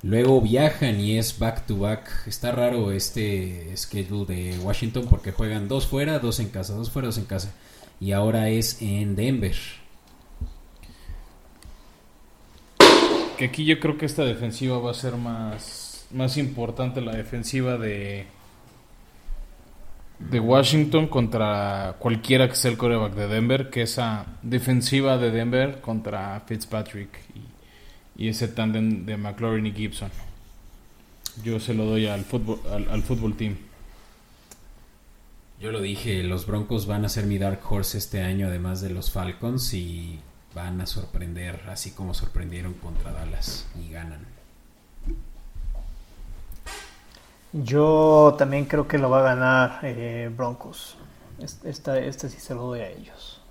Luego 0.02 0.40
viajan 0.40 1.00
y 1.00 1.16
es 1.18 1.38
back 1.38 1.66
to 1.66 1.78
back. 1.78 2.26
Está 2.26 2.52
raro 2.52 2.92
este 2.92 3.74
schedule 3.76 4.26
de 4.26 4.58
Washington 4.58 5.06
porque 5.08 5.32
juegan 5.32 5.68
dos 5.68 5.86
fuera, 5.86 6.18
dos 6.18 6.38
en 6.38 6.50
casa, 6.50 6.74
dos 6.74 6.90
fuera, 6.90 7.06
dos 7.06 7.18
en 7.18 7.24
casa. 7.24 7.54
Y 7.98 8.12
ahora 8.12 8.50
es 8.50 8.82
en 8.82 9.16
Denver. 9.16 9.56
Que 13.38 13.46
aquí 13.46 13.64
yo 13.64 13.78
creo 13.80 13.98
que 13.98 14.06
esta 14.06 14.24
defensiva 14.24 14.78
va 14.78 14.92
a 14.92 14.94
ser 14.94 15.16
más, 15.16 16.06
más 16.10 16.38
importante, 16.38 17.00
la 17.00 17.14
defensiva 17.14 17.76
de, 17.76 18.26
de 20.18 20.40
Washington 20.40 21.08
contra 21.08 21.96
cualquiera 21.98 22.48
que 22.48 22.54
sea 22.54 22.70
el 22.70 22.76
coreback 22.76 23.14
de 23.14 23.28
Denver, 23.28 23.70
que 23.70 23.82
esa 23.82 24.26
defensiva 24.42 25.18
de 25.18 25.30
Denver 25.30 25.80
contra 25.80 26.40
Fitzpatrick 26.46 27.10
y, 28.16 28.28
ese 28.28 28.48
tándem 28.48 29.04
de 29.04 29.16
McLaurin 29.18 29.66
y 29.66 29.72
Gibson. 29.72 30.10
Yo 31.44 31.60
se 31.60 31.74
lo 31.74 31.84
doy 31.84 32.06
al 32.06 32.24
fútbol, 32.24 32.60
al, 32.90 33.02
fútbol 33.02 33.36
team. 33.36 33.56
Yo 35.60 35.70
lo 35.70 35.82
dije, 35.82 36.22
los 36.22 36.46
Broncos 36.46 36.86
van 36.86 37.04
a 37.04 37.10
ser 37.10 37.26
mi 37.26 37.36
dark 37.36 37.60
horse 37.68 37.98
este 37.98 38.22
año, 38.22 38.46
además 38.46 38.80
de 38.80 38.88
los 38.88 39.10
Falcons, 39.10 39.74
y 39.74 40.18
van 40.56 40.80
a 40.80 40.86
sorprender, 40.86 41.60
así 41.68 41.90
como 41.90 42.14
sorprendieron 42.14 42.72
contra 42.74 43.12
Dallas 43.12 43.66
y 43.78 43.92
ganan. 43.92 44.20
Yo 47.52 48.34
también 48.38 48.64
creo 48.64 48.88
que 48.88 48.96
lo 48.96 49.10
va 49.10 49.20
a 49.20 49.34
ganar 49.34 49.80
eh, 49.82 50.30
Broncos. 50.34 50.96
Este, 51.38 52.08
este 52.08 52.30
sí 52.30 52.40
se 52.40 52.54
lo 52.54 52.62
doy 52.62 52.80
a 52.80 52.88
ellos. 52.88 53.42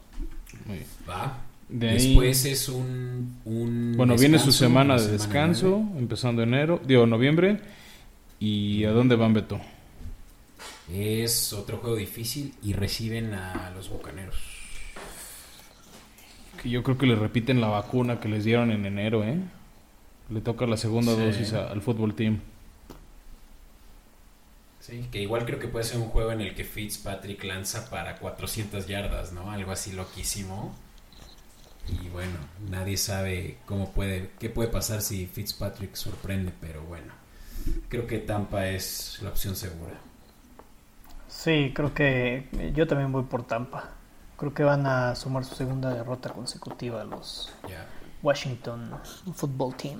Va. 1.07 1.37
Después 1.69 2.45
es 2.45 2.69
un, 2.69 3.93
Bueno, 3.95 4.15
viene 4.17 4.39
su 4.39 4.51
semana 4.51 4.97
de 4.97 5.07
descanso, 5.07 5.83
empezando 5.97 6.41
enero, 6.41 6.81
digo, 6.83 7.05
noviembre. 7.05 7.61
¿Y 8.39 8.83
a 8.83 8.91
dónde 8.91 9.15
van, 9.15 9.33
Beto? 9.33 9.59
Es 10.91 11.53
otro 11.53 11.77
juego 11.77 11.95
difícil 11.95 12.53
y 12.63 12.73
reciben 12.73 13.33
a 13.33 13.71
los 13.75 13.89
Bucaneros. 13.89 14.54
Que 16.65 16.71
yo 16.71 16.81
creo 16.81 16.97
que 16.97 17.05
le 17.05 17.13
repiten 17.13 17.61
la 17.61 17.67
vacuna 17.67 18.19
que 18.19 18.27
les 18.27 18.43
dieron 18.43 18.71
en 18.71 18.87
enero, 18.87 19.23
¿eh? 19.23 19.37
Le 20.31 20.41
toca 20.41 20.65
la 20.65 20.77
segunda 20.77 21.11
dosis 21.11 21.53
al 21.53 21.79
fútbol 21.79 22.15
team. 22.15 22.39
Sí, 24.79 25.07
que 25.11 25.21
igual 25.21 25.45
creo 25.45 25.59
que 25.59 25.67
puede 25.67 25.85
ser 25.85 25.99
un 25.99 26.07
juego 26.07 26.31
en 26.31 26.41
el 26.41 26.55
que 26.55 26.63
Fitzpatrick 26.63 27.43
lanza 27.43 27.87
para 27.91 28.15
400 28.15 28.87
yardas, 28.87 29.31
¿no? 29.31 29.51
Algo 29.51 29.71
así 29.71 29.91
loquísimo. 29.91 30.73
Y 31.87 32.09
bueno, 32.09 32.33
nadie 32.71 32.97
sabe 32.97 33.57
cómo 33.67 33.91
puede, 33.91 34.31
qué 34.39 34.49
puede 34.49 34.69
pasar 34.69 35.03
si 35.03 35.27
Fitzpatrick 35.27 35.93
sorprende, 35.93 36.51
pero 36.61 36.81
bueno, 36.85 37.13
creo 37.89 38.07
que 38.07 38.17
Tampa 38.17 38.69
es 38.69 39.19
la 39.21 39.29
opción 39.29 39.55
segura. 39.55 39.93
Sí, 41.27 41.73
creo 41.75 41.93
que 41.93 42.47
yo 42.73 42.87
también 42.87 43.11
voy 43.11 43.25
por 43.25 43.45
Tampa. 43.45 43.94
Creo 44.37 44.53
que 44.53 44.63
van 44.63 44.85
a 44.85 45.15
sumar 45.15 45.45
su 45.45 45.55
segunda 45.55 45.93
derrota 45.93 46.29
consecutiva 46.31 47.01
a 47.01 47.05
los 47.05 47.53
Washington 48.21 48.91
Football 49.33 49.75
Team. 49.75 49.99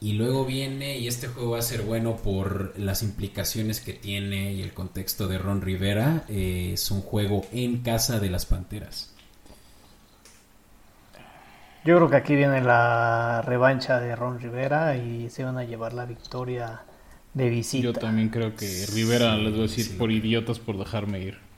Y 0.00 0.14
luego 0.14 0.46
viene, 0.46 0.98
y 0.98 1.08
este 1.08 1.28
juego 1.28 1.52
va 1.52 1.58
a 1.58 1.62
ser 1.62 1.82
bueno 1.82 2.16
por 2.16 2.78
las 2.78 3.02
implicaciones 3.02 3.80
que 3.80 3.92
tiene 3.92 4.52
y 4.54 4.62
el 4.62 4.72
contexto 4.72 5.28
de 5.28 5.38
Ron 5.38 5.60
Rivera, 5.60 6.24
eh, 6.28 6.70
es 6.72 6.90
un 6.90 7.02
juego 7.02 7.44
en 7.52 7.82
casa 7.82 8.18
de 8.18 8.30
las 8.30 8.46
Panteras. 8.46 9.14
Yo 11.84 11.96
creo 11.96 12.10
que 12.10 12.16
aquí 12.16 12.34
viene 12.34 12.62
la 12.62 13.42
revancha 13.42 14.00
de 14.00 14.16
Ron 14.16 14.40
Rivera 14.40 14.96
y 14.96 15.30
se 15.30 15.44
van 15.44 15.58
a 15.58 15.64
llevar 15.64 15.92
la 15.92 16.04
victoria 16.06 16.82
de 17.34 17.48
visita. 17.48 17.84
Yo 17.84 17.92
también 17.92 18.28
creo 18.28 18.54
que 18.54 18.86
Rivera, 18.92 19.36
les 19.36 19.52
voy 19.52 19.60
a 19.60 19.62
decir, 19.62 19.96
por 19.96 20.10
idiotas 20.10 20.58
por 20.58 20.78
dejarme 20.78 21.20
ir. 21.20 21.49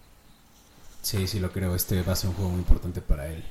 Sí, 1.02 1.26
sí 1.26 1.40
lo 1.40 1.52
creo, 1.52 1.74
este 1.74 2.02
va 2.02 2.12
a 2.12 2.16
ser 2.16 2.30
un 2.30 2.36
juego 2.36 2.50
muy 2.50 2.60
importante 2.60 3.00
para 3.02 3.28
él. 3.28 3.42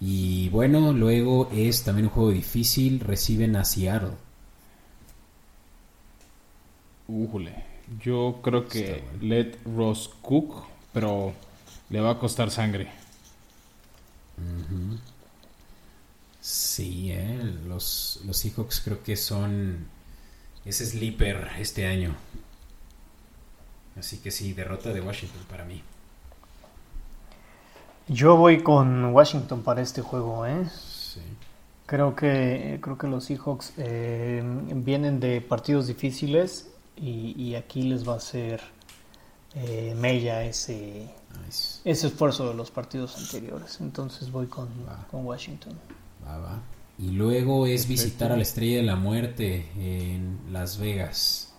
Y 0.00 0.48
bueno, 0.48 0.92
luego 0.92 1.50
es 1.52 1.84
también 1.84 2.06
un 2.06 2.12
juego 2.12 2.30
difícil. 2.30 3.00
Reciben 3.00 3.56
a 3.56 3.64
Seattle. 3.64 4.12
Ujule. 7.08 7.64
Yo 8.00 8.40
creo 8.42 8.66
que 8.66 9.04
Let 9.20 9.58
Ross 9.64 10.10
Cook, 10.22 10.64
pero 10.92 11.34
le 11.90 12.00
va 12.00 12.12
a 12.12 12.18
costar 12.18 12.50
sangre. 12.50 12.90
Sí, 16.40 17.10
eh, 17.12 17.54
los, 17.66 18.20
los 18.24 18.36
Seahawks 18.36 18.80
creo 18.80 19.02
que 19.02 19.16
son 19.16 19.86
ese 20.64 20.86
sleeper 20.86 21.50
este 21.58 21.86
año. 21.86 22.14
Así 23.96 24.18
que 24.18 24.30
sí, 24.30 24.52
derrota 24.52 24.92
de 24.92 25.00
Washington 25.00 25.42
para 25.48 25.64
mí. 25.64 25.82
Yo 28.08 28.36
voy 28.36 28.62
con 28.62 29.06
Washington 29.14 29.62
para 29.62 29.80
este 29.80 30.02
juego, 30.02 30.44
¿eh? 30.46 30.66
Sí. 30.68 31.20
Creo 31.86 32.14
que, 32.14 32.78
creo 32.82 32.98
que 32.98 33.06
los 33.06 33.24
Seahawks 33.24 33.72
eh, 33.78 34.42
vienen 34.74 35.20
de 35.20 35.40
partidos 35.40 35.86
difíciles 35.86 36.70
y, 36.96 37.54
aquí 37.54 37.82
les 37.82 38.08
va 38.08 38.16
a 38.16 38.20
ser 38.20 38.60
eh, 39.54 39.94
mella 39.98 40.44
ese, 40.44 41.08
ese 41.84 42.06
esfuerzo 42.06 42.48
de 42.48 42.54
los 42.54 42.70
partidos 42.70 43.16
anteriores. 43.18 43.80
Entonces 43.80 44.30
voy 44.30 44.46
con, 44.46 44.68
con 45.10 45.24
Washington. 45.26 45.74
Va, 46.26 46.38
va. 46.38 46.62
Y 46.98 47.10
luego 47.10 47.66
es 47.66 47.88
visitar 47.88 48.32
a 48.32 48.36
la 48.36 48.42
Estrella 48.42 48.76
de 48.76 48.82
la 48.84 48.96
Muerte 48.96 49.66
en 49.76 50.38
Las 50.52 50.78
Vegas. 50.78 51.52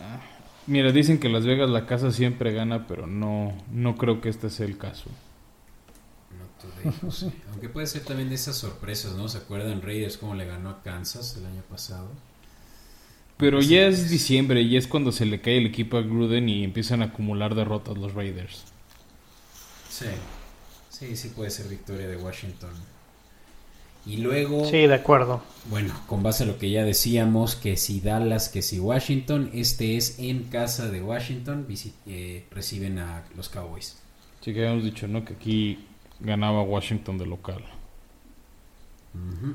Ah, 0.00 0.20
mira, 0.66 0.92
dicen 0.92 1.18
que 1.18 1.28
Las 1.28 1.46
Vegas 1.46 1.70
la 1.70 1.86
casa 1.86 2.10
siempre 2.10 2.52
gana, 2.52 2.86
pero 2.86 3.06
no, 3.06 3.52
no 3.70 3.96
creo 3.96 4.20
que 4.20 4.28
este 4.28 4.50
sea 4.50 4.66
el 4.66 4.76
caso. 4.76 5.10
Aunque 7.50 7.68
puede 7.68 7.86
ser 7.86 8.02
también 8.02 8.28
de 8.28 8.34
esas 8.34 8.56
sorpresas, 8.56 9.14
¿no? 9.14 9.28
¿Se 9.28 9.38
acuerdan 9.38 9.82
Raiders 9.82 10.18
cómo 10.18 10.34
le 10.34 10.46
ganó 10.46 10.70
a 10.70 10.82
Kansas 10.82 11.36
el 11.36 11.46
año 11.46 11.62
pasado? 11.68 12.10
Pero 13.36 13.60
ya 13.60 13.86
es 13.86 14.10
diciembre 14.10 14.62
y 14.62 14.76
es 14.76 14.86
cuando 14.86 15.10
se 15.10 15.26
le 15.26 15.40
cae 15.40 15.58
el 15.58 15.66
equipo 15.66 15.96
a 15.96 16.02
Gruden 16.02 16.48
y 16.48 16.62
empiezan 16.62 17.02
a 17.02 17.06
acumular 17.06 17.54
derrotas 17.54 17.98
los 17.98 18.14
Raiders. 18.14 18.64
Sí, 19.90 20.06
sí, 20.88 21.16
sí 21.16 21.28
puede 21.28 21.50
ser 21.50 21.68
victoria 21.68 22.06
de 22.06 22.16
Washington. 22.16 22.70
Y 24.06 24.18
luego... 24.18 24.66
Sí, 24.66 24.86
de 24.86 24.94
acuerdo. 24.94 25.42
Bueno, 25.70 25.94
con 26.06 26.22
base 26.22 26.44
a 26.44 26.46
lo 26.46 26.58
que 26.58 26.70
ya 26.70 26.84
decíamos, 26.84 27.56
que 27.56 27.76
si 27.76 28.00
Dallas, 28.00 28.50
que 28.50 28.60
si 28.60 28.78
Washington, 28.78 29.50
este 29.54 29.96
es 29.96 30.18
en 30.18 30.44
casa 30.44 30.90
de 30.90 31.02
Washington, 31.02 31.66
eh, 32.06 32.44
reciben 32.50 32.98
a 32.98 33.24
los 33.34 33.48
Cowboys. 33.48 33.96
Sí, 34.42 34.52
que 34.52 34.60
habíamos 34.60 34.84
dicho, 34.84 35.08
¿no? 35.08 35.24
Que 35.24 35.32
aquí 35.32 35.78
ganaba 36.24 36.62
Washington 36.62 37.18
de 37.18 37.26
local. 37.26 37.64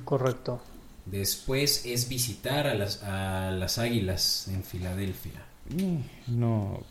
Correcto. 0.05 0.61
Después 1.05 1.85
es 1.85 2.07
visitar 2.07 2.67
a 2.67 2.75
las, 2.75 3.03
a 3.03 3.51
las 3.51 3.77
Águilas 3.77 4.47
en 4.47 4.63
Filadelfia. 4.63 5.43
Mm, 5.69 6.39
no, 6.39 6.81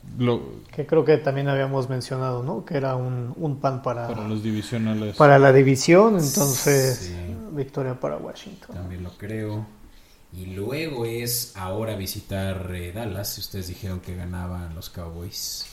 que 0.73 0.87
creo 0.87 1.05
que 1.05 1.17
también 1.19 1.49
habíamos 1.49 1.89
mencionado, 1.89 2.43
¿no? 2.43 2.65
Que 2.65 2.77
era 2.77 2.95
un, 2.95 3.59
pan 3.61 3.83
para, 3.83 4.07
para 4.07 4.29
los 4.29 4.43
divisionales. 4.43 5.17
Para 5.17 5.39
la 5.39 5.53
división, 5.53 6.19
entonces 6.19 7.13
victoria 7.53 7.99
para 7.99 8.17
Washington. 8.19 8.77
También 8.77 9.03
lo 9.03 9.11
creo. 9.17 9.67
Y 10.33 10.47
luego 10.47 11.07
es 11.07 11.57
ahora 11.57 11.97
visitar 11.97 12.71
eh, 12.75 12.93
Dallas. 12.93 13.39
Ustedes 13.39 13.69
dijeron 13.69 14.01
que 14.01 14.15
ganaban 14.15 14.75
los 14.75 14.91
Cowboys. 14.91 15.67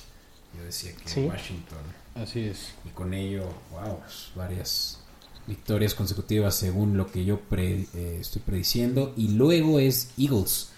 Yo 0.58 0.64
decía 0.64 0.92
que 0.96 1.28
Washington. 1.28 2.05
Así 2.16 2.40
es. 2.40 2.74
Y 2.86 2.90
con 2.90 3.14
ello, 3.14 3.44
wow, 3.72 4.00
varias 4.36 5.02
victorias 5.48 5.94
consecutivas 5.94 6.56
según 6.56 6.98
lo 6.98 7.12
que 7.12 7.26
yo 7.26 7.42
eh, 7.52 8.18
estoy 8.20 8.42
prediciendo. 8.42 9.14
Y 9.18 9.30
luego 9.30 9.80
es 9.80 10.12
Eagles, 10.18 10.72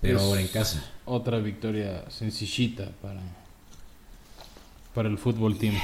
pero 0.00 0.20
ahora 0.20 0.40
en 0.40 0.48
casa. 0.48 0.84
Otra 1.04 1.38
victoria 1.38 2.04
sencillita 2.10 2.90
para, 3.00 3.20
para 4.94 5.08
el 5.08 5.16
fútbol 5.16 5.56
team. 5.58 5.74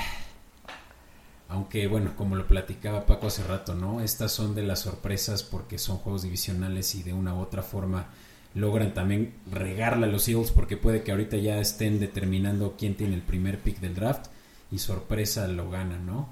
Aunque 1.48 1.86
bueno, 1.86 2.16
como 2.16 2.34
lo 2.34 2.48
platicaba 2.48 3.06
Paco 3.06 3.28
hace 3.28 3.44
rato, 3.44 3.76
¿no? 3.76 4.00
Estas 4.00 4.32
son 4.32 4.56
de 4.56 4.64
las 4.64 4.80
sorpresas 4.80 5.44
porque 5.44 5.78
son 5.78 5.98
juegos 5.98 6.22
divisionales 6.22 6.96
y 6.96 7.04
de 7.04 7.12
una 7.12 7.32
u 7.34 7.38
otra 7.38 7.62
forma 7.62 8.06
logran 8.54 8.92
también 8.92 9.34
regarla 9.52 10.06
a 10.06 10.10
los 10.10 10.26
Eagles 10.26 10.50
porque 10.50 10.76
puede 10.76 11.04
que 11.04 11.12
ahorita 11.12 11.36
ya 11.36 11.60
estén 11.60 12.00
determinando 12.00 12.74
quién 12.76 12.96
tiene 12.96 13.14
el 13.14 13.22
primer 13.22 13.60
pick 13.60 13.78
del 13.78 13.94
draft 13.94 14.33
y 14.74 14.78
sorpresa 14.80 15.46
lo 15.46 15.70
gana, 15.70 15.96
¿no? 15.98 16.28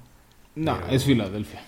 No, 0.56 0.76
es 0.88 1.04
Filadelfia. 1.04 1.62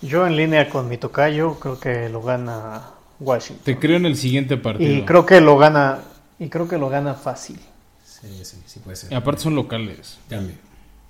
Yo 0.00 0.26
en 0.28 0.36
línea 0.36 0.70
con 0.70 0.88
mi 0.88 0.96
tocayo 0.96 1.58
creo 1.58 1.80
que 1.80 2.08
lo 2.08 2.22
gana 2.22 2.90
Washington. 3.18 3.64
Te 3.64 3.76
creo 3.76 3.96
en 3.96 4.06
el 4.06 4.16
siguiente 4.16 4.56
partido. 4.56 4.94
Y 4.94 5.02
creo 5.02 5.26
que 5.26 5.40
lo 5.40 5.58
gana 5.58 6.02
y 6.38 6.48
creo 6.48 6.68
que 6.68 6.78
lo 6.78 6.88
gana 6.88 7.14
fácil. 7.14 7.58
Sí, 8.04 8.44
sí, 8.44 8.58
sí 8.64 8.78
puede 8.78 8.96
ser. 8.96 9.10
Y 9.12 9.16
aparte 9.16 9.42
son 9.42 9.56
locales. 9.56 10.18
Cambio. 10.30 10.54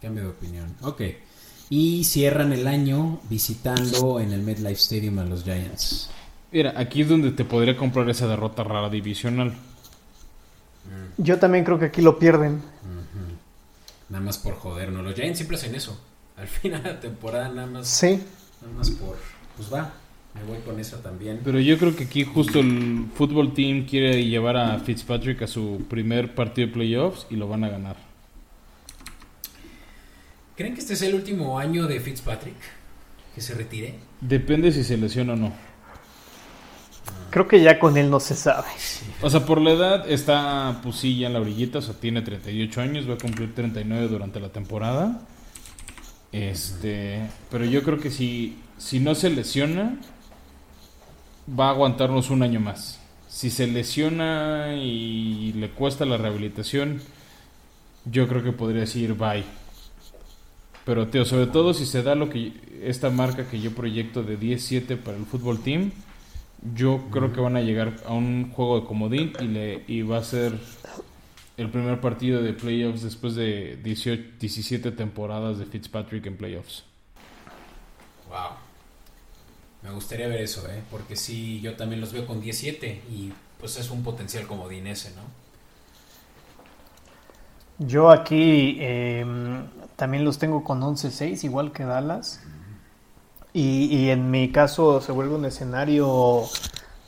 cambio 0.00 0.22
de 0.22 0.30
opinión. 0.30 0.74
Ok. 0.80 1.02
Y 1.68 2.04
cierran 2.04 2.54
el 2.54 2.66
año 2.66 3.20
visitando 3.28 4.20
en 4.20 4.32
el 4.32 4.42
MetLife 4.42 4.80
Stadium 4.80 5.18
a 5.18 5.24
los 5.24 5.44
Giants. 5.44 6.10
Mira, 6.50 6.72
aquí 6.76 7.02
es 7.02 7.08
donde 7.10 7.32
te 7.32 7.44
podría 7.44 7.76
comprar 7.76 8.08
esa 8.08 8.26
derrota 8.26 8.64
rara 8.64 8.88
divisional. 8.88 9.54
Yo 11.18 11.38
también 11.38 11.64
creo 11.64 11.78
que 11.78 11.86
aquí 11.86 12.00
lo 12.00 12.18
pierden. 12.18 12.62
Nada 14.14 14.26
más 14.26 14.38
por 14.38 14.54
joder, 14.54 14.92
¿no? 14.92 15.02
Los 15.02 15.16
Giants 15.16 15.38
siempre 15.38 15.56
hacen 15.56 15.74
eso. 15.74 16.00
Al 16.36 16.46
final 16.62 16.84
de 16.84 16.92
la 16.92 17.00
temporada 17.00 17.48
nada 17.48 17.66
más. 17.66 17.88
Sí. 17.88 18.20
Nada 18.62 18.72
más 18.76 18.88
por... 18.92 19.16
Pues 19.56 19.74
va, 19.74 19.92
me 20.36 20.44
voy 20.44 20.58
con 20.60 20.78
eso 20.78 20.98
también. 20.98 21.40
Pero 21.42 21.58
yo 21.58 21.76
creo 21.78 21.96
que 21.96 22.04
aquí 22.04 22.22
justo 22.22 22.60
el 22.60 23.06
fútbol 23.12 23.54
team 23.54 23.86
quiere 23.86 24.24
llevar 24.24 24.56
a 24.56 24.78
Fitzpatrick 24.78 25.42
a 25.42 25.48
su 25.48 25.84
primer 25.90 26.32
partido 26.32 26.68
de 26.68 26.74
playoffs 26.74 27.26
y 27.28 27.34
lo 27.34 27.48
van 27.48 27.64
a 27.64 27.68
ganar. 27.68 27.96
¿Creen 30.54 30.74
que 30.74 30.80
este 30.80 30.92
es 30.92 31.02
el 31.02 31.16
último 31.16 31.58
año 31.58 31.88
de 31.88 31.98
Fitzpatrick? 31.98 32.54
¿Que 33.34 33.40
se 33.40 33.54
retire? 33.54 33.94
Depende 34.20 34.70
si 34.70 34.84
se 34.84 34.96
lesiona 34.96 35.32
o 35.32 35.36
no. 35.36 35.52
Creo 37.34 37.48
que 37.48 37.60
ya 37.60 37.80
con 37.80 37.96
él 37.96 38.10
no 38.10 38.20
se 38.20 38.36
sabe. 38.36 38.68
O 39.20 39.28
sea, 39.28 39.44
por 39.44 39.60
la 39.60 39.72
edad 39.72 40.08
está 40.08 40.80
sí 40.92 41.18
ya 41.18 41.26
en 41.26 41.32
la 41.32 41.40
orillita, 41.40 41.80
o 41.80 41.82
sea, 41.82 41.92
tiene 41.92 42.22
38 42.22 42.80
años, 42.80 43.10
va 43.10 43.14
a 43.14 43.18
cumplir 43.18 43.52
39 43.52 44.06
durante 44.06 44.38
la 44.38 44.50
temporada. 44.50 45.20
Este, 46.30 47.28
pero 47.50 47.64
yo 47.64 47.82
creo 47.82 47.98
que 47.98 48.12
si, 48.12 48.58
si 48.78 49.00
no 49.00 49.16
se 49.16 49.30
lesiona, 49.30 49.98
va 51.58 51.66
a 51.66 51.70
aguantarnos 51.70 52.30
un 52.30 52.44
año 52.44 52.60
más. 52.60 53.00
Si 53.26 53.50
se 53.50 53.66
lesiona 53.66 54.76
y 54.76 55.54
le 55.54 55.70
cuesta 55.70 56.04
la 56.04 56.16
rehabilitación, 56.16 57.00
yo 58.04 58.28
creo 58.28 58.44
que 58.44 58.52
podría 58.52 58.82
decir 58.82 59.14
bye. 59.14 59.42
Pero, 60.84 61.08
tío, 61.08 61.24
sobre 61.24 61.48
todo 61.48 61.74
si 61.74 61.84
se 61.84 62.04
da 62.04 62.14
lo 62.14 62.30
que 62.30 62.52
esta 62.84 63.10
marca 63.10 63.48
que 63.48 63.58
yo 63.58 63.74
proyecto 63.74 64.22
de 64.22 64.38
10-7 64.38 64.96
para 64.98 65.16
el 65.16 65.26
fútbol 65.26 65.58
team, 65.58 65.90
yo 66.74 67.04
creo 67.10 67.32
que 67.32 67.40
van 67.40 67.56
a 67.56 67.60
llegar 67.60 67.94
a 68.06 68.12
un 68.12 68.50
juego 68.50 68.80
de 68.80 68.86
comodín 68.86 69.32
y, 69.40 69.44
le, 69.44 69.84
y 69.86 70.02
va 70.02 70.18
a 70.18 70.24
ser 70.24 70.58
el 71.56 71.70
primer 71.70 72.00
partido 72.00 72.42
de 72.42 72.52
playoffs 72.52 73.02
después 73.02 73.34
de 73.34 73.78
18, 73.82 74.38
17 74.40 74.92
temporadas 74.92 75.58
de 75.58 75.66
Fitzpatrick 75.66 76.26
en 76.26 76.36
playoffs. 76.36 76.84
Wow. 78.28 78.56
Me 79.82 79.90
gustaría 79.90 80.26
ver 80.28 80.40
eso, 80.40 80.66
¿eh? 80.68 80.82
Porque 80.90 81.14
sí, 81.14 81.60
yo 81.60 81.76
también 81.76 82.00
los 82.00 82.12
veo 82.12 82.26
con 82.26 82.40
17 82.40 83.02
y 83.10 83.32
pues 83.60 83.76
es 83.76 83.90
un 83.90 84.02
potencial 84.02 84.46
comodín 84.46 84.86
ese, 84.86 85.10
¿no? 85.10 85.22
Yo 87.78 88.10
aquí 88.10 88.78
em, 88.80 89.66
también 89.96 90.24
los 90.24 90.38
tengo 90.38 90.64
con 90.64 90.80
11-6, 90.80 91.44
igual 91.44 91.72
que 91.72 91.84
Dallas. 91.84 92.40
Y, 93.56 94.10
en 94.10 94.32
mi 94.32 94.50
caso 94.50 95.00
se 95.00 95.12
vuelve 95.12 95.36
un 95.36 95.44
escenario 95.44 96.42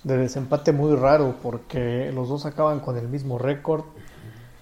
de 0.05 0.17
desempate 0.17 0.71
muy 0.71 0.95
raro 0.95 1.35
porque 1.43 2.13
los 2.15 2.29
dos 2.29 2.47
acaban 2.47 2.79
con 2.79 2.97
el 2.97 3.09
mismo 3.09 3.37
récord. 3.37 3.83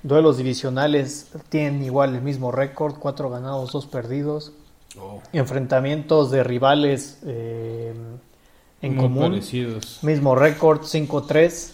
Duelos 0.02 0.39
divisionales 0.39 1.31
tienen 1.51 1.85
igual 1.85 2.15
el 2.15 2.23
mismo 2.23 2.51
récord, 2.51 2.94
cuatro 2.98 3.28
ganados, 3.28 3.70
dos 3.73 3.86
perdidos. 3.86 4.52
Oh. 4.98 5.20
Enfrentamientos 5.35 6.31
de 6.31 6.43
rivales 6.43 7.19
em, 7.27 8.16
en 8.81 8.97
común. 8.97 9.43
Mismo 10.01 10.35
récord, 10.35 10.81
5-3. 10.85 11.70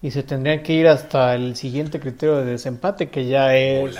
Y 0.00 0.12
se 0.12 0.22
tendrían 0.22 0.62
que 0.62 0.74
ir 0.74 0.86
hasta 0.86 1.34
el 1.34 1.56
siguiente 1.56 1.98
criterio 1.98 2.36
de 2.36 2.44
desempate, 2.44 3.08
que 3.08 3.26
ya 3.26 3.56
es 3.56 3.98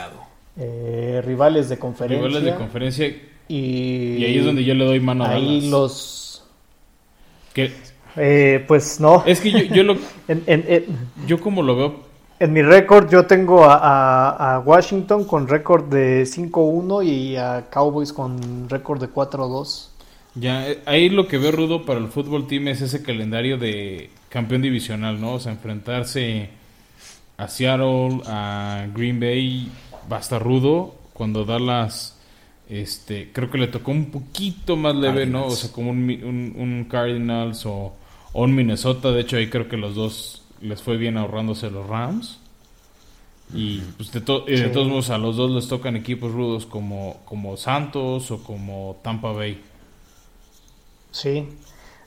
eh, 0.56 1.20
rivales 1.24 1.68
de 1.68 1.76
conferencia. 1.76 2.28
Rivales 2.28 2.44
de 2.44 2.54
conferencia. 2.54 3.27
Y, 3.48 4.24
ahí 4.24 4.38
es 4.38 4.44
donde 4.44 4.64
yo 4.64 4.74
le 4.74 4.84
doy 4.84 5.00
mano 5.00 5.24
a 5.24 5.30
Ahí 5.30 5.68
los... 5.70 6.44
Eh, 8.16 8.64
pues 8.68 9.00
no. 9.00 9.24
Es 9.26 9.40
que 9.40 9.50
yo, 9.50 9.74
yo 9.74 9.82
lo... 9.82 9.96
yo 11.26 11.40
como 11.40 11.62
lo 11.62 11.76
veo... 11.76 12.08
En 12.40 12.52
mi 12.52 12.62
récord 12.62 13.10
yo 13.10 13.26
tengo 13.26 13.64
a, 13.64 14.54
a 14.54 14.60
Washington 14.60 15.24
con 15.24 15.48
récord 15.48 15.84
de 15.86 16.22
5-1 16.22 17.04
y 17.04 17.36
a 17.36 17.66
Cowboys 17.68 18.12
con 18.12 18.68
récord 18.68 19.00
de 19.00 19.08
4-2. 19.08 19.88
Ya, 20.34 20.68
eh, 20.68 20.80
ahí 20.86 21.08
lo 21.08 21.26
que 21.26 21.38
veo 21.38 21.50
rudo 21.50 21.84
para 21.84 21.98
el 21.98 22.08
fútbol 22.08 22.46
team 22.46 22.68
es 22.68 22.80
ese 22.80 23.02
calendario 23.02 23.58
de 23.58 24.10
campeón 24.28 24.62
divisional, 24.62 25.20
¿no? 25.20 25.34
O 25.34 25.40
sea, 25.40 25.52
enfrentarse 25.52 26.50
a 27.36 27.48
Seattle, 27.48 28.20
a 28.26 28.86
Green 28.94 29.18
Bay, 29.18 29.70
va 30.10 30.18
a 30.18 30.20
estar 30.20 30.42
rudo. 30.42 30.94
Cuando 31.12 31.44
Dallas, 31.44 32.17
este, 32.68 33.30
creo 33.32 33.50
que 33.50 33.58
le 33.58 33.68
tocó 33.68 33.90
un 33.90 34.10
poquito 34.10 34.76
más 34.76 34.94
leve, 34.94 35.26
¿no? 35.26 35.46
O 35.46 35.50
sea, 35.50 35.72
como 35.72 35.90
un, 35.90 36.54
un, 36.56 36.86
Cardinals 36.90 37.64
o, 37.66 37.94
un 38.32 38.54
Minnesota. 38.54 39.10
De 39.10 39.20
hecho, 39.20 39.36
ahí 39.36 39.48
creo 39.48 39.68
que 39.68 39.76
los 39.76 39.94
dos 39.94 40.42
les 40.60 40.82
fue 40.82 40.96
bien 40.96 41.16
ahorrándose 41.16 41.70
los 41.70 41.86
Rams. 41.86 42.38
Y 43.54 43.80
pues 43.96 44.12
de, 44.12 44.20
de 44.20 44.68
todos 44.68 44.88
modos 44.88 45.08
a 45.08 45.16
los 45.16 45.36
dos 45.36 45.50
les 45.50 45.68
tocan 45.68 45.96
equipos 45.96 46.32
rudos 46.32 46.66
como, 46.66 47.22
como 47.24 47.56
Santos 47.56 48.30
o 48.30 48.42
como 48.42 48.98
Tampa 49.02 49.32
Bay. 49.32 49.62
Sí, 51.10 51.46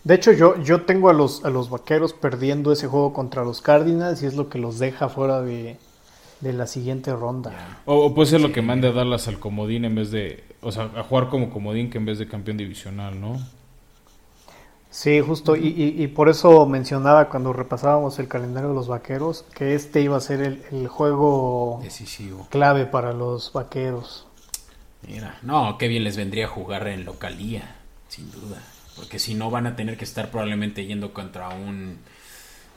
de 0.04 0.16
hecho, 0.16 0.32
yo, 0.32 0.62
yo 0.64 0.82
tengo 0.82 1.10
a 1.10 1.14
los, 1.14 1.46
a 1.46 1.50
los 1.50 1.70
vaqueros 1.70 2.14
perdiendo 2.14 2.72
ese 2.72 2.88
juego 2.88 3.14
contra 3.14 3.44
los 3.44 3.62
Cardinals 3.62 4.24
y 4.24 4.26
es 4.26 4.36
lo 4.36 4.50
que 4.50 4.58
los 4.58 4.80
deja 4.80 5.10
fuera 5.10 5.42
de, 5.42 5.78
la 6.42 6.66
siguiente 6.66 7.14
ronda. 7.14 7.82
O, 7.86 8.14
puede 8.16 8.32
ser 8.32 8.42
lo 8.42 8.52
que 8.52 8.64
mande 8.64 8.88
a 8.88 8.92
Dallas 8.94 9.28
al 9.28 9.40
comodín 9.40 9.86
en 9.86 9.96
vez 9.96 10.10
de. 10.12 10.44
O 10.62 10.72
sea, 10.72 10.92
a 10.96 11.04
jugar 11.04 11.30
como 11.30 11.50
comodín 11.50 11.90
que 11.90 11.98
en 11.98 12.06
vez 12.06 12.20
de 12.20 12.28
campeón 12.28 12.58
divisional, 12.58 13.20
¿no? 13.20 13.40
Sí, 14.90 15.22
justo. 15.22 15.56
Y, 15.56 15.68
y, 15.68 16.08
por 16.08 16.28
eso 16.28 16.66
mencionaba 16.66 17.30
cuando 17.30 17.54
repasábamos 17.54 18.20
el 18.20 18.28
calendario 18.28 18.70
de 18.70 18.76
los 18.76 18.90
vaqueros 18.90 19.46
que 19.56 19.74
este 19.74 20.02
iba 20.02 20.18
a 20.18 20.20
ser 20.20 20.42
el, 20.42 20.64
el 20.72 20.88
juego 20.90 21.80
decisivo 21.82 22.46
clave 22.50 22.86
para 22.86 23.14
los 23.14 23.54
vaqueros. 23.54 24.28
Mira, 25.08 25.40
no, 25.44 25.78
qué 25.78 25.88
bien 25.88 26.04
les 26.04 26.18
vendría 26.18 26.48
jugar 26.48 26.88
en 26.88 27.06
localía, 27.06 27.78
sin 28.10 28.30
duda 28.32 28.62
porque 28.96 29.20
si 29.20 29.34
no 29.34 29.50
van 29.50 29.68
a 29.68 29.76
tener 29.76 29.98
que 29.98 30.04
estar 30.04 30.30
probablemente 30.30 30.86
yendo 30.86 31.14
contra 31.14 31.50
un 31.50 31.98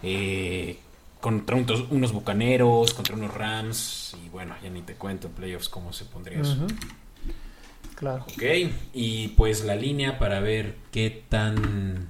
eh, 0.03 0.79
contra 1.21 1.57
unos 1.57 2.13
bucaneros, 2.13 2.93
contra 2.93 3.15
unos 3.15 3.33
Rams 3.33 4.17
y 4.25 4.29
bueno, 4.29 4.55
ya 4.63 4.71
ni 4.71 4.83
te 4.83 4.95
cuento 4.95 5.29
en 5.29 5.35
playoffs 5.35 5.69
cómo 5.69 5.93
se 5.93 6.05
pondría 6.05 6.41
eso. 6.41 6.57
Claro. 7.95 8.25
Ok, 8.25 8.43
y 8.93 9.29
pues 9.29 9.65
la 9.65 9.77
línea 9.77 10.19
para 10.19 10.41
ver 10.41 10.77
qué 10.91 11.25
tan 11.29 12.09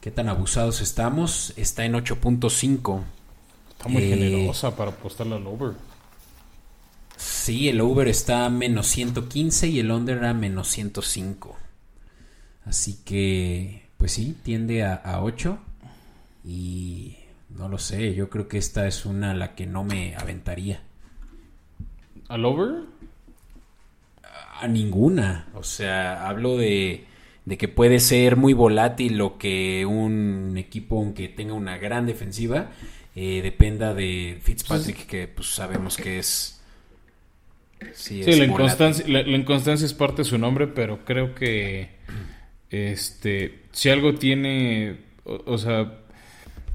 qué 0.00 0.10
tan 0.10 0.28
abusados 0.28 0.80
estamos 0.80 1.52
está 1.56 1.84
en 1.84 1.94
8.5. 1.94 3.02
Está 3.70 3.88
muy 3.88 4.02
eh, 4.04 4.08
generosa 4.08 4.74
para 4.74 4.90
apostarle 4.90 5.36
al 5.36 5.46
over. 5.46 5.74
Sí, 7.16 7.68
el 7.68 7.80
over 7.80 8.08
está 8.08 8.46
a 8.46 8.50
menos 8.50 8.86
115 8.88 9.68
y 9.68 9.80
el 9.80 9.90
under 9.90 10.24
a 10.24 10.34
menos 10.34 10.68
105. 10.68 11.56
Así 12.64 12.98
que, 13.04 13.88
pues 13.98 14.12
sí, 14.12 14.36
tiende 14.42 14.84
a, 14.84 14.94
a 14.94 15.22
8. 15.22 15.58
Y 16.44 17.16
no 17.50 17.68
lo 17.68 17.78
sé, 17.78 18.14
yo 18.14 18.28
creo 18.30 18.48
que 18.48 18.58
esta 18.58 18.86
es 18.86 19.06
una 19.06 19.32
a 19.32 19.34
la 19.34 19.54
que 19.54 19.66
no 19.66 19.84
me 19.84 20.14
aventaría. 20.16 20.80
¿Al 22.28 22.44
over? 22.44 22.84
A 24.60 24.68
ninguna. 24.68 25.48
O 25.54 25.62
sea, 25.62 26.28
hablo 26.28 26.56
de, 26.56 27.04
de 27.46 27.56
que 27.56 27.68
puede 27.68 28.00
ser 28.00 28.36
muy 28.36 28.52
volátil 28.52 29.16
lo 29.16 29.38
que 29.38 29.86
un 29.86 30.54
equipo, 30.56 30.98
aunque 30.98 31.28
tenga 31.28 31.54
una 31.54 31.78
gran 31.78 32.04
defensiva, 32.04 32.70
eh, 33.14 33.40
dependa 33.42 33.94
de 33.94 34.38
Fitzpatrick, 34.42 35.06
que 35.06 35.28
pues 35.28 35.48
sabemos 35.48 35.96
que 35.96 36.18
es... 36.18 36.60
Sí, 37.92 38.22
la, 38.24 38.44
inconstancia, 38.44 39.04
la, 39.06 39.20
inconstancia 39.20 39.86
es 39.86 39.94
parte 39.94 40.22
de 40.22 40.24
su 40.24 40.38
nombre, 40.38 40.66
pero 40.66 41.04
creo 41.04 41.34
que 41.34 41.90
este, 42.70 43.60
si 43.70 43.90
algo 43.90 44.14
tiene, 44.14 44.98
o, 45.24 45.56
sea, 45.58 46.00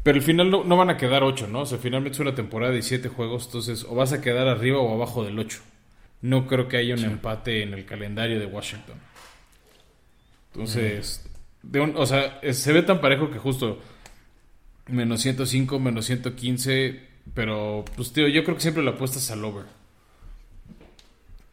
pero 0.03 0.17
al 0.17 0.23
final 0.23 0.49
no, 0.49 0.63
van 0.63 0.89
a 0.89 0.97
quedar 0.97 1.23
8, 1.23 1.47
¿no? 1.47 1.61
O 1.61 1.65
sea, 1.65 1.79
finalmente 1.79 2.15
es 2.15 2.19
una 2.19 2.35
temporada 2.35 2.71
de 2.71 2.81
7 2.81 3.09
juegos, 3.09 3.47
entonces 3.47 3.83
o 3.83 3.95
vas 3.95 4.13
a 4.13 4.21
quedar 4.21 4.47
arriba 4.47 4.79
o 4.79 4.93
abajo 4.93 5.23
del 5.23 5.37
8. 5.37 5.59
No 6.21 6.47
creo 6.47 6.67
que 6.67 6.77
haya 6.77 6.95
un 6.95 7.03
empate 7.03 7.63
en 7.63 7.73
el 7.73 7.85
calendario 7.85 8.39
de 8.39 8.45
Washington. 8.45 8.97
Entonces, 10.53 11.25
de 11.63 11.79
o 11.79 12.05
sea, 12.05 12.39
se 12.51 12.73
ve 12.73 12.81
tan 12.83 13.01
parejo 13.01 13.31
que 13.31 13.39
justo 13.39 13.79
menos 14.87 15.21
105, 15.21 15.79
menos 15.79 16.05
115, 16.05 16.99
pero 17.33 17.85
pues 17.95 18.11
tío, 18.11 18.27
yo 18.27 18.43
creo 18.43 18.55
que 18.55 18.61
siempre 18.61 18.83
la 18.83 18.91
apuestas 18.91 19.31
al 19.31 19.43
over. 19.45 19.65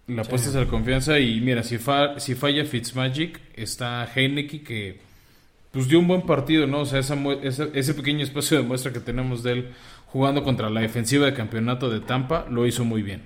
La 0.06 0.22
apuestas 0.22 0.54
a 0.56 0.60
la 0.60 0.66
confianza 0.66 1.18
y 1.18 1.40
mira, 1.40 1.62
si, 1.62 1.78
si 2.16 2.34
falla 2.34 2.64
Fitzmagic, 2.64 3.40
está 3.54 4.10
Heineke 4.14 4.62
que 4.62 5.00
pues 5.70 5.86
dio 5.86 5.98
un 5.98 6.08
buen 6.08 6.22
partido, 6.22 6.66
¿no? 6.66 6.80
O 6.80 6.86
sea, 6.86 6.98
esa, 6.98 7.14
ese 7.74 7.94
pequeño 7.94 8.24
espacio 8.24 8.56
de 8.56 8.62
muestra 8.62 8.92
que 8.92 9.00
tenemos 9.00 9.42
de 9.42 9.52
él 9.52 9.70
jugando 10.06 10.42
contra 10.42 10.70
la 10.70 10.80
defensiva 10.80 11.26
de 11.26 11.34
campeonato 11.34 11.90
de 11.90 12.00
Tampa, 12.00 12.46
lo 12.50 12.66
hizo 12.66 12.84
muy 12.84 13.02
bien. 13.02 13.22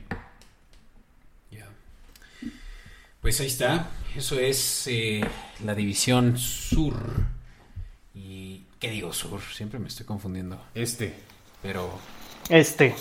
Pues 3.23 3.41
ahí 3.41 3.47
está. 3.47 3.89
Eso 4.17 4.39
es 4.41 4.89
eh, 4.89 5.21
la 5.65 5.77
división 5.77 6.37
sur. 6.37 6.97
¿Y 8.17 8.65
qué 8.81 8.91
digo 8.91 9.13
sur? 9.13 9.41
Siempre 9.41 9.79
me 9.79 9.87
estoy 9.87 10.05
confundiendo. 10.05 10.61
Este. 10.75 11.15
Pero. 11.63 12.01
Este. 12.49 12.97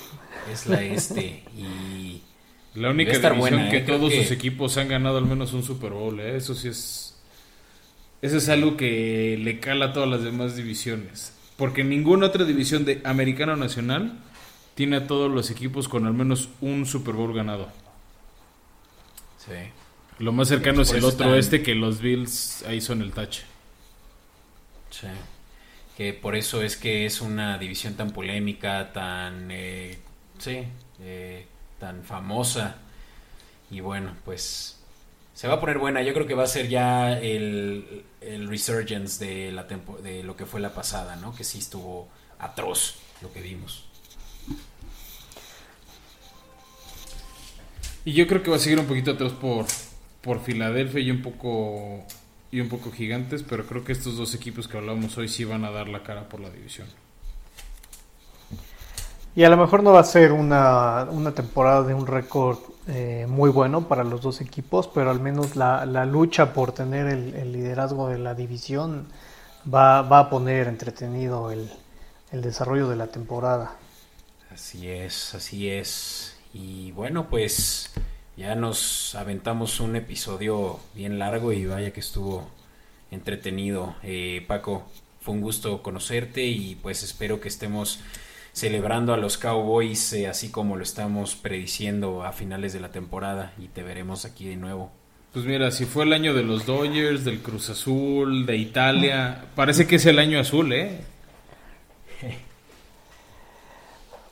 Es 0.53 0.68
la 0.68 0.84
este. 0.84 1.43
Y. 1.57 2.22
La 2.76 2.91
única 2.91 3.18
división 3.18 3.69
que 3.69 3.77
¿eh? 3.77 3.81
todos 3.81 4.14
sus 4.14 4.30
equipos 4.30 4.77
han 4.77 4.89
ganado 4.89 5.18
al 5.18 5.26
menos 5.26 5.53
un 5.53 5.64
Super 5.64 5.89
Bowl. 5.89 6.19
¿eh? 6.19 6.38
Eso 6.38 6.53
sí 6.53 6.68
es. 6.68 7.19
Eso 8.22 8.38
es 8.38 8.48
algo 8.48 8.77
que 8.77 9.39
le 9.41 9.60
cala 9.60 9.88
a 9.88 9.93
todas 9.93 10.07
las 10.07 10.23
demás 10.23 10.56
divisiones. 10.56 11.34
Porque 11.57 11.84
ninguna 11.84 12.27
otra 12.27 12.45
división 12.45 12.85
de 12.85 13.02
americano 13.06 13.56
nacional 13.56 14.19
tiene 14.76 14.98
a 14.98 15.07
todos 15.07 15.31
los 15.31 15.49
equipos 15.49 15.88
con 15.88 16.06
al 16.06 16.14
menos 16.14 16.49
un 16.61 16.85
Super 16.85 17.15
Bowl 17.15 17.34
ganado. 17.34 17.69
Sí. 19.39 19.81
Lo 20.22 20.31
más 20.31 20.49
cercano 20.49 20.84
es 20.84 20.91
el 20.91 21.03
otro 21.03 21.34
este 21.34 21.64
que 21.64 21.73
los 21.73 21.99
Bills 21.99 22.64
ahí 22.68 22.80
son 22.80 23.02
el 23.02 23.11
tache. 23.11 23.41
Sí. 24.91 25.07
Que 25.98 26.14
por 26.14 26.35
eso 26.35 26.61
es 26.61 26.77
que 26.77 27.07
es 27.07 27.22
una 27.22 27.57
división 27.57 27.95
tan 27.95 28.11
polémica, 28.11 28.93
tan. 28.93 29.49
Eh, 29.49 29.98
sí, 30.38 30.64
eh, 31.02 31.48
tan 31.80 32.03
famosa. 32.03 32.76
Y 33.72 33.80
bueno, 33.80 34.15
pues. 34.23 34.77
Se 35.34 35.48
va 35.48 35.56
a 35.56 35.60
poner 35.60 35.80
buena. 35.80 36.03
Yo 36.03 36.14
creo 36.14 36.27
que 36.27 36.35
va 36.35 36.43
a 36.43 36.48
ser 36.48 36.69
ya 36.69 37.18
el, 37.18 38.03
el 38.22 38.48
resurgence 38.48 39.26
de, 39.26 39.52
la 39.52 39.64
de 39.64 40.22
lo 40.22 40.35
que 40.38 40.45
fue 40.45 40.61
la 40.61 40.72
pasada, 40.76 41.15
¿no? 41.15 41.34
Que 41.34 41.43
sí 41.43 41.57
estuvo 41.57 42.07
atroz 42.38 42.93
lo 43.23 43.34
que 43.34 43.41
vimos. 43.41 43.85
Y 48.06 48.14
yo 48.14 48.27
creo 48.27 48.43
que 48.43 48.52
va 48.52 48.57
a 48.57 48.60
seguir 48.60 48.80
un 48.80 48.85
poquito 48.85 49.11
atrás 49.11 49.31
por, 49.31 49.65
por 50.22 50.39
Filadelfia 50.39 51.02
y 51.02 51.11
un 51.11 51.22
poco 51.22 52.06
y 52.52 52.60
un 52.60 52.68
poco 52.68 52.91
gigantes, 52.91 53.43
pero 53.43 53.65
creo 53.65 53.84
que 53.84 53.93
estos 53.93 54.18
dos 54.18 54.35
equipos 54.35 54.68
que 54.68 54.77
hablamos 54.77 55.18
hoy 55.18 55.30
sí 55.30 55.45
van 55.45 55.64
a 55.64 55.72
dar 55.72 55.88
la 55.88 56.03
cara 56.03 56.27
por 56.27 56.41
la 56.41 56.49
división. 56.49 56.88
Y 59.34 59.45
a 59.45 59.49
lo 59.49 59.56
mejor 59.56 59.81
no 59.81 59.93
va 59.93 60.02
a 60.02 60.03
ser 60.03 60.34
una, 60.34 61.07
temporada 61.34 61.84
de 61.84 61.93
un 61.93 62.06
récord 62.06 62.57
eh, 62.89 63.26
muy 63.30 63.49
bueno 63.49 63.88
para 63.88 64.03
los 64.03 64.22
dos 64.22 64.41
equipos, 64.41 64.89
pero 64.89 65.10
al 65.10 65.22
menos 65.22 65.56
la, 65.56 65.85
lucha 66.06 66.53
por 66.53 66.73
tener 66.73 67.07
el, 67.07 67.53
liderazgo 67.53 68.10
de 68.10 68.19
la 68.19 68.35
división 68.35 69.07
va, 69.73 70.02
va 70.02 70.19
a 70.19 70.30
poner 70.30 70.68
entretenido 70.68 71.52
el, 71.52 71.72
el 72.34 72.41
desarrollo 72.41 72.89
de 72.89 72.98
la 72.98 73.07
temporada. 73.07 73.77
Así 74.52 74.89
es, 74.89 75.34
así 75.34 75.69
es. 75.69 76.35
Y 76.53 76.91
bueno, 76.91 77.30
pues 77.30 77.89
ya 78.38 78.56
nos 78.56 79.16
aventamos 79.16 79.80
un 79.80 79.95
episodio 79.95 80.80
bien 80.95 81.20
largo 81.20 81.53
y 81.53 81.66
vaya 81.66 81.91
que 81.91 81.99
estuvo 81.99 82.49
entretenido. 83.12 83.95
Eh, 84.03 84.44
Paco, 84.48 84.84
fue 85.22 85.36
un 85.36 85.41
gusto 85.41 85.84
conocerte 85.84 86.45
y 86.45 86.76
pues 86.76 87.03
espero 87.03 87.40
que 87.40 87.49
estemos 87.49 87.99
celebrando 88.53 89.14
a 89.14 89.18
los 89.18 89.38
Cowboys 89.38 90.12
eh, 90.14 90.28
así 90.28 90.49
como 90.49 90.76
lo 90.76 90.84
estamos 90.84 91.36
prediciendo 91.36 92.24
a 92.24 92.34
finales 92.34 92.74
de 92.74 92.82
la 92.82 92.91
temporada 92.91 93.53
y 93.60 93.68
te 93.68 93.84
veremos 93.84 94.26
aquí 94.26 94.45
de 94.45 94.56
nuevo. 94.56 94.91
Pues 95.34 95.45
mira, 95.45 95.72
si 95.72 95.86
fue 95.86 96.03
el 96.03 96.12
año 96.12 96.34
de 96.34 96.44
los 96.44 96.66
Dodgers, 96.66 97.24
del 97.24 97.40
Cruz 97.40 97.70
Azul, 97.70 98.45
de 98.45 98.58
Italia, 98.58 99.45
parece 99.56 99.88
que 99.88 99.95
es 99.95 100.06
el 100.06 100.20
año 100.20 100.40
azul, 100.40 100.74
¿eh? 100.74 100.99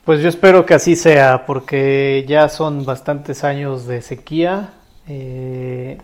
Pues 0.06 0.22
yo 0.22 0.30
espero 0.30 0.66
que 0.66 0.74
así 0.74 0.96
sea, 0.96 1.46
porque 1.46 2.26
ya 2.28 2.50
son 2.50 2.86
bastantes 2.86 3.44
años 3.44 3.86
de 3.86 4.02
sequía, 4.02 4.74
eh, 5.08 5.98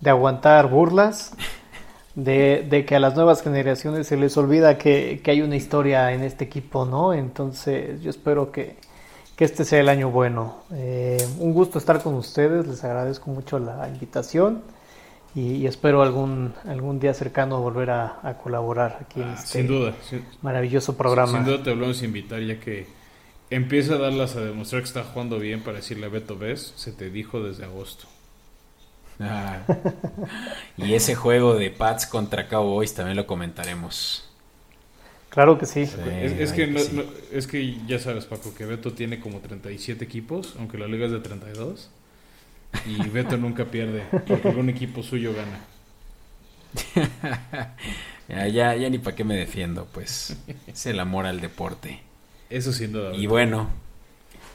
de 0.00 0.10
aguantar 0.10 0.68
burlas, 0.68 1.32
de, 2.14 2.84
que 2.86 2.96
a 2.96 3.00
las 3.00 3.14
nuevas 3.14 3.42
generaciones 3.42 4.06
se 4.06 4.16
les 4.16 4.36
olvida 4.36 4.78
que, 4.78 5.22
hay 5.24 5.42
una 5.42 5.56
historia 5.56 6.12
en 6.12 6.22
este 6.22 6.44
equipo, 6.44 6.84
¿no? 6.84 7.14
Entonces 7.14 8.02
yo 8.02 8.10
espero 8.10 8.50
que, 8.50 8.76
este 9.38 9.64
sea 9.64 9.80
el 9.80 9.88
año 9.88 10.08
bueno. 10.08 10.58
Eh, 10.72 11.18
un 11.40 11.52
gusto 11.52 11.76
estar 11.80 12.00
con 12.00 12.14
ustedes, 12.14 12.64
les 12.68 12.84
agradezco 12.84 13.28
mucho 13.28 13.58
la 13.58 13.88
invitación 13.88 14.62
y, 15.34 15.66
espero 15.66 16.02
algún, 16.02 16.54
algún 16.64 17.00
día 17.00 17.12
cercano 17.12 17.60
volver 17.60 17.90
a, 17.90 18.38
colaborar 18.40 18.98
aquí 19.00 19.20
en 19.20 19.28
ah, 19.28 19.34
este 19.34 19.58
sin 19.58 19.66
duda, 19.66 19.94
maravilloso 20.42 20.96
programa. 20.96 21.32
Sin 21.32 21.44
duda 21.44 21.60
te 21.60 21.70
volvemos 21.70 22.00
a 22.02 22.04
invitar 22.04 22.40
ya 22.40 22.60
que 22.60 22.86
empieza 23.54 23.94
a 23.94 23.98
darlas 23.98 24.36
a 24.36 24.40
demostrar 24.40 24.82
que 24.82 24.88
está 24.88 25.04
jugando 25.04 25.38
bien 25.38 25.60
para 25.62 25.76
decirle 25.76 26.06
a 26.06 26.08
Beto, 26.08 26.36
ves, 26.38 26.72
se 26.76 26.92
te 26.92 27.10
dijo 27.10 27.42
desde 27.42 27.64
agosto. 27.64 28.06
Ah. 29.20 29.60
y 30.76 30.94
ese 30.94 31.14
juego 31.14 31.54
de 31.54 31.70
Pats 31.70 32.06
contra 32.06 32.48
Cowboys 32.48 32.94
también 32.94 33.16
lo 33.16 33.26
comentaremos. 33.26 34.28
Claro 35.28 35.58
que 35.58 35.66
sí. 35.66 35.80
es, 35.80 36.52
que 36.52 37.16
es 37.32 37.46
que 37.46 37.78
ya 37.86 37.98
sabes, 37.98 38.26
Paco, 38.26 38.54
que 38.54 38.66
Beto 38.66 38.92
tiene 38.92 39.18
como 39.20 39.40
37 39.40 40.04
equipos, 40.04 40.54
aunque 40.58 40.76
la 40.76 40.86
liga 40.86 41.06
es 41.06 41.12
de 41.12 41.20
32. 41.20 41.90
Y 42.86 43.08
Beto 43.08 43.36
nunca 43.36 43.66
pierde, 43.66 44.04
porque 44.10 44.48
algún 44.48 44.68
equipo 44.68 45.02
suyo 45.02 45.34
gana. 45.34 45.60
ya, 48.28 48.48
ya, 48.48 48.76
ya 48.76 48.90
ni 48.90 48.98
para 48.98 49.16
qué 49.16 49.24
me 49.24 49.36
defiendo, 49.36 49.86
pues 49.92 50.36
es 50.66 50.86
el 50.86 51.00
amor 51.00 51.26
al 51.26 51.40
deporte. 51.40 52.00
Eso 52.52 52.70
sin 52.70 52.92
duda. 52.92 53.14
Y 53.16 53.26
bueno, 53.26 53.70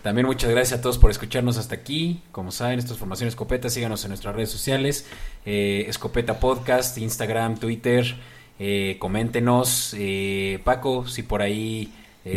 también 0.03 0.27
muchas 0.27 0.51
gracias 0.51 0.79
a 0.79 0.81
todos 0.83 0.99
por 0.99 1.09
escucharnos 1.09 1.57
hasta 1.57 1.73
aquí. 1.73 2.21
Como 2.31 2.51
saben, 2.51 2.77
esto 2.77 2.93
es 2.93 2.99
Formación 2.99 3.27
Escopeta. 3.27 3.71
Síganos 3.71 4.05
en 4.05 4.09
nuestras 4.09 4.35
redes 4.35 4.51
sociales. 4.51 5.07
Eh, 5.47 5.85
Escopeta 5.87 6.39
Podcast, 6.39 6.95
Instagram, 6.99 7.57
Twitter. 7.57 8.15
Eh, 8.59 8.97
coméntenos. 8.99 9.95
Eh, 9.97 10.59
Paco, 10.63 11.07
si 11.07 11.23
por 11.23 11.41
ahí 11.41 11.91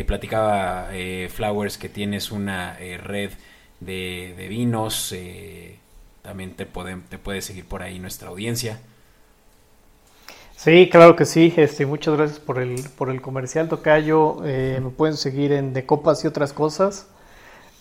platicaba 0.07 0.89
Flowers 1.29 1.77
que 1.77 1.89
tienes 1.89 2.31
una 2.31 2.77
red 2.79 3.33
de, 3.81 4.47
vinos, 4.49 5.13
también 6.23 6.55
te, 6.55 6.65
pueden, 6.65 7.03
te 7.03 7.19
puede 7.19 7.43
seguir 7.43 7.67
por 7.67 7.83
ahí 7.83 7.99
nuestra 7.99 8.29
audiencia. 8.29 8.81
Sí, 10.63 10.91
claro 10.91 11.17
que 11.17 11.25
sí. 11.25 11.55
Este, 11.57 11.87
muchas 11.87 12.19
gracias 12.19 12.39
por 12.39 12.59
el, 12.59 12.85
por 12.99 13.09
el 13.09 13.23
comercial, 13.23 13.71
Tocayo. 13.71 14.45
Eh, 14.45 14.79
me 14.83 14.91
pueden 14.91 15.17
seguir 15.17 15.53
en 15.53 15.73
De 15.73 15.87
Copas 15.87 16.23
y 16.23 16.27
otras 16.27 16.53
cosas. 16.53 17.09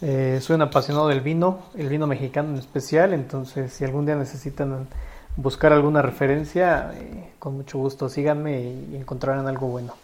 Eh, 0.01 0.39
soy 0.41 0.55
un 0.55 0.61
apasionado 0.61 1.09
del 1.09 1.19
vino, 1.19 1.59
el 1.77 1.89
vino 1.89 2.07
mexicano 2.07 2.51
en 2.51 2.55
especial. 2.55 3.11
Entonces, 3.11 3.73
si 3.73 3.83
algún 3.83 4.05
día 4.05 4.15
necesitan 4.15 4.87
buscar 5.35 5.73
alguna 5.73 6.01
referencia, 6.01 6.93
eh, 6.95 7.31
con 7.37 7.57
mucho 7.57 7.77
gusto 7.79 8.07
síganme 8.07 8.61
y, 8.61 8.95
encontrarán 8.95 9.45
algo 9.47 9.67
bueno. 9.67 9.97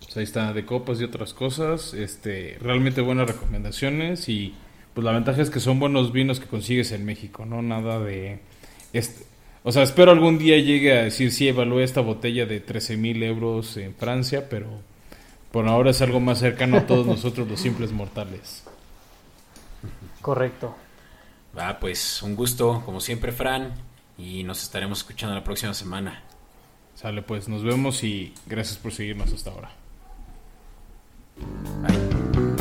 Pues 0.00 0.14
ahí 0.18 0.24
está, 0.24 0.52
De 0.52 0.66
Copas 0.66 1.00
y 1.00 1.04
otras 1.04 1.32
cosas. 1.32 1.94
Este, 1.94 2.58
realmente 2.60 3.00
buenas 3.00 3.28
recomendaciones 3.28 4.28
y 4.28 4.54
pues 4.92 5.06
la 5.06 5.12
ventaja 5.12 5.40
es 5.40 5.48
que 5.48 5.58
son 5.58 5.80
buenos 5.80 6.12
vinos 6.12 6.38
que 6.38 6.48
consigues 6.48 6.92
en 6.92 7.06
México, 7.06 7.46
no 7.46 7.62
nada 7.62 7.98
de... 7.98 8.40
Este, 8.92 9.23
o 9.64 9.72
sea, 9.72 9.82
espero 9.82 10.12
algún 10.12 10.38
día 10.38 10.58
llegue 10.58 10.92
a 10.92 11.04
decir, 11.04 11.32
sí, 11.32 11.48
evalué 11.48 11.82
esta 11.82 12.02
botella 12.02 12.44
de 12.44 12.60
13 12.60 12.98
mil 12.98 13.22
euros 13.22 13.76
en 13.78 13.94
Francia, 13.94 14.48
pero 14.48 14.68
por 15.50 15.66
ahora 15.66 15.90
es 15.90 16.02
algo 16.02 16.20
más 16.20 16.38
cercano 16.38 16.76
a 16.76 16.86
todos 16.86 17.06
nosotros 17.06 17.48
los 17.48 17.58
simples 17.58 17.90
mortales. 17.90 18.62
Correcto. 20.20 20.76
Va, 21.56 21.80
pues 21.80 22.22
un 22.22 22.36
gusto, 22.36 22.82
como 22.84 23.00
siempre, 23.00 23.32
Fran, 23.32 23.72
y 24.18 24.44
nos 24.44 24.62
estaremos 24.62 24.98
escuchando 24.98 25.34
la 25.34 25.44
próxima 25.44 25.72
semana. 25.72 26.22
Sale, 26.94 27.22
pues 27.22 27.48
nos 27.48 27.64
vemos 27.64 28.04
y 28.04 28.34
gracias 28.46 28.76
por 28.78 28.92
seguirnos 28.92 29.32
hasta 29.32 29.50
ahora. 29.50 29.70
Bye. 31.82 32.53